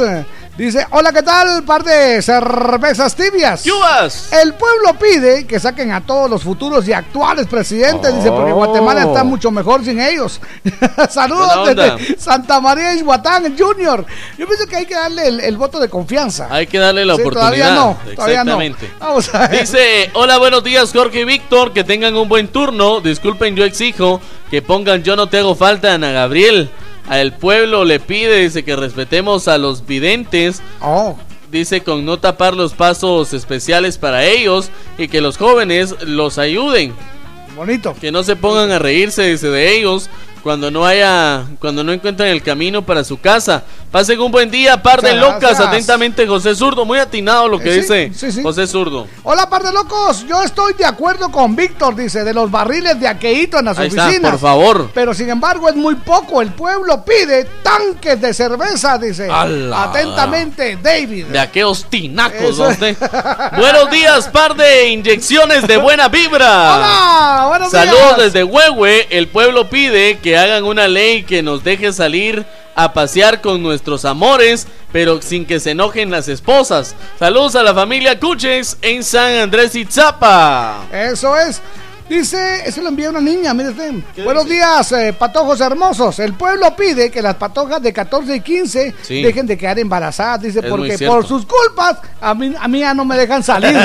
Dice, 0.57 0.87
hola, 0.91 1.12
¿qué 1.15 1.23
tal? 1.23 1.62
Par 1.65 1.83
de 1.83 2.20
cervezas 2.20 3.16
tibias. 3.16 3.65
¡Yubas! 3.65 4.31
El 4.35 4.53
pueblo 4.53 4.93
pide 5.01 5.47
que 5.47 5.59
saquen 5.59 5.93
a 5.93 6.03
todos 6.03 6.29
los 6.29 6.43
futuros 6.43 6.87
y 6.87 6.93
actuales 6.93 7.47
presidentes, 7.47 8.15
dice, 8.15 8.31
porque 8.31 8.53
Oh. 8.53 8.57
Guatemala 8.57 9.05
está 9.05 9.24
mucho 9.24 9.51
mejor 9.51 9.83
sin 9.83 9.99
ellos. 9.99 10.41
Saludos 11.09 11.74
desde 11.74 12.19
Santa 12.20 12.61
María 12.61 12.95
Ishuatán 12.95 13.57
Junior. 13.59 14.05
Yo 14.37 14.47
pienso 14.47 14.66
que 14.66 14.77
hay 14.77 14.85
que 14.85 14.95
darle 14.95 15.27
el, 15.27 15.41
el 15.41 15.57
voto 15.57 15.81
de 15.81 15.89
confianza. 15.89 16.49
Hay 16.51 16.66
que 16.66 16.79
darle 16.79 17.07
la 17.07 17.15
Sí, 17.16 17.23
oportunidad. 17.23 17.49
Todavía 17.49 17.74
no, 17.74 17.99
todavía 18.15 18.45
no. 18.45 18.61
Exactamente. 18.61 18.91
Vamos 19.01 19.35
a 19.35 19.49
ver. 19.49 19.61
Dice, 19.62 20.11
hola, 20.12 20.37
buenos 20.37 20.62
días, 20.62 20.93
Jorge 20.93 21.20
y 21.20 21.24
Víctor, 21.24 21.73
que 21.73 21.83
tengan 21.83 22.15
un 22.15 22.29
buen 22.29 22.49
turno. 22.49 23.01
Disculpen, 23.01 23.57
yo 23.57 23.65
exijo 23.65 24.20
que 24.51 24.61
pongan 24.61 25.03
Yo 25.03 25.16
no 25.16 25.29
te 25.31 25.39
hago 25.39 25.55
falta, 25.55 25.95
Ana 25.95 26.12
Gabriel. 26.12 26.70
Al 27.09 27.37
pueblo 27.37 27.85
le 27.85 28.01
pide, 28.01 28.41
dice 28.41 28.65
que 28.65 28.77
respetemos 28.77 29.49
a 29.49 29.59
los 29.59 29.87
videntes. 29.87 30.62
Oh. 30.81 31.16
Dice 31.51 31.83
con 31.83 32.05
no 32.05 32.19
tapar 32.19 32.55
los 32.55 32.73
pasos 32.73 33.33
especiales 33.35 33.99
para 33.99 34.24
ellos 34.24 34.70
y 34.97 35.09
que 35.09 35.20
los 35.20 35.37
jóvenes 35.37 35.95
los 36.07 36.39
ayuden. 36.39 36.95
Bonito. 37.55 37.95
Que 38.01 38.11
no 38.11 38.23
se 38.23 38.37
pongan 38.37 38.70
a 38.70 38.79
reírse, 38.79 39.31
dice, 39.31 39.49
de 39.49 39.77
ellos 39.77 40.09
cuando 40.43 40.70
no 40.70 40.85
haya, 40.85 41.44
cuando 41.60 41.85
no 41.85 41.93
encuentren 41.93 42.28
el 42.31 42.43
camino 42.43 42.82
para 42.82 43.05
su 43.05 43.20
casa. 43.20 43.62
Pasen 43.93 44.19
un 44.20 44.32
buen 44.32 44.51
día, 44.51 44.82
par 44.82 45.02
de 45.02 45.12
locas. 45.14 45.40
gracias. 45.40 45.69
Atentamente, 45.69 46.27
José 46.27 46.55
Zurdo. 46.55 46.85
Muy 46.86 46.98
atinado 46.98 47.47
lo 47.47 47.59
que 47.59 47.69
Eh, 47.69 47.74
sí, 47.74 47.81
dice 47.82 48.12
sí, 48.14 48.32
sí. 48.32 48.43
José 48.43 48.66
Zurdo. 48.66 49.06
Hola, 49.23 49.51
par 49.51 49.62
de 49.62 49.70
locos. 49.73 50.24
Yo 50.27 50.43
estoy 50.43 50.73
de 50.74 50.86
acuerdo 50.86 51.31
con 51.31 51.55
Víctor, 51.55 51.94
dice, 51.94 52.24
de 52.24 52.32
los 52.32 52.51
barriles 52.51 52.98
de 52.98 53.06
aqueíto 53.06 53.59
en 53.59 53.66
las 53.66 53.78
Ahí 53.78 53.89
está, 53.89 54.06
oficinas. 54.06 54.31
por 54.31 54.40
favor. 54.40 54.90
Pero 54.94 55.12
sin 55.12 55.28
embargo 55.28 55.69
es 55.69 55.77
muy 55.77 55.94
poco. 55.97 56.40
El 56.40 56.52
pueblo 56.52 57.05
pide 57.05 57.44
tanques 57.62 58.19
de 58.20 58.32
cerveza, 58.32 58.97
dice. 58.97 59.28
Atentamente, 59.31 60.78
David. 60.82 61.27
De 61.27 61.39
aquellos 61.39 61.85
tinacos, 61.90 62.40
Eso 62.55 62.64
¿no 62.64 62.70
es. 62.70 62.74
usted? 62.74 62.97
Buenos 63.59 63.90
días, 63.90 64.28
par 64.28 64.55
de 64.56 64.89
inyecciones 64.89 65.66
de 65.66 65.77
buena 65.77 66.09
vibra. 66.09 66.77
Hola, 66.77 67.44
buenos 67.48 67.70
Saludos 67.70 68.16
días. 68.16 68.32
desde 68.32 68.44
Huehue. 68.44 69.06
El 69.10 69.28
pueblo 69.28 69.69
pide 69.69 70.19
que 70.19 70.31
hagan 70.36 70.64
una 70.64 70.88
ley 70.88 71.22
que 71.22 71.42
nos 71.42 71.64
deje 71.64 71.92
salir 71.92 72.44
a 72.74 72.92
pasear 72.92 73.40
con 73.40 73.62
nuestros 73.62 74.04
amores, 74.04 74.66
pero 74.92 75.20
sin 75.20 75.44
que 75.44 75.60
se 75.60 75.72
enojen 75.72 76.10
las 76.10 76.28
esposas. 76.28 76.94
Saludos 77.18 77.56
a 77.56 77.62
la 77.62 77.74
familia 77.74 78.18
Cuches 78.18 78.78
en 78.82 79.04
San 79.04 79.34
Andrés 79.34 79.74
Itzapa. 79.74 80.86
Eso 80.92 81.36
es. 81.36 81.60
Dice, 82.09 82.69
eso 82.69 82.83
lo 82.83 82.89
envía 82.89 83.09
una 83.11 83.20
niña, 83.20 83.55
mire 83.55 83.70
usted. 83.70 83.93
Buenos 84.24 84.45
días, 84.47 84.91
eh, 84.93 85.15
patojos 85.19 85.61
hermosos. 85.61 86.19
El 86.19 86.35
pueblo 86.35 86.74
pide 86.77 87.11
que 87.11 87.23
las 87.23 87.37
patojas 87.37 87.81
de 87.81 87.93
14 87.93 88.37
y 88.37 88.41
15 88.41 88.95
Sí. 89.03 89.23
dejen 89.23 89.47
de 89.47 89.57
quedar 89.57 89.79
embarazadas, 89.79 90.43
dice, 90.43 90.59
Es 90.61 90.66
porque 90.66 90.99
por 91.07 91.27
sus 91.27 91.47
culpas 91.47 91.97
a 92.20 92.35
mí, 92.35 92.53
a 92.59 92.69
mí 92.69 92.81
ya 92.81 92.93
no 92.93 93.05
me 93.07 93.16
dejan 93.16 93.43
salir. 93.43 93.73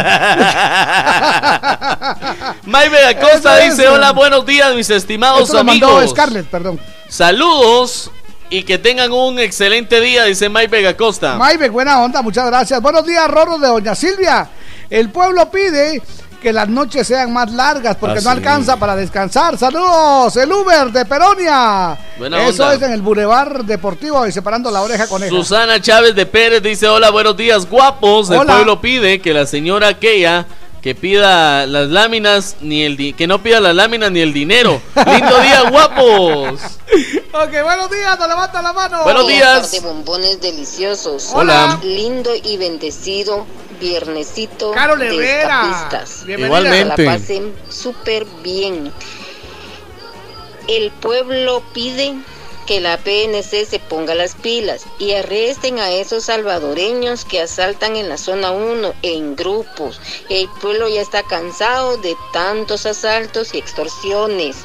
Maybe 2.66 2.98
Acosta 3.06 3.64
es. 3.64 3.78
dice: 3.78 3.88
Hola, 3.88 4.12
buenos 4.12 4.46
días, 4.46 4.76
mis 4.76 4.90
estimados 4.90 5.44
Esto 5.44 5.54
lo 5.54 5.60
amigos. 5.62 5.92
mandó 5.94 6.08
Scarlett, 6.10 6.48
perdón. 6.48 6.80
Saludos 7.08 8.12
y 8.50 8.64
que 8.64 8.78
tengan 8.78 9.12
un 9.12 9.40
excelente 9.40 10.02
día, 10.02 10.26
dice 10.26 10.50
Mike 10.50 10.68
Vega 10.68 10.98
Costa. 10.98 11.38
Maybe, 11.38 11.70
buena 11.70 12.02
onda, 12.02 12.22
muchas 12.22 12.46
gracias. 12.48 12.82
Buenos 12.82 13.06
días, 13.06 13.26
Rorro 13.30 13.58
de 13.58 13.68
Doña 13.68 13.96
Silvia. 13.96 14.50
El 14.90 15.10
pueblo 15.12 15.50
pide 15.52 16.02
que 16.42 16.54
las 16.54 16.70
noches 16.70 17.08
sean 17.08 17.34
más 17.34 17.52
largas 17.52 17.96
porque 17.98 18.20
Ah, 18.20 18.22
no 18.24 18.32
sí. 18.32 18.38
alcanza 18.38 18.78
para 18.78 18.96
descansar. 18.96 19.58
Saludos, 19.58 20.36
el 20.38 20.52
Uber 20.52 20.92
de 20.92 21.06
Peronia. 21.06 21.98
Buena 22.18 22.46
Eso 22.48 22.64
onda. 22.64 22.76
es 22.76 22.82
en 22.82 22.92
el 22.92 23.02
Boulevard 23.02 23.64
Deportivo 23.66 24.26
y 24.28 24.32
separando 24.32 24.70
la 24.72 24.82
oreja 24.82 25.08
con 25.08 25.22
Susana 25.28 25.82
Chávez 25.82 26.16
de 26.16 26.26
Pérez 26.26 26.62
dice: 26.62 26.88
Hola, 26.88 27.10
buenos 27.10 27.36
días, 27.38 27.68
guapos. 27.70 28.30
El 28.30 28.38
Hola. 28.40 28.54
pueblo 28.56 28.82
pide 28.82 29.20
que 29.22 29.34
la 29.34 29.46
señora 29.46 29.88
aquella 29.90 30.46
que 30.82 30.94
pida 30.96 31.66
las 31.66 31.88
láminas 31.90 32.56
ni 32.62 32.84
el 32.84 32.96
di- 32.96 33.12
que 33.14 33.26
no 33.28 33.42
pida 33.42 33.60
las 33.60 33.76
láminas 33.76 34.12
ni 34.12 34.20
el 34.22 34.32
dinero. 34.32 34.80
Lindo 34.96 35.40
día, 35.42 35.70
guapos. 35.70 36.62
Ok, 37.34 37.52
buenos 37.64 37.90
días, 37.92 38.18
nos 38.18 38.28
levanta 38.28 38.62
la 38.62 38.74
mano. 38.74 39.04
Buenos 39.04 39.28
días. 39.28 39.72
de 39.72 39.80
bombones 39.82 40.40
deliciosos. 40.40 41.32
Hola. 41.34 41.80
Lindo 41.84 42.30
y 42.42 42.58
bendecido 42.58 43.46
viernesito 43.80 44.72
Carol 44.72 45.00
de 45.00 45.08
Herrera. 45.08 45.90
Igualmente. 46.28 46.96
Que 46.96 47.04
la 47.04 47.14
pasen 47.14 47.54
súper 47.70 48.26
bien. 48.44 48.92
El 50.68 50.92
pueblo 50.92 51.64
pide 51.74 52.16
que 52.68 52.82
la 52.82 52.98
PNC 52.98 53.66
se 53.66 53.80
ponga 53.80 54.14
las 54.14 54.36
pilas 54.36 54.84
y 55.00 55.14
arresten 55.14 55.80
a 55.80 55.90
esos 55.90 56.26
salvadoreños 56.26 57.24
que 57.24 57.40
asaltan 57.40 57.96
en 57.96 58.10
la 58.10 58.18
zona 58.18 58.52
1 58.52 58.94
en 59.04 59.36
grupos. 59.38 60.02
El 60.30 60.50
pueblo 60.62 60.90
ya 60.90 61.02
está 61.02 61.24
cansado 61.24 61.98
de 61.98 62.16
tantos 62.34 62.86
asaltos 62.86 63.54
y 63.54 63.58
extorsiones. 63.58 64.58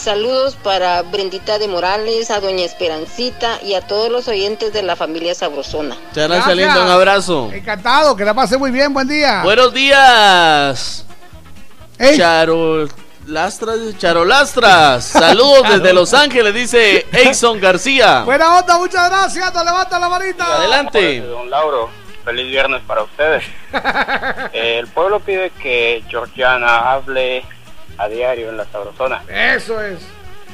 Saludos 0.00 0.56
para 0.56 1.02
Brendita 1.02 1.58
de 1.58 1.68
Morales, 1.68 2.30
a 2.30 2.40
Doña 2.40 2.64
Esperancita 2.64 3.60
y 3.62 3.74
a 3.74 3.82
todos 3.82 4.10
los 4.10 4.28
oyentes 4.28 4.72
de 4.72 4.82
la 4.82 4.96
familia 4.96 5.34
Sabrosona. 5.34 5.94
Muchas 6.08 6.26
gracias. 6.26 6.78
Un 6.78 6.90
abrazo. 6.90 7.50
Encantado, 7.52 8.16
que 8.16 8.24
la 8.24 8.32
pase 8.32 8.56
muy 8.56 8.70
bien, 8.70 8.94
buen 8.94 9.06
día. 9.06 9.42
Buenos 9.42 9.74
días. 9.74 11.04
Ey. 11.98 12.16
Charolastras, 12.16 13.98
Charolastras. 13.98 15.04
Saludos 15.04 15.68
desde 15.68 15.92
Los 15.92 16.14
Ángeles, 16.14 16.54
dice 16.54 17.06
Eison 17.12 17.60
García. 17.60 18.22
Buena 18.22 18.58
onda, 18.58 18.78
muchas 18.78 19.06
gracias, 19.10 19.52
nos 19.52 19.64
levanta 19.66 19.98
la 19.98 20.08
manita. 20.08 20.56
Adelante. 20.56 21.20
Don 21.20 21.50
Lauro, 21.50 21.90
feliz 22.24 22.46
viernes 22.46 22.80
para 22.86 23.02
ustedes. 23.02 23.44
Eh, 24.52 24.78
el 24.78 24.88
pueblo 24.88 25.20
pide 25.20 25.50
que 25.50 26.02
Georgiana 26.08 26.90
hable 26.90 27.44
a 28.00 28.08
diario 28.08 28.48
en 28.48 28.56
la 28.56 28.64
sabrosona. 28.64 29.22
Eso 29.28 29.80
es. 29.82 29.98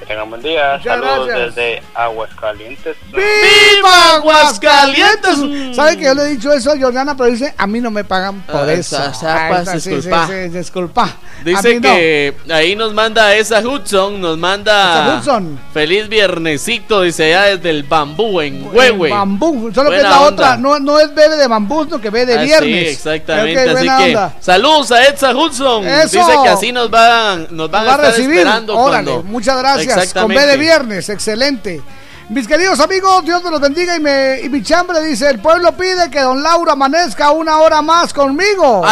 Tengan 0.07 0.31
buen 0.31 0.41
día. 0.41 0.77
Muchas 0.79 1.01
Saludos 1.01 1.27
gracias. 1.27 1.55
desde 1.57 1.83
Aguascalientes. 1.95 2.97
¡Viva 3.13 4.15
Aguascalientes! 4.15 5.75
¿Sabe 5.75 5.97
que 5.97 6.05
yo 6.05 6.15
le 6.15 6.23
he 6.23 6.27
dicho 6.29 6.53
eso 6.53 6.71
a 6.71 6.79
Jordana? 6.79 7.17
Pero 7.17 7.31
dice, 7.31 7.53
a 7.59 7.67
mí 7.67 7.81
no 7.81 7.91
me 7.91 8.05
pagan 8.05 8.41
por 8.43 8.69
Ah, 8.69 8.73
eso. 8.73 8.97
Ah, 9.01 9.59
esa, 9.63 9.73
disculpa. 9.75 10.27
sí, 10.29 10.33
sí, 10.33 10.49
disculpa. 10.51 11.09
Dice 11.45 11.75
no. 11.75 11.81
que 11.83 12.35
ahí 12.53 12.77
nos 12.77 12.95
manda 12.95 13.35
esa 13.35 13.59
Hudson, 13.61 14.21
nos 14.21 14.39
manda 14.39 15.07
Esa 15.09 15.19
Hudson. 15.19 15.61
feliz 15.75 16.09
viernesito, 16.09 17.03
dice 17.03 17.35
allá 17.35 17.57
desde 17.57 17.71
el 17.71 17.83
bambú 17.83 18.41
en 18.41 18.69
Huehue. 18.73 19.11
bambú, 19.11 19.71
solo 19.75 19.91
que 19.91 19.97
es 19.97 20.03
la 20.05 20.21
onda. 20.21 20.29
otra, 20.29 20.57
no, 20.57 20.79
no 20.79 21.01
es 21.01 21.13
bebé 21.15 21.37
de 21.37 21.49
bambú, 21.49 21.85
sino 21.85 22.01
que 22.01 22.11
bebe 22.11 22.27
de 22.33 22.39
Ah, 22.39 22.43
viernes. 22.43 22.87
Sí, 22.89 22.95
exactamente. 22.95 23.71
Así 23.71 23.87
que 23.87 24.09
onda. 24.17 24.35
saludos 24.41 24.93
a 24.93 25.05
Edsa 25.05 25.35
Hudson. 25.35 25.87
Eso. 25.87 26.19
Dice 26.19 26.33
que 26.45 26.49
así 26.49 26.71
nos 26.73 26.91
van, 26.91 27.49
nos 27.51 27.69
van 27.71 27.85
Nos 27.87 27.93
va 27.93 27.97
a 27.97 28.05
a 28.05 28.09
estar 28.09 28.11
recibir. 28.13 28.39
esperando 28.39 28.77
Órale, 28.79 29.05
cuando- 29.11 29.23
muchas 29.25 29.59
gracias. 29.59 29.96
Con. 30.13 30.29
B 30.29 30.47
de 30.47 30.57
viernes, 30.57 31.09
excelente. 31.09 31.83
Mis 32.29 32.49
queridos 32.49 32.81
amigos, 32.81 33.25
Dios 33.25 33.41
me 33.45 33.51
los 33.51 33.61
bendiga 33.61 33.95
y, 33.95 34.01
me, 34.01 34.41
y 34.43 34.49
mi 34.49 34.61
chambre 34.61 35.01
dice, 35.05 35.31
el 35.31 35.39
pueblo 35.39 35.71
pide 35.77 36.11
que 36.11 36.21
don 36.21 36.43
Lauro 36.43 36.73
amanezca 36.73 37.31
una 37.31 37.59
hora 37.59 37.83
más 37.83 38.13
conmigo. 38.13 38.85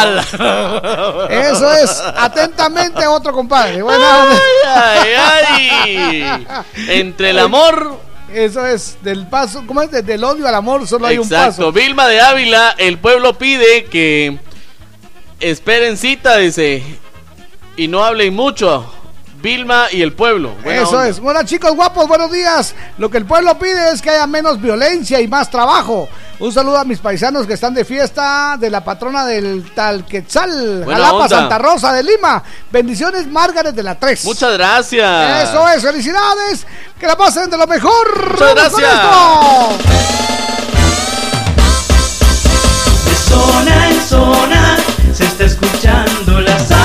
Eso 1.29 1.73
es, 1.73 2.01
atentamente 2.15 3.05
otro 3.05 3.33
compadre. 3.33 3.83
Ay, 4.65 5.09
ay. 5.17 6.47
Entre 6.87 7.31
el 7.31 7.39
amor. 7.39 7.99
Eso 8.33 8.65
es, 8.65 8.97
del 9.01 9.27
paso, 9.27 9.63
¿cómo 9.67 9.81
es? 9.81 9.91
Desde 9.91 10.15
el 10.15 10.23
odio 10.23 10.47
al 10.47 10.55
amor 10.55 10.87
solo 10.87 11.05
hay 11.07 11.17
un 11.17 11.23
Exacto. 11.25 11.47
paso. 11.47 11.71
Vilma 11.71 12.07
de 12.07 12.19
Ávila, 12.19 12.75
el 12.77 12.97
pueblo 12.97 13.37
pide 13.37 13.85
que 13.85 14.39
esperen 15.39 15.95
cita, 15.95 16.37
dice, 16.37 16.83
y 17.77 17.87
no 17.87 18.03
hablen 18.03 18.33
mucho. 18.33 18.91
Vilma 19.45 19.85
y 19.91 20.01
el 20.01 20.11
pueblo. 20.13 20.55
Buena 20.63 20.81
Eso 20.81 20.97
onda. 20.97 21.07
es. 21.07 21.19
Bueno, 21.19 21.43
chicos 21.43 21.75
guapos, 21.75 22.07
buenos 22.07 22.31
días. 22.31 22.73
Lo 22.97 23.11
que 23.11 23.19
el 23.19 23.27
pueblo 23.27 23.59
pide 23.59 23.91
es 23.91 24.01
que 24.01 24.09
haya 24.09 24.25
menos 24.25 24.59
violencia 24.59 25.21
y 25.21 25.27
más 25.27 25.51
trabajo. 25.51 26.09
Un 26.39 26.51
saludo 26.51 26.79
a 26.79 26.83
mis 26.83 26.97
paisanos 26.97 27.45
que 27.45 27.53
están 27.53 27.75
de 27.75 27.85
fiesta 27.85 28.57
de 28.59 28.71
la 28.71 28.83
patrona 28.83 29.23
del 29.23 29.69
Talquetzal, 29.71 30.83
Buena 30.83 30.99
Jalapa, 30.99 31.23
onda. 31.25 31.29
Santa 31.29 31.59
Rosa 31.59 31.93
de 31.93 32.01
Lima. 32.01 32.41
Bendiciones, 32.71 33.27
Margaret 33.27 33.75
de 33.75 33.83
la 33.83 33.93
3. 33.93 34.25
Muchas 34.25 34.53
gracias. 34.53 35.49
Eso 35.49 35.69
es, 35.69 35.83
felicidades. 35.83 36.65
Que 36.99 37.05
la 37.05 37.15
pasen 37.15 37.47
de 37.47 37.57
lo 37.59 37.67
mejor. 37.67 38.31
Muchas 38.31 38.55
gracias. 38.55 38.99
De 43.05 43.15
zona 43.29 43.89
en 43.89 44.01
zona 44.01 44.77
se 45.13 45.23
está 45.23 45.43
escuchando 45.45 46.41
la 46.41 46.57
sabrosona. 46.57 46.84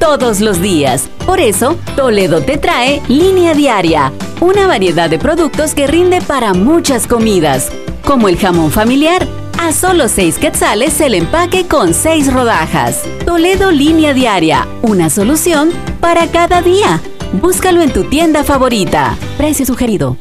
todos 0.00 0.40
los 0.40 0.60
días. 0.60 1.08
Por 1.24 1.38
eso, 1.38 1.78
Toledo 1.94 2.40
te 2.40 2.58
trae 2.58 3.00
Línea 3.06 3.54
Diaria, 3.54 4.12
una 4.40 4.66
variedad 4.66 5.08
de 5.08 5.20
productos 5.20 5.74
que 5.74 5.86
rinde 5.86 6.20
para 6.20 6.54
muchas 6.54 7.06
comidas, 7.06 7.70
como 8.04 8.28
el 8.28 8.36
jamón 8.36 8.72
familiar. 8.72 9.28
A 9.60 9.72
solo 9.72 10.08
6 10.08 10.38
quetzales 10.38 11.00
el 11.02 11.14
empaque 11.14 11.68
con 11.68 11.92
6 11.92 12.32
rodajas. 12.32 13.02
Toledo 13.26 13.70
Línea 13.70 14.14
Diaria, 14.14 14.66
una 14.80 15.10
solución 15.10 15.70
para 16.00 16.26
cada 16.26 16.62
día. 16.62 17.00
Búscalo 17.34 17.82
en 17.82 17.92
tu 17.92 18.04
tienda 18.04 18.42
favorita. 18.42 19.16
Precio 19.36 19.66
sugerido. 19.66 20.16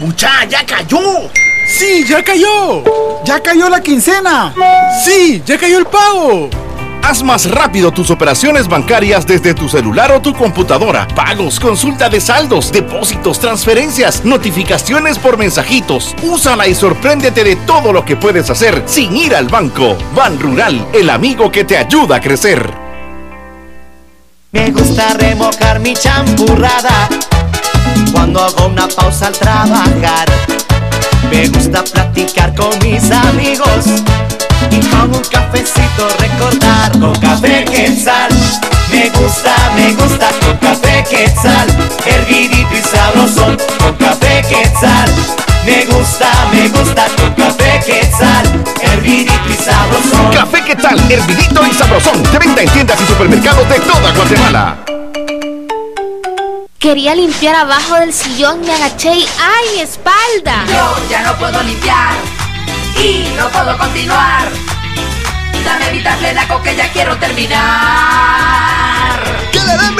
¡Mucha, 0.00 0.44
ya 0.44 0.66
cayó! 0.66 0.98
¡Sí, 1.66 2.04
ya 2.06 2.22
cayó! 2.22 2.82
¡Ya 3.24 3.40
cayó 3.40 3.70
la 3.70 3.80
quincena! 3.80 4.52
¡Sí, 5.04 5.40
ya 5.46 5.56
cayó 5.56 5.78
el 5.78 5.86
pago! 5.86 6.50
Haz 7.06 7.22
más 7.22 7.50
rápido 7.50 7.92
tus 7.92 8.10
operaciones 8.10 8.66
bancarias 8.66 9.26
desde 9.26 9.52
tu 9.52 9.68
celular 9.68 10.10
o 10.10 10.22
tu 10.22 10.32
computadora. 10.32 11.06
Pagos, 11.08 11.60
consulta 11.60 12.08
de 12.08 12.18
saldos, 12.18 12.72
depósitos, 12.72 13.38
transferencias, 13.38 14.24
notificaciones 14.24 15.18
por 15.18 15.36
mensajitos. 15.36 16.16
Úsala 16.22 16.66
y 16.66 16.74
sorpréndete 16.74 17.44
de 17.44 17.56
todo 17.56 17.92
lo 17.92 18.06
que 18.06 18.16
puedes 18.16 18.48
hacer 18.48 18.84
sin 18.86 19.14
ir 19.14 19.36
al 19.36 19.48
banco. 19.48 19.98
Ban 20.16 20.40
Rural, 20.40 20.88
el 20.94 21.10
amigo 21.10 21.52
que 21.52 21.64
te 21.64 21.76
ayuda 21.76 22.16
a 22.16 22.20
crecer. 22.22 22.72
Me 24.52 24.70
gusta 24.70 25.12
remojar 25.12 25.80
mi 25.80 25.92
champurrada 25.92 27.10
cuando 28.14 28.42
hago 28.42 28.68
una 28.68 28.88
pausa 28.88 29.26
al 29.26 29.34
trabajar. 29.34 30.26
Me 31.30 31.48
gusta 31.48 31.84
platicar 31.84 32.54
con 32.54 32.78
mis 32.78 33.10
amigos 33.10 33.84
y 34.70 34.80
con 34.86 35.14
un 35.14 35.22
cafecito 35.30 36.08
recordar 36.18 36.92
con 36.98 37.14
café 37.16 37.64
quetzal. 37.64 38.30
Me 38.90 39.10
gusta, 39.10 39.54
me 39.74 39.92
gusta 39.94 40.28
con 40.40 40.56
café 40.58 41.04
quetzal, 41.08 41.68
hervidito 42.06 42.74
y 42.74 42.82
sabrosón 42.82 43.56
con 43.78 43.94
café 43.96 44.42
quetzal. 44.48 45.10
Me 45.64 45.84
gusta, 45.86 46.30
me 46.52 46.68
gusta 46.68 47.06
con 47.16 47.32
café 47.34 47.80
quetzal, 47.84 48.64
hervidito 48.82 49.32
y 49.48 49.54
sabrosón. 49.54 50.32
Café 50.32 50.62
¿qué 50.64 50.76
tal? 50.76 50.98
Hervidito 51.10 51.66
y 51.66 51.74
sabrosón. 51.74 52.22
De 52.22 52.38
venta 52.38 52.62
en 52.62 52.68
tiendas 52.70 53.00
y 53.00 53.06
supermercados 53.06 53.68
de 53.68 53.80
toda 53.80 54.12
Guatemala. 54.12 54.76
Quería 56.78 57.14
limpiar 57.14 57.56
abajo 57.56 57.94
del 57.94 58.12
sillón, 58.12 58.60
me 58.60 58.72
agaché 58.72 59.14
y 59.14 59.26
¡ay, 59.40 59.76
mi 59.76 59.80
espalda! 59.80 60.66
Yo 60.68 61.08
ya 61.08 61.22
no 61.22 61.32
puedo 61.38 61.62
limpiar 61.62 62.14
y 63.00 63.32
no 63.36 63.48
puedo 63.50 63.76
continuar. 63.78 64.48
Dame 65.64 65.90
Vitaplenaco 65.90 66.62
que 66.62 66.76
ya 66.76 66.92
quiero 66.92 67.16
terminar. 67.18 67.60
¡Que 69.52 69.60
le 69.60 69.76
den! 69.78 69.94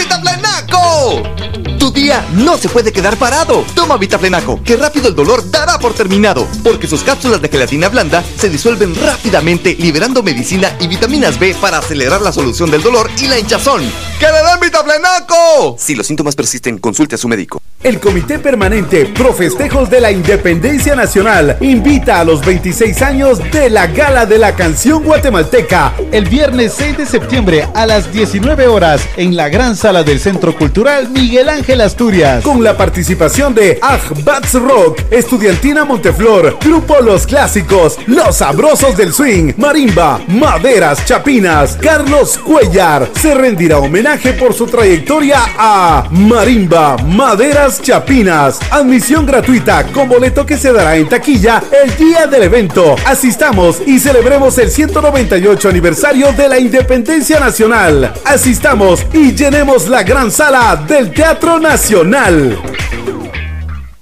Tu 0.66 1.63
día 1.94 2.26
no 2.34 2.58
se 2.58 2.68
puede 2.68 2.92
quedar 2.92 3.16
parado. 3.16 3.64
Toma 3.74 3.96
Vitaplenaco, 3.96 4.62
que 4.62 4.76
rápido 4.76 5.08
el 5.08 5.14
dolor 5.14 5.50
dará 5.50 5.78
por 5.78 5.94
terminado, 5.94 6.46
porque 6.62 6.86
sus 6.86 7.02
cápsulas 7.02 7.40
de 7.40 7.48
gelatina 7.48 7.88
blanda 7.88 8.22
se 8.36 8.50
disuelven 8.50 8.94
rápidamente, 8.96 9.76
liberando 9.78 10.22
medicina 10.22 10.76
y 10.80 10.88
vitaminas 10.88 11.38
B 11.38 11.54
para 11.60 11.78
acelerar 11.78 12.20
la 12.20 12.32
solución 12.32 12.70
del 12.70 12.82
dolor 12.82 13.08
y 13.22 13.28
la 13.28 13.38
hinchazón. 13.38 13.82
¡Que 14.18 14.26
le 14.26 14.32
den 14.32 14.60
Vitaplenaco! 14.60 15.76
Si 15.78 15.94
los 15.94 16.06
síntomas 16.06 16.34
persisten, 16.34 16.78
consulte 16.78 17.14
a 17.14 17.18
su 17.18 17.28
médico. 17.28 17.62
El 17.82 18.00
Comité 18.00 18.38
Permanente 18.38 19.04
Pro 19.04 19.34
Festejos 19.34 19.90
de 19.90 20.00
la 20.00 20.10
Independencia 20.10 20.96
Nacional 20.96 21.58
invita 21.60 22.18
a 22.18 22.24
los 22.24 22.42
26 22.44 23.02
años 23.02 23.38
de 23.52 23.68
la 23.68 23.88
Gala 23.88 24.24
de 24.24 24.38
la 24.38 24.56
Canción 24.56 25.04
Guatemalteca 25.04 25.92
el 26.10 26.24
viernes 26.26 26.72
6 26.78 26.96
de 26.96 27.04
septiembre 27.04 27.68
a 27.74 27.84
las 27.84 28.10
19 28.10 28.68
horas 28.68 29.02
en 29.18 29.36
la 29.36 29.50
gran 29.50 29.76
sala 29.76 30.02
del 30.02 30.18
Centro 30.18 30.56
Cultural 30.56 31.10
Miguel 31.10 31.50
Ángel 31.50 31.82
Asturias 31.84 32.42
con 32.42 32.64
la 32.64 32.76
participación 32.76 33.54
de 33.54 33.78
Bats 34.24 34.54
Rock, 34.54 35.02
Estudiantina 35.10 35.84
Monteflor, 35.84 36.58
Grupo 36.64 36.96
Los 37.02 37.26
Clásicos, 37.26 37.98
Los 38.06 38.36
Sabrosos 38.36 38.96
del 38.96 39.12
Swing, 39.12 39.52
Marimba, 39.58 40.20
Maderas 40.28 41.04
Chapinas, 41.04 41.76
Carlos 41.80 42.38
Cuellar. 42.38 43.10
Se 43.20 43.34
rendirá 43.34 43.78
homenaje 43.78 44.32
por 44.32 44.54
su 44.54 44.66
trayectoria 44.66 45.40
a 45.58 46.08
Marimba, 46.10 46.96
Maderas 47.06 47.82
Chapinas. 47.82 48.60
Admisión 48.70 49.26
gratuita 49.26 49.84
con 49.88 50.08
boleto 50.08 50.46
que 50.46 50.56
se 50.56 50.72
dará 50.72 50.96
en 50.96 51.08
taquilla 51.08 51.62
el 51.84 51.94
día 51.96 52.26
del 52.26 52.44
evento. 52.44 52.96
Asistamos 53.04 53.82
y 53.86 53.98
celebremos 53.98 54.56
el 54.56 54.70
198 54.70 55.68
aniversario 55.68 56.32
de 56.32 56.48
la 56.48 56.58
Independencia 56.58 57.38
Nacional. 57.38 58.14
Asistamos 58.24 59.04
y 59.12 59.34
llenemos 59.34 59.88
la 59.88 60.02
gran 60.02 60.30
sala 60.30 60.82
del 60.88 61.12
Teatro 61.12 61.58
Nacional. 61.58 61.73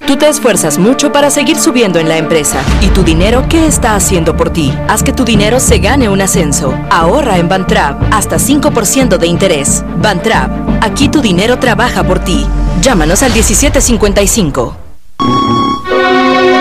Tú 0.07 0.19
te 0.19 0.29
esfuerzas 0.29 0.77
mucho 0.77 1.11
para 1.11 1.31
seguir 1.31 1.59
subiendo 1.59 1.99
en 1.99 2.07
la 2.07 2.19
empresa. 2.19 2.63
¿Y 2.83 2.89
tu 2.89 3.03
dinero 3.03 3.47
qué 3.49 3.67
está 3.67 3.95
haciendo 3.95 4.37
por 4.37 4.51
ti? 4.51 4.77
Haz 4.89 5.03
que 5.03 5.15
tu 5.15 5.25
dinero 5.25 5.59
se 5.59 5.79
gane 5.79 6.11
un 6.11 6.21
ascenso. 6.21 6.75
Ahorra 6.91 7.39
en 7.39 7.49
Bantrap 7.49 8.13
hasta 8.13 8.37
5% 8.37 9.17
de 9.17 9.27
interés. 9.27 9.83
Bantrap, 9.97 10.51
aquí 10.83 11.09
tu 11.09 11.23
dinero 11.23 11.59
trabaja 11.59 12.05
por 12.05 12.19
ti. 12.19 12.47
Llámanos 12.83 13.23
al 13.23 13.33
1755. 13.33 14.77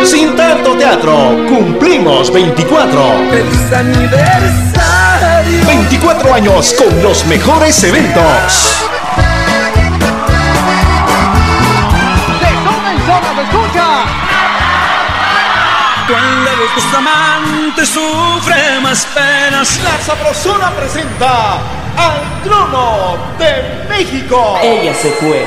Sin 0.05 0.33
tanto 0.37 0.77
teatro, 0.77 1.35
cumplimos 1.49 2.31
24. 2.31 3.01
¡Feliz 3.29 3.73
aniversario! 3.73 5.65
24 5.67 6.33
años 6.33 6.73
con 6.77 7.03
los 7.03 7.25
mejores 7.25 7.83
eventos. 7.83 8.81
Los 16.75 16.93
amantes 16.93 17.89
sufren 17.89 18.81
más 18.81 19.05
penas, 19.13 19.79
La 19.83 19.99
Sabrosona 20.05 20.71
presenta 20.71 21.55
al 21.97 22.41
trono 22.43 23.17
de 23.37 23.89
México. 23.89 24.57
Ella 24.63 24.93
se 24.93 25.11
fue. 25.11 25.45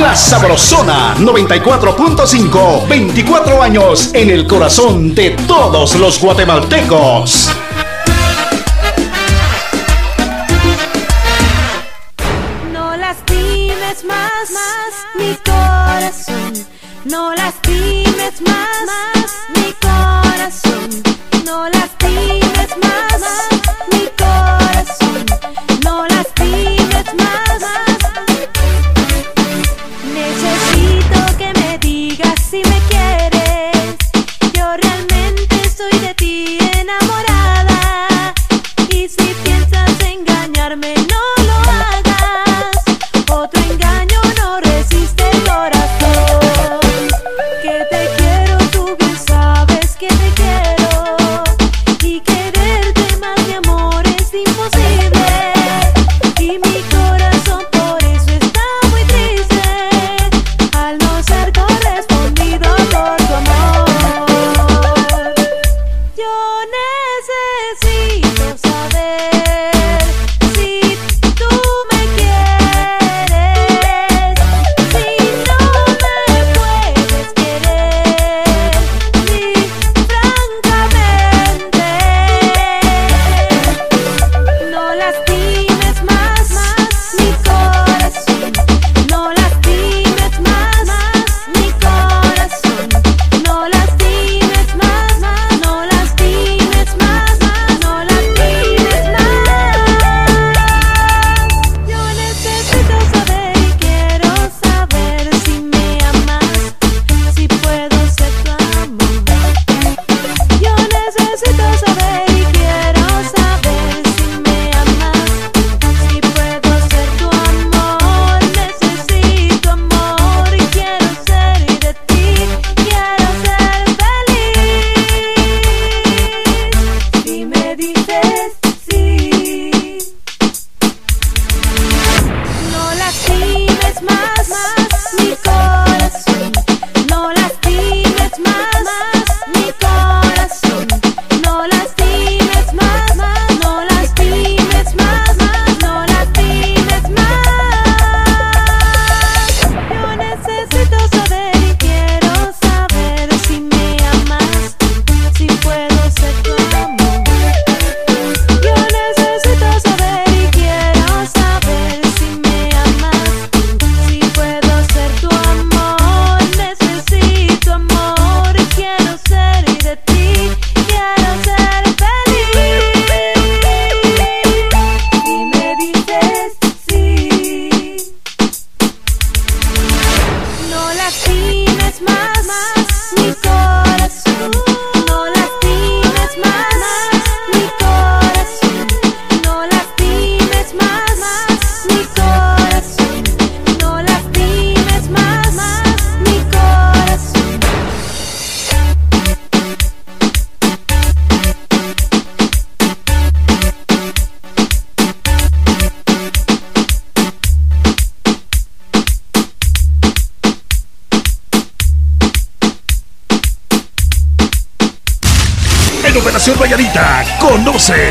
La 0.00 0.14
Sabrosona 0.14 1.16
94.5, 1.16 2.86
24 2.86 3.62
años 3.62 4.10
en 4.12 4.30
el 4.30 4.46
corazón 4.46 5.14
de 5.14 5.30
todos 5.30 5.96
los 5.96 6.20
guatemaltecos. 6.20 7.50
No 17.10 17.34
lastimes 17.34 18.40
más, 18.42 18.68
más 18.86 19.34
mi 19.54 19.72
corazón. 19.80 20.17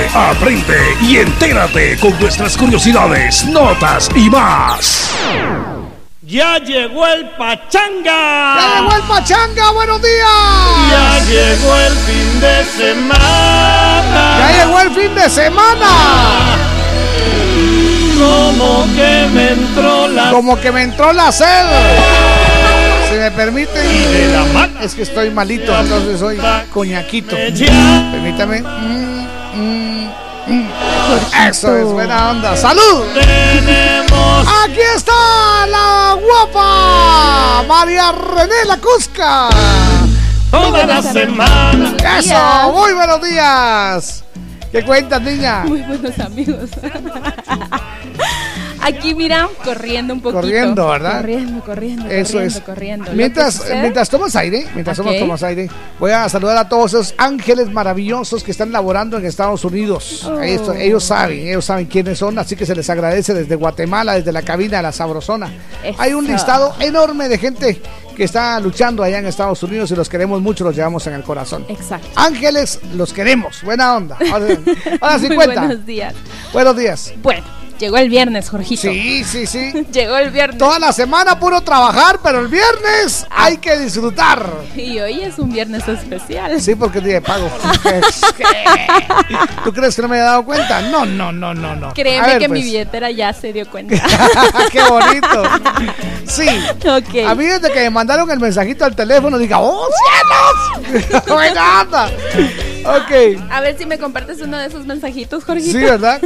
Conoce, 0.08 0.18
aprende 0.18 0.78
y 1.02 1.18
entérate 1.18 1.98
con 2.00 2.20
nuestras 2.20 2.58
curiosidades, 2.58 3.46
notas 3.46 4.10
y 4.16 4.30
más. 4.30 5.12
Ya 6.22 6.58
llegó 6.58 7.08
el 7.08 7.30
pachanga. 7.38 8.58
¡Ya 8.58 8.82
llegó 8.82 8.96
el 8.96 9.04
pachanga! 9.04 9.72
¡Buenos 9.72 10.02
días! 10.02 10.90
Ya 10.92 11.20
llegó 11.26 11.76
el 11.78 11.94
fin 11.94 12.40
de 12.42 12.66
semana. 12.66 14.38
¡Ya 14.40 14.66
llegó 14.66 14.82
el 14.82 14.92
fin 14.92 15.16
de 15.16 15.30
semana! 15.30 15.88
Como 18.18 18.86
que 18.96 19.28
me 19.34 19.52
entró 19.52 20.08
la 20.08 20.32
Como 20.32 20.60
que 20.60 20.72
me 20.72 20.82
entró 20.82 21.14
la 21.14 21.32
sed. 21.32 21.66
Si 23.10 23.16
me 23.16 23.32
permiten. 23.32 23.86
Es 24.82 24.96
que 24.96 25.04
estoy 25.04 25.30
malito, 25.30 25.78
entonces 25.80 26.20
soy 26.20 26.38
coñaquito. 26.74 27.38
Permítame. 27.38 28.62
Mm, 28.62 29.28
mm, 29.54 29.87
Eso 31.48 31.78
es 31.78 31.86
buena 31.86 32.32
onda. 32.32 32.56
¡Salud! 32.58 33.06
Aquí 34.64 34.82
está 34.96 35.68
la 35.68 36.18
guapa 36.22 37.64
María 37.68 38.12
René 38.12 38.66
La 38.66 38.78
Cusca. 38.78 39.50
Toda 40.52 40.86
la 40.86 41.02
semana. 41.02 41.96
Eso, 42.18 42.74
muy 42.74 42.94
buenos 42.94 43.22
días. 43.22 44.24
¿Qué 44.72 44.84
cuentas, 44.84 45.22
niña? 45.22 45.64
Muy 45.66 45.82
buenos 45.82 46.20
amigos. 46.20 46.70
Aquí, 48.88 49.14
mira, 49.14 49.50
corriendo 49.64 50.14
un 50.14 50.22
poquito. 50.22 50.42
Corriendo, 50.42 50.88
¿verdad? 50.88 51.18
Corriendo, 51.18 51.64
corriendo, 51.64 52.06
Eso 52.08 52.34
corriendo, 52.34 52.58
es. 52.58 52.64
corriendo. 52.64 53.12
Mientras, 53.14 53.64
mientras 53.82 54.10
tomas 54.10 54.36
aire, 54.36 54.66
mientras 54.74 54.98
Ok. 55.00 55.08
tomas, 55.20 55.44
aire, 55.44 55.70
voy 56.00 56.12
a 56.12 56.30
saludar 56.30 56.58
a 56.58 56.70
todos 56.70 56.94
esos 56.94 57.14
ángeles 57.18 57.72
maravillosos 57.72 58.44
que 58.44 58.52
están 58.52 58.72
laborando 58.72 59.18
en 59.18 59.26
Estados 59.26 59.64
Unidos. 59.66 60.24
Oh. 60.26 60.40
Ellos 60.42 61.04
saben, 61.04 61.40
ellos 61.48 61.66
saben 61.66 61.86
quiénes 61.88 62.18
son, 62.18 62.40
así 62.40 62.56
que 62.56 62.66
se 62.66 62.76
les 62.76 62.90
agradece 62.90 63.34
desde 63.34 63.56
Guatemala, 63.56 64.14
desde 64.14 64.32
la 64.32 64.42
cabina 64.42 64.78
de 64.78 64.84
la 64.84 64.92
Sabrosona. 64.92 65.52
Hay 65.98 66.14
un 66.14 66.26
listado 66.26 66.74
enorme 66.80 67.28
de 67.28 67.38
gente 67.38 67.82
que 68.16 68.24
está 68.24 68.60
luchando 68.60 69.04
allá 69.04 69.20
en 69.20 69.28
Estados 69.28 69.62
Unidos 69.62 69.92
y 69.92 69.96
los 69.96 70.10
queremos 70.10 70.42
mucho, 70.42 70.64
los 70.64 70.76
llevamos 70.76 71.06
en 71.06 71.14
el 71.14 71.24
corazón. 71.24 71.66
Exacto. 71.68 72.08
Ángeles, 72.16 72.80
los 72.96 73.14
queremos. 73.14 73.62
Buena 73.62 73.96
onda. 73.96 74.18
Ahora, 74.32 74.48
ahora 75.02 75.20
sí 75.20 75.28
Muy 75.28 75.36
cuenta. 75.36 75.66
Buenos 75.66 75.86
días. 75.86 76.16
Buenos 76.52 76.76
días. 76.78 77.14
Bueno, 77.22 77.44
llegó 77.80 77.98
el 77.98 78.10
viernes, 78.10 78.50
Jorgito. 78.50 78.82
Sí, 78.82 79.24
sí, 79.24 79.46
sí. 79.46 79.86
llegó 79.92 80.18
el 80.18 80.32
viernes. 80.32 80.58
Toda 80.58 80.80
la 80.80 80.92
semana 80.92 81.40
puro 81.40 81.62
trabajar, 81.62 82.20
pero 82.24 82.40
el 82.40 82.48
viernes 82.48 83.26
hay 83.30 83.58
que 83.58 83.78
disfrutar. 83.78 84.50
Y 84.76 85.00
hoy 85.00 85.22
es 85.22 85.38
un 85.40 85.52
viernes 85.52 85.88
especial. 85.88 86.60
Sí, 86.62 86.76
porque 86.76 87.02
de 87.02 87.22
pago. 87.22 87.48
¿Tú 89.64 89.74
crees 89.74 89.96
que 89.96 90.02
no 90.02 90.08
me 90.08 90.18
he 90.18 90.22
dado 90.22 90.46
cuenta? 90.46 90.82
No, 90.82 91.06
no, 91.06 91.32
no, 91.32 91.54
no, 91.54 91.76
no. 91.76 91.94
Créeme 91.94 92.28
ver, 92.28 92.40
que 92.40 92.48
mi 92.48 92.60
pues. 92.60 92.66
billetera 92.66 93.12
ya 93.12 93.34
se 93.34 93.54
dio 93.54 93.70
cuenta. 93.70 93.96
¡Qué 94.72 94.84
bonito! 94.84 95.44
Sí. 96.26 96.48
Ok. 96.80 97.28
A 97.28 97.36
mí 97.36 97.46
desde 97.46 97.72
que 97.72 97.82
me 97.82 97.90
mandaron 97.90 98.30
el 98.32 98.40
mensajito 98.40 98.86
al 98.86 98.96
teléfono, 98.96 99.38
diga, 99.38 99.60
¡oh, 99.60 99.88
cielos! 100.84 101.26
¡Buena 101.28 101.82
onda! 101.82 102.10
Ok. 102.98 103.42
A 103.52 103.62
ver 103.62 103.78
si 103.78 103.86
me 103.86 103.98
compartes 103.98 104.42
uno 104.42 104.58
de 104.58 104.68
esos 104.68 104.86
mensajitos, 104.86 105.44
Jorgito. 105.44 105.78
Sí, 105.78 105.84
¿verdad? 105.84 106.22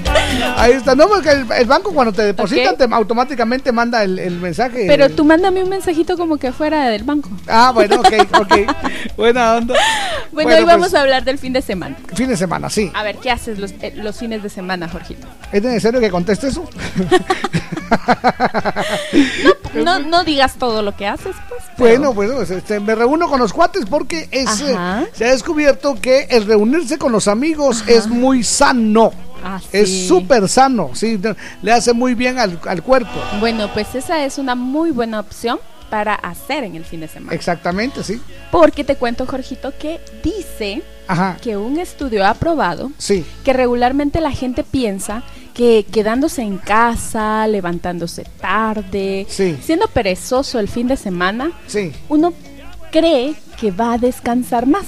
Ahí 0.56 0.72
está. 0.72 0.94
No, 0.94 1.08
porque 1.08 1.30
el, 1.30 1.46
el 1.50 1.66
banco 1.66 1.92
cuando 1.92 2.12
te 2.12 2.22
depositan 2.22 2.76
te 2.76 2.84
automáticamente 2.84 3.72
manda 3.72 4.02
el, 4.02 4.18
el 4.18 4.38
mensaje. 4.38 4.84
Pero 4.86 5.08
tú 5.10 5.24
mándame 5.24 5.62
un 5.62 5.70
mensajito 5.70 6.16
como 6.16 6.36
que 6.36 6.52
fuera 6.52 6.88
del 6.88 7.04
banco. 7.04 7.30
Ah, 7.48 7.72
bueno, 7.74 7.96
ok, 8.00 8.12
ok. 8.40 8.54
Buena 9.16 9.54
onda. 9.56 9.74
Bueno, 10.32 10.48
Bueno, 10.48 10.58
hoy 10.58 10.64
vamos 10.64 10.88
pues- 10.88 10.94
a 10.94 11.00
hablar 11.00 11.24
del 11.24 11.38
fin 11.38 11.52
de 11.52 11.62
semana. 11.62 11.96
Fin 12.14 12.28
de 12.28 12.36
semana, 12.36 12.68
sí. 12.70 12.90
A 12.94 13.02
ver, 13.02 13.16
¿qué 13.16 13.30
haces 13.30 13.58
los, 13.58 13.72
eh, 13.80 13.92
los 13.96 14.18
fines 14.18 14.42
de 14.42 14.48
semana, 14.48 14.88
Jorgito? 14.88 15.26
¿Es 15.50 15.62
necesario 15.62 16.00
que 16.00 16.10
conteste 16.10 16.48
eso? 16.48 16.68
No, 19.74 19.98
no 20.00 20.24
digas 20.24 20.54
todo 20.58 20.82
lo 20.82 20.96
que 20.96 21.06
haces, 21.06 21.34
pues. 21.48 21.62
Bueno, 21.78 22.12
bueno, 22.12 22.34
pues, 22.36 22.50
este, 22.50 22.78
me 22.80 22.94
reúno 22.94 23.28
con 23.28 23.40
los 23.40 23.52
cuates 23.52 23.86
porque 23.86 24.28
es, 24.30 24.60
eh, 24.60 24.76
se 25.12 25.24
ha 25.24 25.30
descubierto 25.30 25.94
que 26.02 26.24
el 26.30 26.44
reunirse 26.44 26.98
con 26.98 27.12
los 27.12 27.28
amigos 27.28 27.82
es 27.86 28.06
muy 28.08 28.42
sano. 28.42 29.12
Ah, 29.44 29.60
Es 29.72 30.06
súper 30.06 30.48
sano, 30.48 30.90
sí, 30.94 31.18
le 31.62 31.72
hace 31.72 31.92
muy 31.92 32.14
bien 32.14 32.38
al, 32.38 32.60
al 32.68 32.82
cuerpo. 32.82 33.10
Bueno, 33.40 33.68
pues 33.72 33.94
esa 33.94 34.24
es 34.24 34.38
una 34.38 34.54
muy 34.54 34.90
buena 34.92 35.18
opción 35.18 35.58
para 35.90 36.14
hacer 36.14 36.62
en 36.64 36.76
el 36.76 36.84
fin 36.84 37.00
de 37.00 37.08
semana. 37.08 37.34
Exactamente, 37.34 38.04
sí. 38.04 38.20
Porque 38.52 38.84
te 38.84 38.94
cuento, 38.96 39.26
Jorgito, 39.26 39.72
que 39.78 40.00
dice 40.22 40.82
Ajá. 41.08 41.36
que 41.42 41.56
un 41.56 41.78
estudio 41.78 42.24
ha 42.24 42.34
probado 42.34 42.92
Sí. 42.98 43.24
que 43.44 43.52
regularmente 43.52 44.20
la 44.20 44.30
gente 44.30 44.62
piensa 44.64 45.22
que 45.54 45.84
quedándose 45.90 46.42
en 46.42 46.58
casa, 46.58 47.46
levantándose 47.48 48.24
tarde, 48.40 49.26
Sí. 49.28 49.58
siendo 49.62 49.88
perezoso 49.88 50.60
el 50.60 50.68
fin 50.68 50.86
de 50.86 50.96
semana, 50.96 51.50
Sí. 51.66 51.92
uno 52.08 52.32
cree 52.92 53.34
que 53.60 53.70
va 53.72 53.94
a 53.94 53.98
descansar 53.98 54.66
más. 54.66 54.84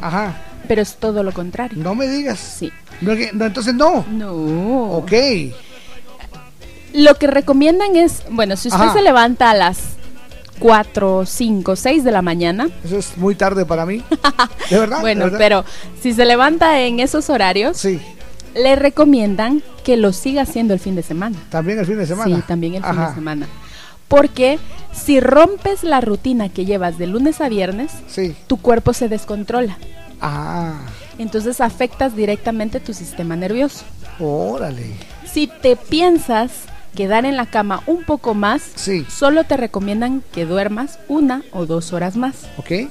Ajá. 0.00 0.34
Pero 0.68 0.82
es 0.82 0.96
todo 0.96 1.22
lo 1.22 1.32
contrario. 1.32 1.78
No 1.82 1.94
me 1.94 2.08
digas. 2.08 2.38
Sí. 2.38 2.72
No, 3.00 3.12
entonces 3.12 3.74
no. 3.74 4.04
No. 4.10 4.32
Ok. 4.92 5.12
Lo 6.92 7.14
que 7.16 7.26
recomiendan 7.26 7.96
es, 7.96 8.22
bueno, 8.30 8.56
si 8.56 8.68
usted 8.68 8.80
Ajá. 8.82 8.92
se 8.94 9.02
levanta 9.02 9.50
a 9.50 9.54
las 9.54 9.78
4, 10.60 11.26
5, 11.26 11.74
6 11.76 12.04
de 12.04 12.12
la 12.12 12.22
mañana, 12.22 12.68
Eso 12.84 12.96
es 12.98 13.16
muy 13.16 13.34
tarde 13.34 13.66
para 13.66 13.84
mí. 13.84 14.02
¿De 14.70 14.78
verdad? 14.78 15.00
bueno, 15.00 15.24
¿De 15.24 15.30
verdad? 15.32 15.38
pero 15.38 15.64
si 16.00 16.12
se 16.14 16.24
levanta 16.24 16.80
en 16.80 17.00
esos 17.00 17.28
horarios, 17.30 17.76
Sí. 17.76 18.00
le 18.54 18.76
recomiendan 18.76 19.62
que 19.82 19.96
lo 19.96 20.12
siga 20.12 20.42
haciendo 20.42 20.72
el 20.72 20.78
fin 20.80 20.94
de 20.94 21.02
semana. 21.02 21.36
También 21.50 21.80
el 21.80 21.86
fin 21.86 21.98
de 21.98 22.06
semana. 22.06 22.36
Sí, 22.36 22.42
también 22.46 22.74
el 22.76 22.84
fin 22.84 22.96
de 23.00 23.14
semana. 23.14 23.46
Porque 24.06 24.58
si 24.92 25.18
rompes 25.18 25.82
la 25.82 26.00
rutina 26.00 26.48
que 26.48 26.64
llevas 26.64 26.96
de 26.98 27.08
lunes 27.08 27.40
a 27.40 27.48
viernes, 27.48 27.90
Sí. 28.06 28.36
tu 28.46 28.58
cuerpo 28.58 28.92
se 28.92 29.08
descontrola. 29.08 29.76
Ah, 30.20 30.80
Entonces 31.18 31.60
afectas 31.60 32.16
directamente 32.16 32.80
tu 32.80 32.92
sistema 32.94 33.36
nervioso. 33.36 33.84
órale. 34.18 34.84
Si 35.30 35.46
te 35.46 35.76
piensas 35.76 36.50
quedar 36.94 37.24
en 37.24 37.36
la 37.36 37.46
cama 37.46 37.82
un 37.86 38.04
poco 38.04 38.34
más, 38.34 38.62
Sí. 38.76 39.04
solo 39.10 39.44
te 39.44 39.56
recomiendan 39.56 40.22
que 40.32 40.44
duermas 40.46 40.98
una 41.08 41.42
o 41.52 41.66
dos 41.66 41.92
horas 41.92 42.16
más. 42.16 42.34
Ok. 42.56 42.88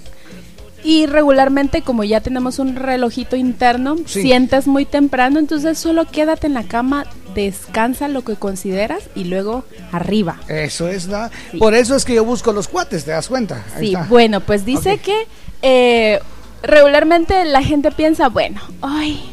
Y 0.86 1.06
regularmente, 1.06 1.82
como 1.82 2.04
ya 2.04 2.20
tenemos 2.20 2.60
un 2.60 2.76
relojito 2.76 3.38
interno, 3.38 3.96
Sí. 4.06 4.22
sientes 4.22 4.68
muy 4.68 4.84
temprano, 4.84 5.40
entonces 5.40 5.78
solo 5.80 6.04
quédate 6.06 6.48
en 6.48 6.54
la 6.54 6.64
cama, 6.64 7.06
descansa 7.34 8.10
lo 8.10 8.24
que 8.26 8.36
consideras 8.36 9.04
y 9.16 9.24
luego 9.24 9.64
arriba. 9.94 10.42
Eso 10.50 10.90
es, 10.90 11.08
¿no? 11.08 11.30
Por 11.58 11.74
eso 11.74 11.96
es 11.96 12.04
que 12.04 12.16
yo 12.16 12.26
busco 12.26 12.52
los 12.52 12.68
cuates, 12.68 13.06
¿te 13.06 13.12
das 13.12 13.30
cuenta? 13.30 13.64
Ahí 13.76 13.88
Sí, 13.88 13.94
está. 13.94 14.06
bueno, 14.08 14.42
pues 14.42 14.66
dice 14.66 14.98
que 14.98 15.16
eh, 15.62 16.20
regularmente 16.64 17.46
la 17.46 17.62
gente 17.62 17.92
piensa, 17.92 18.30
bueno, 18.30 18.62
ay, 18.82 19.30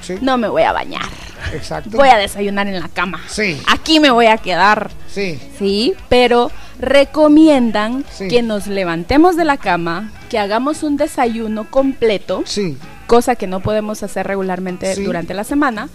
Sí. 0.00 0.14
no 0.22 0.38
me 0.38 0.48
voy 0.48 0.62
a 0.62 0.72
bañar, 0.72 1.08
Exacto. 1.52 1.90
voy 1.90 2.08
a 2.08 2.16
desayunar 2.16 2.66
en 2.68 2.80
la 2.80 2.88
cama, 2.88 3.20
Sí. 3.28 3.60
aquí 3.66 4.00
me 4.00 4.10
voy 4.10 4.26
a 4.26 4.38
quedar. 4.38 4.90
Sí. 5.12 5.38
Sí, 5.58 5.94
pero 6.08 6.50
recomiendan 6.78 8.04
Sí. 8.10 8.28
que 8.28 8.42
nos 8.42 8.66
levantemos 8.68 9.36
de 9.36 9.44
la 9.44 9.56
cama, 9.56 10.12
que 10.30 10.38
hagamos 10.38 10.82
un 10.82 10.96
desayuno 10.96 11.68
completo, 11.70 12.42
Sí. 12.46 12.78
cosa 13.06 13.34
que 13.34 13.46
no 13.46 13.60
podemos 13.60 14.02
hacer 14.02 14.26
regularmente 14.26 14.94
Sí. 14.94 15.02
durante 15.04 15.34
la 15.34 15.44
semana. 15.44 15.88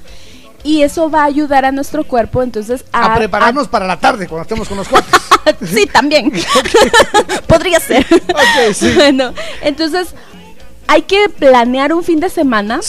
Y 0.65 0.81
eso 0.83 1.09
va 1.09 1.23
a 1.23 1.25
ayudar 1.25 1.65
a 1.65 1.71
nuestro 1.73 2.05
cuerpo 2.05 2.41
entonces 2.41 2.85
a, 2.93 3.13
A 3.13 3.17
prepararnos 3.17 3.67
para 3.67 3.85
la 3.85 3.99
tarde 3.99 4.27
cuando 4.27 4.43
estemos 4.43 4.67
con 4.69 4.77
los 4.77 4.87
cuates. 4.87 5.13
sí, 5.73 5.85
también. 5.87 6.31
Podría 7.47 7.79
ser. 7.79 8.05
Ok, 8.11 8.73
sí. 8.73 8.91
Bueno, 8.95 9.33
entonces 9.61 10.13
hay 10.87 11.03
que 11.03 11.29
planear 11.29 11.93
un 11.93 12.03
fin 12.03 12.19
de 12.19 12.29
semana 12.29 12.79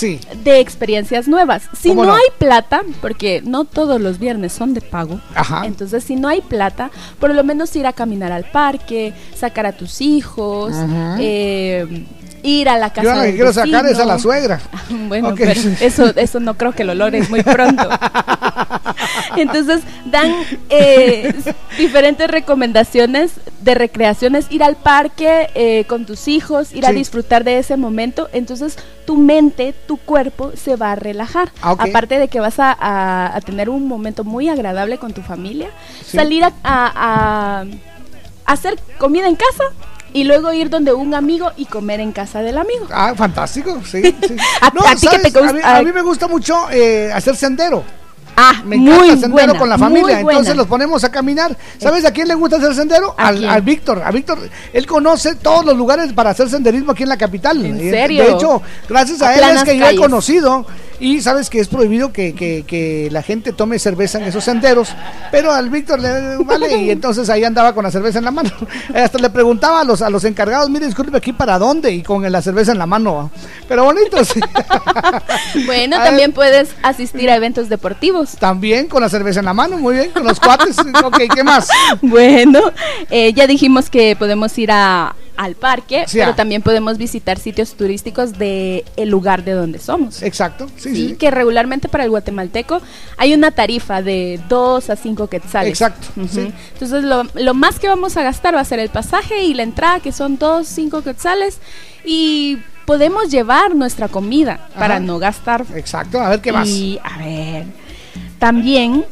de 0.42 0.60
experiencias 0.60 1.28
nuevas. 1.28 1.68
Si 1.78 1.88
¿Cómo 1.88 2.04
no, 2.04 2.10
no? 2.10 2.16
hay 2.16 2.24
plata, 2.38 2.82
porque 3.00 3.42
no 3.44 3.64
todos 3.64 4.00
los 4.00 4.18
viernes 4.18 4.52
son 4.52 4.74
de 4.74 4.80
pago, 4.80 5.20
Ajá. 5.34 5.66
entonces 5.66 6.04
si 6.04 6.16
no 6.16 6.28
hay 6.28 6.40
plata, 6.40 6.90
por 7.18 7.34
lo 7.34 7.44
menos 7.44 7.74
ir 7.76 7.86
a 7.86 7.92
caminar 7.92 8.32
al 8.32 8.44
parque, 8.44 9.12
sacar 9.34 9.66
a 9.66 9.72
tus 9.72 10.00
hijos, 10.00 10.72
eh, 11.18 12.06
ir 12.44 12.68
a 12.68 12.78
la 12.78 12.90
casa 12.90 13.02
Yo 13.02 13.14
lo 13.16 13.22
que 13.22 13.34
quiero 13.34 13.52
sacar 13.52 13.86
es 13.86 13.98
a 13.98 14.04
la 14.04 14.18
suegra. 14.18 14.60
Bueno, 15.08 15.30
Ok. 15.30 15.36
pero 15.38 15.52
eso, 15.80 16.12
eso 16.16 16.40
no 16.40 16.54
creo 16.56 16.72
que 16.72 16.84
lo 16.84 16.94
logres 16.94 17.28
muy 17.30 17.42
pronto. 17.42 17.88
Entonces 19.36 19.82
dan 20.06 20.32
eh, 20.70 21.34
diferentes 21.78 22.28
recomendaciones 22.30 23.32
de 23.60 23.74
recreaciones, 23.74 24.46
ir 24.50 24.62
al 24.62 24.76
parque 24.76 25.48
eh, 25.54 25.84
con 25.88 26.04
tus 26.06 26.28
hijos, 26.28 26.72
ir 26.74 26.86
a 26.86 26.92
disfrutar 26.92 27.44
de 27.44 27.58
ese 27.58 27.76
momento. 27.76 28.28
Entonces 28.32 28.76
tu 29.06 29.16
mente, 29.16 29.74
tu 29.86 29.96
cuerpo 29.96 30.52
se 30.54 30.76
va 30.76 30.92
a 30.92 30.96
relajar. 30.96 31.50
Ah. 31.62 31.74
Aparte 31.78 32.18
de 32.18 32.28
que 32.28 32.40
vas 32.40 32.58
a, 32.60 32.72
a- 32.78 33.34
a 33.36 33.40
tener 33.40 33.68
un 33.68 33.88
momento 33.88 34.22
muy 34.24 34.48
agradable 34.48 34.98
con 34.98 35.12
tu 35.12 35.22
familia, 35.22 35.68
Sí. 36.04 36.16
salir 36.16 36.44
a 36.62 37.64
hacer 38.46 38.78
comida 38.98 39.26
en 39.28 39.36
casa. 39.36 39.64
Y 40.14 40.24
luego 40.24 40.50
ir 40.52 40.70
donde 40.70 40.94
un 40.94 41.12
amigo 41.14 41.50
y 41.56 41.66
comer 41.66 42.00
en 42.00 42.12
casa 42.12 42.40
del 42.40 42.56
amigo. 42.56 42.86
Ah, 42.90 43.12
fantástico, 43.14 43.80
sí. 43.84 44.00
sí. 44.26 44.36
A- 44.62 44.70
No, 44.74 44.80
a 44.86 44.94
ti 44.94 45.06
que 45.08 45.18
te 45.18 45.30
¿sabes? 45.30 45.52
gusta- 45.52 45.68
a, 45.68 45.74
mí, 45.74 45.80
a 45.80 45.82
mí 45.82 45.92
me 45.92 46.02
gusta 46.02 46.26
mucho 46.28 46.70
eh, 46.70 47.10
hacer 47.12 47.36
sendero. 47.36 47.84
Ah, 48.36 48.62
Me 48.64 48.74
encanta 48.74 48.98
muy 49.00 49.08
sendero 49.10 49.30
buena, 49.32 49.58
con 49.60 49.68
la 49.68 49.78
familia. 49.78 50.18
Entonces 50.18 50.56
los 50.56 50.66
ponemos 50.66 51.04
a 51.04 51.08
caminar. 51.10 51.56
¿Sabes 51.78 52.04
a 52.04 52.10
quién 52.10 52.26
le 52.26 52.34
gusta 52.34 52.56
hacer 52.56 52.74
sendero? 52.74 53.14
¿A 53.16 53.28
Al, 53.28 53.48
al 53.48 53.62
Víctor. 53.62 54.02
A 54.04 54.10
Víctor, 54.10 54.38
él 54.72 54.86
conoce 54.88 55.36
todos 55.36 55.64
los 55.64 55.76
lugares 55.76 56.12
para 56.12 56.30
hacer 56.30 56.48
senderismo 56.50 56.90
aquí 56.92 57.04
en 57.04 57.10
la 57.10 57.16
capital. 57.16 57.64
¿En 57.64 57.78
serio? 57.78 58.24
De 58.24 58.32
hecho, 58.32 58.60
gracias 58.88 59.22
a, 59.22 59.34
él 59.36 59.56
es 59.56 59.62
que 59.62 59.76
yo 59.76 59.84
he 59.84 59.86
calles. 59.86 60.00
conocido. 60.00 60.66
Y 61.00 61.20
sabes 61.20 61.50
que 61.50 61.60
es 61.60 61.68
prohibido 61.68 62.12
que, 62.12 62.34
que- 62.34 62.64
que 62.66 63.08
la 63.10 63.22
gente 63.22 63.52
tome 63.52 63.78
cerveza 63.78 64.18
en 64.18 64.24
esos 64.24 64.44
senderos. 64.44 64.88
Pero 65.30 65.52
al 65.52 65.68
Víctor 65.70 66.00
le 66.00 66.36
vale. 66.44 66.76
y 66.78 66.90
entonces 66.90 67.28
ahí 67.30 67.44
andaba 67.44 67.74
con 67.74 67.82
la 67.84 67.90
cerveza 67.90 68.18
en 68.20 68.24
la 68.24 68.30
mano. 68.30 68.50
Hasta 68.94 69.18
le 69.18 69.30
preguntaba 69.30 69.80
a 69.80 69.84
los, 69.84 70.02
a 70.02 70.10
los 70.10 70.24
encargados: 70.24 70.70
mire, 70.70 70.86
disculpe 70.86 71.16
aquí 71.16 71.32
para 71.32 71.58
dónde. 71.58 71.90
Y 71.92 72.02
con 72.02 72.30
la 72.30 72.40
cerveza 72.42 72.72
en 72.72 72.78
la 72.78 72.86
mano. 72.86 73.30
Pero 73.68 73.84
bonito, 73.84 74.24
sí. 74.24 74.40
Bueno, 75.66 75.96
A 75.96 76.04
también 76.04 76.32
puedes 76.32 76.70
asistir 76.82 77.30
a 77.30 77.36
eventos 77.36 77.68
deportivos. 77.68 78.36
También 78.38 78.88
con 78.88 79.02
la 79.02 79.08
cerveza 79.08 79.40
en 79.40 79.46
la 79.46 79.54
mano, 79.54 79.78
muy 79.78 79.94
bien, 79.94 80.10
con 80.10 80.24
los 80.24 80.40
cuates. 80.40 80.76
ok, 80.78 81.18
¿qué 81.34 81.44
más? 81.44 81.68
Bueno, 82.02 82.60
eh, 83.10 83.32
ya 83.32 83.46
dijimos 83.46 83.90
que 83.90 84.16
podemos 84.16 84.56
ir 84.58 84.70
a, 84.72 85.14
al 85.36 85.54
parque, 85.54 86.04
Sí, 86.06 86.18
pero 86.18 86.32
ah. 86.32 86.36
también 86.36 86.62
podemos 86.62 86.98
visitar 86.98 87.38
sitios 87.38 87.74
turísticos 87.74 88.38
de 88.38 88.84
el 88.96 89.08
lugar 89.08 89.44
de 89.44 89.52
donde 89.52 89.78
somos. 89.78 90.22
Exacto, 90.22 90.68
sí, 90.76 90.94
sí. 90.94 91.16
que 91.16 91.30
regularmente 91.30 91.88
para 91.88 92.04
el 92.04 92.10
guatemalteco 92.10 92.80
hay 93.16 93.34
una 93.34 93.50
tarifa 93.50 94.02
de 94.02 94.40
2 94.48 94.90
a 94.90 94.96
5 94.96 95.26
quetzales. 95.28 95.70
Exacto, 95.70 96.08
sí. 96.30 96.52
Entonces 96.72 97.04
lo, 97.04 97.24
lo 97.34 97.54
más 97.54 97.78
que 97.78 97.88
vamos 97.88 98.16
a 98.16 98.22
gastar 98.22 98.54
va 98.54 98.60
a 98.60 98.64
ser 98.64 98.78
el 98.78 98.90
pasaje 98.90 99.42
y 99.44 99.54
la 99.54 99.62
entrada, 99.62 100.00
que 100.00 100.12
son 100.12 100.38
2, 100.38 100.66
5 100.66 101.02
quetzales, 101.02 101.58
y 102.04 102.58
podemos 102.84 103.30
llevar 103.30 103.74
nuestra 103.74 104.08
comida 104.08 104.68
para 104.78 105.00
no 105.00 105.18
gastar. 105.18 105.64
Exacto, 105.74 106.20
a 106.20 106.30
ver 106.30 106.40
qué 106.40 106.52
más. 106.52 106.68
Y 106.68 107.00
a 107.02 107.18
ver, 107.18 107.64
también 108.38 109.04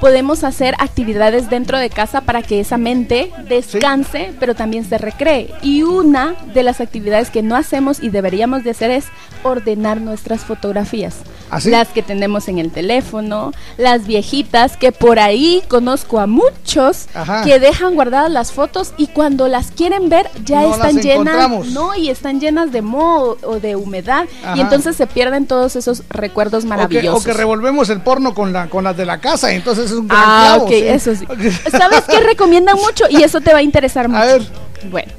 podemos 0.00 0.44
hacer 0.44 0.74
actividades 0.78 1.50
dentro 1.50 1.78
de 1.78 1.90
casa 1.90 2.20
para 2.20 2.42
que 2.42 2.60
esa 2.60 2.78
mente 2.78 3.32
descanse, 3.48 4.32
pero 4.38 4.54
también 4.54 4.84
se 4.84 4.98
recree. 4.98 5.52
Y 5.62 5.82
una 5.82 6.34
de 6.54 6.62
las 6.62 6.80
actividades 6.80 7.30
que 7.30 7.42
no 7.42 7.56
hacemos 7.56 8.02
y 8.02 8.10
deberíamos 8.10 8.64
de 8.64 8.70
hacer 8.70 8.90
es 8.90 9.06
ordenar 9.42 10.00
nuestras 10.00 10.40
fotografías. 10.44 11.16
¿Ah, 11.50 11.60
sí? 11.60 11.70
Las 11.70 11.88
que 11.88 12.02
tenemos 12.02 12.48
en 12.48 12.58
el 12.58 12.70
teléfono, 12.70 13.52
las 13.78 14.06
viejitas, 14.06 14.76
que 14.76 14.92
por 14.92 15.18
ahí 15.18 15.62
conozco 15.68 16.20
a 16.20 16.26
muchos 16.26 17.06
Ajá. 17.14 17.42
que 17.44 17.58
dejan 17.58 17.94
guardadas 17.94 18.30
las 18.30 18.52
fotos 18.52 18.92
y 18.98 19.06
cuando 19.08 19.48
las 19.48 19.70
quieren 19.70 20.08
ver 20.08 20.28
ya 20.44 20.62
No 20.62 20.74
están 20.74 20.96
las 20.96 21.04
llenas, 21.04 21.66
no, 21.68 21.94
y 21.94 22.10
están 22.10 22.40
llenas 22.40 22.70
de 22.72 22.82
moho 22.82 23.38
o 23.42 23.60
de 23.60 23.76
humedad 23.76 24.26
Ajá. 24.44 24.56
y 24.56 24.60
entonces 24.60 24.96
se 24.96 25.06
pierden 25.06 25.46
todos 25.46 25.74
esos 25.76 26.02
recuerdos 26.10 26.64
O 26.64 26.66
que, 26.66 26.68
maravillosos. 26.68 27.22
o 27.22 27.24
que 27.24 27.32
revolvemos 27.32 27.88
el 27.90 28.00
porno 28.02 28.34
con, 28.34 28.52
la, 28.52 28.68
con 28.68 28.84
las 28.84 28.96
de 28.96 29.06
la 29.06 29.18
casa, 29.20 29.52
entonces 29.52 29.87
es 29.94 29.98
un 30.00 30.08
gran 30.08 30.20
Ah, 30.24 30.44
clavo, 30.54 30.64
ok, 30.64 30.70
sí. 30.70 30.82
eso 30.88 31.14
sí. 31.14 31.26
¿Sabes 31.70 32.04
qué 32.08 32.20
recomiendan 32.20 32.76
mucho? 32.76 33.04
Y 33.10 33.22
eso 33.22 33.40
te 33.40 33.52
va 33.52 33.58
a 33.58 33.62
interesar 33.62 34.08
mucho. 34.08 34.22
A 34.22 34.26
ver. 34.26 34.42
Bueno, 34.90 35.12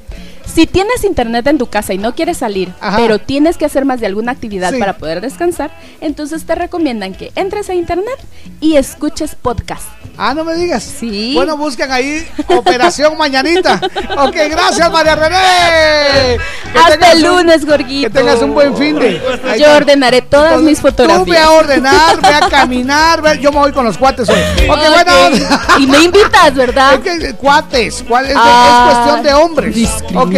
si 0.54 0.66
tienes 0.66 1.04
internet 1.04 1.46
en 1.46 1.58
tu 1.58 1.66
casa 1.66 1.92
y 1.94 1.98
no 1.98 2.14
quieres 2.14 2.38
salir, 2.38 2.72
Ajá. 2.80 2.96
pero 2.98 3.18
tienes 3.18 3.56
que 3.56 3.64
hacer 3.64 3.84
más 3.84 4.00
de 4.00 4.06
alguna 4.06 4.32
actividad 4.32 4.72
Sí. 4.72 4.78
para 4.78 4.94
poder 4.98 5.20
descansar, 5.20 5.70
entonces 6.00 6.44
te 6.44 6.54
recomiendan 6.54 7.14
que 7.14 7.32
entres 7.34 7.68
a 7.70 7.74
internet 7.74 8.18
y 8.60 8.76
escuches 8.76 9.34
podcast. 9.34 9.84
Ah, 10.18 10.34
no 10.34 10.44
me 10.44 10.54
digas. 10.54 10.82
Sí. 10.82 11.32
Bueno, 11.34 11.56
buscan 11.56 11.90
ahí 11.92 12.26
Operación 12.48 13.16
Mañanita. 13.16 13.80
Ok, 14.18 14.36
gracias, 14.50 14.90
María 14.92 15.14
René. 15.14 16.38
Que 16.72 16.78
Hasta 16.78 17.12
el 17.12 17.24
un- 17.24 17.36
lunes, 17.36 17.64
Gorguito. 17.64 18.08
Que 18.08 18.18
tengas 18.18 18.42
un 18.42 18.52
buen 18.52 18.76
fin 18.76 18.98
de. 18.98 19.08
Ahí 19.48 19.60
Yo 19.60 19.66
está. 19.66 19.76
ordenaré 19.76 20.20
todas 20.22 20.48
Entonces, 20.52 20.70
mis 20.70 20.80
fotografías. 20.80 21.24
Tú 21.24 21.30
ve 21.30 21.38
a 21.38 21.50
ordenar, 21.50 22.20
ve 22.20 22.28
a 22.34 22.48
caminar, 22.48 23.22
ve- 23.22 23.38
yo 23.40 23.50
me 23.52 23.58
voy 23.58 23.72
con 23.72 23.84
los 23.84 23.96
cuates 23.96 24.28
hoy. 24.28 24.38
Ok, 24.68 24.78
Ok. 24.78 25.04
bueno. 25.04 25.46
Y 25.78 25.86
me 25.86 26.02
invitas, 26.04 26.54
¿verdad? 26.54 26.94
Es 27.04 27.18
que, 27.20 27.34
cuates, 27.34 28.04
¿cuál 28.06 28.24
es, 28.26 28.30
de- 28.34 28.36
Ah, 28.36 28.88
es 28.90 28.96
cuestión 28.98 29.22
de 29.24 29.34
hombres. 29.34 29.74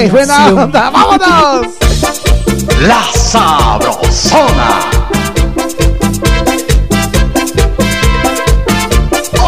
Ok, 0.02 0.10
buena 0.10 0.48
onda, 0.48 0.90
vámonos. 0.90 1.74
La 2.80 3.04
Sabrosona. 3.14 4.80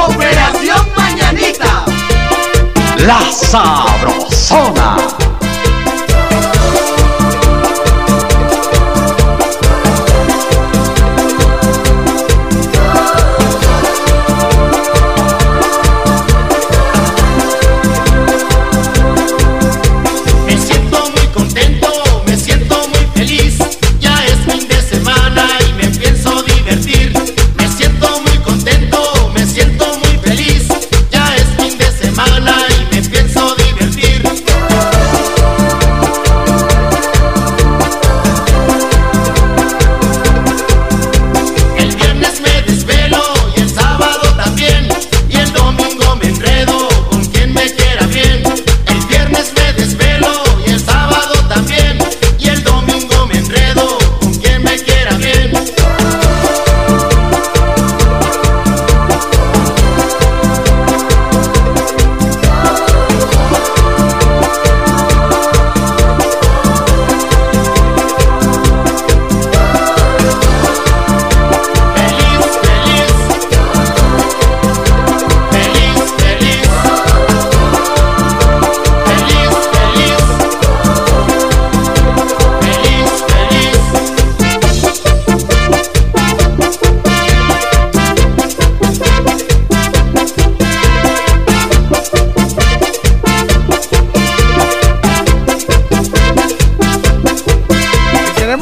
Operación 0.06 0.88
Mañanita. 0.96 1.84
La 2.98 3.20
Sabrosona. 3.32 5.23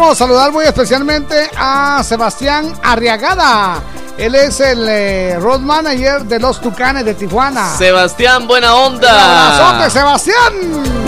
Queremos 0.03 0.19
saludar 0.19 0.51
muy 0.51 0.65
especialmente 0.65 1.49
a 1.57 2.03
Sebastián 2.03 2.75
Arriagada. 2.83 3.81
Él 4.19 4.35
es 4.35 4.59
el 4.59 4.85
eh, 4.89 5.39
road 5.39 5.61
manager 5.61 6.25
de 6.25 6.41
los 6.41 6.61
Tucanes 6.61 7.05
de 7.05 7.15
Tijuana. 7.15 7.77
Sebastián, 7.79 8.49
buena 8.49 8.75
Un 8.75 8.97
abrazote, 8.97 9.75
onda. 9.77 9.91
Sebastián. 9.91 11.02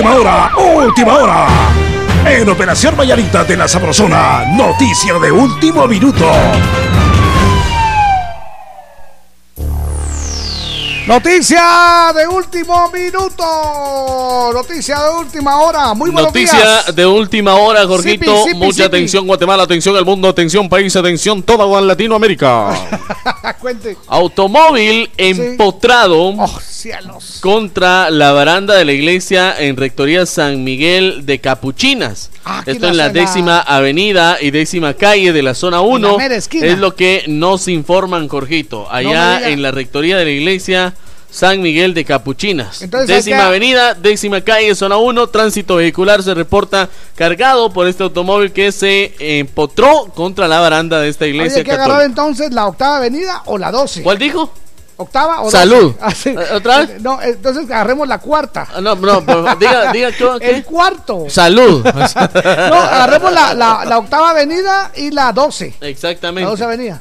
Última 0.00 0.16
hora, 0.16 0.50
última 0.56 1.14
hora. 1.18 1.46
En 2.24 2.48
Operación 2.48 2.96
Vallarita 2.96 3.44
de 3.44 3.54
la 3.54 3.68
Sabrosona, 3.68 4.46
noticia 4.46 5.18
de 5.18 5.30
último 5.30 5.86
minuto. 5.86 6.24
Noticia 11.06 12.12
de 12.14 12.26
último 12.28 12.88
minuto. 12.90 13.44
Noticia 14.54 14.96
de 15.02 15.10
última 15.10 15.58
hora. 15.58 15.92
Muy 15.92 16.10
buenos 16.10 16.32
Noticia 16.32 16.58
días. 16.58 16.96
de 16.96 17.04
última 17.04 17.56
hora, 17.56 17.86
Jorgito. 17.86 18.46
Mucha 18.54 18.86
atención, 18.86 19.26
Guatemala, 19.26 19.64
atención 19.64 19.94
al 19.96 20.06
mundo, 20.06 20.30
atención 20.30 20.66
país, 20.70 20.96
atención 20.96 21.42
toda 21.42 21.66
Latinoamérica. 21.82 22.70
Cuente. 23.60 23.98
Automóvil 24.08 25.10
empotrado 25.18 26.28
Oh, 26.38 26.60
cielos. 26.80 27.38
contra 27.40 28.10
la 28.10 28.32
baranda 28.32 28.74
de 28.74 28.84
la 28.84 28.92
iglesia 28.92 29.54
en 29.58 29.76
Rectoría 29.76 30.26
San 30.26 30.64
Miguel 30.64 31.26
de 31.26 31.38
Capuchinas. 31.38 32.30
Esto 32.66 32.88
en 32.88 32.96
la 32.96 33.10
décima 33.10 33.60
avenida 33.60 34.38
y 34.40 34.50
décima 34.50 34.94
calle 34.94 35.32
de 35.32 35.42
la 35.42 35.54
zona 35.54 35.80
1. 35.80 36.18
mera 36.18 36.34
esquina. 36.34 36.66
Es 36.66 36.78
lo 36.78 36.94
que 36.94 37.24
nos 37.26 37.68
informan, 37.68 38.28
Jorgito. 38.28 38.90
Allá 38.90 39.48
en 39.48 39.62
la 39.62 39.70
Rectoría 39.70 40.16
de 40.16 40.24
la 40.24 40.30
iglesia 40.30 40.94
San 41.30 41.62
Miguel 41.62 41.94
de 41.94 42.04
Capuchinas. 42.04 42.82
Entonces 42.82 43.08
décima 43.08 43.46
avenida, 43.46 43.94
décima 43.94 44.40
calle, 44.40 44.74
zona 44.74 44.96
1. 44.96 45.28
Tránsito 45.28 45.76
vehicular 45.76 46.22
se 46.22 46.34
reporta 46.34 46.88
cargado 47.14 47.72
por 47.72 47.86
este 47.86 48.02
automóvil 48.02 48.52
que 48.52 48.72
se 48.72 49.14
empotró 49.18 50.06
contra 50.14 50.48
la 50.48 50.58
baranda 50.60 51.00
de 51.00 51.08
esta 51.08 51.26
iglesia 51.26 51.62
que 51.62 51.70
agarrar 51.70 51.98
católica. 51.98 52.06
entonces 52.06 52.52
la 52.52 52.66
octava 52.66 52.96
avenida 52.96 53.42
o 53.46 53.58
la 53.58 53.70
12. 53.70 54.02
¿Cuál 54.02 54.18
dijo? 54.18 54.52
¿Octava 55.00 55.40
o 55.40 55.44
12? 55.44 55.56
Salud. 55.56 55.94
Ah, 56.00 56.14
sí. 56.14 56.28
Eh, 56.30 56.36
¿Otra 56.54 56.78
vez? 56.78 57.00
No, 57.00 57.20
entonces 57.22 57.64
agarremos 57.70 58.06
la 58.06 58.18
cuarta. 58.18 58.66
Ah, 58.74 58.80
No, 58.80 58.94
no, 58.94 59.24
pero 59.24 59.54
diga, 59.58 59.92
diga 59.92 60.12
¿qué? 60.12 60.24
qué? 60.40 60.50
El 60.50 60.64
cuarto. 60.64 61.24
Salud. 61.28 61.82
No, 61.84 62.76
agarremos 62.76 63.32
la, 63.32 63.54
la, 63.54 63.84
la 63.86 63.98
octava 63.98 64.30
avenida 64.30 64.90
y 64.96 65.10
la 65.10 65.32
12. 65.32 65.74
Exactamente. 65.80 66.42
La 66.44 66.50
12 66.50 66.64
avenida. 66.64 67.00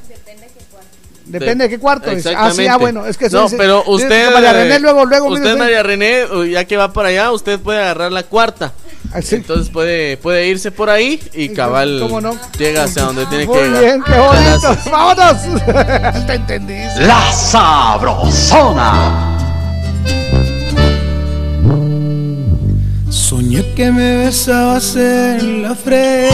Depende 1.26 1.66
de 1.66 1.70
qué 1.70 1.78
cuarto 1.80 2.10
es. 2.10 2.18
Ah, 2.18 2.22
sí, 2.22 2.30
Exactamente. 2.30 2.70
ah, 2.70 2.78
bueno, 2.78 3.06
es 3.06 3.16
que 3.18 3.30
No, 3.30 3.44
dice- 3.44 3.58
pero 3.58 3.84
usted. 3.86 4.34
María 4.34 4.52
René, 4.54 4.80
luego, 4.80 5.06
luego, 5.06 5.28
Usted, 5.28 5.40
mire 5.42 5.52
usted. 5.54 5.60
María 5.64 5.84
René, 5.84 6.26
ya 6.52 6.66
que 6.66 6.76
va 6.76 6.92
para 6.92 7.10
allá, 7.10 7.32
usted 7.32 7.60
puede 7.60 7.80
agarrar 7.80 8.12
la 8.12 8.24
cuarta. 8.24 8.74
Ah, 9.12 9.20
Entonces 9.32 9.70
puede, 9.70 10.18
puede 10.18 10.48
irse 10.48 10.70
por 10.72 10.90
ahí 10.90 11.20
y 11.34 11.50
cabal 11.50 11.98
cómo 12.02 12.22
no? 12.22 12.36
llega 12.58 12.84
hacia 12.84 13.04
donde 13.04 13.26
tiene 13.26 13.46
Muy 13.48 13.58
que 13.58 13.64
llegar. 13.66 13.82
bien, 13.84 14.04
qué 14.04 14.18
bonito. 14.20 14.78
Vámonos. 14.92 15.38
Te 16.28 16.34
entendí. 16.36 16.76
La 17.00 17.32
Sabrosona. 17.32 18.92
Soñé 23.10 23.74
que 23.74 23.92
me 23.92 24.18
besabas 24.26 24.96
en 24.96 25.64
la 25.64 25.74
frente, 25.76 26.32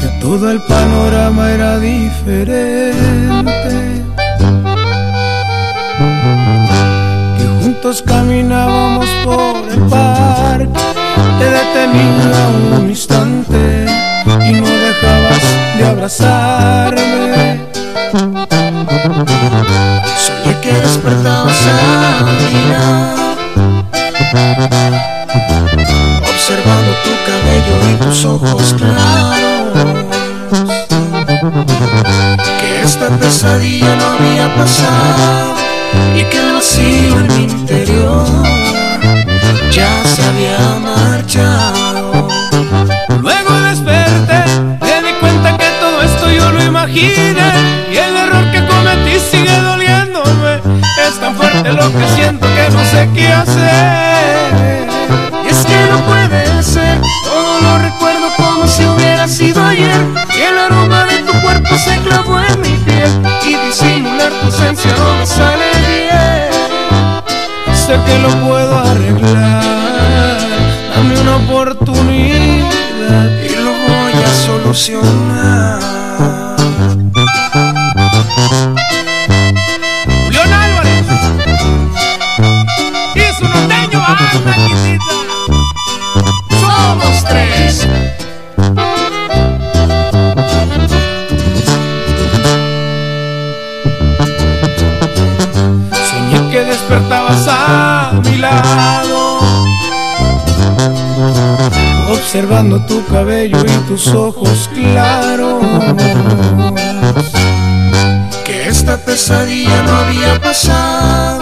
que 0.00 0.06
todo 0.20 0.50
el 0.50 0.60
panorama 0.62 1.50
era 1.52 1.78
diferente, 1.78 3.42
juntos 7.90 8.02
caminábamos 8.06 9.08
por 9.24 9.68
el 9.68 9.80
parque, 9.88 10.68
te 11.38 11.44
detenía 11.44 12.48
un 12.78 12.88
instante 12.88 13.86
y 14.26 14.52
no 14.52 14.68
dejabas 14.68 15.44
de 15.76 15.86
abrazarme. 15.86 17.60
Soñé 20.24 20.60
que 20.60 20.72
despertabas 20.72 21.66
a 21.66 22.28
observando 26.30 26.92
tu 27.04 27.12
cabello 27.26 27.74
y 27.90 27.94
tus 28.04 28.24
ojos 28.24 28.74
claros. 28.74 29.96
Que 32.60 32.82
esta 32.82 33.08
pesadilla 33.18 33.96
no 33.96 34.04
había 34.06 34.54
pasado 34.54 35.69
y 36.14 36.22
que 36.24 36.38
el 36.38 36.52
vacío 36.52 37.20
en 37.20 37.26
mi 37.28 37.42
interior 37.44 38.26
ya 39.70 40.02
se 40.04 40.22
había 40.22 40.78
marchado. 40.80 42.28
Luego 43.20 43.52
desperté, 43.60 44.44
me 44.80 45.08
di 45.08 45.12
cuenta 45.20 45.56
que 45.56 45.66
todo 45.80 46.02
esto 46.02 46.30
yo 46.30 46.50
lo 46.50 46.62
imaginé 46.62 47.52
y 47.92 47.96
el 47.96 48.16
error 48.16 48.50
que 48.52 48.64
cometí 48.66 49.18
sigue 49.20 49.56
doliéndome. 49.60 50.60
Es 51.08 51.18
tan 51.20 51.34
fuerte 51.36 51.72
lo 51.72 51.92
que 51.92 52.06
siento 52.14 52.46
que 52.54 52.70
no 52.70 52.84
sé 52.84 53.08
qué 53.14 53.28
hacer. 53.28 54.88
Y 55.44 55.48
es 55.48 55.64
que 55.64 55.78
no 55.90 55.98
puede 56.04 56.62
ser, 56.62 57.00
todo 57.24 57.60
lo 57.60 57.78
recuerdo 57.78 58.28
como 58.36 58.66
si 58.66 58.84
hubiera 58.84 59.26
sido 59.26 59.64
ayer. 59.64 60.00
Cuerpo 61.70 61.78
se 61.78 61.96
clavó 62.02 62.40
en 62.40 62.60
mi 62.60 62.76
piel 62.84 63.22
y 63.44 63.56
disimular 63.66 64.32
tu 64.32 64.46
ausencia 64.46 64.92
no 64.96 65.14
me 65.16 65.26
sale 65.26 65.70
bien. 65.88 66.50
Sé 67.74 67.98
que 68.06 68.18
lo 68.18 68.28
puedo 68.46 68.78
arreglar, 68.78 70.38
dame 70.94 71.20
una 71.20 71.36
oportunidad 71.36 73.28
y 73.42 73.56
lo 73.56 73.72
voy 73.72 74.22
a 74.24 74.34
solucionar. 74.46 75.80
Julián 80.24 80.52
Álvarez 80.52 81.06
y 83.14 83.18
quisita. 84.68 85.14
Somos 86.60 87.24
tres. 87.24 87.86
Despertabas 96.64 97.46
a 97.48 98.12
mi 98.24 98.36
lado, 98.36 99.40
observando 102.10 102.80
tu 102.86 103.04
cabello 103.06 103.58
y 103.58 103.88
tus 103.88 104.08
ojos 104.08 104.68
claros. 104.74 105.62
Que 108.44 108.68
esta 108.68 108.96
pesadilla 108.98 109.82
no 109.82 109.96
había 109.96 110.40
pasado 110.40 111.40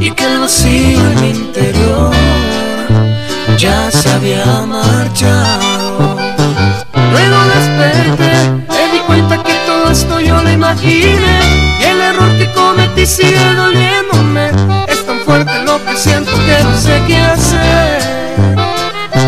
y 0.00 0.10
que 0.10 0.24
el 0.24 0.40
vacío 0.40 1.00
en 1.10 1.20
mi 1.20 1.30
interior 1.30 2.12
ya 3.56 3.90
se 3.90 4.10
había 4.10 4.44
marchado. 4.66 6.16
Luego 7.12 7.36
desperté, 7.54 8.50
me 8.68 8.92
di 8.92 8.98
cuenta 9.06 9.42
que 9.42 9.54
todo 9.66 9.90
esto 9.90 10.20
yo 10.20 10.42
lo 10.42 10.50
imaginé 10.50 11.40
y 11.80 11.84
el 11.84 12.00
error 12.00 12.36
que 12.36 12.50
cometí 12.52 13.06
sigue 13.06 13.38
Es 14.30 15.02
tan 15.06 15.18
fuerte 15.24 15.50
lo 15.64 15.84
que 15.84 15.96
siento 15.96 16.30
que 16.30 16.62
no 16.62 16.78
sé 16.78 17.02
qué 17.08 17.16
hacer. 17.16 17.98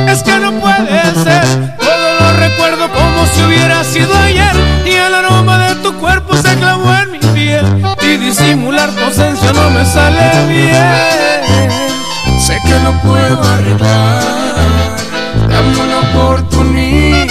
Es 0.09 0.23
que 0.23 0.39
no 0.39 0.53
puede 0.61 1.03
ser, 1.25 1.45
todo 1.77 2.21
lo 2.21 2.33
recuerdo 2.39 2.89
como 2.89 3.27
si 3.27 3.43
hubiera 3.43 3.83
sido 3.83 4.17
ayer 4.17 4.55
y 4.87 4.91
el 4.91 5.13
aroma 5.13 5.59
de 5.59 5.75
tu 5.77 5.93
cuerpo 5.95 6.37
se 6.37 6.57
clavó 6.57 6.95
en 6.95 7.11
mi 7.11 7.19
piel 7.19 7.67
y 8.01 8.17
disimular 8.17 8.91
tu 8.91 9.03
ausencia 9.03 9.53
no 9.53 9.71
me 9.71 9.85
sale 9.85 10.47
bien. 10.47 11.69
Sé 12.39 12.61
que 12.65 12.79
no 12.85 12.93
puedo 13.03 13.43
arreglar, 13.43 14.23
dame 15.49 15.81
una 15.81 15.99
oportunidad 16.11 17.27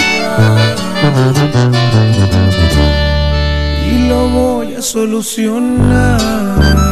y 3.90 4.08
lo 4.08 4.28
voy 4.28 4.74
a 4.74 4.82
solucionar. 4.82 6.91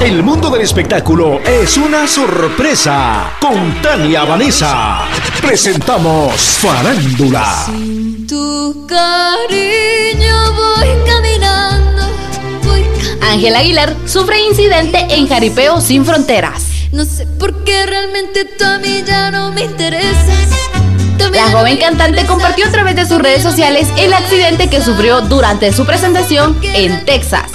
El 0.00 0.22
mundo 0.22 0.50
del 0.50 0.62
espectáculo 0.62 1.40
es 1.44 1.76
una 1.76 2.06
sorpresa. 2.08 3.32
Con 3.40 3.80
Tania 3.82 4.24
Vanessa 4.24 5.27
presentamos 5.40 6.34
Farándula. 6.58 7.66
Tu 8.28 8.86
cariño 8.86 10.52
voy 10.52 10.88
caminando. 11.06 12.02
Voy 12.64 12.84
Ángel 13.22 13.56
Aguilar 13.56 13.96
sufre 14.06 14.40
incidente 14.40 15.06
en 15.10 15.28
Jaripeo 15.28 15.80
sin 15.80 16.04
fronteras. 16.04 16.64
No 16.92 17.04
sé 17.04 17.26
por 17.26 17.64
qué 17.64 17.86
realmente 17.86 18.44
tú 18.44 18.64
a 18.64 18.78
mí 18.78 19.02
ya 19.06 19.30
no 19.30 19.52
me 19.52 19.62
interesas. 19.62 20.48
La 21.32 21.50
joven 21.50 21.76
cantante 21.76 22.24
compartió 22.26 22.66
a 22.66 22.70
través 22.70 22.96
de 22.96 23.06
sus 23.06 23.18
redes 23.18 23.42
sociales 23.42 23.88
el 23.98 24.12
accidente 24.12 24.68
que 24.68 24.80
sufrió 24.80 25.20
durante 25.22 25.72
su 25.72 25.84
presentación 25.84 26.58
en 26.62 27.04
Texas. 27.04 27.47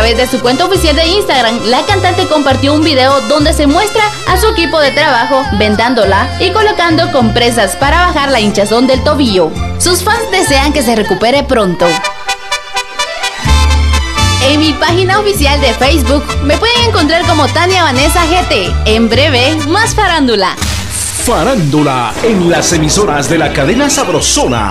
Través 0.00 0.16
de 0.16 0.26
su 0.34 0.40
cuenta 0.42 0.64
oficial 0.64 0.96
de 0.96 1.06
Instagram, 1.08 1.60
la 1.66 1.84
cantante 1.84 2.26
compartió 2.26 2.72
un 2.72 2.82
video 2.82 3.20
donde 3.28 3.52
se 3.52 3.66
muestra 3.66 4.02
a 4.28 4.40
su 4.40 4.46
equipo 4.46 4.80
de 4.80 4.92
trabajo 4.92 5.44
vendándola 5.58 6.26
y 6.40 6.52
colocando 6.52 7.12
compresas 7.12 7.76
para 7.76 8.06
bajar 8.06 8.30
la 8.30 8.40
hinchazón 8.40 8.86
del 8.86 9.04
tobillo. 9.04 9.50
Sus 9.78 10.02
fans 10.02 10.22
desean 10.32 10.72
que 10.72 10.82
se 10.82 10.96
recupere 10.96 11.42
pronto. 11.42 11.84
En 14.48 14.58
mi 14.60 14.72
página 14.72 15.20
oficial 15.20 15.60
de 15.60 15.74
Facebook 15.74 16.24
me 16.44 16.56
pueden 16.56 16.82
encontrar 16.88 17.26
como 17.26 17.46
Tania 17.48 17.82
Vanessa 17.82 18.24
GT. 18.24 18.72
En 18.86 19.10
breve, 19.10 19.54
más 19.68 19.94
farándula. 19.94 20.56
Farándula 21.26 22.14
en 22.22 22.48
las 22.48 22.72
emisoras 22.72 23.28
de 23.28 23.36
la 23.36 23.52
cadena 23.52 23.90
Sabrosona. 23.90 24.70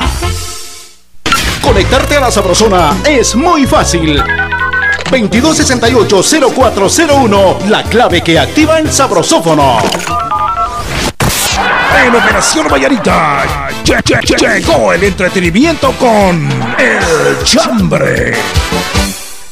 Conectarte 1.61 2.15
a 2.15 2.19
la 2.19 2.31
Sabrosona 2.31 2.97
es 3.05 3.35
muy 3.35 3.67
fácil. 3.67 4.23
2268-0401, 5.09 7.65
la 7.67 7.83
clave 7.83 8.21
que 8.21 8.39
activa 8.39 8.79
el 8.79 8.91
sabrosófono. 8.91 9.77
En 12.05 12.15
Operación 12.15 12.67
Vallarita 12.71 13.43
lle- 13.83 14.01
lle- 14.03 14.21
lle- 14.21 14.59
llegó 14.59 14.93
el 14.93 15.03
entretenimiento 15.03 15.91
con 15.93 16.47
El 16.77 17.43
Chambre. 17.43 18.33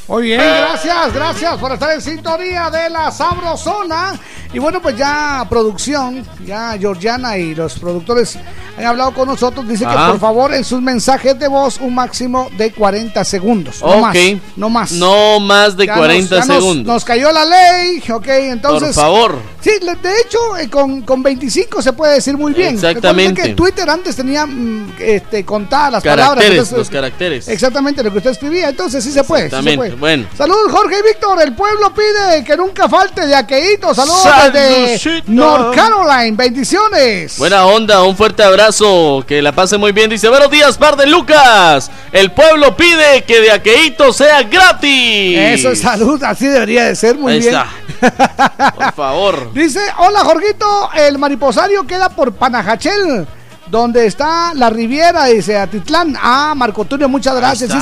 Muy 0.08 0.24
bien, 0.24 0.40
gracias, 0.40 1.14
gracias 1.14 1.58
por 1.58 1.74
estar 1.74 1.92
en 1.92 2.02
sintonía 2.02 2.70
de 2.70 2.90
la 2.90 3.12
Sabrosona. 3.12 4.14
Y 4.54 4.60
bueno, 4.60 4.82
pues 4.82 4.96
ya 4.96 5.46
producción, 5.50 6.26
ya 6.46 6.78
Georgiana 6.80 7.36
y 7.38 7.54
los 7.54 7.78
productores 7.78 8.40
han 8.78 8.86
hablado 8.86 9.14
con 9.14 9.28
nosotros. 9.28 9.68
Dice 9.68 9.86
que 9.86 9.94
por 9.94 10.20
favor 10.20 10.54
en 10.54 10.64
sus 10.64 10.82
mensajes 10.82 11.38
de 11.40 11.48
voz 11.48 11.78
un 11.80 11.96
máximo 11.96 12.50
de 12.58 12.72
40 12.72 13.24
segundos. 13.24 13.82
No 13.82 13.88
Ok. 13.88 14.02
más. 14.02 14.16
No 14.56 14.70
más. 14.70 14.92
No 14.92 15.40
más 15.40 15.76
de 15.78 15.86
Ya 15.86 15.94
nos- 15.94 16.00
40 16.00 16.36
ya 16.40 16.46
nos- 16.46 16.58
segundos. 16.58 16.86
Nos, 16.94 17.06
cayó 17.06 17.32
la 17.32 17.46
ley, 17.46 18.04
ok, 18.12 18.28
entonces. 18.28 18.96
Por 18.96 19.04
favor. 19.04 19.40
Sí, 19.62 19.72
de 19.82 20.22
hecho, 20.22 20.58
eh, 20.58 20.70
con, 20.70 21.02
con 21.02 21.22
25 21.24 21.82
se 21.82 21.92
puede 21.94 22.14
decir 22.16 22.38
muy 22.38 22.54
bien. 22.54 22.76
Exactamente. 22.76 23.42
Que 23.42 23.50
Twitter 23.56 23.90
antes 23.90 24.16
tenía 24.16 24.46
mm, 24.46 24.94
este, 25.00 25.44
contadas 25.44 25.92
las 25.94 26.04
palabras. 26.04 26.44
Entonces, 26.46 26.78
los 26.78 26.90
caracteres. 26.90 27.48
Exactamente 27.48 28.04
lo 28.04 28.12
que 28.12 28.18
usted 28.20 28.32
escribía, 28.32 28.70
entonces 28.70 29.04
sí 29.04 29.12
se 29.12 29.24
puede. 29.24 29.44
sí 29.46 29.50
se 29.50 29.56
Exactamente. 29.58 29.78
puede. 29.78 29.96
Bueno. 30.00 30.28
Saludos 30.38 30.72
Jorge 30.72 30.96
y 31.00 31.08
Víctor, 31.08 31.42
el 31.42 31.54
pueblo 31.54 31.94
pide 31.94 32.44
que 32.44 32.56
nunca 32.56 32.88
falte 32.88 33.26
de 33.26 33.36
aqueíto. 33.36 33.94
Saludos 33.94 34.24
desde 34.54 34.98
Saludcita. 35.00 35.32
North 35.32 35.76
Caroline, 35.76 36.36
bendiciones. 36.38 37.38
Buena 37.38 37.66
onda, 37.66 38.04
un 38.04 38.16
fuerte 38.16 38.44
abrazo, 38.44 38.67
que 39.26 39.42
la 39.42 39.54
pase 39.54 39.78
muy 39.78 39.94
bien. 39.94 40.10
Dice, 40.10 40.28
buenos 40.28 40.52
días, 40.52 40.78
par 40.78 40.98
de 40.98 41.08
Lucas. 41.08 41.90
El 42.12 42.32
pueblo 42.32 42.76
pide 42.76 43.24
que 43.24 43.40
de 43.40 43.52
aqueíto 43.52 44.12
sea 44.12 44.44
gratis. 44.44 45.38
Eso 45.38 45.72
es 45.72 45.80
salud, 45.80 46.22
así 46.24 46.48
debería 46.48 46.84
de 46.86 46.96
ser, 46.96 47.18
muy 47.18 47.34
Ahí 47.34 47.40
bien. 47.40 47.56
está. 48.02 48.74
Por 48.76 48.94
favor. 48.94 49.54
Dice, 49.54 49.80
hola 50.00 50.20
Jorgito, 50.20 50.90
el 50.96 51.18
mariposario 51.18 51.88
queda 51.88 52.10
por 52.10 52.34
Panajachel. 52.34 53.26
Donde 53.70 54.06
está 54.06 54.54
la 54.54 54.70
Riviera, 54.70 55.26
dice 55.26 55.58
Atitlán. 55.58 56.16
Ah, 56.22 56.54
Marco 56.56 56.86
Tulio, 56.86 57.10
muchas 57.10 57.36
gracias. 57.36 57.70
Es 57.70 57.76
que 57.76 57.82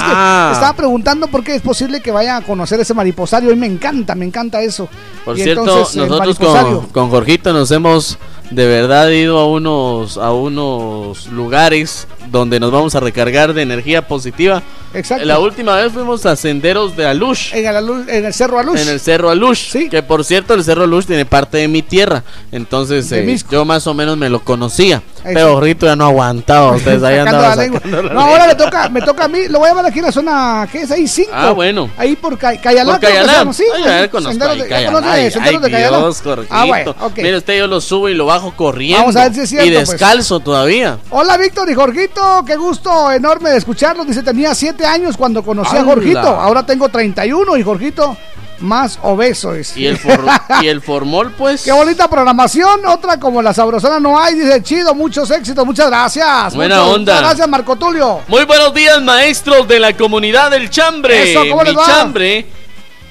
estaba 0.51 0.73
preguntando 0.73 1.27
por 1.27 1.43
qué 1.43 1.53
es 1.55 1.61
posible 1.61 2.01
que 2.01 2.09
vayan 2.09 2.41
a 2.41 2.45
conocer 2.45 2.79
ese 2.79 2.95
mariposario. 2.95 3.51
Y 3.51 3.55
me 3.55 3.67
encanta, 3.67 4.15
me 4.15 4.25
encanta 4.25 4.61
eso. 4.61 4.89
Por 5.23 5.37
Y 5.37 5.43
cierto, 5.43 5.61
entonces, 5.61 5.95
el 5.97 6.07
nosotros 6.09 6.39
con, 6.39 6.87
con 6.87 7.09
Jorgito 7.11 7.53
nos 7.53 7.69
hemos 7.69 8.17
de 8.51 8.67
verdad 8.67 9.09
ido 9.09 9.39
a 9.39 9.47
unos, 9.47 10.17
a 10.17 10.31
unos 10.33 11.27
lugares 11.27 12.07
donde 12.31 12.59
nos 12.59 12.71
vamos 12.71 12.95
a 12.95 12.99
recargar 12.99 13.53
de 13.53 13.61
energía 13.61 14.07
positiva. 14.07 14.61
Exacto. 14.93 15.25
La 15.25 15.39
última 15.39 15.75
vez 15.75 15.91
fuimos 15.91 16.25
a 16.25 16.35
Senderos 16.37 16.95
de 16.95 17.05
Alush. 17.05 17.53
En 17.53 17.65
el, 17.65 17.75
Alu- 17.75 18.07
en 18.09 18.25
el 18.25 18.33
Cerro 18.33 18.59
Alush. 18.59 18.79
En 18.79 18.87
el 18.87 18.99
Cerro 19.01 19.29
Alush. 19.29 19.89
Que 19.89 20.01
por 20.01 20.23
cierto, 20.23 20.53
el 20.53 20.63
Cerro 20.63 20.83
Alush 20.85 21.05
tiene 21.05 21.25
parte 21.25 21.57
de 21.57 21.67
mi 21.67 21.81
tierra. 21.81 22.23
Entonces, 22.51 23.11
eh, 23.11 23.37
yo 23.51 23.65
más 23.65 23.85
o 23.87 23.93
menos 23.93 24.17
me 24.17 24.29
lo 24.29 24.39
conocía. 24.41 25.03
Ahí 25.23 25.33
Pero 25.33 25.49
sí. 25.49 25.53
Jorgito 25.55 25.85
ya 25.85 25.95
no 25.97 26.05
aguantaba. 26.05 26.71
Ustedes 26.75 27.03
ahí 27.03 27.17
andaban 27.17 27.57
la 27.57 28.01
la 28.01 28.13
No, 28.13 28.21
ahora 28.21 28.47
le 28.47 28.55
toca, 28.55 28.87
me 28.89 29.01
toca 29.01 29.25
a 29.25 29.27
mí. 29.27 29.47
Lo 29.49 29.59
voy 29.59 29.67
a 29.67 29.71
llevar 29.71 29.85
aquí 29.87 29.99
en 29.99 30.05
la 30.05 30.11
zona, 30.13 30.67
¿qué 30.71 30.81
es 30.83 30.91
ahí? 30.91 31.07
5. 31.07 31.31
Ah, 31.33 31.51
bueno. 31.51 31.89
Ahí 31.97 32.15
por 32.15 32.37
Ca- 32.37 32.55
Cayalá. 32.61 32.97
Cayalá. 32.99 33.51
sí. 33.53 33.63
Ay, 33.75 33.83
ya 33.83 34.09
conozco 34.09 34.31
Senderos 34.31 34.55
de- 34.57 34.63
ya 34.69 34.75
Cayalá. 34.75 36.11
Ah, 36.49 36.65
bueno, 36.65 36.95
ok. 37.01 37.17
Mire 37.17 37.37
usted, 37.37 37.57
yo 37.57 37.67
lo 37.67 37.81
subo 37.81 38.07
y 38.07 38.13
lo 38.13 38.25
corriendo. 38.55 38.99
Vamos 38.99 39.15
a 39.15 39.23
ver 39.23 39.33
si 39.33 39.39
es 39.41 39.49
cierto, 39.49 39.67
Y 39.67 39.73
pues. 39.73 39.89
descalzo 39.89 40.39
todavía. 40.39 40.99
Hola 41.09 41.37
Víctor 41.37 41.69
y 41.69 41.73
Jorgito, 41.73 42.43
qué 42.45 42.55
gusto 42.55 43.11
enorme 43.11 43.49
de 43.49 43.57
escucharlos. 43.57 44.07
Dice, 44.07 44.23
tenía 44.23 44.53
7 44.53 44.85
años 44.85 45.17
cuando 45.17 45.43
conocí 45.43 45.75
a. 45.75 45.83
Jorgito. 45.83 46.19
Ahora 46.19 46.65
tengo 46.65 46.89
31 46.89 47.57
y 47.57 47.63
Jorgito 47.63 48.15
más 48.59 48.97
obeso 49.03 49.53
es. 49.53 49.75
Y 49.75 49.85
el, 49.85 49.97
for- 49.97 50.23
y 50.61 50.67
el 50.67 50.81
formol, 50.81 51.31
pues. 51.33 51.63
Qué 51.63 51.71
bonita 51.73 52.07
programación, 52.09 52.85
otra 52.85 53.19
como 53.19 53.41
la 53.41 53.53
sabrosona 53.53 53.99
no 53.99 54.17
hay, 54.17 54.35
dice 54.35 54.63
chido, 54.63 54.95
muchos 54.95 55.29
éxitos, 55.31 55.65
muchas 55.65 55.87
gracias. 55.89 56.55
Buena 56.55 56.77
Muchas- 56.79 56.93
onda. 56.95 57.13
muchas 57.13 57.27
gracias 57.27 57.49
Marco 57.49 57.75
Tulio. 57.75 58.21
Muy 58.27 58.45
buenos 58.45 58.73
días, 58.73 59.01
maestros 59.01 59.67
de 59.67 59.79
la 59.79 59.91
comunidad 59.95 60.51
del 60.51 60.69
chambre. 60.69 61.31
Eso, 61.31 61.41
¿cómo 61.49 61.63
Mi 61.63 61.69
les 61.69 61.77
va? 61.77 61.85
chambre 61.85 62.45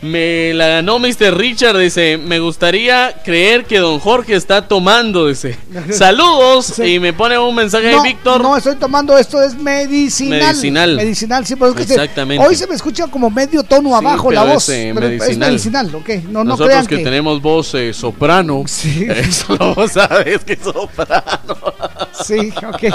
me 0.04 0.52
la 0.54 0.68
ganó 0.68 0.98
Mr. 0.98 1.36
Richard. 1.36 1.78
Dice: 1.78 2.18
Me 2.18 2.38
gustaría 2.38 3.22
creer 3.24 3.64
que 3.64 3.78
don 3.78 3.98
Jorge 3.98 4.34
está 4.36 4.68
tomando. 4.68 5.26
Dice: 5.28 5.58
Saludos. 5.90 6.78
Y 6.78 7.00
me 7.00 7.12
pone 7.12 7.38
un 7.38 7.54
mensaje 7.54 7.86
de 7.88 7.96
No, 7.96 8.02
Víctor. 8.02 8.42
no 8.42 8.56
estoy 8.56 8.76
tomando 8.76 9.16
esto, 9.18 9.42
es 9.42 9.56
medicinal. 9.56 10.40
Medicinal. 10.40 10.96
Medicinal, 10.96 11.46
sí, 11.46 11.56
pero 11.56 11.70
es 11.70 11.76
que 11.76 11.82
Exactamente. 11.82 12.46
hoy 12.46 12.54
se 12.54 12.66
me 12.66 12.74
escucha 12.74 13.06
como 13.08 13.30
medio 13.30 13.62
tono 13.62 13.96
abajo 13.96 14.30
la 14.30 14.44
voz. 14.44 14.68
es, 14.68 14.74
eh, 14.76 14.88
es 14.90 14.94
medicinal. 14.94 15.50
medicinal, 15.50 15.94
ok. 15.94 16.08
No, 16.24 16.32
no 16.32 16.44
Nosotros 16.44 16.68
crean 16.68 16.86
que, 16.86 16.98
que. 16.98 17.04
tenemos 17.04 17.40
voz 17.40 17.74
eh, 17.74 17.92
soprano. 17.92 18.64
Eso 18.66 19.56
lo 19.56 19.88
sabes 19.88 20.44
que 20.44 20.56
soprano. 20.56 21.24
Sí, 22.24 22.52
ok. 22.64 22.94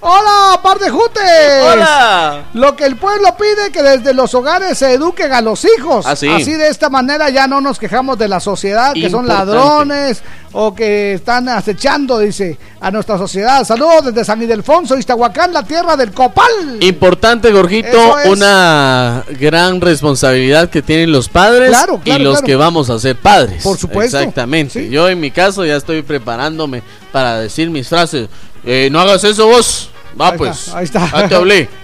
Hola, 0.00 0.60
par 0.62 0.78
de 0.78 0.88
jutes. 0.88 1.22
Hola. 1.62 2.46
Lo 2.54 2.74
que 2.76 2.84
el 2.86 2.96
pueblo 2.96 3.36
pide 3.36 3.70
que 3.70 3.82
desde 3.82 4.14
los 4.14 4.34
hogares 4.34 4.78
se 4.78 4.94
eduquen 4.94 5.32
a 5.32 5.42
los 5.42 5.66
hijos. 5.76 6.06
Ah, 6.06 6.16
sí. 6.36 6.42
Así 6.42 6.52
de 6.54 6.68
esta 6.68 6.88
manera 6.88 7.30
ya 7.30 7.46
no 7.46 7.60
nos 7.60 7.78
quejamos 7.78 8.18
de 8.18 8.28
la 8.28 8.40
sociedad, 8.40 8.92
que 8.94 9.10
son 9.10 9.26
ladrones 9.26 10.22
o 10.52 10.74
que 10.74 11.14
están 11.14 11.48
acechando, 11.48 12.18
dice, 12.18 12.58
a 12.80 12.90
nuestra 12.90 13.18
sociedad. 13.18 13.64
Saludos 13.64 14.06
desde 14.06 14.24
San 14.24 14.42
Ildefonso, 14.42 14.96
Iztahuacán, 14.96 15.52
la 15.52 15.62
tierra 15.62 15.96
del 15.96 16.12
copal. 16.12 16.78
Importante, 16.80 17.48
es. 17.48 18.26
una 18.26 19.24
gran 19.38 19.80
responsabilidad 19.80 20.70
que 20.70 20.82
tienen 20.82 21.12
los 21.12 21.28
padres 21.28 21.70
Claro, 21.70 22.00
claro, 22.02 22.20
y 22.20 22.24
los 22.24 22.34
claro. 22.34 22.46
que 22.46 22.56
vamos 22.56 22.90
a 22.90 22.98
ser 22.98 23.16
padres. 23.16 23.62
Por 23.62 23.76
supuesto. 23.76 24.18
Exactamente. 24.18 24.88
Yo 24.88 25.08
en 25.08 25.20
mi 25.20 25.30
caso 25.30 25.64
ya 25.64 25.76
estoy 25.76 26.02
preparándome 26.02 26.82
para 27.12 27.38
decir 27.38 27.70
mis 27.70 27.88
frases. 27.88 28.28
Eh, 28.64 28.88
no 28.90 29.00
hagas 29.00 29.24
eso 29.24 29.46
vos. 29.46 29.90
Va 30.20 30.30
Ahí 30.30 30.38
pues. 30.38 30.58
está, 30.58 30.78
ahí 30.78 30.84
está. 30.84 31.10
Ya 31.12 31.28
te 31.28 31.34
hablé. 31.34 31.68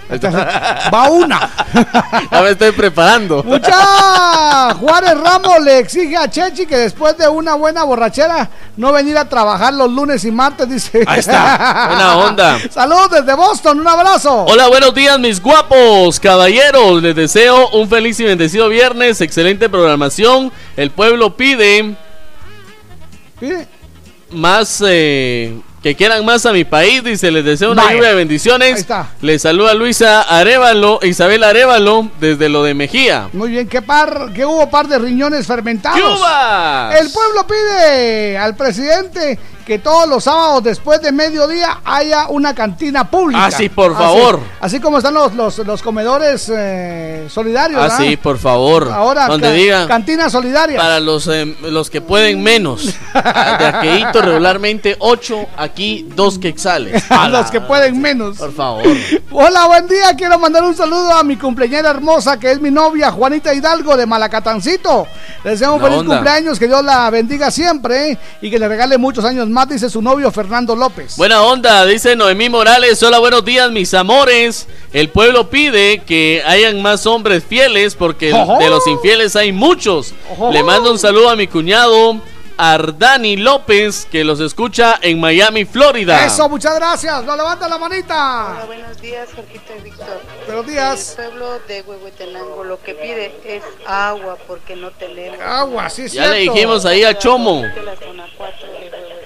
Va 0.93 1.09
una. 1.09 1.49
ya 2.31 2.41
me 2.41 2.49
estoy 2.51 2.71
preparando. 2.71 3.43
Mucha 3.43 4.73
Juárez 4.75 5.17
Ramos 5.19 5.61
le 5.61 5.79
exige 5.79 6.15
a 6.15 6.29
Chechi 6.29 6.65
que 6.65 6.77
después 6.77 7.17
de 7.17 7.27
una 7.27 7.55
buena 7.55 7.83
borrachera 7.83 8.49
no 8.77 8.91
venir 8.91 9.17
a 9.17 9.27
trabajar 9.27 9.73
los 9.73 9.91
lunes 9.91 10.23
y 10.25 10.31
martes, 10.31 10.69
dice. 10.69 11.03
Ahí 11.07 11.19
está. 11.19 11.87
Buena 11.87 12.17
onda. 12.17 12.59
Saludos 12.71 13.11
desde 13.11 13.33
Boston, 13.33 13.79
un 13.79 13.87
abrazo. 13.87 14.45
Hola, 14.45 14.67
buenos 14.67 14.93
días, 14.93 15.19
mis 15.19 15.41
guapos 15.41 16.19
caballeros. 16.19 17.01
Les 17.01 17.15
deseo 17.15 17.69
un 17.69 17.89
feliz 17.89 18.19
y 18.19 18.25
bendecido 18.25 18.69
viernes. 18.69 19.21
Excelente 19.21 19.69
programación. 19.69 20.51
El 20.77 20.91
pueblo 20.91 21.35
pide 21.35 21.95
Pide. 23.39 23.67
más 24.31 24.83
eh, 24.87 25.59
que 25.85 25.95
quieran 25.95 26.25
más 26.25 26.43
a 26.47 26.51
mi 26.51 26.63
país. 26.63 27.03
Dice, 27.03 27.29
les 27.29 27.45
deseo 27.45 27.71
una 27.71 27.93
lluvia 27.93 28.09
de 28.09 28.15
bendiciones. 28.15 28.73
Ahí 28.73 28.79
está. 28.79 29.09
Les 29.21 29.39
saluda 29.39 29.75
Luisa 29.75 30.23
Arevalo, 30.23 30.97
Isabel 31.03 31.43
Arevalo, 31.43 32.09
desde 32.19 32.49
lo 32.49 32.63
de 32.63 32.73
Mejía. 32.73 33.29
Muy 33.33 33.51
bien, 33.51 33.67
¿qué 33.67 33.83
par, 33.83 34.31
qué 34.33 34.47
hubo 34.47 34.67
par 34.67 34.87
de 34.87 34.97
riñones 34.97 35.45
fermentados? 35.45 35.99
¡Yubas! 35.99 36.99
El 36.99 37.11
pueblo 37.11 37.45
pide 37.45 38.35
al 38.35 38.55
presidente 38.55 39.37
que 39.65 39.79
todos 39.79 40.07
los 40.07 40.23
sábados 40.25 40.63
después 40.63 41.01
de 41.01 41.11
mediodía 41.11 41.79
haya 41.83 42.27
una 42.27 42.53
cantina 42.53 43.09
pública. 43.09 43.45
Ah, 43.47 43.51
sí, 43.51 43.67
por 43.69 43.91
Así- 43.93 44.01
favor. 44.03 44.39
Así, 44.61 44.79
como 44.79 44.97
están 44.99 45.13
los, 45.15 45.33
los, 45.33 45.57
los 45.59 45.81
comedores 45.81 46.51
eh, 46.53 47.27
solidarios. 47.29 47.79
Ah, 47.79 47.83
¿verdad? 47.83 47.97
sí, 47.97 48.17
por 48.17 48.37
favor. 48.37 48.89
Ahora, 48.91 49.27
Donde 49.27 49.47
ca- 49.47 49.53
digan. 49.53 49.87
cantina 49.87 50.29
solidaria. 50.29 50.77
Para 50.79 50.99
los, 50.99 51.27
eh, 51.27 51.45
los 51.63 51.89
que 51.89 52.01
pueden 52.01 52.43
menos. 52.43 52.93
Ah, 53.13 53.55
De 53.59 53.65
aqueíto 53.65 54.21
regularmente 54.21 54.95
8, 54.99 55.47
aquí 55.57 56.07
2 56.15 56.39
quexales. 56.39 57.03
A 57.09 57.27
los 57.29 57.49
que 57.49 57.61
pueden 57.61 57.99
menos. 57.99 58.37
Por 58.37 58.53
favor. 58.53 58.83
Hola, 59.31 59.65
buen 59.67 59.87
día. 59.87 60.15
Quiero 60.15 60.37
mandar 60.37 60.63
un 60.63 60.75
saludo 60.75 61.11
a 61.13 61.23
mi 61.23 61.37
cumpleañera 61.37 61.89
hermosa, 61.89 62.37
que 62.39 62.51
es 62.51 62.61
mi 62.61 62.69
novia 62.71 63.11
Juanita 63.11 63.53
Hidalgo 63.53 63.97
de 63.97 64.05
Malacatancito. 64.05 65.07
Le 65.43 65.51
deseo 65.51 65.73
un 65.75 65.81
feliz 65.81 65.99
onda. 65.99 66.15
cumpleaños, 66.15 66.59
que 66.59 66.67
Dios 66.67 66.83
la 66.83 67.09
bendiga 67.09 67.49
siempre 67.51 68.11
¿eh? 68.11 68.17
y 68.41 68.49
que 68.51 68.59
le 68.59 68.67
regale 68.67 68.97
muchos 68.97 69.23
años 69.25 69.47
más, 69.55 69.69
dice 69.69 69.89
su 69.89 70.01
novio 70.01 70.29
Fernando 70.31 70.75
López. 70.75 71.15
Buena 71.15 71.41
onda, 71.41 71.85
dice 71.85 72.13
Noemí 72.17 72.49
Morales. 72.49 73.01
Hola, 73.01 73.19
buenos 73.19 73.45
días, 73.45 73.71
mis 73.71 73.93
amores. 73.93 74.67
El 74.91 75.09
pueblo 75.09 75.49
pide 75.49 75.99
que 75.99 76.43
hayan 76.45 76.81
más 76.81 77.05
hombres 77.05 77.41
fieles 77.45 77.95
porque 77.95 78.33
Ojo. 78.33 78.57
de 78.57 78.69
los 78.69 78.85
infieles 78.85 79.37
hay 79.37 79.53
muchos. 79.53 80.13
Ojo. 80.29 80.51
Le 80.51 80.61
mando 80.61 80.91
un 80.91 80.99
saludo 80.99 81.29
a 81.29 81.37
mi 81.37 81.47
cuñado 81.47 82.19
Ardani 82.57 83.37
López, 83.37 84.07
que 84.11 84.25
los 84.25 84.41
escucha 84.41 84.99
en 85.01 85.21
Miami, 85.21 85.63
Florida. 85.63 86.25
Eso, 86.25 86.49
muchas 86.49 86.75
gracias. 86.75 87.23
No 87.23 87.37
levanta 87.37 87.69
la 87.69 87.77
manita. 87.77 88.55
Hola, 88.55 88.65
buenos 88.65 89.01
días, 89.01 89.29
Jorgito 89.35 89.73
y 89.77 89.83
Víctor. 89.83 90.21
Buenos 90.47 90.67
días. 90.67 91.15
El 91.17 91.27
pueblo 91.27 91.59
de 91.67 91.81
Huehuetenango 91.81 92.63
lo 92.65 92.81
que 92.81 92.93
pide 92.93 93.33
es 93.45 93.63
agua 93.87 94.37
porque 94.47 94.75
no 94.75 94.91
tenemos. 94.91 95.39
Agua, 95.39 95.89
sí, 95.89 96.09
Ya 96.09 96.27
le 96.27 96.39
dijimos 96.39 96.85
ahí 96.85 97.05
a 97.05 97.17
Chomo. 97.17 97.61
De 97.61 97.83
la 97.83 97.95
zona 97.95 98.27
4 98.37 98.67
de 98.67 98.73
Huehuetenango. 98.73 99.24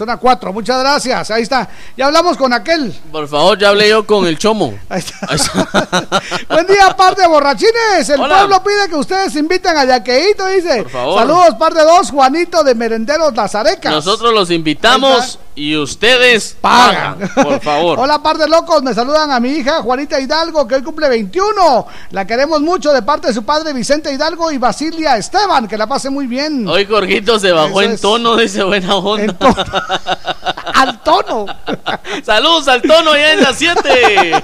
Zona 0.00 0.16
4, 0.16 0.50
muchas 0.54 0.80
gracias. 0.80 1.30
Ahí 1.30 1.42
está. 1.42 1.68
Ya 1.94 2.06
hablamos 2.06 2.38
con 2.38 2.54
aquel. 2.54 2.90
Por 3.12 3.28
favor, 3.28 3.58
ya 3.58 3.68
hablé 3.68 3.90
yo 3.90 4.06
con 4.06 4.26
el 4.26 4.38
chomo. 4.38 4.72
Ahí 4.88 5.00
está. 5.00 5.26
Buen 6.48 6.66
día, 6.66 6.96
par 6.96 7.14
de 7.14 7.26
borrachines. 7.26 8.08
El 8.08 8.18
Hola. 8.18 8.38
pueblo 8.38 8.62
pide 8.64 8.88
que 8.88 8.96
ustedes 8.96 9.36
inviten 9.36 9.76
a 9.76 9.84
Yaqueíto, 9.84 10.46
dice. 10.46 10.84
Por 10.84 10.90
favor. 10.90 11.18
Saludos, 11.18 11.54
par 11.58 11.74
de 11.74 11.82
dos, 11.84 12.10
Juanito 12.10 12.64
de 12.64 12.74
Merenderos 12.74 13.34
Lazarecas. 13.36 13.92
Nosotros 13.92 14.32
los 14.32 14.48
Ahí 14.48 14.56
invitamos 14.56 15.38
y 15.54 15.76
ustedes 15.76 16.56
pagan, 16.60 17.18
por 17.34 17.60
favor. 17.60 17.98
Hola, 18.00 18.22
par 18.22 18.38
de 18.38 18.48
locos. 18.48 18.82
Me 18.82 18.94
saludan 18.94 19.30
a 19.30 19.40
mi 19.40 19.50
hija 19.50 19.82
Juanita 19.82 20.18
Hidalgo, 20.20 20.66
que 20.66 20.76
hoy 20.76 20.82
cumple 20.82 21.08
21. 21.08 21.86
La 22.10 22.26
queremos 22.26 22.60
mucho 22.60 22.92
de 22.92 23.02
parte 23.02 23.28
de 23.28 23.34
su 23.34 23.42
padre 23.44 23.72
Vicente 23.72 24.12
Hidalgo 24.12 24.50
y 24.52 24.58
Basilia 24.58 25.16
Esteban. 25.16 25.68
Que 25.68 25.76
la 25.76 25.86
pase 25.86 26.08
muy 26.08 26.26
bien. 26.26 26.66
Hoy 26.68 26.86
Jorgito 26.86 27.38
se 27.38 27.52
bajó 27.52 27.80
Eso 27.80 27.82
en 27.82 27.90
es. 27.92 28.00
tono, 28.00 28.36
dice 28.36 28.62
buena 28.62 28.96
onda. 28.96 29.36
Al 30.74 31.02
tono. 31.02 31.46
Saludos 32.24 32.68
al 32.68 32.80
tono 32.82 33.14
ya 33.14 33.32
en 33.32 33.42
las 33.42 33.56
7. 33.56 34.42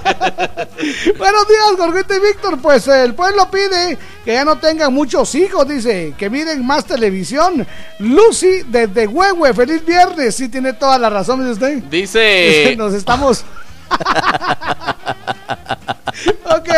Buenos 1.17 1.47
días, 1.47 1.65
Jorgito 1.77 2.13
y 2.15 2.19
Víctor. 2.19 2.59
Pues 2.61 2.87
el 2.87 3.13
pueblo 3.15 3.49
pide 3.49 3.97
que 4.23 4.33
ya 4.33 4.45
no 4.45 4.57
tengan 4.57 4.93
muchos 4.93 5.33
hijos, 5.35 5.67
dice, 5.67 6.13
que 6.17 6.29
miren 6.29 6.65
más 6.65 6.85
televisión. 6.85 7.65
Lucy 7.99 8.63
desde 8.67 9.07
Huehue, 9.07 9.53
feliz 9.53 9.85
viernes. 9.85 10.35
Sí, 10.35 10.49
tiene 10.49 10.73
toda 10.73 10.96
la 10.99 11.09
razón, 11.09 11.39
dice 11.39 11.51
usted. 11.51 11.83
Dice. 11.89 12.75
Nos 12.77 12.93
estamos. 12.93 13.43
ok. 16.45 16.69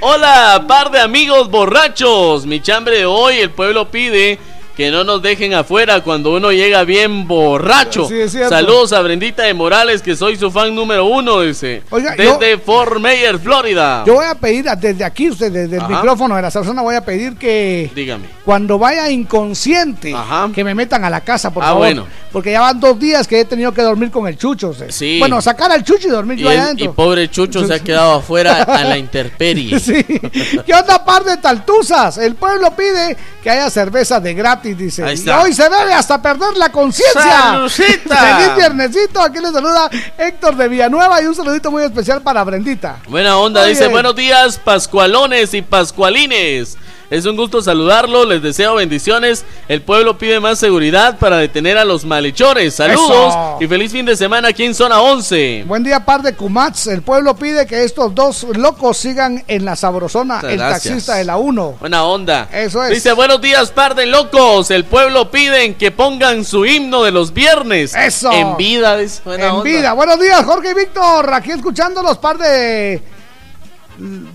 Hola, 0.00 0.64
par 0.66 0.90
de 0.90 1.00
amigos 1.00 1.50
borrachos. 1.50 2.46
Mi 2.46 2.60
chambre 2.60 2.98
de 2.98 3.06
hoy, 3.06 3.38
el 3.38 3.50
pueblo 3.50 3.90
pide 3.90 4.38
que 4.78 4.92
no 4.92 5.02
nos 5.02 5.20
dejen 5.20 5.54
afuera 5.54 6.04
cuando 6.04 6.32
uno 6.32 6.52
llega 6.52 6.84
bien 6.84 7.26
borracho. 7.26 8.06
Sí. 8.08 8.28
Saludos 8.48 8.92
a 8.92 9.00
Brendita 9.02 9.42
de 9.42 9.52
Morales, 9.52 10.00
que 10.02 10.14
soy 10.14 10.36
su 10.36 10.52
fan 10.52 10.72
número 10.72 11.04
uno, 11.04 11.40
dice. 11.40 11.82
Oiga, 11.90 12.14
desde 12.16 12.58
Fort 12.58 13.00
Myers, 13.00 13.40
Florida. 13.42 14.04
Yo 14.06 14.14
voy 14.14 14.26
a 14.26 14.36
pedir 14.36 14.68
a- 14.68 14.76
desde 14.76 15.02
aquí, 15.04 15.30
usted, 15.30 15.50
desde 15.50 15.78
el 15.78 15.88
micrófono 15.88 16.36
de 16.36 16.42
la 16.42 16.50
persona, 16.52 16.80
voy 16.80 16.94
a 16.94 17.00
pedir 17.04 17.36
que 17.36 17.90
Dígame. 17.92 18.26
cuando 18.44 18.78
vaya 18.78 19.10
inconsciente, 19.10 20.14
que 20.54 20.62
me 20.62 20.76
metan 20.76 21.02
a 21.04 21.10
la 21.10 21.22
casa, 21.22 21.52
por 21.52 21.64
Ah, 21.64 21.66
favor. 21.66 21.80
bueno. 21.80 22.06
Porque 22.30 22.52
ya 22.52 22.60
van 22.60 22.78
dos 22.78 22.98
días 23.00 23.26
que 23.26 23.40
he 23.40 23.44
tenido 23.46 23.72
que 23.72 23.82
dormir 23.82 24.10
con 24.12 24.28
el 24.28 24.36
chucho. 24.36 24.68
usted. 24.68 24.90
Sí. 24.90 25.18
Bueno, 25.18 25.40
sacar 25.42 25.72
al 25.72 25.82
chucho 25.82 26.06
y 26.06 26.10
dormir 26.10 26.38
Y, 26.38 26.42
yo 26.42 26.50
allá 26.50 26.58
el- 26.60 26.64
adentro. 26.66 26.84
y 26.84 26.88
pobre 26.90 27.28
Chucho 27.30 27.66
se 27.66 27.74
ha 27.74 27.78
quedado 27.80 28.12
afuera 28.16 28.62
a 28.62 28.84
la 28.84 28.96
intemperie. 28.98 29.80
Sí. 29.80 30.04
¿Qué 30.04 30.72
onda, 30.74 31.04
par 31.04 31.24
de 31.24 31.36
taltuzas? 31.38 32.18
El 32.18 32.34
pueblo 32.36 32.70
pide 32.76 33.16
que 33.42 33.48
haya 33.50 33.70
cerveza 33.70 34.20
de 34.20 34.34
gratis, 34.34 34.67
dice. 34.74 35.04
Ahí 35.04 35.12
Y 35.12 35.18
está. 35.20 35.42
hoy 35.42 35.52
se 35.52 35.68
bebe 35.68 35.92
hasta 35.92 36.20
perder 36.20 36.56
la 36.56 36.70
conciencia. 36.70 37.60
¡Feliz 37.68 38.56
viernesito! 38.56 39.20
Aquí 39.20 39.38
les 39.40 39.52
saluda 39.52 39.90
Héctor 40.18 40.56
de 40.56 40.68
Villanueva 40.68 41.20
y 41.22 41.26
un 41.26 41.34
saludito 41.34 41.70
muy 41.70 41.82
especial 41.84 42.22
para 42.22 42.42
Brendita. 42.44 42.96
Buena 43.08 43.36
onda, 43.38 43.64
dice 43.64 43.88
buenos 43.88 44.14
días, 44.16 44.58
Pascualones 44.58 45.54
y 45.54 45.62
Pascualines. 45.62 46.76
Es 47.10 47.24
un 47.24 47.36
gusto 47.36 47.62
saludarlo, 47.62 48.26
les 48.26 48.42
deseo 48.42 48.74
bendiciones. 48.74 49.46
El 49.66 49.80
pueblo 49.80 50.18
pide 50.18 50.40
más 50.40 50.58
seguridad 50.58 51.18
para 51.18 51.38
detener 51.38 51.78
a 51.78 51.86
los 51.86 52.04
malhechores. 52.04 52.74
Saludos 52.74 53.28
Eso. 53.28 53.56
y 53.60 53.66
feliz 53.66 53.92
fin 53.92 54.04
de 54.04 54.14
semana 54.14 54.48
aquí 54.48 54.64
en 54.64 54.74
Zona 54.74 55.00
11. 55.00 55.64
Buen 55.66 55.82
día, 55.82 56.04
par 56.04 56.20
de 56.20 56.34
Kumats. 56.34 56.86
El 56.86 57.00
pueblo 57.00 57.34
pide 57.34 57.66
que 57.66 57.82
estos 57.82 58.14
dos 58.14 58.46
locos 58.54 58.98
sigan 58.98 59.42
en 59.48 59.64
la 59.64 59.74
sabrosona. 59.74 60.34
Muchas 60.36 60.50
el 60.50 60.58
gracias. 60.58 60.82
taxista 60.82 61.14
de 61.14 61.24
la 61.24 61.38
1. 61.38 61.76
Buena 61.80 62.04
onda. 62.04 62.46
Eso 62.52 62.84
es. 62.84 62.90
Dice 62.90 63.12
buenos 63.12 63.40
días, 63.40 63.70
par 63.70 63.94
de 63.94 64.04
locos. 64.04 64.70
El 64.70 64.84
pueblo 64.84 65.30
piden 65.30 65.76
que 65.76 65.90
pongan 65.90 66.44
su 66.44 66.66
himno 66.66 67.04
de 67.04 67.10
los 67.10 67.32
viernes. 67.32 67.94
Eso. 67.94 68.30
En 68.32 68.58
vida, 68.58 68.98
dice. 68.98 69.22
Buena 69.24 69.46
en 69.46 69.50
onda. 69.52 69.64
vida. 69.64 69.92
Buenos 69.94 70.20
días, 70.20 70.44
Jorge 70.44 70.72
y 70.72 70.74
Víctor. 70.74 71.32
Aquí 71.32 71.52
escuchando 71.52 72.02
los 72.02 72.18
par 72.18 72.36
de 72.36 73.02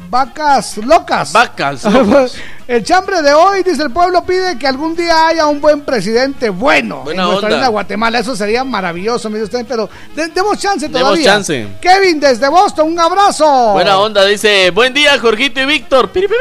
vacas 0.10 0.78
locas. 0.78 1.32
Vacas 1.32 1.84
locas. 1.86 2.34
El 2.66 2.84
chambre 2.84 3.22
de 3.22 3.34
hoy, 3.34 3.62
dice 3.64 3.84
el 3.84 3.92
pueblo, 3.92 4.24
pide 4.26 4.58
que 4.58 4.66
algún 4.68 4.96
día 4.96 5.28
haya 5.28 5.48
un 5.48 5.60
buen 5.60 5.82
presidente 5.82 6.50
bueno 6.50 7.02
Buena 7.04 7.24
en 7.24 7.28
nuestra 7.28 7.48
onda. 7.48 7.58
linda 7.58 7.68
Guatemala. 7.68 8.20
Eso 8.20 8.36
sería 8.38 8.64
maravilloso, 8.64 9.30
me 9.30 9.38
dice 9.40 9.46
usted, 9.58 9.66
pero 9.68 9.90
de- 10.16 10.30
demos 10.30 10.58
chance 10.58 10.88
Demos 10.88 11.02
todavía. 11.02 11.26
chance. 11.26 11.68
Kevin 11.82 12.22
desde 12.22 12.48
Boston, 12.48 12.88
un 12.94 13.00
abrazo. 13.00 13.74
Buena 13.74 13.98
onda, 13.98 14.24
dice 14.26 14.70
buen 14.72 14.94
día, 14.94 15.20
Jorgito 15.20 15.60
y 15.60 15.66
Víctor. 15.66 16.10
Piri, 16.12 16.28
piri, 16.28 16.40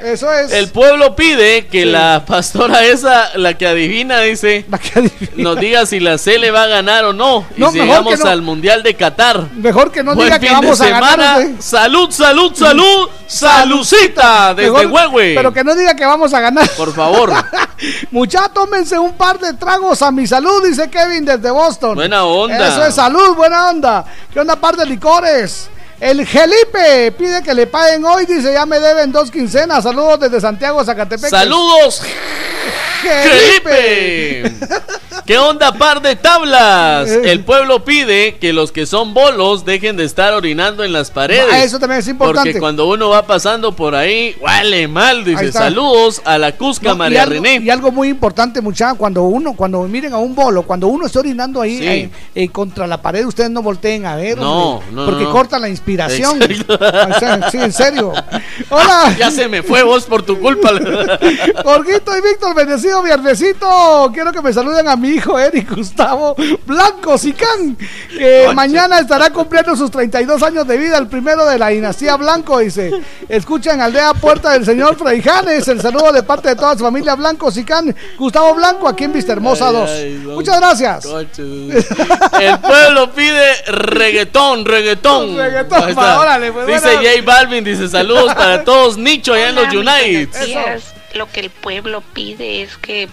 piri. 0.00 0.10
Eso 0.12 0.32
es. 0.32 0.50
El 0.52 0.70
pueblo 0.70 1.14
pide 1.14 1.66
que 1.68 1.86
la 1.86 2.24
pastora 2.26 2.84
esa, 2.84 3.36
la 3.38 3.56
que 3.56 3.66
adivina, 3.68 4.20
dice, 4.22 4.64
nos 5.36 5.58
diga 5.60 5.86
si 5.86 6.00
la 6.00 6.18
Cele 6.18 6.50
va 6.50 6.64
a 6.64 6.66
ganar 6.66 7.04
o 7.04 7.12
no. 7.12 7.44
Y 7.56 7.60
No, 7.60 7.70
si 7.70 7.78
mejor 7.78 7.88
llegamos 7.90 8.14
que 8.18 8.24
no. 8.24 8.30
al 8.30 8.42
Mundial 8.42 8.82
de 8.82 8.94
Qatar. 8.94 9.46
Mejor 9.54 9.92
que 9.92 10.02
no 10.02 10.14
Buen 10.16 10.26
diga 10.26 10.40
que 10.40 10.48
fin 10.48 10.60
de 10.60 10.66
vamos 10.66 10.80
a 10.80 10.88
ganar. 10.88 11.10
semana. 11.12 11.38
usted. 11.38 11.60
Salud, 11.60 12.10
salud, 12.10 12.52
salud. 12.56 13.08
Salucita 13.28 14.54
desde 14.54 14.70
Mejor- 14.72 14.86
Huehue. 15.12 15.34
Pero 15.36 15.52
que 15.52 15.62
no 15.62 15.69
diga 15.74 15.94
que 15.94 16.04
vamos 16.04 16.32
a 16.34 16.40
ganar. 16.40 16.68
Por 16.70 16.92
favor. 16.94 17.32
Muchachos, 18.10 18.54
tómense 18.54 18.98
un 18.98 19.12
par 19.14 19.38
de 19.38 19.54
tragos 19.54 20.02
a 20.02 20.10
mi 20.10 20.26
salud, 20.26 20.64
dice 20.64 20.90
Kevin 20.90 21.24
desde 21.24 21.50
Boston. 21.50 21.94
Buena 21.94 22.24
onda. 22.24 22.68
Eso 22.68 22.84
es 22.84 22.94
salud, 22.94 23.34
buena 23.34 23.70
onda. 23.70 24.04
¿Qué 24.32 24.40
onda, 24.40 24.56
par 24.56 24.76
de 24.76 24.86
licores? 24.86 25.68
El 26.00 26.26
Gelipe 26.26 27.12
pide 27.12 27.42
que 27.42 27.52
le 27.52 27.66
paguen 27.66 28.04
hoy, 28.04 28.24
dice, 28.24 28.52
ya 28.52 28.64
me 28.64 28.80
deben 28.80 29.12
dos 29.12 29.30
quincenas. 29.30 29.84
Saludos 29.84 30.20
desde 30.20 30.40
Santiago, 30.40 30.82
Zacatepec. 30.82 31.28
Saludos. 31.28 32.02
Felipe. 33.02 34.52
¿Qué 35.26 35.38
onda, 35.38 35.72
par 35.72 36.02
de 36.02 36.16
tablas? 36.16 37.08
El 37.08 37.44
pueblo 37.44 37.84
pide 37.84 38.36
que 38.40 38.52
los 38.52 38.72
que 38.72 38.84
son 38.84 39.14
bolos 39.14 39.64
dejen 39.64 39.96
de 39.96 40.04
estar 40.04 40.34
orinando 40.34 40.82
en 40.82 40.92
las 40.92 41.10
paredes. 41.12 41.46
Ah, 41.52 41.62
eso 41.62 41.78
también 41.78 42.00
es 42.00 42.08
importante. 42.08 42.50
Porque 42.50 42.58
cuando 42.60 42.88
uno 42.88 43.10
va 43.10 43.24
pasando 43.26 43.70
por 43.76 43.94
ahí, 43.94 44.34
huele 44.40 44.88
mal. 44.88 45.24
Dice, 45.24 45.52
saludos 45.52 46.20
a 46.24 46.36
la 46.36 46.56
Cusca 46.56 46.88
No, 46.88 46.94
y, 46.94 46.98
María 46.98 47.22
algo, 47.22 47.34
René. 47.34 47.60
y 47.62 47.70
algo 47.70 47.92
muy 47.92 48.08
importante, 48.08 48.60
muchachos, 48.60 48.98
cuando 48.98 49.22
uno, 49.22 49.52
cuando 49.54 49.82
miren 49.84 50.12
a 50.14 50.16
un 50.18 50.34
bolo, 50.34 50.62
cuando 50.64 50.88
uno 50.88 51.06
está 51.06 51.20
orinando 51.20 51.60
ahí 51.60 51.78
Sí. 51.78 51.86
eh, 51.86 52.10
eh, 52.34 52.48
contra 52.48 52.88
la 52.88 53.00
pared, 53.00 53.24
ustedes 53.24 53.50
no 53.50 53.62
volteen 53.62 54.06
a 54.06 54.16
ver, 54.16 54.36
No, 54.38 54.78
hombre, 54.78 54.88
no, 54.92 55.04
porque 55.06 55.24
no. 55.24 55.30
corta 55.32 55.58
la 55.60 55.68
inspiración. 55.68 56.42
Exacto. 56.42 56.78
O 57.10 57.18
sea, 57.20 57.50
sí, 57.50 57.58
en 57.58 57.72
serio. 57.72 58.12
Hola. 58.70 59.14
Ya 59.18 59.30
se 59.30 59.46
me 59.48 59.62
fue 59.62 59.82
vos 59.82 60.04
por 60.06 60.22
tu 60.22 60.40
culpa. 60.40 60.70
Jorgito 61.64 62.16
y 62.16 62.20
Víctor, 62.20 62.54
bendecido 62.54 62.89
viernesito. 63.02 64.10
Quiero 64.12 64.32
que 64.32 64.42
me 64.42 64.52
saluden 64.52 64.88
a 64.88 64.96
mi 64.96 65.10
hijo 65.10 65.38
Eric 65.38 65.74
Gustavo 65.74 66.34
Blanco 66.66 67.16
Sicán, 67.16 67.76
que 68.10 68.48
mañana 68.54 68.98
estará 68.98 69.30
cumpliendo 69.30 69.76
sus 69.76 69.90
32 69.90 70.42
años 70.42 70.66
de 70.66 70.76
vida, 70.76 70.98
el 70.98 71.06
primero 71.06 71.46
de 71.46 71.58
la 71.58 71.68
dinastía 71.68 72.16
Blanco. 72.16 72.58
Dice: 72.58 72.90
Escucha 73.28 73.74
en 73.74 73.80
Aldea 73.80 74.14
Puerta 74.14 74.52
del 74.52 74.64
Señor 74.64 74.96
Fraijanes. 74.96 75.68
El 75.68 75.80
saludo 75.80 76.12
de 76.12 76.22
parte 76.22 76.48
de 76.48 76.56
toda 76.56 76.76
su 76.76 76.84
familia 76.84 77.14
Blanco 77.14 77.50
Sicán, 77.50 77.94
Gustavo 78.18 78.54
Blanco, 78.54 78.88
aquí 78.88 79.04
en 79.04 79.12
Vista 79.12 79.32
Hermosa 79.32 79.68
Ay, 79.68 79.74
2. 79.74 79.90
ay, 79.90 80.14
don 80.24 80.34
Muchas 80.34 80.58
gracias. 80.58 81.04
El 81.04 82.58
pueblo 82.60 83.12
pide 83.12 83.54
reggaetón, 83.66 84.64
reggaetón. 84.64 85.38
Órale, 85.38 86.52
pues, 86.52 86.66
dice 86.66 86.96
bueno. 86.96 87.00
J 87.02 87.22
Balvin, 87.24 87.64
dice 87.64 87.88
saludos 87.88 88.34
para 88.34 88.64
todos, 88.64 88.98
Nicho 88.98 89.34
allá 89.34 89.48
en 89.50 89.54
los 89.54 89.72
United. 89.72 90.28
Lo 91.14 91.26
que 91.28 91.40
el 91.40 91.50
pueblo 91.50 92.02
pide 92.12 92.62
es 92.62 92.76
que 92.82 93.08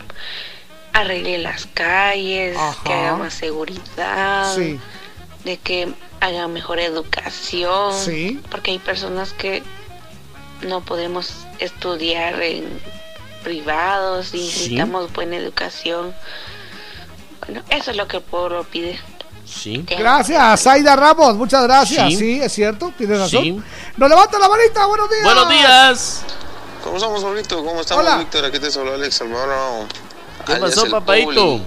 arregle 0.94 1.38
las 1.38 1.68
calles, 1.68 2.58
que 2.84 2.94
haga 2.94 3.16
más 3.18 3.34
seguridad, 3.34 4.54
Sí. 4.56 4.80
de 5.44 5.58
que 5.58 5.94
haga 6.20 6.48
mejor 6.48 6.80
educación, 6.80 7.94
Sí. 7.94 8.42
porque 8.50 8.72
hay 8.72 8.80
personas 8.80 9.34
que 9.34 9.62
no 10.64 10.82
podemos 10.82 11.46
estudiar 11.60 12.42
en 12.42 12.80
privados 13.44 14.34
y 14.34 14.40
Sí. 14.40 14.46
necesitamos 14.46 15.14
buena 15.14 15.36
educación. 15.38 16.14
Bueno, 17.46 17.64
eso 17.70 17.92
es 17.92 17.98
lo 17.98 18.08
que 18.08 18.18
el 18.18 18.24
pueblo 18.24 18.64
pide. 18.64 19.00
Sí. 19.46 19.86
Gracias, 19.88 20.64
Zaida 20.64 20.96
Ramos, 20.96 21.36
muchas 21.36 21.64
gracias. 21.64 22.10
Sí. 22.10 22.18
Sí, 22.18 22.42
es 22.42 22.52
cierto, 22.52 22.92
tienes 22.98 23.20
razón. 23.20 23.44
Sí. 23.44 23.62
Nos 23.96 24.10
levanta 24.10 24.38
la 24.40 24.50
manita, 24.50 24.86
buenos 24.88 25.10
días. 25.10 25.24
Buenos 25.24 25.50
días. 25.50 26.22
¿Cómo 26.88 26.98
estamos, 26.98 27.24
Pablito? 27.24 27.64
¿Cómo 27.64 27.82
estamos, 27.82 28.04
Hola. 28.06 28.18
Víctor? 28.18 28.46
Aquí 28.46 28.60
te 28.60 28.72
saluda 28.72 28.96
Alex 28.96 29.22
Alvaro. 29.22 29.86
¿Qué 30.46 30.54
alias 30.54 30.76
pasó, 30.76 30.90
papadito? 30.90 31.60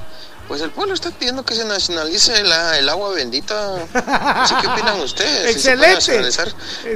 Pues 0.49 0.63
el 0.63 0.71
pueblo 0.71 0.95
está 0.95 1.11
pidiendo 1.13 1.45
que 1.45 1.55
se 1.55 1.65
nacionalice 1.65 2.43
la- 2.43 2.77
el 2.77 2.89
agua 2.89 3.11
bendita. 3.11 3.77
No 3.95 4.47
sé 4.49 4.55
qué 4.61 4.67
opinan 4.67 5.01
ustedes. 5.01 5.45
¿Si 5.45 5.51
Excelente. 5.69 5.95
nacionalizar 5.95 6.49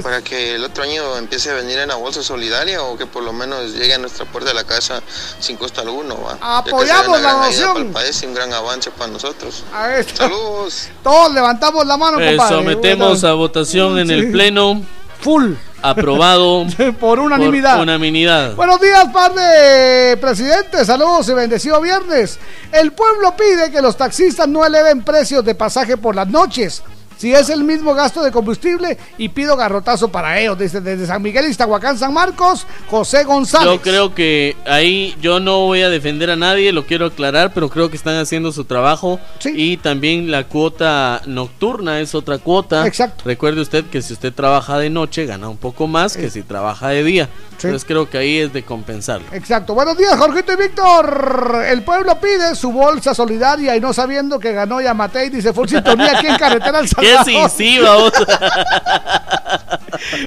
para 0.03 0.23
que 0.23 0.57
el 0.57 0.65
otro 0.65 0.83
año 0.83 1.17
empiece 1.19 1.51
a 1.51 1.55
venir 1.55 1.79
en 1.79 1.89
la 1.91 1.95
bolsa 1.95 2.25
solidaria 2.25 2.83
o 2.83 2.97
que 2.99 3.07
por 3.07 3.23
lo 3.23 3.33
menos 3.33 3.71
llegue 3.75 3.95
a 3.95 3.99
nuestra 3.99 4.25
puerta 4.25 4.49
de 4.51 4.55
la 4.55 4.65
casa 4.65 5.01
sin 5.39 5.57
costo 5.57 5.83
alguno, 5.83 6.21
¿va? 6.21 6.37
Apoyamos 6.59 7.21
la 7.23 7.37
moción. 7.37 7.73
para 7.75 7.85
el 7.85 7.93
país 7.93 8.21
y 8.25 8.27
un 8.27 8.35
gran 8.35 8.53
avance 8.53 8.91
para 8.91 9.13
nosotros. 9.13 9.63
Está. 9.99 10.17
Saludos. 10.25 10.89
Todos 11.05 11.33
levantamos 11.33 11.87
la 11.87 11.97
mano, 11.97 12.19
Eh, 12.19 12.31
compadre. 12.37 12.57
sometemos 12.57 13.23
a 13.23 13.35
votación 13.35 13.99
en 14.01 14.09
Sí. 14.09 14.15
el 14.15 14.33
pleno. 14.33 14.83
Full. 15.21 15.53
Aprobado 15.85 16.67
por 17.01 17.21
unanimidad. 17.21 17.75
Por 17.75 17.83
unanimidad. 17.83 18.55
Buenos 18.55 18.81
días, 18.81 19.05
par 19.13 19.35
de 19.35 20.17
presidentes. 20.17 20.87
Saludos 20.87 21.29
y 21.29 21.35
bendecido 21.35 21.79
viernes. 21.83 22.39
El 22.73 22.93
pueblo 22.93 23.35
pide 23.37 23.71
que 23.71 23.83
los 23.83 23.95
taxistas 23.95 24.49
no 24.49 24.65
eleven 24.65 25.03
precios 25.05 25.45
de 25.45 25.55
pasaje 25.55 25.99
por 25.99 26.15
las 26.15 26.27
noches. 26.29 26.83
Si 27.17 27.33
es 27.33 27.49
el 27.49 27.65
mismo 27.65 27.95
gasto 27.95 28.23
de 28.23 28.31
combustible 28.31 28.99
y 29.19 29.29
pido 29.29 29.57
garrotazo 29.57 30.09
para 30.09 30.41
ellos. 30.41 30.59
Dice 30.59 30.81
desde 30.81 31.07
San 31.07 31.23
Miguel, 31.23 31.47
Iztahuacán, 31.47 31.99
San 31.99 32.13
Marcos, 32.13 32.67
José 32.91 33.25
González. 33.25 33.69
Yo 33.69 33.81
creo 33.81 34.15
que 34.15 34.57
ahí 34.67 35.17
yo 35.21 35.41
no 35.41 35.61
voy 35.61 35.83
a 35.83 35.89
defender 35.89 36.31
a 36.31 36.37
nadie, 36.37 36.73
lo 36.73 36.87
quiero 36.87 37.07
aclarar, 37.07 37.53
pero 37.55 37.69
creo 37.69 37.91
que 37.91 37.97
están 37.97 38.17
haciendo 38.17 38.53
su 38.53 38.65
trabajo. 38.65 39.21
Y 39.45 39.77
también 39.79 40.31
la 40.31 40.45
cuota 40.45 41.23
nocturna 41.27 42.01
es 42.01 42.15
otra 42.15 42.39
cuota. 42.39 42.87
Exacto. 42.87 43.25
Recuerde 43.25 43.61
usted 43.61 43.85
que 43.87 44.03
si 44.03 44.13
usted 44.13 44.33
trabaja 44.33 44.79
de 44.79 44.91
noche 44.91 45.27
gana 45.27 45.49
un 45.49 45.57
poco 45.57 45.87
más 45.87 46.17
que 46.17 46.31
si 46.31 46.43
trabaja 46.43 46.89
de 46.89 47.05
día. 47.05 47.29
Entonces 47.53 47.85
creo 47.85 48.11
que 48.11 48.19
ahí 48.19 48.39
es 48.39 48.53
de 48.53 48.63
compensarlo. 48.63 49.27
Exacto. 49.33 49.75
Buenos 49.75 49.97
días, 49.97 50.17
Jorgito 50.19 50.53
y 50.53 50.57
Víctor. 50.57 51.65
El 51.67 51.83
pueblo 51.83 52.19
pide 52.21 52.55
su 52.55 52.73
bolsa 52.73 53.15
solidaria 53.15 53.77
y 53.77 53.81
no 53.81 53.93
sabiendo 53.93 54.39
que 54.39 54.53
ganó 54.53 54.81
Yamatei, 54.81 55.31
dice 55.31 55.53
full 55.53 55.69
sintonía 55.69 56.19
aquí 56.19 56.27
en 56.27 56.37
Carretera 56.37 56.81
El 56.81 56.89
¿Qué 57.05 57.15
Salvador. 57.15 57.51
sí, 57.51 57.65
sí, 57.65 57.79
vamos? 57.81 58.13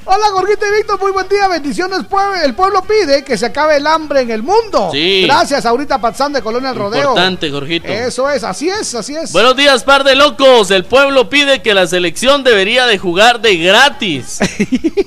Hola, 0.06 0.26
Jorgito 0.32 0.66
y 0.66 0.78
Víctor, 0.78 1.00
muy 1.00 1.12
buen 1.12 1.28
día, 1.28 1.48
bendiciones. 1.48 2.06
pueblo. 2.10 2.36
El 2.44 2.54
pueblo 2.56 2.82
pide 2.84 3.24
que 3.24 3.38
se 3.38 3.48
acabe 3.48 3.78
el 3.78 3.88
hambre 3.88 4.22
en 4.22 4.32
el 4.32 4.44
mundo. 4.44 4.90
Sí. 4.92 5.24
Gracias, 5.26 5.66
Aurita 5.66 6.00
Pazán 6.00 6.34
de 6.34 6.42
Colonia 6.42 6.70
El 6.70 6.76
Rodeo. 6.76 7.02
Importante, 7.10 7.50
Jorgito. 7.52 7.88
Eso 7.88 8.30
es, 8.30 8.44
así 8.44 8.70
es, 8.70 8.94
así 8.96 9.16
es. 9.16 9.32
Buenos 9.34 9.56
días, 9.56 9.84
par 9.84 10.04
de 10.04 10.16
locos. 10.16 10.72
El 10.72 10.86
pueblo 10.86 11.30
pide 11.30 11.62
que 11.62 11.74
la 11.74 11.88
selección 11.88 12.44
debería 12.44 12.86
de 12.86 12.98
jugar 12.98 13.42
de 13.42 13.58
gratis. 13.58 14.40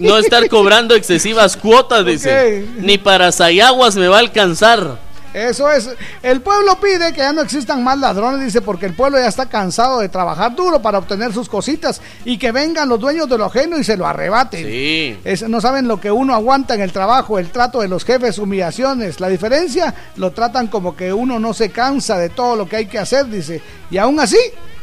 No 0.00 0.16
estar 0.16 0.48
cobrando 0.48 0.94
excesivas 0.94 1.58
cuotas, 1.58 2.06
dice. 2.06 2.64
Ni 2.78 2.96
para 2.96 3.32
Sayaguas 3.32 3.96
me 3.96 4.08
va 4.08 4.16
a 4.16 4.20
alcanzar. 4.20 4.98
Eso 5.32 5.70
es. 5.70 5.88
El 6.22 6.40
pueblo 6.40 6.78
pide 6.80 7.12
que 7.12 7.18
ya 7.20 7.32
no 7.32 7.42
existan 7.42 7.84
más 7.84 7.98
ladrones, 7.98 8.44
dice, 8.44 8.60
porque 8.60 8.86
el 8.86 8.94
pueblo 8.94 9.18
ya 9.18 9.28
está 9.28 9.46
cansado 9.46 10.00
de 10.00 10.08
trabajar 10.08 10.54
duro 10.56 10.82
para 10.82 10.98
obtener 10.98 11.32
sus 11.32 11.48
cositas 11.48 12.00
y 12.24 12.36
que 12.38 12.50
vengan 12.52 12.88
los 12.88 12.98
dueños 12.98 13.28
de 13.28 13.38
lo 13.38 13.44
ajeno 13.44 13.78
y 13.78 13.84
se 13.84 13.96
lo 13.96 14.06
arrebaten. 14.06 14.64
Sí. 14.66 15.18
Es- 15.24 15.48
no 15.48 15.60
saben 15.60 15.86
lo 15.86 16.00
que 16.00 16.10
uno 16.10 16.34
aguanta 16.34 16.74
en 16.74 16.80
el 16.80 16.92
trabajo, 16.92 17.38
el 17.38 17.50
trato 17.50 17.80
de 17.80 17.88
los 17.88 18.04
jefes, 18.04 18.38
humillaciones. 18.38 19.20
La 19.20 19.28
diferencia, 19.28 19.94
lo 20.16 20.32
tratan 20.32 20.66
como 20.66 20.96
que 20.96 21.12
uno 21.12 21.38
no 21.38 21.54
se 21.54 21.70
cansa 21.70 22.18
de 22.18 22.28
todo 22.30 22.56
lo 22.56 22.68
que 22.68 22.76
hay 22.76 22.86
que 22.86 22.98
hacer, 22.98 23.26
dice. 23.26 23.62
Y 23.90 23.98
aún 23.98 24.18
así, 24.18 24.38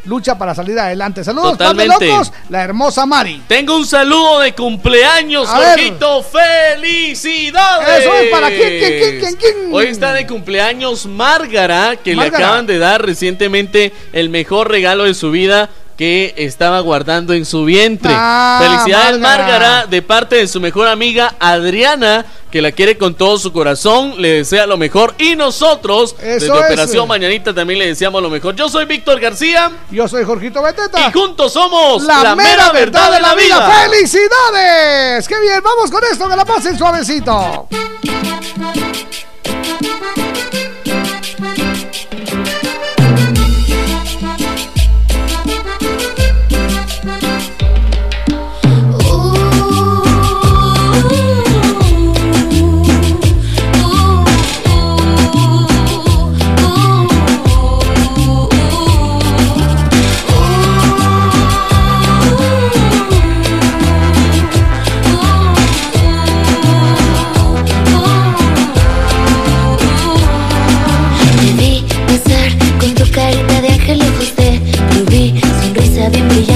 lucha 0.08 0.38
para 0.38 0.56
salir 0.56 0.80
adelante. 0.80 1.24
Saludos, 1.24 1.52
Totalmente. 1.52 2.08
locos, 2.08 2.32
la 2.50 2.64
hermosa 2.64 3.06
Mari. 3.06 3.44
Tengo 3.48 3.76
un 3.76 3.86
saludo 3.86 4.40
de 4.40 4.54
cumpleaños. 4.54 5.48
Jorgito. 5.48 6.24
¡Felicidades! 6.24 8.04
Eso 8.06 8.14
es, 8.16 8.30
¿para 8.32 8.48
quién, 8.48 8.80
quién, 8.80 9.00
quién, 9.00 9.20
quién, 9.20 9.36
quién? 9.36 9.74
Hoy 9.74 9.88
está 9.88 10.14
de 10.14 10.26
cumpleaños 10.26 11.06
Márgara, 11.06 11.96
que 11.98 12.16
Márgara. 12.16 12.38
le 12.38 12.44
acaban 12.46 12.68
de 12.68 12.78
dar 12.80 13.06
recientemente 13.06 13.94
el 14.14 14.30
mejor 14.30 14.70
regalo 14.70 15.04
de 15.04 15.14
su 15.14 15.32
vida 15.32 15.70
que 15.98 16.36
estaba 16.38 16.80
guardando 16.80 17.34
en 17.34 17.46
su 17.46 17.66
vientre. 17.66 18.12
Ah, 18.14 18.60
Felicidades 18.62 19.20
Márgara. 19.20 19.88
De 19.88 20.02
parte 20.02 20.36
de 20.36 20.48
su 20.48 20.62
mejor 20.62 20.88
amiga 20.88 21.36
Adriana, 21.40 22.26
que 22.52 22.62
la 22.62 22.72
quiere 22.72 22.98
con 22.98 23.16
todo 23.16 23.40
su 23.40 23.52
corazón, 23.52 24.22
le 24.22 24.34
desea 24.34 24.68
lo 24.68 24.78
mejor 24.78 25.16
y 25.18 25.36
nosotros 25.36 26.16
desde 26.18 26.46
Eso 26.46 26.60
es. 26.60 26.66
Operación 26.66 27.08
Mañanita 27.08 27.54
también 27.54 27.80
le 27.80 27.88
deseamos 27.88 28.22
lo 28.22 28.30
mejor. 28.30 28.56
Yo 28.56 28.70
soy 28.70 28.86
Víctor 28.86 29.20
García. 29.20 29.72
Yo 29.90 30.08
soy 30.08 30.24
Jorgito 30.24 30.62
Beteta. 30.62 31.10
Y 31.10 31.12
juntos 31.12 31.52
somos 31.52 32.04
la, 32.04 32.36
mera 32.36 32.72
verdad 32.72 33.12
de 33.12 33.20
la 33.20 33.34
vida. 33.34 33.72
¡Felicidades! 33.84 35.28
¡Qué 35.28 35.40
bien! 35.42 35.62
Vamos 35.64 35.90
con 35.90 36.04
esto, 36.12 36.30
que 36.30 36.36
la 36.36 36.46
pasen 36.46 36.78
suavecito. 36.78 37.68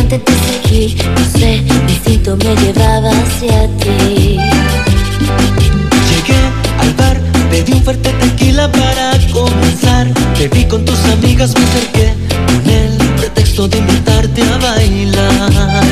Brillante 0.02 0.20
te 0.20 0.34
seguí 0.34 0.98
No 1.16 1.40
sé, 1.40 1.62
mi 1.62 1.92
instinto 1.92 2.36
me 2.38 2.56
llevaba 2.56 3.10
hacia 3.10 3.68
ti 3.78 4.40
Llegué 6.10 6.40
al 6.80 6.94
bar, 6.94 7.20
pedí 7.50 7.74
un 7.74 7.84
fuerte 7.84 8.12
tequila 8.14 8.72
para 8.72 9.12
comenzar. 9.32 10.08
Te 10.38 10.48
vi 10.48 10.66
con 10.66 10.84
tus 10.86 11.00
amigas, 11.06 11.54
me 11.56 11.64
acerqué 11.64 12.14
con 12.48 12.70
el 12.70 12.98
pretexto 13.18 13.68
de 13.68 13.78
invitarte 13.78 14.42
a 14.42 14.58
bailar. 14.58 15.84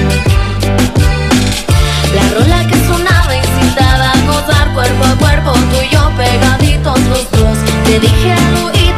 La 2.15 2.29
rola 2.39 2.67
que 2.67 2.75
sonaba 2.87 3.35
incitaba 3.35 4.11
a 4.11 4.25
gozar 4.25 4.73
cuerpo 4.73 5.05
a 5.05 5.15
cuerpo 5.17 5.51
Tú 5.53 5.77
y 5.85 5.93
yo 5.93 6.11
pegaditos 6.17 6.99
los 7.01 7.31
dos 7.31 7.57
Te 7.85 7.99
dije 7.99 8.31
al 8.31 8.55
oído, 8.65 8.88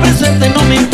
presente, 0.00 0.48
no 0.48 0.62
me 0.64 0.93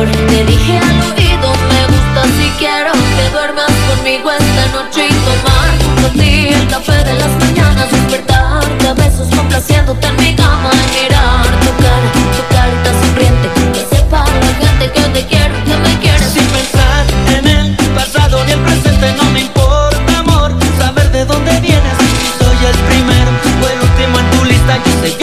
Te 0.00 0.44
dije 0.46 0.78
al 0.78 1.12
oído, 1.12 1.52
me 1.68 1.86
gusta 1.92 2.24
si 2.38 2.48
quiero 2.58 2.90
Que 2.90 3.28
duermas 3.32 3.70
conmigo 3.86 4.30
esta 4.30 4.66
noche 4.72 5.08
y 5.08 5.12
tomar 5.12 5.68
junto 5.84 6.06
a 6.06 6.10
ti 6.12 6.48
el 6.48 6.66
café 6.68 7.04
de 7.04 7.14
las 7.16 7.28
mañanas 7.36 7.90
Despertarte 7.90 8.88
a 8.88 8.94
besos 8.94 9.28
complaciéndote 9.36 10.06
en 10.06 10.16
mi 10.16 10.34
cama 10.34 10.70
y 10.72 11.02
mirar 11.02 11.44
tu 11.60 11.84
cara, 11.84 12.82
tu 12.82 13.06
sonriente 13.06 13.50
Que 13.74 13.94
sepa 13.94 14.24
la 14.24 14.54
gente 14.54 14.90
que 14.90 15.02
te 15.02 15.26
quiero, 15.26 15.54
que 15.66 15.76
me 15.76 15.98
quieres 16.00 16.32
Sin 16.32 16.46
pensar 16.46 17.04
en 17.36 17.46
el 17.46 17.76
pasado 17.94 18.42
ni 18.46 18.52
el 18.52 18.60
presente 18.60 19.12
No 19.18 19.24
me 19.32 19.40
importa 19.40 20.18
amor, 20.18 20.54
saber 20.78 21.10
de 21.10 21.26
dónde 21.26 21.60
vienes 21.60 21.96
Soy 22.38 22.56
el 22.66 22.78
primero 22.88 23.30
o 23.62 23.68
el 23.68 23.80
último 23.82 24.18
en 24.18 24.30
tu 24.30 24.44
lista, 24.46 24.78
yo 24.78 24.92
sé 25.02 25.19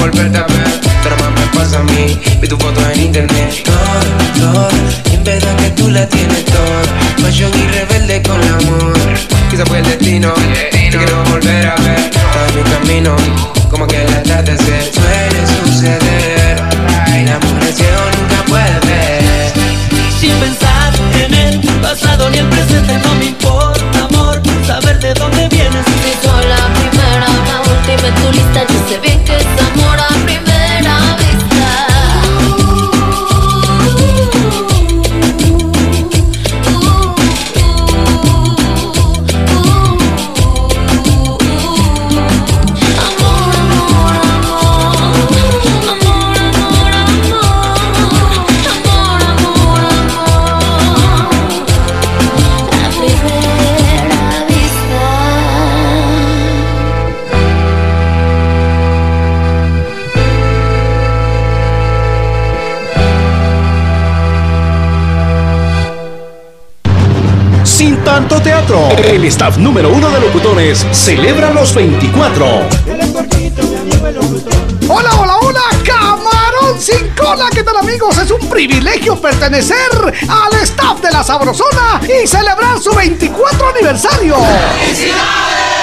volverte 0.00 0.38
a 0.38 0.46
ver. 0.46 0.80
Pero 1.02 1.16
más 1.16 1.30
me 1.30 1.58
pasa 1.58 1.78
a 1.78 1.82
mí, 1.82 2.18
vi 2.40 2.48
tu 2.48 2.56
foto 2.56 2.80
en 2.90 3.00
internet. 3.00 3.64
Todo, 3.64 4.52
todo, 4.52 4.68
y 5.10 5.14
en 5.14 5.24
verdad 5.24 5.56
que 5.56 5.70
tú 5.70 5.90
la 5.90 6.06
tienes 6.06 6.44
todo. 6.44 6.82
Fashion 7.18 7.50
y 7.54 7.66
rebelde 7.68 8.22
con 8.22 8.40
el 8.42 8.54
amor. 8.54 8.94
Quizá 9.50 9.64
fue 9.66 9.78
el 9.78 9.84
destino, 9.84 10.32
te 10.70 10.88
quiero 10.90 11.24
volver 11.24 11.66
a 11.66 11.74
ver. 11.76 12.10
Todo 12.10 12.62
mi 12.62 12.70
camino, 12.70 13.16
como 13.70 13.86
que 13.86 14.02
el 14.02 14.14
atardecer 14.14 14.90
suele 14.92 15.40
suceder. 15.64 16.56
Amor 17.26 17.64
es 17.68 17.74
ciego, 17.74 18.02
nunca 18.18 18.44
puede 18.46 18.80
ver. 18.86 19.52
Sin 20.20 20.32
pensar 20.38 20.92
en 21.24 21.34
el 21.34 21.60
pasado 21.80 22.30
ni 22.30 22.38
el 22.38 22.46
presente 22.48 22.98
no 23.04 23.14
me 23.16 23.26
importa 23.26 24.04
amor 24.04 24.40
Saber 24.66 24.98
de 25.00 25.12
dónde 25.14 25.48
vienes 25.48 25.86
la 26.26 26.32
primera, 26.32 26.55
en 28.04 28.14
tu 28.14 28.32
lista 28.32 28.66
Yo 28.66 28.88
sé 28.88 28.98
bien 29.00 29.24
que 29.24 29.36
es 29.36 29.46
amor 29.46 29.98
a 29.98 30.08
primera 30.24 31.05
El 68.68 69.24
staff 69.26 69.58
número 69.58 69.90
uno 69.90 70.10
de 70.10 70.20
locutores 70.20 70.84
celebra 70.90 71.52
los 71.52 71.72
24. 71.72 72.44
Hola, 74.88 75.10
hola, 75.20 75.36
hola, 75.38 75.62
camarón 75.84 76.80
sin 76.80 77.08
cola, 77.16 77.48
¿qué 77.52 77.62
tal 77.62 77.76
amigos? 77.76 78.18
Es 78.18 78.28
un 78.32 78.40
privilegio 78.48 79.20
pertenecer 79.20 79.76
al 80.28 80.62
staff 80.62 81.00
de 81.00 81.12
la 81.12 81.22
Sabrosona 81.22 82.00
y 82.02 82.26
celebrar 82.26 82.80
su 82.80 82.92
24 82.92 83.68
aniversario. 83.68 84.34
¡Felicidades! 84.80 85.76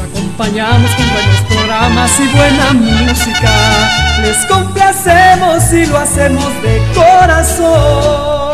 acompañamos 0.00 0.90
con 0.92 1.08
buenos 1.10 1.40
programas 1.72 2.20
y 2.20 2.28
buena 2.28 2.72
música. 2.74 4.20
Les 4.20 4.44
complacemos 4.44 5.72
y 5.72 5.86
lo 5.86 5.98
hacemos 5.98 6.62
de 6.62 6.82
corazón. 6.94 8.52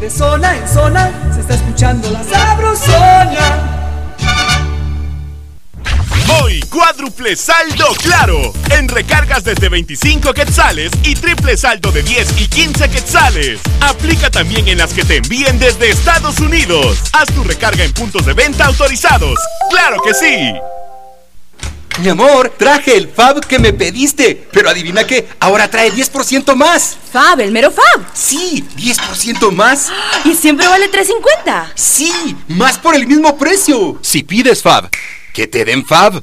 De 0.00 0.10
zona 0.10 0.56
en 0.56 0.68
zona 0.68 1.10
se 1.32 1.40
está 1.40 1.54
escuchando 1.54 2.10
la 2.10 2.24
sabrosona. 2.24 3.76
Hoy, 6.42 6.60
cuádruple 6.62 7.36
saldo 7.36 7.86
claro. 8.02 8.52
En 8.70 8.88
recargas 8.88 9.44
desde 9.44 9.68
25 9.68 10.32
quetzales 10.34 10.90
y 11.04 11.14
triple 11.14 11.56
saldo 11.56 11.92
de 11.92 12.02
10 12.02 12.40
y 12.40 12.48
15 12.48 12.88
quetzales. 12.88 13.60
Aplica 13.80 14.28
también 14.28 14.66
en 14.66 14.78
las 14.78 14.92
que 14.92 15.04
te 15.04 15.18
envíen 15.18 15.58
desde 15.60 15.90
Estados 15.90 16.40
Unidos. 16.40 16.98
Haz 17.12 17.32
tu 17.32 17.44
recarga 17.44 17.84
en 17.84 17.92
puntos 17.92 18.26
de 18.26 18.32
venta 18.32 18.66
autorizados. 18.66 19.38
¡Claro 19.70 19.98
que 20.02 20.14
sí! 20.14 20.52
Mi 22.00 22.08
amor, 22.08 22.50
traje 22.56 22.96
el 22.96 23.08
Fab 23.08 23.46
que 23.46 23.58
me 23.58 23.74
pediste. 23.74 24.48
Pero 24.52 24.70
adivina 24.70 25.04
qué, 25.06 25.28
ahora 25.38 25.68
trae 25.70 25.92
10% 25.92 26.54
más. 26.54 26.96
Fab, 27.12 27.40
el 27.40 27.52
mero 27.52 27.70
Fab. 27.70 28.06
Sí, 28.14 28.64
10% 28.76 29.50
más. 29.50 29.88
¿Y 30.24 30.34
siempre 30.34 30.66
vale 30.66 30.90
3.50? 30.90 31.72
Sí, 31.74 32.36
más 32.48 32.78
por 32.78 32.94
el 32.94 33.06
mismo 33.06 33.36
precio. 33.36 33.98
Si 34.00 34.22
pides 34.22 34.62
Fab, 34.62 34.88
que 35.34 35.46
te 35.46 35.64
den 35.66 35.84
Fab. 35.84 36.22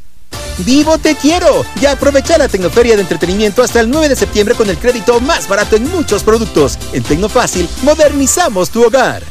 Vivo 0.60 0.98
te 0.98 1.16
quiero. 1.16 1.66
Ya 1.82 1.94
aprovecha 1.94 2.38
la 2.38 2.48
Tecnoferia 2.48 2.96
de 2.96 3.02
Entretenimiento 3.02 3.64
hasta 3.64 3.80
el 3.80 3.90
9 3.90 4.10
de 4.10 4.16
septiembre 4.16 4.56
con 4.56 4.70
el 4.70 4.78
crédito 4.78 5.20
más 5.22 5.48
barato 5.48 5.76
en 5.76 5.90
muchos 5.90 6.24
productos. 6.24 6.78
En 6.94 7.04
Tecnofácil, 7.04 7.68
modernizamos 7.84 8.70
tu 8.70 8.84
hogar. 8.84 9.24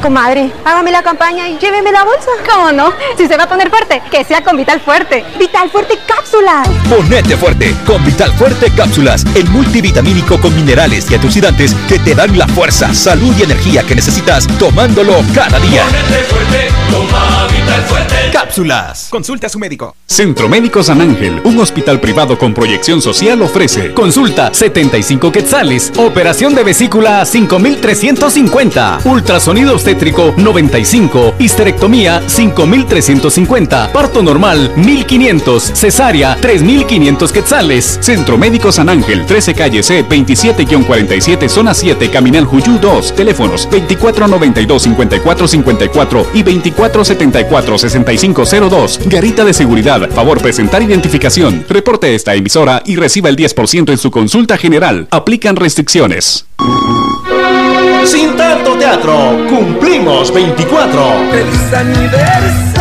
Comadre, 0.00 0.52
hágame 0.64 0.92
la 0.92 1.02
campaña 1.02 1.48
y 1.48 1.58
lléveme 1.58 1.90
la 1.90 2.04
bolsa. 2.04 2.28
¿Cómo 2.48 2.70
no? 2.70 2.92
Si 3.16 3.26
se 3.26 3.36
va 3.36 3.44
a 3.44 3.48
poner 3.48 3.70
fuerte, 3.70 4.02
que 4.10 4.24
sea 4.24 4.42
con 4.42 4.56
Vital 4.56 4.80
Fuerte. 4.80 5.24
Vital 5.38 5.70
Fuerte 5.70 5.98
Cápsulas. 6.06 6.68
Ponete 6.88 7.36
fuerte 7.36 7.74
con 7.86 8.04
Vital 8.04 8.30
Fuerte 8.32 8.70
Cápsulas, 8.76 9.24
el 9.34 9.48
multivitamínico 9.48 10.38
con 10.38 10.54
minerales 10.54 11.10
y 11.10 11.14
antioxidantes 11.14 11.74
que 11.88 11.98
te 11.98 12.14
dan 12.14 12.36
la 12.36 12.46
fuerza, 12.46 12.92
salud 12.92 13.34
y 13.38 13.44
energía 13.44 13.84
que 13.84 13.94
necesitas 13.94 14.46
tomándolo 14.58 15.14
cada 15.34 15.58
día. 15.60 15.84
Cápsulas. 18.32 19.08
Consulta 19.10 19.46
a 19.46 19.50
su 19.50 19.58
médico. 19.58 19.96
Centro 20.06 20.48
Médico 20.48 20.82
San 20.82 21.00
Ángel, 21.00 21.40
un 21.44 21.58
hospital 21.58 22.00
privado 22.00 22.38
con 22.38 22.52
proyección 22.52 23.00
social 23.00 23.40
ofrece 23.42 23.92
consulta 23.92 24.52
75 24.52 25.32
quetzales, 25.32 25.92
operación 25.96 26.54
de 26.54 26.64
vesícula 26.64 27.24
5350, 27.24 29.00
ultrasonido 29.04 29.74
obstétrico 29.86 30.34
95, 30.36 31.34
histerectomía 31.38 32.20
5350, 32.26 33.92
parto 33.92 34.20
normal 34.20 34.72
1500, 34.74 35.62
cesárea 35.62 36.36
3500 36.40 37.30
quetzales. 37.30 37.98
Centro 38.00 38.36
Médico 38.36 38.72
San 38.72 38.88
Ángel, 38.88 39.24
13 39.26 39.54
calle 39.54 39.84
C 39.84 40.04
27-47 40.04 41.48
zona 41.48 41.72
7, 41.72 42.10
Caminal 42.10 42.46
Juyú 42.46 42.80
2, 42.80 43.14
teléfonos 43.14 43.68
2492 43.70 44.82
5454 44.82 46.26
y 46.34 46.42
2474 46.42 47.78
6502. 47.78 49.00
Garita 49.06 49.44
de 49.44 49.54
seguridad, 49.54 50.10
favor 50.10 50.42
presentar 50.42 50.82
identificación. 50.82 51.64
Reporte 51.68 52.12
esta 52.16 52.34
emisora 52.34 52.82
y 52.84 52.96
reciba 52.96 53.28
el 53.28 53.36
10% 53.36 53.92
en 53.92 53.98
su 53.98 54.10
consulta 54.10 54.56
general. 54.56 55.06
Aplican 55.12 55.54
restricciones. 55.54 56.44
Sin 58.04 58.36
tanto 58.36 58.76
teatro, 58.78 59.36
cumplimos 59.48 60.32
24. 60.32 61.02
¡Feliz 61.30 61.72
aniversario! 61.72 62.76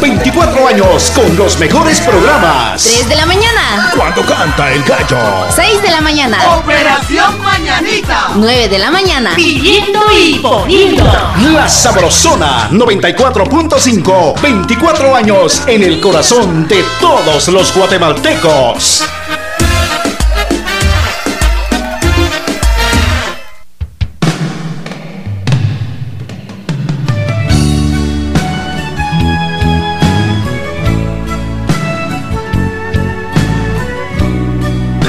24 0.00 0.68
años 0.68 1.12
con 1.14 1.36
los 1.36 1.58
mejores 1.58 2.00
programas. 2.00 2.82
3 2.84 3.08
de 3.08 3.16
la 3.16 3.26
mañana. 3.26 3.92
Cuando 3.96 4.22
canta 4.22 4.72
el 4.72 4.82
gallo. 4.84 5.18
6 5.50 5.82
de 5.82 5.90
la 5.90 6.00
mañana. 6.00 6.38
Operación 6.56 7.42
Mañanita. 7.42 8.28
9 8.36 8.68
de 8.68 8.78
la 8.78 8.90
mañana. 8.90 9.32
Pillito 9.34 10.00
y 10.12 10.38
Bonito. 10.38 11.04
La 11.52 11.68
Sabrosona 11.68 12.70
94.5. 12.70 14.40
24 14.40 15.16
años 15.16 15.62
en 15.66 15.82
el 15.82 16.00
corazón 16.00 16.68
de 16.68 16.84
todos 17.00 17.48
los 17.48 17.74
guatemaltecos. 17.74 19.04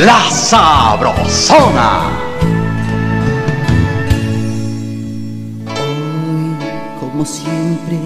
La 0.05 0.31
Sabrosona. 0.31 1.89
Como 7.01 7.25
siempre, 7.25 7.99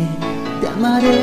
te 0.59 0.67
amaré. 0.69 1.19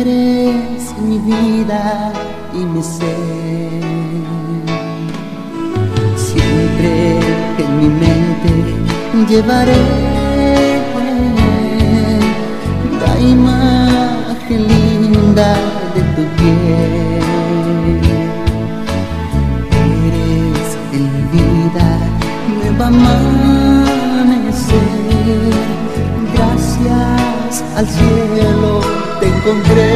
Eres 0.00 0.94
mi 1.00 1.18
vida 1.20 2.12
y 2.52 2.58
mi 2.58 2.82
ser. 2.82 3.70
Siempre 6.16 7.20
en 7.56 7.78
mi 7.80 7.88
mente 7.88 8.52
llevaré 9.28 10.08
la 13.00 13.20
imagen 13.20 14.68
linda 14.68 15.77
Eres 20.06 20.68
en 20.92 21.02
mi 21.12 21.22
vida 21.32 21.88
nueva 22.54 22.86
amanecer. 22.86 24.38
Gracias 26.34 27.52
al 27.76 27.86
cielo 27.88 28.70
te 29.18 29.26
encontré. 29.26 29.90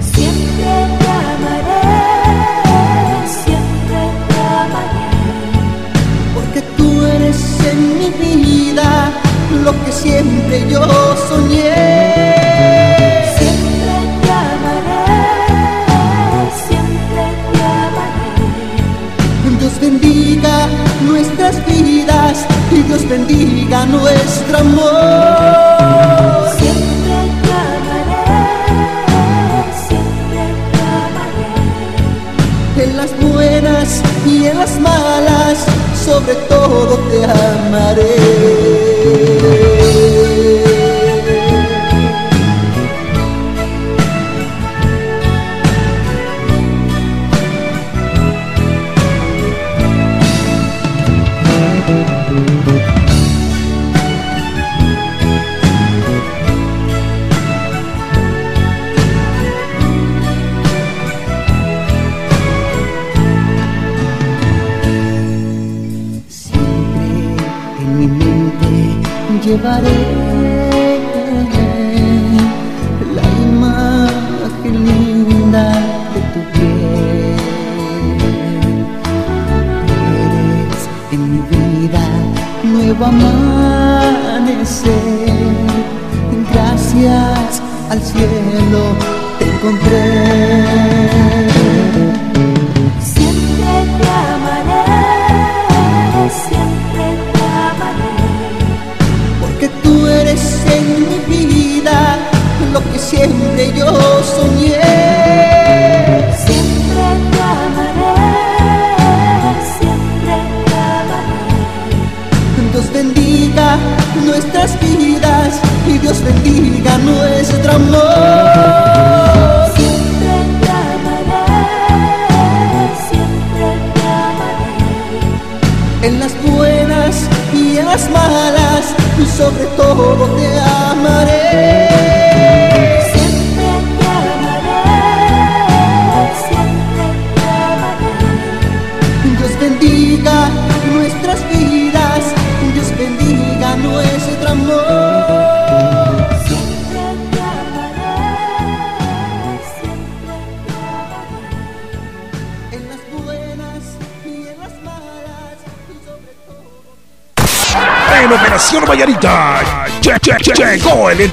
Siempre 0.00 0.72
te 0.98 1.08
amaré, 1.32 1.88
siempre 3.42 4.00
te 4.28 4.38
amaré. 4.64 5.06
Porque 6.34 6.60
tú 6.76 6.88
eres 7.06 7.40
en 7.70 7.78
mi 7.98 8.10
vida 8.20 8.88
lo 9.64 9.72
que 9.84 9.92
siempre 9.92 10.56
yo 10.70 10.82
soñé. 11.28 11.55
Nuestro 24.46 24.58
amor. 24.58 24.95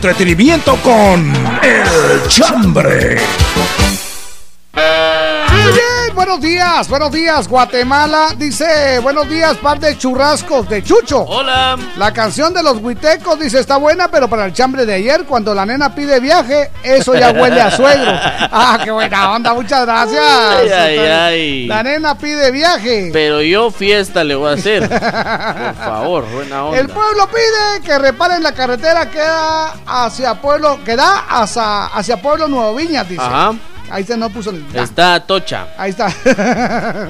Entretenimiento 0.03 0.75
con 0.82 1.32
El 1.64 2.27
Chambre. 2.27 3.15
Días, 6.43 6.89
buenos 6.89 7.09
días, 7.13 7.47
Guatemala. 7.47 8.35
Dice, 8.38 8.99
buenos 8.99 9.30
días, 9.30 9.55
par 9.59 9.80
de 9.80 9.97
churrascos 9.97 10.67
de 10.67 10.83
Chucho. 10.83 11.22
Hola. 11.22 11.77
La 11.95 12.11
canción 12.11 12.53
de 12.53 12.61
los 12.61 12.80
huitecos 12.80 13.39
dice, 13.39 13.61
está 13.61 13.77
buena, 13.77 14.09
pero 14.09 14.27
para 14.27 14.43
el 14.43 14.51
chambre 14.51 14.85
de 14.85 14.95
ayer, 14.95 15.23
cuando 15.23 15.55
la 15.55 15.65
nena 15.65 15.95
pide 15.95 16.19
viaje, 16.19 16.69
eso 16.83 17.15
ya 17.15 17.31
huele 17.31 17.61
a 17.61 17.72
suegro. 17.72 18.11
Ah, 18.55 18.77
qué 18.83 18.91
buena 18.91 19.31
onda, 19.31 19.53
muchas 19.53 19.85
gracias. 19.85 20.22
Ay, 20.22 20.69
ay, 20.69 20.99
ay. 20.99 21.67
La 21.67 21.81
nena 21.81 22.17
pide 22.17 22.51
viaje. 22.51 23.09
Pero 23.11 23.41
yo 23.41 23.72
fiesta 23.72 24.23
le 24.23 24.35
voy 24.35 24.51
a 24.51 24.53
hacer. 24.53 24.88
Por 24.89 25.75
favor, 25.75 26.25
buena 26.30 26.65
onda. 26.65 26.77
El 26.77 26.88
pueblo 26.89 27.27
pide 27.30 27.83
que 27.85 27.97
reparen 27.97 28.43
la 28.43 28.51
carretera 28.51 29.09
que 29.09 29.19
da 29.19 29.73
hacia 29.88 30.35
pueblo, 30.35 30.83
que 30.83 30.95
da 30.95 31.25
hacia, 31.30 31.85
hacia 31.85 32.17
pueblo 32.17 32.47
Nuevo 32.49 32.75
Viñas, 32.75 33.07
dice. 33.07 33.23
Ajá. 33.23 33.53
Ahí 33.93 34.03
se 34.03 34.17
no 34.17 34.27
puso. 34.31 34.51
Está 34.73 35.19
tocha. 35.19 35.67
Ahí 35.77 35.91
está. 35.91 36.11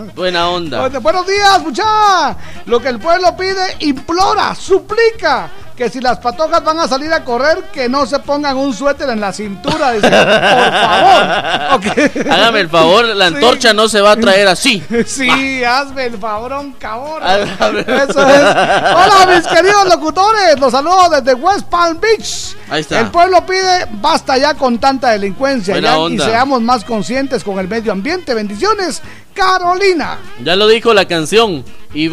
Buena 0.16 0.50
onda. 0.50 0.90
Buenos 1.00 1.26
días, 1.26 1.64
mucha. 1.64 2.36
Lo 2.66 2.82
que 2.82 2.90
el 2.90 3.00
pueblo 3.00 3.38
pide, 3.38 3.78
implora, 3.80 4.54
suplica 4.54 5.50
que 5.78 5.90
si 5.90 6.00
las 6.02 6.20
patojas 6.20 6.64
van 6.64 6.80
a 6.80 6.88
salir 6.88 7.12
a 7.12 7.24
correr, 7.24 7.64
que 7.74 7.90
no 7.90 8.06
se 8.06 8.20
pongan 8.20 8.56
un 8.58 8.74
suéter 8.74 9.10
en 9.10 9.20
la 9.20 9.34
cintura. 9.34 9.92
Dice, 9.92 10.08
por 10.08 10.28
favor. 10.28 12.24
Hágame 12.32 12.60
el 12.60 12.70
favor, 12.70 13.06
la 13.06 13.30
Sí. 13.30 13.36
antorcha 13.36 13.74
no 13.74 13.90
se 13.90 14.02
va 14.02 14.12
a 14.12 14.16
traer 14.16 14.48
así. 14.48 14.84
Sí, 15.06 15.64
hazme 15.64 16.06
el 16.06 16.18
favorón, 16.20 16.74
cabrón. 16.74 17.22
Hágame- 17.24 17.82
Eso 17.82 18.28
es. 18.28 18.42
Hola, 18.42 19.28
mis 19.36 19.48
queridos 19.48 19.86
locutores. 19.90 20.60
Los 20.60 20.72
saludo 20.72 21.10
desde 21.10 21.34
West 21.34 21.66
Palm 21.70 22.00
Beach. 22.00 22.56
Ahí 22.70 22.82
está. 22.82 23.00
El 23.00 23.08
pueblo 23.08 23.44
pide 23.46 23.88
basta 23.94 24.38
ya 24.38 24.54
con 24.54 24.78
tanta 24.78 25.10
delincuencia 25.10 25.80
ya, 25.80 25.98
y 26.08 26.18
seamos 26.20 26.62
más 26.62 26.84
conscientes 26.84 27.44
con 27.44 27.58
el 27.60 27.68
medio 27.68 27.92
ambiente. 27.92 28.34
Bendiciones, 28.34 29.02
Carolina. 29.34 30.20
Ya 30.44 30.56
lo 30.56 30.68
dijo 30.68 30.94
la 30.94 31.06
canción. 31.08 31.64
Y 31.94 32.08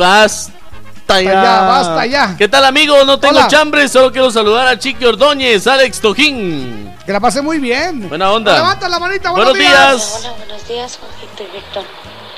basta 1.11 1.23
ya. 1.23 1.43
ya, 1.43 1.61
basta 1.63 2.07
ya. 2.07 2.35
¿Qué 2.37 2.49
tal, 2.49 2.65
amigos? 2.65 3.05
No 3.07 3.19
tengo 3.19 3.39
Hola. 3.39 3.49
chambre, 3.49 3.89
solo 3.89 4.13
quiero 4.13 4.31
saludar 4.31 4.67
a 4.69 4.79
Chiqui 4.79 5.05
Ordóñez, 5.05 5.67
Alex 5.67 6.01
Tojín. 6.01 6.97
Que 7.05 7.13
la 7.13 7.21
pase 7.21 7.43
muy 7.43 7.59
bien. 7.59 8.09
Buena 8.09 8.33
onda. 8.33 8.55
Levanta 8.55 8.89
la 8.89 8.99
manita, 8.99 9.31
Buenos 9.31 9.55
buenos, 9.55 9.69
días. 9.69 10.17
Hola, 10.21 10.33
buenos 10.39 10.69
días, 10.69 10.99
Juanito 10.99 11.43
y 11.43 11.57
Víctor. 11.57 11.85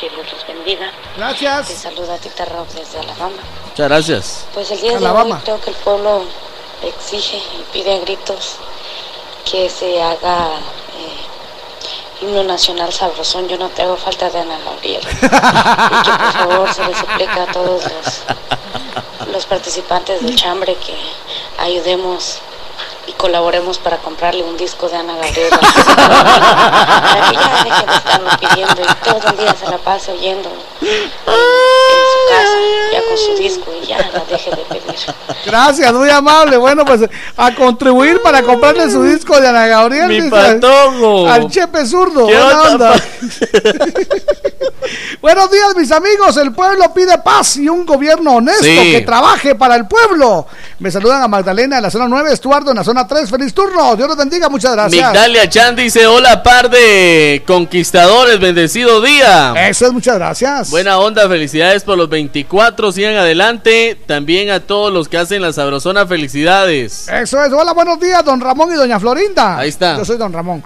Que 0.00 0.08
Dios 0.10 0.26
los 0.32 0.46
bendiga. 0.46 0.90
Gracias. 1.16 1.68
Te 1.68 1.74
saluda 1.76 2.16
Tita 2.18 2.44
Rob 2.46 2.66
desde 2.74 2.98
Alabama. 2.98 3.36
Muchas 3.68 3.88
gracias. 3.88 4.44
Pues 4.54 4.70
el 4.70 4.80
día 4.80 4.96
Alabama. 4.96 5.28
de 5.28 5.34
hoy 5.34 5.40
creo 5.44 5.60
que 5.60 5.70
el 5.70 5.76
pueblo 5.76 6.24
exige 6.82 7.36
y 7.36 7.64
pide 7.72 7.94
a 7.94 7.98
gritos 8.00 8.56
que 9.48 9.68
se 9.70 10.02
haga 10.02 10.48
eh, 10.56 11.21
himno 12.22 12.44
nacional 12.44 12.92
sabrosón. 12.92 13.48
Yo 13.48 13.58
no 13.58 13.68
te 13.68 13.82
hago 13.82 13.96
falta 13.96 14.30
de 14.30 14.38
Ana 14.38 14.58
Gabriel. 14.64 15.02
y 15.02 15.18
que 15.18 16.10
por 16.10 16.32
favor 16.32 16.74
se 16.74 16.86
le 16.86 16.94
suplica 16.94 17.42
a 17.42 17.52
todos 17.52 17.82
los 17.84 18.22
los 19.32 19.46
participantes 19.46 20.20
del 20.22 20.36
chambre 20.36 20.76
que 20.76 20.94
ayudemos 21.58 22.40
y 23.06 23.12
colaboremos 23.12 23.78
para 23.78 23.98
comprarle 23.98 24.42
un 24.42 24.56
disco 24.56 24.88
de 24.88 24.96
Ana 24.96 25.16
Gabriela. 25.16 25.58
para 25.96 27.30
que 27.30 27.34
ya 27.36 27.64
deje 27.64 27.86
de 27.86 27.96
estarnos 27.96 28.36
pidiendo 28.36 28.82
y 28.82 29.04
todo 29.04 29.30
el 29.30 29.36
día 29.38 29.54
se 29.54 29.70
la 29.70 29.78
pase 29.78 30.12
oyendo 30.12 30.48
en, 30.48 30.86
en 30.86 31.10
su 32.12 32.20
casa, 32.30 32.56
ya 32.92 33.00
con 33.08 33.18
su 33.18 33.34
disco 33.42 33.72
y 33.82 33.86
ya 33.86 33.98
la 33.98 34.24
deje 34.30 34.50
de 34.50 34.56
pedir. 34.56 34.94
Gracias, 35.44 35.92
muy 35.92 36.10
amable. 36.10 36.56
Bueno, 36.56 36.84
pues 36.84 37.00
a 37.36 37.54
contribuir 37.54 38.20
para 38.22 38.42
comprarle 38.42 38.90
su 38.90 39.02
disco 39.02 39.40
de 39.40 39.48
Ana 39.48 39.66
Gabriel. 39.66 40.08
Mi 40.08 40.30
patojo. 40.30 41.28
Al 41.28 41.48
Chepe 41.50 41.84
Zurdo. 41.86 42.26
¿Qué 42.26 42.34
Buena 42.34 42.62
onda, 42.62 42.92
onda. 42.92 43.02
Buenos 45.20 45.50
días, 45.50 45.76
mis 45.76 45.92
amigos. 45.92 46.36
El 46.36 46.52
pueblo 46.52 46.92
pide 46.92 47.16
paz 47.18 47.56
y 47.56 47.68
un 47.68 47.86
gobierno 47.86 48.36
honesto 48.36 48.64
Sí. 48.64 48.92
que 48.92 49.00
trabaje 49.02 49.54
para 49.54 49.76
el 49.76 49.86
pueblo. 49.86 50.46
Me 50.80 50.90
saludan 50.90 51.22
a 51.22 51.28
Magdalena 51.28 51.76
en 51.76 51.82
la 51.84 51.90
zona 51.90 52.08
9, 52.08 52.32
Estuardo 52.32 52.70
en 52.72 52.76
la 52.78 52.84
zona 52.84 53.01
3. 53.06 53.30
Feliz 53.30 53.54
turno. 53.54 53.96
Dios 53.96 54.08
los 54.08 54.16
bendiga. 54.16 54.48
Muchas 54.48 54.72
gracias. 54.72 55.12
Migdalia 55.12 55.48
Chan 55.48 55.76
dice, 55.76 56.06
hola 56.06 56.42
par 56.42 56.70
de 56.70 57.42
conquistadores, 57.46 58.40
bendecido 58.40 59.00
día. 59.00 59.54
Eso 59.68 59.86
es, 59.86 59.92
muchas 59.92 60.16
gracias. 60.16 60.70
Buena 60.70 60.98
onda, 60.98 61.28
felicidades 61.28 61.84
por 61.84 61.96
los 61.96 62.08
24, 62.08 62.92
sigan 62.92 63.16
adelante. 63.16 63.98
También 64.06 64.50
a 64.50 64.60
todos 64.60 64.92
los 64.92 65.08
que 65.08 65.18
hacen 65.18 65.42
la 65.42 65.52
sabrosona, 65.52 66.06
felicidades. 66.06 67.08
Eso 67.08 67.42
es. 67.42 67.52
Hola, 67.52 67.72
buenos 67.72 67.98
días, 68.00 68.24
don 68.24 68.40
Ramón 68.40 68.72
y 68.72 68.76
doña 68.76 68.98
Florinda. 68.98 69.58
Ahí 69.58 69.68
está. 69.68 69.96
Yo 69.96 70.04
soy 70.04 70.16
don 70.16 70.32
Ramón. 70.32 70.62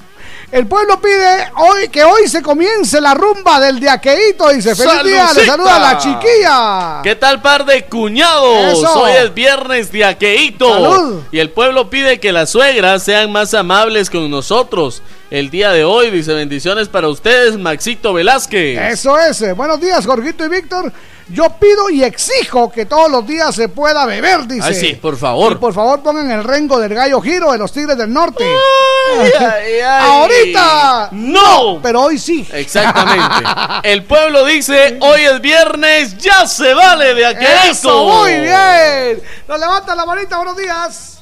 El 0.52 0.68
pueblo 0.68 1.00
pide 1.00 1.50
hoy 1.56 1.88
que 1.88 2.04
hoy 2.04 2.28
se 2.28 2.40
comience 2.40 3.00
la 3.00 3.14
rumba 3.14 3.58
del 3.58 3.80
diaqueíto. 3.80 4.48
Dice, 4.50 4.76
feliz 4.76 5.02
día, 5.02 5.24
le 5.34 5.44
¡Salucita! 5.44 5.52
saluda 5.52 5.78
la 5.80 5.98
chiquilla. 5.98 7.00
¿Qué 7.02 7.16
tal 7.16 7.42
par 7.42 7.64
de 7.66 7.84
cuñados? 7.86 8.78
Eso. 8.78 9.02
Hoy 9.02 9.10
es 9.24 9.34
viernes. 9.34 9.90
Salud. 9.90 11.22
Y 11.32 11.40
el 11.40 11.50
pueblo 11.50 11.90
pide 11.90 12.20
que 12.20 12.30
las 12.30 12.50
suegras 12.50 13.02
sean 13.02 13.32
más 13.32 13.54
amables 13.54 14.08
con 14.08 14.30
nosotros. 14.30 15.02
El 15.30 15.50
día 15.50 15.72
de 15.72 15.84
hoy 15.84 16.10
dice 16.10 16.32
bendiciones 16.32 16.88
para 16.88 17.08
ustedes, 17.08 17.58
Maxito 17.58 18.12
Velázquez. 18.12 18.78
Eso 18.92 19.18
es. 19.18 19.56
Buenos 19.56 19.80
días, 19.80 20.06
Jorgito 20.06 20.44
y 20.44 20.48
Víctor. 20.48 20.92
Yo 21.28 21.50
pido 21.58 21.90
y 21.90 22.04
exijo 22.04 22.70
que 22.70 22.86
todos 22.86 23.10
los 23.10 23.26
días 23.26 23.52
se 23.52 23.68
pueda 23.68 24.06
beber, 24.06 24.46
dice. 24.46 24.68
Ay, 24.68 24.74
sí, 24.74 24.94
por 24.94 25.16
favor. 25.16 25.52
Y 25.52 25.54
por 25.56 25.74
favor 25.74 26.00
pongan 26.00 26.30
el 26.30 26.44
rengo 26.44 26.78
del 26.78 26.94
gallo 26.94 27.20
giro 27.20 27.50
de 27.50 27.58
los 27.58 27.72
Tigres 27.72 27.98
del 27.98 28.12
Norte. 28.12 28.44
Ay, 28.44 29.32
ay, 29.36 29.80
ay. 29.80 30.06
Ahorita. 30.06 31.08
No. 31.12 31.80
Pero 31.82 32.02
hoy 32.02 32.18
sí. 32.18 32.46
Exactamente. 32.52 33.44
El 33.82 34.04
pueblo 34.04 34.44
dice, 34.44 34.98
hoy 35.00 35.22
es 35.22 35.40
viernes, 35.40 36.16
ya 36.18 36.46
se 36.46 36.74
vale 36.74 37.14
de 37.14 37.26
aqueíto. 37.26 37.70
Eso, 37.70 38.04
muy 38.04 38.32
bien. 38.32 39.22
Nos 39.48 39.58
levanta 39.58 39.94
la 39.94 40.06
manita, 40.06 40.36
buenos 40.36 40.56
días. 40.56 41.20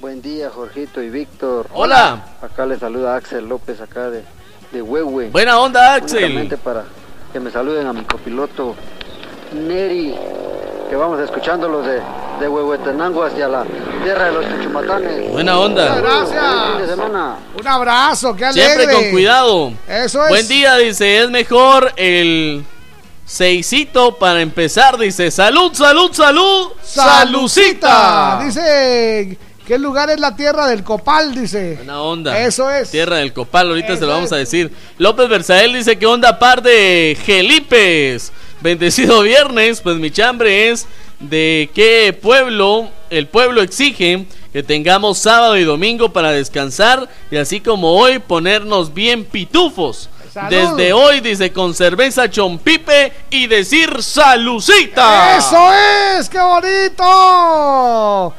Buen 0.00 0.22
día, 0.22 0.50
Jorgito 0.50 1.02
y 1.02 1.10
Víctor. 1.10 1.66
Hola. 1.72 2.24
Acá 2.40 2.66
le 2.66 2.78
saluda 2.78 3.16
Axel 3.16 3.48
López, 3.48 3.80
acá 3.80 4.10
de, 4.10 4.24
de 4.72 4.82
Huehue. 4.82 5.28
Buena 5.30 5.58
onda, 5.58 5.94
Axel. 5.94 6.24
Únicamente 6.24 6.56
para 6.56 6.84
que 7.32 7.40
me 7.40 7.50
saluden 7.50 7.86
a 7.86 7.92
mi 7.92 8.02
copiloto 8.04 8.74
Neri, 9.52 10.14
que 10.88 10.96
vamos 10.96 11.20
escuchándolos 11.20 11.86
de, 11.86 12.00
de 12.40 12.48
Huehuetenango 12.48 13.24
hacia 13.24 13.48
la 13.48 13.64
tierra 14.02 14.26
de 14.26 14.32
los 14.32 14.44
chuchumatanes. 14.48 15.30
Buena 15.30 15.58
onda. 15.58 15.88
Muchas 15.88 16.02
gracias. 16.02 16.44
Fin 16.66 16.78
de 16.78 16.86
semana. 16.86 17.36
Un 17.58 17.66
abrazo, 17.66 18.36
qué 18.36 18.46
alegre. 18.46 18.74
Siempre 18.74 18.94
con 18.94 19.10
cuidado. 19.10 19.72
Eso 19.88 20.24
es. 20.24 20.30
Buen 20.30 20.48
día, 20.48 20.76
dice, 20.76 21.18
es 21.22 21.30
mejor 21.30 21.92
el 21.96 22.64
seisito 23.24 24.16
para 24.16 24.40
empezar, 24.40 24.98
dice, 24.98 25.30
salud, 25.30 25.72
salud, 25.72 26.12
salud, 26.12 26.68
salucita. 26.82 28.40
Dice, 28.44 29.38
¿qué 29.64 29.78
lugar 29.78 30.10
es 30.10 30.18
la 30.18 30.34
tierra 30.34 30.66
del 30.66 30.82
copal? 30.82 31.34
Dice. 31.34 31.76
Buena 31.76 32.02
onda. 32.02 32.36
Eso 32.38 32.68
es. 32.68 32.90
Tierra 32.90 33.16
del 33.16 33.32
Copal, 33.32 33.68
ahorita 33.68 33.94
se 33.94 34.00
lo 34.00 34.08
vamos 34.08 34.26
es. 34.26 34.32
a 34.32 34.36
decir. 34.36 34.72
López 34.98 35.28
Versael 35.28 35.72
dice 35.72 35.96
que 35.96 36.06
onda 36.06 36.38
par 36.38 36.62
de 36.62 37.16
Gelipes. 37.24 38.32
Bendecido 38.60 39.22
viernes, 39.22 39.80
pues 39.80 39.96
mi 39.96 40.10
chambre 40.10 40.68
es 40.68 40.86
de 41.18 41.70
qué 41.74 42.18
pueblo, 42.20 42.90
el 43.08 43.26
pueblo 43.26 43.62
exige 43.62 44.26
que 44.52 44.62
tengamos 44.62 45.18
sábado 45.18 45.56
y 45.56 45.64
domingo 45.64 46.12
para 46.12 46.32
descansar 46.32 47.08
y 47.30 47.36
así 47.36 47.60
como 47.60 47.92
hoy 47.92 48.18
ponernos 48.18 48.92
bien 48.92 49.24
pitufos. 49.24 50.10
Salud. 50.32 50.50
Desde 50.50 50.92
hoy 50.92 51.20
dice 51.20 51.52
con 51.52 51.74
cerveza 51.74 52.30
chompipe 52.30 53.12
y 53.30 53.46
decir 53.46 54.02
salucita. 54.02 55.38
¡Eso 55.38 55.72
es! 56.18 56.28
¡Qué 56.28 56.38
bonito! 56.38 58.34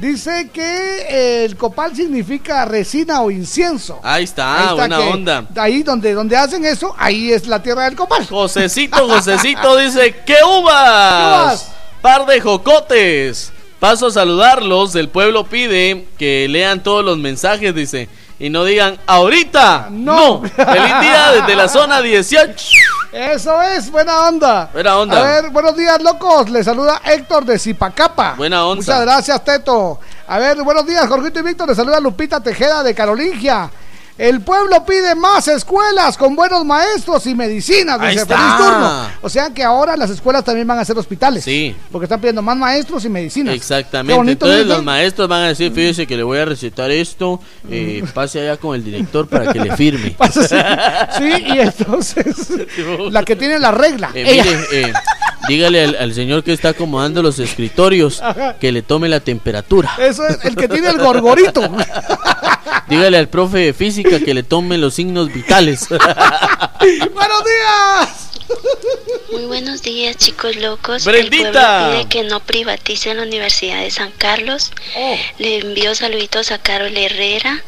Dice 0.00 0.50
que 0.52 1.44
el 1.44 1.56
copal 1.56 1.94
significa 1.94 2.64
resina 2.64 3.22
o 3.22 3.30
incienso. 3.30 4.00
Ahí 4.02 4.24
está, 4.24 4.56
Ahí 4.56 4.62
está 4.62 4.74
buena 4.74 5.00
onda. 5.00 5.46
Ahí 5.56 5.82
donde, 5.82 6.12
donde 6.12 6.36
hacen 6.36 6.64
eso, 6.64 6.94
ahí 6.98 7.32
es 7.32 7.46
la 7.46 7.62
tierra 7.62 7.84
del 7.84 7.94
copal. 7.94 8.26
Josecito, 8.26 9.08
Josecito 9.08 9.76
dice, 9.76 10.16
¡qué 10.26 10.36
uvas! 10.44 10.62
uvas! 10.62 11.74
Par 12.02 12.26
de 12.26 12.40
jocotes. 12.40 13.52
Paso 13.78 14.08
a 14.08 14.10
saludarlos. 14.10 14.94
El 14.96 15.08
pueblo 15.08 15.44
pide 15.44 16.06
que 16.18 16.48
lean 16.48 16.82
todos 16.82 17.04
los 17.04 17.18
mensajes, 17.18 17.74
dice. 17.74 18.08
Y 18.38 18.50
no 18.50 18.64
digan, 18.64 18.98
ahorita. 19.06 19.88
No. 19.90 20.42
Feliz 20.42 21.00
día 21.00 21.30
desde 21.32 21.54
la 21.54 21.68
zona 21.68 22.00
18. 22.00 22.54
Eso 23.12 23.62
es, 23.62 23.90
buena 23.90 24.28
onda. 24.28 24.70
Buena 24.72 24.98
onda. 24.98 25.20
A 25.20 25.22
ver, 25.22 25.50
buenos 25.50 25.76
días, 25.76 26.02
locos. 26.02 26.50
Le 26.50 26.64
saluda 26.64 27.00
Héctor 27.04 27.44
de 27.44 27.58
Zipacapa. 27.58 28.34
Buena 28.36 28.66
onda. 28.66 28.80
Muchas 28.82 29.00
gracias, 29.02 29.44
Teto. 29.44 30.00
A 30.26 30.38
ver, 30.38 30.60
buenos 30.62 30.84
días, 30.84 31.06
Jorgito 31.06 31.38
y 31.38 31.42
Víctor. 31.42 31.68
Le 31.68 31.76
saluda 31.76 32.00
Lupita 32.00 32.40
Tejeda 32.40 32.82
de 32.82 32.92
Carolingia. 32.92 33.70
El 34.16 34.40
pueblo 34.42 34.84
pide 34.86 35.16
más 35.16 35.48
escuelas 35.48 36.16
con 36.16 36.36
buenos 36.36 36.64
maestros 36.64 37.26
y 37.26 37.34
medicinas. 37.34 37.98
Ahí 38.00 38.14
está. 38.14 38.36
feliz 38.36 38.56
turno. 38.58 39.08
O 39.22 39.28
sea 39.28 39.50
que 39.52 39.64
ahora 39.64 39.96
las 39.96 40.08
escuelas 40.10 40.44
también 40.44 40.68
van 40.68 40.78
a 40.78 40.84
ser 40.84 40.96
hospitales. 40.96 41.42
Sí. 41.42 41.74
Porque 41.90 42.04
están 42.04 42.20
pidiendo 42.20 42.40
más 42.40 42.56
maestros 42.56 43.04
y 43.04 43.08
medicinas. 43.08 43.52
Exactamente. 43.56 44.16
bonito, 44.16 44.46
Entonces 44.46 44.66
¿no? 44.68 44.74
los 44.74 44.84
maestros 44.84 45.28
van 45.28 45.42
a 45.42 45.48
decir, 45.48 45.72
fíjese 45.72 46.06
que 46.06 46.16
le 46.16 46.22
voy 46.22 46.38
a 46.38 46.44
recetar 46.44 46.92
esto. 46.92 47.40
eh, 47.68 48.04
pase 48.14 48.40
allá 48.40 48.56
con 48.56 48.76
el 48.76 48.84
director 48.84 49.26
para 49.26 49.52
que 49.52 49.58
le 49.58 49.76
firme. 49.76 50.14
Sí, 51.18 51.24
y 51.46 51.58
entonces 51.58 52.48
la 53.10 53.22
que 53.24 53.34
tiene 53.34 53.58
la 53.58 53.72
regla. 53.72 54.10
Eh, 54.14 54.24
ella. 54.26 54.44
mire, 54.44 54.58
eh, 54.72 54.92
dígale 55.48 55.82
al, 55.84 55.96
al 55.96 56.14
señor 56.14 56.44
que 56.44 56.52
está 56.52 56.70
acomodando 56.70 57.20
los 57.22 57.38
escritorios 57.40 58.22
Ajá. 58.22 58.56
que 58.60 58.70
le 58.70 58.82
tome 58.82 59.08
la 59.08 59.20
temperatura. 59.20 59.90
Eso 59.98 60.24
es 60.26 60.38
el 60.44 60.54
que 60.54 60.68
tiene 60.68 60.88
el 60.90 60.98
gorgorito. 60.98 61.62
Dígale 62.88 63.16
al 63.18 63.28
profe 63.28 63.58
de 63.58 63.72
física 63.72 64.03
que 64.24 64.34
le 64.34 64.42
tome 64.42 64.78
los 64.78 64.94
signos 64.94 65.32
vitales. 65.32 65.88
¡Buenos 65.88 67.44
días! 67.44 68.30
Muy 69.32 69.46
buenos 69.46 69.82
días, 69.82 70.16
chicos 70.16 70.56
locos. 70.56 71.04
Brendita. 71.04 71.46
El 71.46 71.52
pueblo 71.52 71.90
pide 71.90 72.08
que 72.08 72.22
no 72.28 72.40
privaticen 72.40 73.16
la 73.16 73.22
Universidad 73.24 73.80
de 73.80 73.90
San 73.90 74.10
Carlos. 74.12 74.70
Oh. 74.96 75.16
Le 75.38 75.58
envío 75.58 75.94
saluditos 75.94 76.50
a 76.52 76.58
Carol 76.58 76.96
Herrera, 76.96 77.62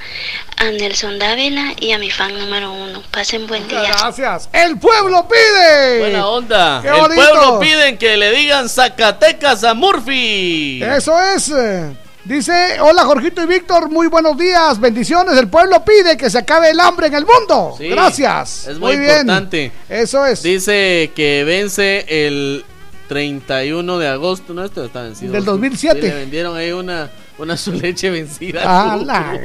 a 0.58 0.64
Nelson 0.66 1.18
Dávila 1.18 1.72
y 1.80 1.92
a 1.92 1.98
mi 1.98 2.10
fan 2.10 2.38
número 2.38 2.72
uno. 2.72 3.02
Pasen 3.10 3.46
buen 3.46 3.66
día. 3.68 3.82
Gracias. 3.98 4.48
¡El 4.52 4.78
pueblo 4.78 5.26
pide! 5.28 5.98
Buena 5.98 6.28
onda. 6.28 6.80
¡Qué 6.82 6.88
El 6.88 6.94
bonito! 6.94 7.14
pueblo 7.22 7.58
piden 7.60 7.98
que 7.98 8.16
le 8.16 8.30
digan 8.32 8.68
Zacatecas 8.68 9.64
a 9.64 9.74
Murphy. 9.74 10.82
Eso 10.82 11.18
es. 11.20 11.52
Dice, 12.26 12.80
hola 12.80 13.04
Jorgito 13.04 13.40
y 13.44 13.46
Víctor, 13.46 13.88
muy 13.88 14.08
buenos 14.08 14.36
días, 14.36 14.80
bendiciones. 14.80 15.38
El 15.38 15.46
pueblo 15.46 15.84
pide 15.84 16.16
que 16.16 16.28
se 16.28 16.38
acabe 16.38 16.70
el 16.70 16.80
hambre 16.80 17.06
en 17.06 17.14
el 17.14 17.24
mundo. 17.24 17.76
Sí, 17.78 17.88
Gracias. 17.88 18.66
Es 18.66 18.80
muy, 18.80 18.94
importante. 18.94 19.70
Eso 19.88 20.26
es. 20.26 20.42
Dice 20.42 21.12
que 21.14 21.44
vence 21.44 22.04
el 22.08 22.64
31 23.08 23.98
de 23.98 24.08
agosto. 24.08 24.54
No, 24.54 24.64
esto 24.64 24.84
está 24.84 25.02
vencido. 25.02 25.34
Del 25.34 25.44
2007. 25.44 26.00
Sí, 26.00 26.08
le 26.08 26.14
vendieron 26.14 26.56
ahí 26.56 26.72
una, 26.72 27.12
una 27.38 27.56
su 27.56 27.72
leche 27.72 28.08
vencida. 28.10 28.62
Ah, 28.64 28.96
la- 29.04 29.38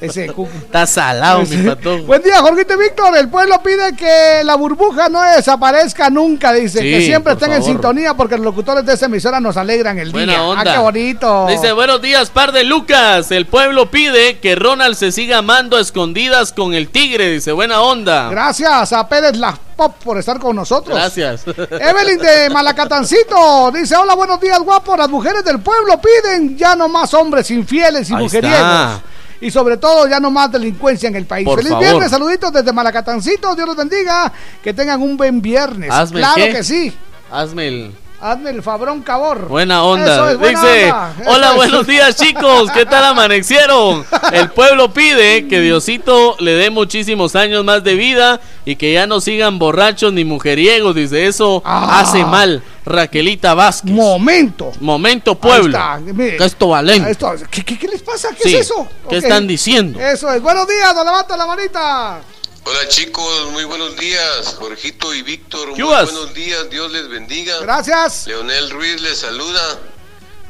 Ese 0.00 0.26
cuco. 0.28 0.50
Está 0.56 0.86
salado, 0.86 1.42
mi 1.42 1.56
patón. 1.58 2.06
Buen 2.06 2.22
día, 2.22 2.40
Jorgito 2.40 2.76
Víctor. 2.78 3.16
El 3.16 3.28
pueblo 3.28 3.62
pide 3.62 3.94
que 3.94 4.42
la 4.44 4.54
burbuja 4.54 5.08
no 5.08 5.22
desaparezca 5.22 6.08
nunca. 6.10 6.52
Dice 6.52 6.78
Sí, 6.80 6.90
que 6.90 7.00
siempre 7.02 7.34
estén 7.34 7.52
en 7.52 7.62
sintonía 7.62 8.14
porque 8.14 8.36
los 8.36 8.44
locutores 8.44 8.86
de 8.86 8.94
esa 8.94 9.06
emisora 9.06 9.38
nos 9.40 9.56
alegran 9.56 9.98
el 9.98 10.10
Buena 10.12 10.32
día. 10.32 10.42
onda. 10.42 10.62
Ah, 10.70 10.74
qué 10.74 10.80
bonito. 10.80 11.46
Dice, 11.48 11.72
buenos 11.72 12.00
días, 12.00 12.30
par 12.30 12.52
de 12.52 12.64
Lucas. 12.64 13.30
El 13.30 13.46
pueblo 13.46 13.90
pide 13.90 14.38
que 14.38 14.54
Ronald 14.54 14.96
se 14.96 15.12
siga 15.12 15.38
amando 15.38 15.76
a 15.76 15.80
escondidas 15.80 16.52
con 16.52 16.72
el 16.74 16.88
tigre. 16.88 17.30
Dice, 17.32 17.52
buena 17.52 17.80
onda. 17.82 18.30
Gracias 18.30 18.92
a 18.92 19.08
Pérez 19.08 19.36
La 19.36 19.58
Pop 19.76 19.94
por 20.04 20.18
estar 20.18 20.38
con 20.38 20.54
nosotros. 20.56 20.96
Gracias. 20.96 21.44
Evelyn 21.46 22.18
de 22.18 22.50
Malacatancito 22.50 23.70
dice: 23.72 23.96
Hola, 23.96 24.14
buenos 24.14 24.40
días, 24.40 24.58
guapos. 24.60 24.96
Las 24.98 25.08
mujeres 25.08 25.44
del 25.44 25.60
pueblo 25.60 26.00
piden 26.00 26.56
ya 26.56 26.76
no 26.76 26.88
más 26.88 27.12
hombres 27.14 27.50
infieles 27.50 28.10
y 28.10 28.14
Ahí 28.14 28.22
mujeriegos. 28.22 28.58
está. 28.58 29.02
Y 29.40 29.50
sobre 29.50 29.76
todo, 29.76 30.06
ya 30.08 30.20
no 30.20 30.30
más 30.30 30.50
delincuencia 30.50 31.08
en 31.08 31.16
el 31.16 31.26
país. 31.26 31.44
Por 31.44 31.58
Feliz 31.58 31.70
favor. 31.72 31.84
viernes, 31.86 32.10
saluditos 32.10 32.52
desde 32.52 32.72
Malacatancito. 32.72 33.54
Dios 33.54 33.66
los 33.66 33.76
bendiga. 33.76 34.32
Que 34.62 34.72
tengan 34.72 35.02
un 35.02 35.16
buen 35.16 35.42
viernes. 35.42 35.90
Hazme 35.90 36.20
el 36.20 36.24
claro 36.24 36.44
qué. 36.46 36.52
que 36.52 36.64
sí. 36.64 36.96
Hazme 37.30 37.68
el. 37.68 37.94
Hazme 38.20 38.50
el 38.50 38.62
fabrón 38.62 39.02
cabor. 39.02 39.48
Buena 39.48 39.82
onda. 39.84 40.14
Eso 40.14 40.28
es, 40.30 40.38
buena 40.38 40.60
Dice, 40.62 40.84
onda. 40.84 41.14
Eso 41.20 41.30
hola, 41.30 41.48
es". 41.50 41.56
buenos 41.56 41.86
días 41.86 42.16
chicos, 42.16 42.70
¿qué 42.70 42.86
tal 42.86 43.04
amanecieron? 43.04 44.06
El 44.32 44.48
pueblo 44.50 44.92
pide 44.94 45.46
que 45.46 45.60
Diosito 45.60 46.36
le 46.38 46.52
dé 46.52 46.70
muchísimos 46.70 47.36
años 47.36 47.64
más 47.64 47.84
de 47.84 47.94
vida 47.96 48.40
y 48.64 48.76
que 48.76 48.92
ya 48.94 49.06
no 49.06 49.20
sigan 49.20 49.58
borrachos 49.58 50.12
ni 50.14 50.24
mujeriegos. 50.24 50.94
Dice, 50.94 51.26
eso 51.26 51.60
Ah. 51.66 52.00
hace 52.00 52.24
mal. 52.24 52.62
Raquelita 52.86 53.52
Vázquez. 53.54 53.90
Momento. 53.92 54.72
Momento 54.80 55.34
pueblo. 55.34 55.78
Mire. 56.00 56.36
Esto 56.42 56.68
valente. 56.68 57.10
Esto- 57.10 57.32
¿qué, 57.50 57.62
qué, 57.62 57.78
qué 57.78 57.88
les 57.88 58.02
pasa? 58.02 58.28
¿Qué 58.34 58.48
Sí, 58.48 58.54
es 58.56 58.60
eso? 58.62 58.86
¿qué 59.08 59.16
están 59.18 59.46
diciendo? 59.46 59.98
Eso 60.00 60.32
es. 60.32 60.40
Buenos 60.40 60.66
días, 60.66 60.94
don 60.94 61.04
levanta 61.04 61.36
la 61.36 61.46
manita. 61.46 62.20
Hola 62.66 62.88
chicos, 62.88 63.50
muy 63.52 63.64
buenos 63.64 63.96
días. 63.96 64.56
Jorgito 64.58 65.12
y 65.14 65.22
Víctor, 65.22 65.68
muy 65.70 65.78
buenos 65.82 66.34
días. 66.34 66.70
Dios 66.70 66.90
les 66.92 67.08
bendiga. 67.08 67.58
Gracias. 67.60 68.26
Leonel 68.26 68.70
Ruiz 68.70 69.00
les 69.02 69.18
saluda. 69.18 69.78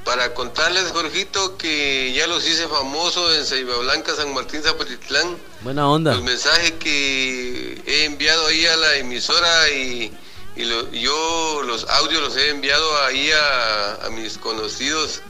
Para 0.05 0.35
contarles, 0.35 0.93
Jorgito, 0.93 1.57
que 1.57 2.13
ya 2.13 2.27
los 2.27 2.47
hice 2.47 2.69
famosos 2.69 3.37
en 3.39 3.45
Ceiba 3.47 3.79
Blanca, 3.79 4.15
San 4.15 4.35
Martín, 4.35 4.63
Zapatitlán. 4.63 5.39
Buena 5.63 5.89
onda. 5.89 6.13
Los 6.13 6.23
mensajes 6.23 6.73
que 6.73 7.81
he 7.87 8.05
enviado 8.05 8.47
ahí 8.49 8.67
a 8.67 8.77
la 8.77 8.97
emisora 8.97 9.71
y, 9.71 10.13
y 10.57 10.65
lo- 10.67 10.91
yo 10.93 11.63
los 11.65 11.89
audios 11.89 12.21
los 12.23 12.37
he 12.37 12.51
enviado 12.51 13.03
ahí 13.05 13.31
a, 13.33 13.95
a 14.05 14.11
mis 14.11 14.37
conocidos 14.37 15.23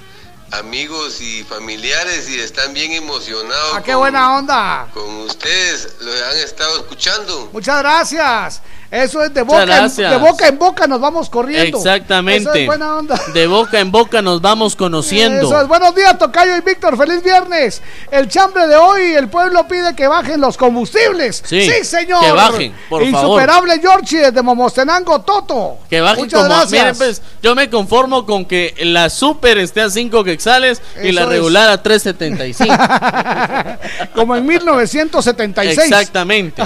amigos 0.52 1.20
y 1.20 1.42
familiares 1.44 2.28
y 2.28 2.38
están 2.40 2.72
bien 2.74 2.92
emocionados 2.92 3.72
Ah, 3.74 3.82
qué 3.82 3.92
con- 3.92 4.00
buena 4.00 4.36
onda. 4.36 4.88
con 4.92 5.04
ustedes, 5.22 5.88
los 6.00 6.22
han 6.22 6.36
estado 6.38 6.76
escuchando. 6.80 7.50
Muchas 7.52 7.78
gracias. 7.78 8.62
Eso 8.94 9.24
es 9.24 9.34
de 9.34 9.42
boca, 9.42 9.62
en, 9.62 9.88
de 9.96 10.16
boca 10.18 10.46
en 10.46 10.56
boca 10.58 10.86
nos 10.86 11.00
vamos 11.00 11.28
corriendo. 11.28 11.78
Exactamente. 11.78 12.42
Eso 12.48 12.54
es 12.54 12.66
buena 12.66 12.96
onda. 12.96 13.20
De 13.34 13.46
boca 13.48 13.80
en 13.80 13.90
boca 13.90 14.22
nos 14.22 14.40
vamos 14.40 14.76
conociendo. 14.76 15.46
Eso 15.48 15.60
es. 15.60 15.66
Buenos 15.66 15.94
días, 15.96 16.16
Tocayo 16.16 16.56
y 16.56 16.60
Víctor. 16.60 16.96
Feliz 16.96 17.20
viernes. 17.22 17.82
El 18.12 18.28
chambre 18.28 18.68
de 18.68 18.76
hoy, 18.76 19.14
el 19.14 19.28
pueblo 19.28 19.66
pide 19.66 19.96
que 19.96 20.06
bajen 20.06 20.40
los 20.40 20.56
combustibles. 20.56 21.42
Sí, 21.44 21.68
señor. 21.82 22.24
que 22.24 22.30
bajen, 22.30 22.72
por 22.88 23.02
favor. 23.10 23.42
Insuperable 23.42 23.80
Georgie 23.80 24.18
desde 24.20 24.42
Momostenango, 24.42 25.20
Toto. 25.22 25.78
Que 25.90 26.00
bajen 26.00 26.20
Muchas 26.24 26.42
como. 26.42 26.54
gracias. 26.54 26.70
Miren, 26.82 26.96
pues, 26.96 27.20
yo 27.42 27.54
me 27.56 27.68
conformo 27.68 28.24
con 28.24 28.44
que 28.44 28.74
la 28.78 29.10
super 29.10 29.58
esté 29.58 29.80
a 29.80 29.90
5 29.90 30.22
quexales 30.22 30.80
y 31.02 31.08
Eso 31.08 31.14
la 31.16 31.22
es. 31.22 31.28
regular 31.28 31.68
a 31.68 31.82
3.75. 31.82 33.78
Como 34.14 34.36
en 34.36 34.46
1976. 34.46 35.78
Exactamente. 35.90 36.62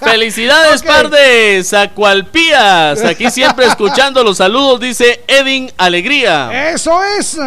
Felicidades, 0.00 0.80
Ok. 0.82 0.86
par 0.86 1.10
de 1.10 1.64
Zacualpías. 1.72 3.02
Aquí 3.02 3.30
siempre 3.30 3.64
escuchando 3.64 4.22
los 4.22 4.36
saludos, 4.36 4.78
dice 4.80 5.24
Edin 5.26 5.72
Alegría. 5.78 6.70
Eso 6.70 7.02
es. 7.18 7.38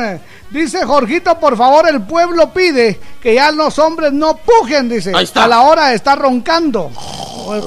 Dice 0.49 0.83
Jorgito, 0.83 1.37
por 1.39 1.55
favor, 1.55 1.87
el 1.87 2.01
pueblo 2.01 2.51
pide 2.51 2.99
que 3.21 3.35
ya 3.35 3.51
los 3.51 3.77
hombres 3.77 4.13
no 4.13 4.37
pujen, 4.37 4.89
dice, 4.89 5.11
Ahí 5.13 5.25
está. 5.25 5.43
a 5.43 5.47
la 5.47 5.61
hora 5.61 5.89
de 5.89 5.95
estar 5.95 6.17
roncando. 6.17 6.91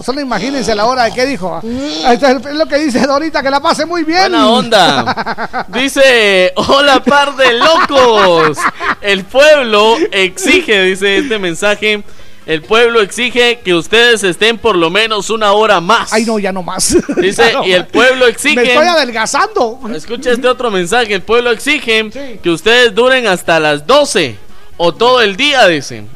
Solo 0.04 0.20
imagínense 0.20 0.74
la 0.74 0.86
hora 0.86 1.04
de 1.04 1.12
qué 1.12 1.26
dijo. 1.26 1.60
Ahí 2.04 2.14
está, 2.14 2.32
Es 2.32 2.44
lo 2.54 2.66
que 2.66 2.78
dice 2.78 3.06
Dorita, 3.06 3.40
que 3.40 3.50
la 3.50 3.60
pase 3.60 3.86
muy 3.86 4.02
bien. 4.02 4.32
Buena 4.32 4.48
onda. 4.48 5.64
Dice, 5.68 6.52
hola 6.56 7.00
par 7.04 7.36
de 7.36 7.52
locos. 7.52 8.58
El 9.00 9.24
pueblo 9.24 9.96
exige, 10.10 10.82
dice 10.82 11.18
este 11.18 11.38
mensaje, 11.38 12.02
el 12.48 12.62
pueblo 12.62 13.02
exige 13.02 13.60
que 13.62 13.74
ustedes 13.74 14.24
estén 14.24 14.56
por 14.56 14.74
lo 14.74 14.88
menos 14.88 15.28
una 15.28 15.52
hora 15.52 15.82
más. 15.82 16.14
Ay, 16.14 16.24
no, 16.24 16.38
ya 16.38 16.50
no 16.50 16.62
más. 16.62 16.96
Dice, 17.18 17.52
no 17.52 17.62
y 17.62 17.72
el 17.72 17.86
pueblo 17.86 18.26
exige... 18.26 18.56
Me 18.56 18.62
estoy 18.62 18.86
adelgazando. 18.86 19.78
Escucha 19.94 20.30
este 20.30 20.48
otro 20.48 20.70
mensaje. 20.70 21.12
El 21.12 21.20
pueblo 21.20 21.50
exige 21.50 22.38
que 22.42 22.48
ustedes 22.48 22.94
duren 22.94 23.26
hasta 23.26 23.60
las 23.60 23.86
12 23.86 24.36
o 24.78 24.94
todo 24.94 25.20
el 25.20 25.36
día, 25.36 25.68
dicen. 25.68 26.08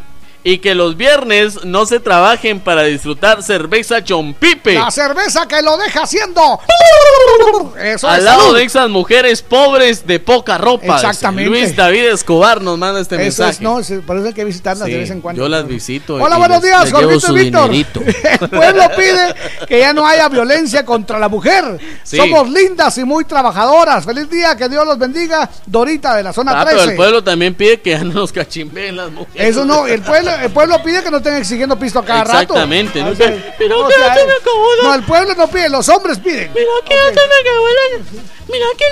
Y 0.44 0.58
que 0.58 0.74
los 0.74 0.96
viernes 0.96 1.64
no 1.64 1.86
se 1.86 2.00
trabajen 2.00 2.58
para 2.58 2.82
disfrutar 2.82 3.42
cerveza 3.44 4.02
chompipe. 4.02 4.74
La 4.74 4.90
cerveza 4.90 5.46
que 5.46 5.62
lo 5.62 5.76
deja 5.76 6.02
haciendo. 6.02 6.58
Eso 7.80 8.08
Al 8.08 8.24
lado 8.24 8.42
salud. 8.42 8.56
de 8.56 8.64
esas 8.64 8.88
mujeres 8.88 9.42
pobres 9.42 10.06
de 10.06 10.18
poca 10.18 10.58
ropa. 10.58 10.96
Exactamente. 10.96 11.48
Luis 11.48 11.76
David 11.76 12.06
Escobar 12.06 12.60
nos 12.60 12.76
manda 12.78 13.00
este 13.00 13.14
Eso 13.16 13.22
mensaje. 13.22 13.50
es, 13.50 13.60
no, 13.60 13.78
es- 13.78 13.92
por 14.06 14.16
eso 14.18 14.26
hay 14.26 14.32
que 14.34 14.44
visitarlas 14.44 14.86
Sí, 14.86 14.92
de 14.92 14.98
vez 14.98 15.10
en 15.10 15.20
cuando. 15.20 15.42
Yo 15.42 15.48
las 15.48 15.66
visito. 15.66 16.14
Hola, 16.16 16.36
buenos 16.38 16.60
días, 16.60 16.90
Jorgito 16.90 17.68
Víctor. 17.68 17.70
El 18.40 18.48
pueblo 18.50 18.82
pide 18.96 19.34
que 19.68 19.78
ya 19.78 19.92
no 19.92 20.04
haya 20.06 20.28
violencia 20.28 20.84
contra 20.84 21.18
la 21.20 21.28
mujer. 21.28 21.78
Sí. 22.02 22.16
Somos 22.16 22.48
lindas 22.50 22.98
y 22.98 23.04
muy 23.04 23.24
trabajadoras. 23.24 24.04
Feliz 24.04 24.28
día, 24.28 24.56
que 24.56 24.68
Dios 24.68 24.84
los 24.86 24.98
bendiga. 24.98 25.48
Dorita 25.66 26.16
de 26.16 26.24
la 26.24 26.32
zona 26.32 26.52
Ah, 26.60 26.64
pero 26.64 26.78
13. 26.78 26.90
el 26.90 26.96
pueblo 26.96 27.22
también 27.24 27.54
pide 27.54 27.80
que 27.80 27.90
ya 27.90 28.02
no 28.04 28.12
nos 28.14 28.32
cachimbeen 28.32 28.96
las 28.96 29.10
mujeres. 29.12 29.48
Eso 29.50 29.64
no, 29.64 29.86
el 29.86 30.02
pueblo, 30.02 30.31
el 30.42 30.50
pueblo 30.50 30.82
pide 30.82 31.02
que 31.02 31.10
no 31.10 31.18
estén 31.18 31.36
exigiendo 31.36 31.78
pisto 31.78 31.98
a 31.98 32.04
cada 32.04 32.22
Exactamente, 32.22 32.98
rato. 33.00 33.10
¿no? 33.10 33.12
O 33.12 33.16
sea, 33.16 33.54
Pero 33.58 33.80
o 33.84 33.88
que 33.88 33.94
sea, 33.94 34.08
ya 34.08 34.14
se 34.20 34.26
me 34.26 34.32
acabó 34.32 34.74
la- 34.76 34.88
No, 34.88 34.94
el 34.94 35.02
pueblo 35.02 35.34
no 35.34 35.48
pide, 35.48 35.68
los 35.68 35.88
hombres 35.88 36.18
piden. 36.18 36.52
Mira 36.54 36.66
que 36.84 36.94
ya 36.94 37.08
se 37.08 37.28
me 37.28 37.34
acabó 37.50 37.66
la- 37.68 38.22
Mira 38.48 38.66
que 38.76 38.84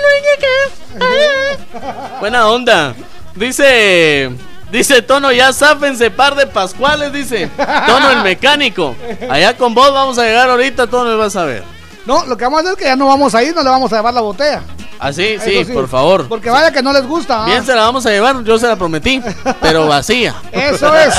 no 0.99 1.07
llegué. 1.07 2.09
Buena 2.19 2.47
onda. 2.49 2.95
Dice. 3.35 4.29
Dice 4.71 5.01
Tono, 5.01 5.33
ya 5.33 5.51
záfense 5.51 6.09
par 6.11 6.35
de 6.35 6.47
pascuales, 6.47 7.11
dice. 7.11 7.49
Tono 7.87 8.11
el 8.11 8.21
mecánico. 8.23 8.95
Allá 9.29 9.57
con 9.57 9.73
vos 9.73 9.91
vamos 9.93 10.17
a 10.17 10.23
llegar 10.23 10.49
ahorita, 10.49 10.87
Tono, 10.87 11.17
vas 11.17 11.35
a 11.35 11.43
ver. 11.43 11.63
No, 12.05 12.25
lo 12.25 12.35
que 12.37 12.43
vamos 12.45 12.59
a 12.59 12.61
hacer 12.61 12.73
es 12.73 12.77
que 12.79 12.85
ya 12.85 12.95
no 12.95 13.07
vamos 13.07 13.35
a 13.35 13.43
ir, 13.43 13.53
no 13.53 13.63
le 13.63 13.69
vamos 13.69 13.91
a 13.93 13.97
llevar 13.97 14.13
la 14.13 14.21
botella. 14.21 14.61
Así, 14.99 15.37
sí, 15.43 15.57
Eso 15.57 15.73
por 15.73 15.87
favor. 15.87 16.27
Porque 16.27 16.51
vaya 16.51 16.71
que 16.71 16.83
no 16.83 16.93
les 16.93 17.05
gusta. 17.07 17.43
¿ah? 17.43 17.45
Bien 17.47 17.65
se 17.65 17.73
la 17.73 17.81
vamos 17.81 18.05
a 18.05 18.11
llevar, 18.11 18.43
yo 18.43 18.59
se 18.59 18.67
la 18.67 18.75
prometí, 18.75 19.19
pero 19.59 19.87
vacía. 19.87 20.35
Eso 20.51 20.95
es. 20.95 21.15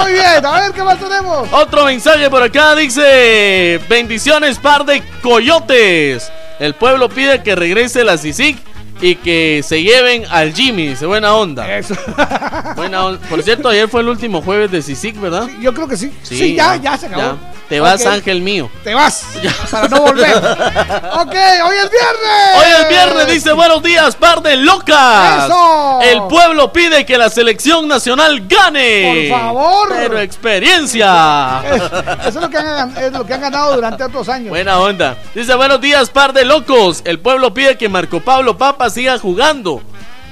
Muy 0.00 0.12
bien, 0.12 0.46
a 0.46 0.60
ver 0.60 0.72
qué 0.72 0.82
más 0.84 0.98
tenemos. 1.00 1.48
Otro 1.52 1.84
mensaje 1.84 2.30
por 2.30 2.42
acá 2.42 2.76
dice: 2.76 3.80
Bendiciones, 3.88 4.58
par 4.58 4.84
de 4.84 5.02
coyotes. 5.20 6.30
El 6.60 6.74
pueblo 6.74 7.08
pide 7.08 7.42
que 7.42 7.56
regrese 7.56 8.04
la 8.04 8.18
CICIC 8.18 8.56
y 9.00 9.16
que 9.16 9.62
se 9.64 9.82
lleven 9.82 10.24
al 10.30 10.52
Jimmy. 10.52 10.88
Dice, 10.88 11.06
buena 11.06 11.34
onda. 11.34 11.76
Eso. 11.76 11.94
Buena 12.76 13.06
onda. 13.06 13.28
Por 13.28 13.42
cierto, 13.42 13.68
ayer 13.68 13.88
fue 13.88 14.00
el 14.02 14.08
último 14.08 14.42
jueves 14.42 14.70
de 14.70 14.82
CICIC, 14.82 15.20
¿verdad? 15.20 15.48
Yo 15.60 15.74
creo 15.74 15.88
que 15.88 15.96
sí. 15.96 16.12
Sí, 16.22 16.54
ya, 16.54 16.76
ya 16.76 16.96
se 16.96 17.06
acabó. 17.06 17.38
Te 17.68 17.80
vas, 17.80 18.06
ángel 18.06 18.40
mío. 18.40 18.70
Te 18.82 18.94
vas. 18.94 19.26
Para 19.70 19.88
no 19.88 20.00
volver. 20.00 20.36
ok, 20.36 21.34
hoy 21.66 21.76
es 21.76 21.90
viernes. 21.90 22.56
Hoy 22.56 22.66
es 22.80 22.88
viernes, 22.88 23.26
dice 23.26 23.52
buenos 23.52 23.82
días, 23.82 24.16
par 24.16 24.40
de 24.40 24.56
locas. 24.56 25.44
¡Eso! 25.44 26.00
El 26.02 26.22
pueblo 26.28 26.72
pide 26.72 27.04
que 27.04 27.18
la 27.18 27.28
selección 27.28 27.86
nacional 27.86 28.46
gane. 28.48 29.28
Por 29.28 29.38
favor. 29.38 29.88
Pero 29.90 30.18
experiencia. 30.18 31.62
Eso 32.26 32.26
es 32.26 32.34
lo, 32.36 32.48
que 32.48 32.56
han, 32.56 32.96
es 32.96 33.12
lo 33.12 33.26
que 33.26 33.34
han 33.34 33.42
ganado 33.42 33.74
durante 33.74 34.02
otros 34.02 34.30
años. 34.30 34.48
Buena 34.48 34.78
onda. 34.78 35.18
Dice 35.34 35.54
buenos 35.54 35.80
días, 35.82 36.08
par 36.08 36.32
de 36.32 36.46
locos. 36.46 37.02
El 37.04 37.18
pueblo 37.18 37.52
pide 37.52 37.76
que 37.76 37.90
Marco 37.90 38.20
Pablo 38.20 38.56
Papa 38.56 38.87
siga 38.90 39.18
jugando. 39.18 39.82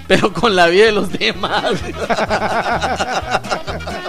Pero 0.07 0.33
con 0.33 0.55
la 0.55 0.67
vida 0.67 0.87
de 0.87 0.93
los 0.93 1.11
demás. 1.11 1.73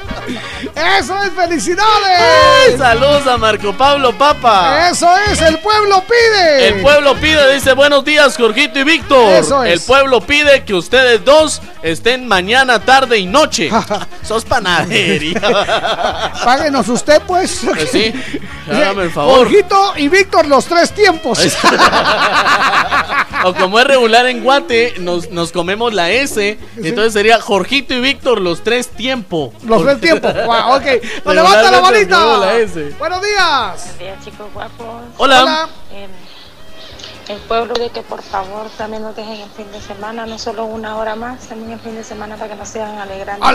Eso 0.99 1.23
es 1.23 1.31
felicidades. 1.31 2.19
Ay, 2.67 2.77
saludos 2.77 3.25
a 3.27 3.37
Marco 3.37 3.73
Pablo 3.73 4.17
Papa. 4.17 4.89
Eso 4.89 5.09
es, 5.31 5.41
el 5.41 5.59
pueblo 5.59 6.03
pide. 6.07 6.67
El 6.67 6.81
pueblo 6.81 7.15
pide, 7.15 7.53
dice 7.53 7.73
buenos 7.73 8.03
días, 8.05 8.35
Jorgito 8.37 8.79
y 8.79 8.83
Víctor. 8.83 9.33
Eso 9.33 9.63
es. 9.63 9.73
El 9.73 9.81
pueblo 9.81 10.21
pide 10.21 10.63
que 10.63 10.73
ustedes 10.73 11.23
dos 11.23 11.61
estén 11.81 12.27
mañana, 12.27 12.79
tarde 12.79 13.17
y 13.17 13.25
noche. 13.25 13.69
Sos 14.23 14.45
panadería. 14.45 15.39
Páguenos 16.43 16.87
usted, 16.89 17.21
pues. 17.25 17.61
Pues 17.65 17.89
sí, 17.91 18.13
hágame 18.71 19.03
el 19.03 19.11
favor. 19.11 19.37
Jorgito 19.37 19.93
y 19.97 20.09
Víctor, 20.09 20.47
los 20.47 20.65
tres 20.65 20.91
tiempos. 20.91 21.39
o 23.43 23.53
como 23.53 23.79
es 23.79 23.87
regular 23.87 24.25
en 24.27 24.43
Guate, 24.43 24.95
nos, 24.99 25.31
nos 25.31 25.51
comemos 25.51 25.93
la 25.93 26.11
S. 26.11 26.57
Entonces 26.77 27.13
sería 27.13 27.39
Jorgito 27.39 27.93
y 27.93 27.99
Víctor 27.99 28.41
los 28.41 28.63
tres 28.63 28.89
tiempos. 28.89 29.53
Los 29.63 29.83
tres 29.83 30.01
tiempos. 30.01 30.16
Wow, 30.21 30.75
ok. 30.75 30.85
Pues 31.23 31.35
levanta 31.35 31.71
la 31.71 31.81
manita. 31.81 32.25
Buenos 32.25 33.21
días. 33.21 33.95
Buenos 33.97 33.99
días, 33.99 34.25
chicos 34.25 34.53
guapos. 34.53 35.03
Hola. 35.17 35.69
Eh, 35.91 36.07
el 37.29 37.39
pueblo 37.39 37.73
de 37.73 37.89
que 37.89 38.01
por 38.03 38.21
favor 38.21 38.69
también 38.77 39.03
nos 39.03 39.15
dejen 39.15 39.41
el 39.41 39.49
fin 39.49 39.69
de 39.71 39.81
semana, 39.81 40.25
no 40.25 40.39
solo 40.39 40.63
una 40.63 40.95
hora 40.95 41.15
más, 41.15 41.41
también 41.47 41.71
el 41.71 41.79
fin 41.79 41.95
de 41.95 42.03
semana 42.03 42.37
para 42.37 42.51
que 42.51 42.55
nos 42.55 42.69
sigan 42.69 42.97
alegrando. 42.99 43.45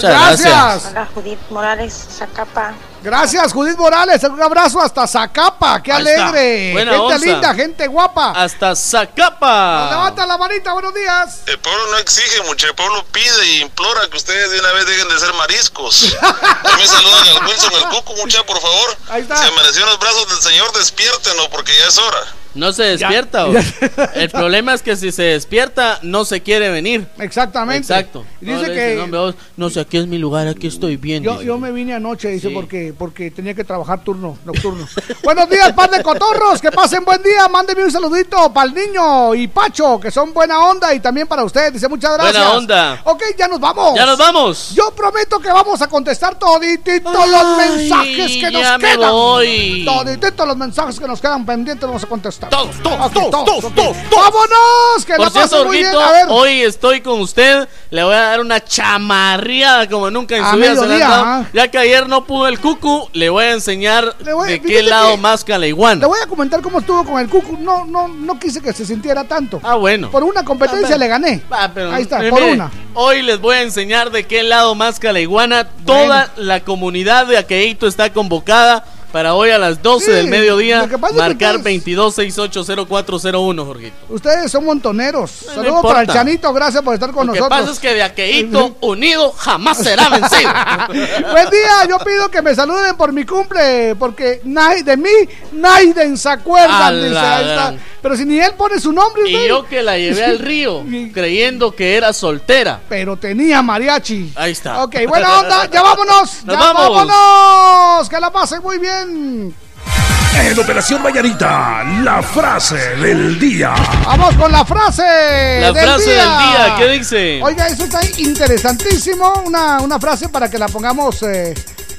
Gracias. 0.00 0.90
Hola, 0.90 1.08
Judith 1.14 1.38
Morales, 1.50 2.06
Zacapa. 2.10 2.74
Gracias, 3.04 3.52
Judith 3.52 3.76
Morales. 3.76 4.24
Un 4.24 4.40
abrazo 4.42 4.80
hasta 4.80 5.06
Zacapa. 5.06 5.82
¡Qué 5.82 5.92
alegre! 5.92 6.72
Buena 6.72 6.92
gente 6.92 7.04
onza. 7.04 7.18
linda, 7.18 7.54
gente 7.54 7.86
guapa. 7.86 8.30
Hasta 8.30 8.74
Zacapa. 8.74 9.90
Levanta 9.90 10.24
la 10.24 10.38
manita, 10.38 10.72
buenos 10.72 10.94
días. 10.94 11.40
El 11.44 11.58
pueblo 11.58 11.86
no 11.90 11.98
exige 11.98 12.40
mucho, 12.44 12.66
el 12.66 12.74
pueblo 12.74 13.04
pide 13.12 13.42
e 13.42 13.58
implora 13.60 14.08
que 14.08 14.16
ustedes 14.16 14.50
de 14.52 14.58
una 14.58 14.72
vez 14.72 14.86
dejen 14.86 15.06
de 15.06 15.18
ser 15.20 15.34
mariscos. 15.34 16.16
También 16.62 16.88
saludan 16.88 17.28
al 17.28 17.46
Wilson, 17.46 17.72
el 17.74 17.88
Cuco, 17.90 18.14
mucha, 18.16 18.42
por 18.46 18.58
favor. 18.58 18.96
Ahí 19.10 19.20
está. 19.20 19.36
Se 19.36 19.48
amaneció 19.48 19.82
en 19.82 19.90
los 19.90 19.98
brazos 19.98 20.26
del 20.30 20.40
Señor, 20.40 20.72
despiértenlo 20.72 21.50
porque 21.50 21.76
ya 21.76 21.88
es 21.88 21.98
hora. 21.98 22.24
No 22.54 22.72
se 22.72 22.84
despierta. 22.84 23.46
Ya- 23.52 24.04
El 24.14 24.30
problema 24.30 24.74
es 24.74 24.82
que 24.82 24.96
si 24.96 25.10
se 25.12 25.22
despierta, 25.22 25.98
no 26.02 26.24
se 26.24 26.40
quiere 26.42 26.70
venir. 26.70 27.06
Exactamente. 27.18 27.78
Exacto. 27.92 28.24
No, 28.40 28.58
dice 28.58 28.68
le 28.68 28.74
que- 28.74 29.06
"No, 29.08 29.34
no 29.56 29.70
sé, 29.70 29.80
aquí 29.80 29.96
es 29.98 30.06
mi 30.06 30.18
lugar, 30.18 30.46
aquí 30.48 30.66
estoy 30.68 30.96
bien. 30.96 31.22
Yo, 31.22 31.42
yo 31.42 31.58
me 31.58 31.72
vine 31.72 31.94
anoche, 31.94 32.28
dice, 32.28 32.48
Sí. 32.48 32.54
porque, 32.54 32.94
porque 32.96 33.30
tenía 33.30 33.54
que 33.54 33.64
trabajar 33.64 34.02
turno 34.04 34.38
nocturno. 34.44 34.86
Buenos 35.22 35.48
días, 35.50 35.72
par 35.72 35.90
de 35.90 36.02
cotorros, 36.02 36.60
que 36.60 36.70
pasen 36.70 37.04
buen 37.04 37.22
día. 37.22 37.48
Mándeme 37.48 37.84
un 37.84 37.90
saludito 37.90 38.52
para 38.52 38.68
el 38.68 38.74
niño 38.74 39.34
y 39.34 39.48
Pacho, 39.48 39.98
que 40.00 40.10
son 40.10 40.32
buena 40.32 40.58
onda, 40.60 40.94
y 40.94 41.00
también 41.00 41.26
para 41.26 41.44
usted. 41.44 41.72
Dice, 41.72 41.88
muchas 41.88 42.14
gracias. 42.14 42.34
Buena 42.42 42.56
onda. 42.56 43.00
Ok, 43.04 43.22
ya 43.38 43.48
nos 43.48 43.60
vamos. 43.60 43.94
Ya 43.96 44.06
nos 44.06 44.18
vamos. 44.18 44.72
Yo 44.74 44.90
prometo 44.94 45.38
que 45.40 45.48
vamos 45.48 45.80
a 45.82 45.88
contestar 45.88 46.38
todititos 46.38 47.12
los 47.30 47.56
mensajes 47.56 48.32
que 48.36 48.50
nos 48.50 48.62
ya 48.62 48.78
me 48.78 48.88
quedan. 48.88 49.10
voy. 49.10 49.82
Todititos 49.84 50.46
los 50.46 50.56
mensajes 50.56 50.98
que 51.00 51.06
nos 51.08 51.20
quedan 51.20 51.44
pendientes 51.46 51.86
vamos 51.86 52.02
a 52.04 52.06
contestar. 52.06 52.43
Todos, 52.48 52.82
todos, 52.82 53.12
todos, 53.12 53.30
todos, 53.30 53.64
ok. 53.64 53.74
todos, 53.74 53.96
¡Vámonos! 54.10 55.04
Que 55.06 55.14
Por 55.14 55.24
la 55.26 55.30
cierto, 55.30 55.50
pasen 55.50 55.66
muy 55.66 55.78
bien. 55.78 55.92
Jorgito, 55.92 56.08
A 56.08 56.12
ver. 56.12 56.26
hoy 56.28 56.62
estoy 56.62 57.00
con 57.00 57.20
usted. 57.20 57.68
Le 57.90 58.02
voy 58.02 58.14
a 58.14 58.20
dar 58.20 58.40
una 58.40 58.62
chamarreada 58.64 59.88
como 59.88 60.10
nunca 60.10 60.36
en 60.36 60.42
A 60.44 60.50
su 60.50 60.56
vida 60.56 60.68
se 60.70 60.74
le 60.74 60.80
ha 60.80 60.82
mediodía, 60.86 61.08
dado. 61.08 61.24
ah. 61.24 61.44
Ya 61.52 61.68
que 61.68 61.78
ayer 61.78 62.08
no 62.08 62.24
pudo 62.24 62.48
el 62.48 62.58
cucu, 62.58 63.08
le 63.12 63.28
voy 63.30 63.44
a 63.44 63.50
enseñar 63.52 64.16
voy- 64.32 64.48
de 64.48 64.60
qué 64.62 64.82
lado 64.82 65.16
la 65.46 65.66
iguana. 65.66 66.00
Le 66.00 66.06
voy 66.06 66.18
a 66.22 66.26
comentar 66.26 66.60
cómo 66.62 66.80
estuvo 66.80 67.04
con 67.04 67.20
el 67.20 67.28
Cucu. 67.28 67.56
No, 67.58 67.84
no, 67.84 68.08
no 68.08 68.38
quise 68.38 68.60
que 68.60 68.72
se 68.72 68.84
sintiera 68.84 69.24
tanto. 69.24 69.60
Ah, 69.62 69.74
bueno. 69.76 70.10
Por 70.10 70.22
una 70.24 70.44
competencia 70.44 70.94
Ah, 70.96 70.98
le 70.98 71.08
gané. 71.08 71.42
Ah, 71.50 71.70
pero, 71.72 71.92
Ahí 71.92 72.02
está, 72.02 72.24
eh, 72.24 72.30
por 72.30 72.40
mire, 72.40 72.52
una. 72.54 72.70
Hoy 72.94 73.22
les 73.22 73.40
voy 73.40 73.56
a 73.56 73.62
enseñar 73.62 74.10
de 74.10 74.26
qué 74.26 74.42
lado 74.42 74.74
masca 74.74 75.12
la 75.12 75.20
iguana. 75.20 75.68
Toda 75.86 76.30
la 76.36 76.60
comunidad 76.60 77.26
de 77.26 77.38
Aqueito 77.38 77.86
está 77.86 78.12
convocada 78.12 78.84
para 79.14 79.34
hoy 79.36 79.50
a 79.50 79.58
las 79.58 79.80
12 79.80 80.06
Sí, 80.06 80.10
del 80.10 80.26
mediodía 80.26 80.88
marcar 81.12 81.58
ustedes- 81.58 81.84
22680401, 81.84 83.64
Jorgito. 83.64 83.94
Ustedes 84.08 84.50
son 84.50 84.64
montoneros. 84.64 85.30
No 85.46 85.54
Saludos 85.54 85.82
para 85.84 86.00
el 86.00 86.08
Chanito, 86.08 86.52
gracias 86.52 86.82
por 86.82 86.94
estar 86.94 87.12
con 87.12 87.28
Lo 87.28 87.32
que 87.32 87.38
nosotros. 87.38 87.60
pasa 87.60 87.72
es 87.72 87.78
que 87.78 87.94
de 87.94 88.02
Aqueito 88.02 88.76
unido 88.80 89.30
jamás 89.30 89.78
será 89.78 90.08
vencido. 90.08 90.50
Buen 91.30 91.48
día, 91.48 91.86
yo 91.88 91.98
pido 92.00 92.28
que 92.28 92.42
me 92.42 92.56
saluden 92.56 92.96
por 92.96 93.12
mi 93.12 93.24
cumple, 93.24 93.94
porque 94.00 94.40
nadie, 94.42 94.82
de 94.82 94.96
mí 94.96 95.08
nadie 95.52 95.94
se 96.16 96.28
A 96.28 96.32
acuerdan, 96.32 96.96
dice, 96.96 97.10
la 97.10 97.36
ahí 97.36 97.42
está. 97.44 97.54
gran. 97.54 97.80
Pero 98.02 98.16
si 98.16 98.24
ni 98.26 98.38
él 98.40 98.52
pone 98.58 98.80
su 98.80 98.92
nombre, 98.92 99.22
Y 99.30 99.34
usted. 99.36 99.48
yo 99.48 99.64
que 99.66 99.80
la 99.82 99.96
llevé 99.96 100.24
al 100.24 100.38
río 100.40 100.82
creyendo 101.14 101.70
que 101.74 101.96
era 101.96 102.12
soltera. 102.12 102.80
Pero 102.88 103.16
tenía 103.16 103.62
mariachi. 103.62 104.32
Ahí 104.34 104.50
está. 104.52 104.82
Ok, 104.82 104.96
buena 105.08 105.38
onda, 105.38 105.70
ya 105.70 105.82
vámonos. 105.82 106.44
Nos 106.44 106.54
ya 106.56 106.72
vamos. 106.72 107.06
vámonos. 107.06 108.08
Que 108.10 108.18
la 108.20 108.30
pasen 108.32 108.60
muy 108.60 108.78
bien. 108.78 109.03
En 109.06 110.58
Operación 110.58 111.02
Mañanita, 111.02 111.84
la 112.02 112.22
frase 112.22 112.96
del 112.96 113.38
día. 113.38 113.74
Vamos 114.06 114.34
con 114.34 114.50
la 114.50 114.64
frase. 114.64 115.60
La 115.60 115.72
frase 115.72 116.10
del 116.10 116.38
día, 116.38 116.74
¿qué 116.78 116.88
dice? 116.98 117.40
Oiga, 117.42 117.68
eso 117.68 117.84
está 117.84 118.00
interesantísimo. 118.18 119.42
Una, 119.44 119.80
una 119.80 120.00
frase 120.00 120.28
para 120.30 120.50
que 120.50 120.58
la 120.58 120.68
pongamos 120.68 121.22
eh, 121.22 121.54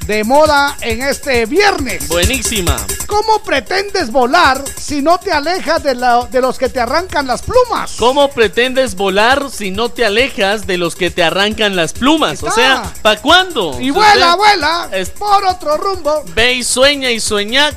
de 0.07 0.23
moda 0.23 0.77
en 0.81 1.01
este 1.01 1.45
viernes. 1.45 2.07
Buenísima. 2.07 2.75
¿Cómo 3.07 3.41
pretendes 3.43 4.11
volar 4.11 4.63
si 4.79 5.01
no 5.01 5.17
te 5.19 5.31
alejas 5.31 5.81
de, 5.83 5.95
la- 5.95 6.25
de 6.29 6.41
los 6.41 6.57
que 6.57 6.69
te 6.69 6.79
arrancan 6.79 7.25
las 7.27 7.41
plumas? 7.41 7.93
¿Cómo 7.97 8.29
pretendes 8.29 8.95
volar 8.95 9.49
si 9.49 9.71
no 9.71 9.89
te 9.89 10.05
alejas 10.05 10.67
de 10.67 10.77
los 10.77 10.95
que 10.95 11.09
te 11.11 11.23
arrancan 11.23 11.75
las 11.75 11.93
plumas? 11.93 12.43
O 12.43 12.51
sea, 12.51 12.91
¿para 13.01 13.21
cuándo? 13.21 13.79
Y 13.81 13.89
vuela, 13.89 14.35
vuela 14.35 14.89
es- 14.91 15.09
por 15.09 15.43
otro 15.45 15.77
rumbo. 15.77 16.23
Ve 16.35 16.53
y 16.53 16.63
sueña 16.63 17.09
y 17.11 17.19
sueña 17.19 17.71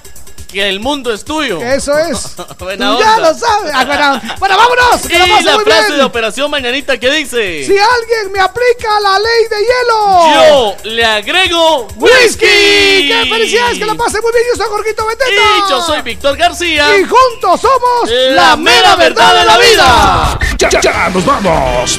que 0.49 0.69
el 0.69 0.81
mundo 0.81 1.13
es 1.13 1.25
tuyo. 1.25 1.61
Eso 1.61 1.97
es. 1.99 2.35
Buena 2.59 2.93
Tú 2.93 3.01
ya 3.01 3.17
onda. 3.17 3.33
lo 3.33 3.39
sabes. 3.39 3.73
Ah, 3.75 3.85
bueno, 3.85 4.21
bueno, 4.39 4.57
vámonos. 4.57 5.03
Que 5.07 5.19
la 5.19 5.27
Y 5.27 5.43
la 5.45 5.55
muy 5.57 5.65
frase 5.65 5.87
bien. 5.89 5.99
de 5.99 6.05
Operación 6.05 6.51
Mañanita 6.51 6.99
que 6.99 7.11
dice: 7.11 7.65
Si 7.65 7.73
alguien 7.79 8.33
me 8.33 8.41
aplica 8.41 8.89
la 9.03 9.19
ley 9.19 9.49
de 9.51 9.57
hielo. 9.61 10.35
Yo 10.35 10.91
le 10.91 11.05
agrego 11.05 11.87
¡Whisky! 11.97 12.25
whisky. 12.25 13.09
¡Qué 13.09 13.27
felicidades! 13.31 13.79
Que 13.79 13.87
la 13.87 13.95
pasen 13.95 14.21
muy 14.23 14.33
bien. 14.33 14.45
Yo 14.53 14.57
soy 14.57 14.67
Jorgito 14.71 15.07
Beteta. 15.07 15.31
Y 15.33 15.71
yo 15.71 15.83
soy 15.83 16.03
Víctor 16.03 16.37
García. 16.37 16.99
Y 16.99 17.05
juntos 17.05 17.61
somos 17.61 18.11
La 18.31 18.57
mera 18.57 18.97
verdad 18.97 19.39
de 19.39 19.45
la 19.45 19.59
vida. 19.59 20.39
Ya, 20.59 20.69
ya, 20.71 20.81
ya 20.81 21.09
nos 21.11 21.25
vamos. 21.25 21.99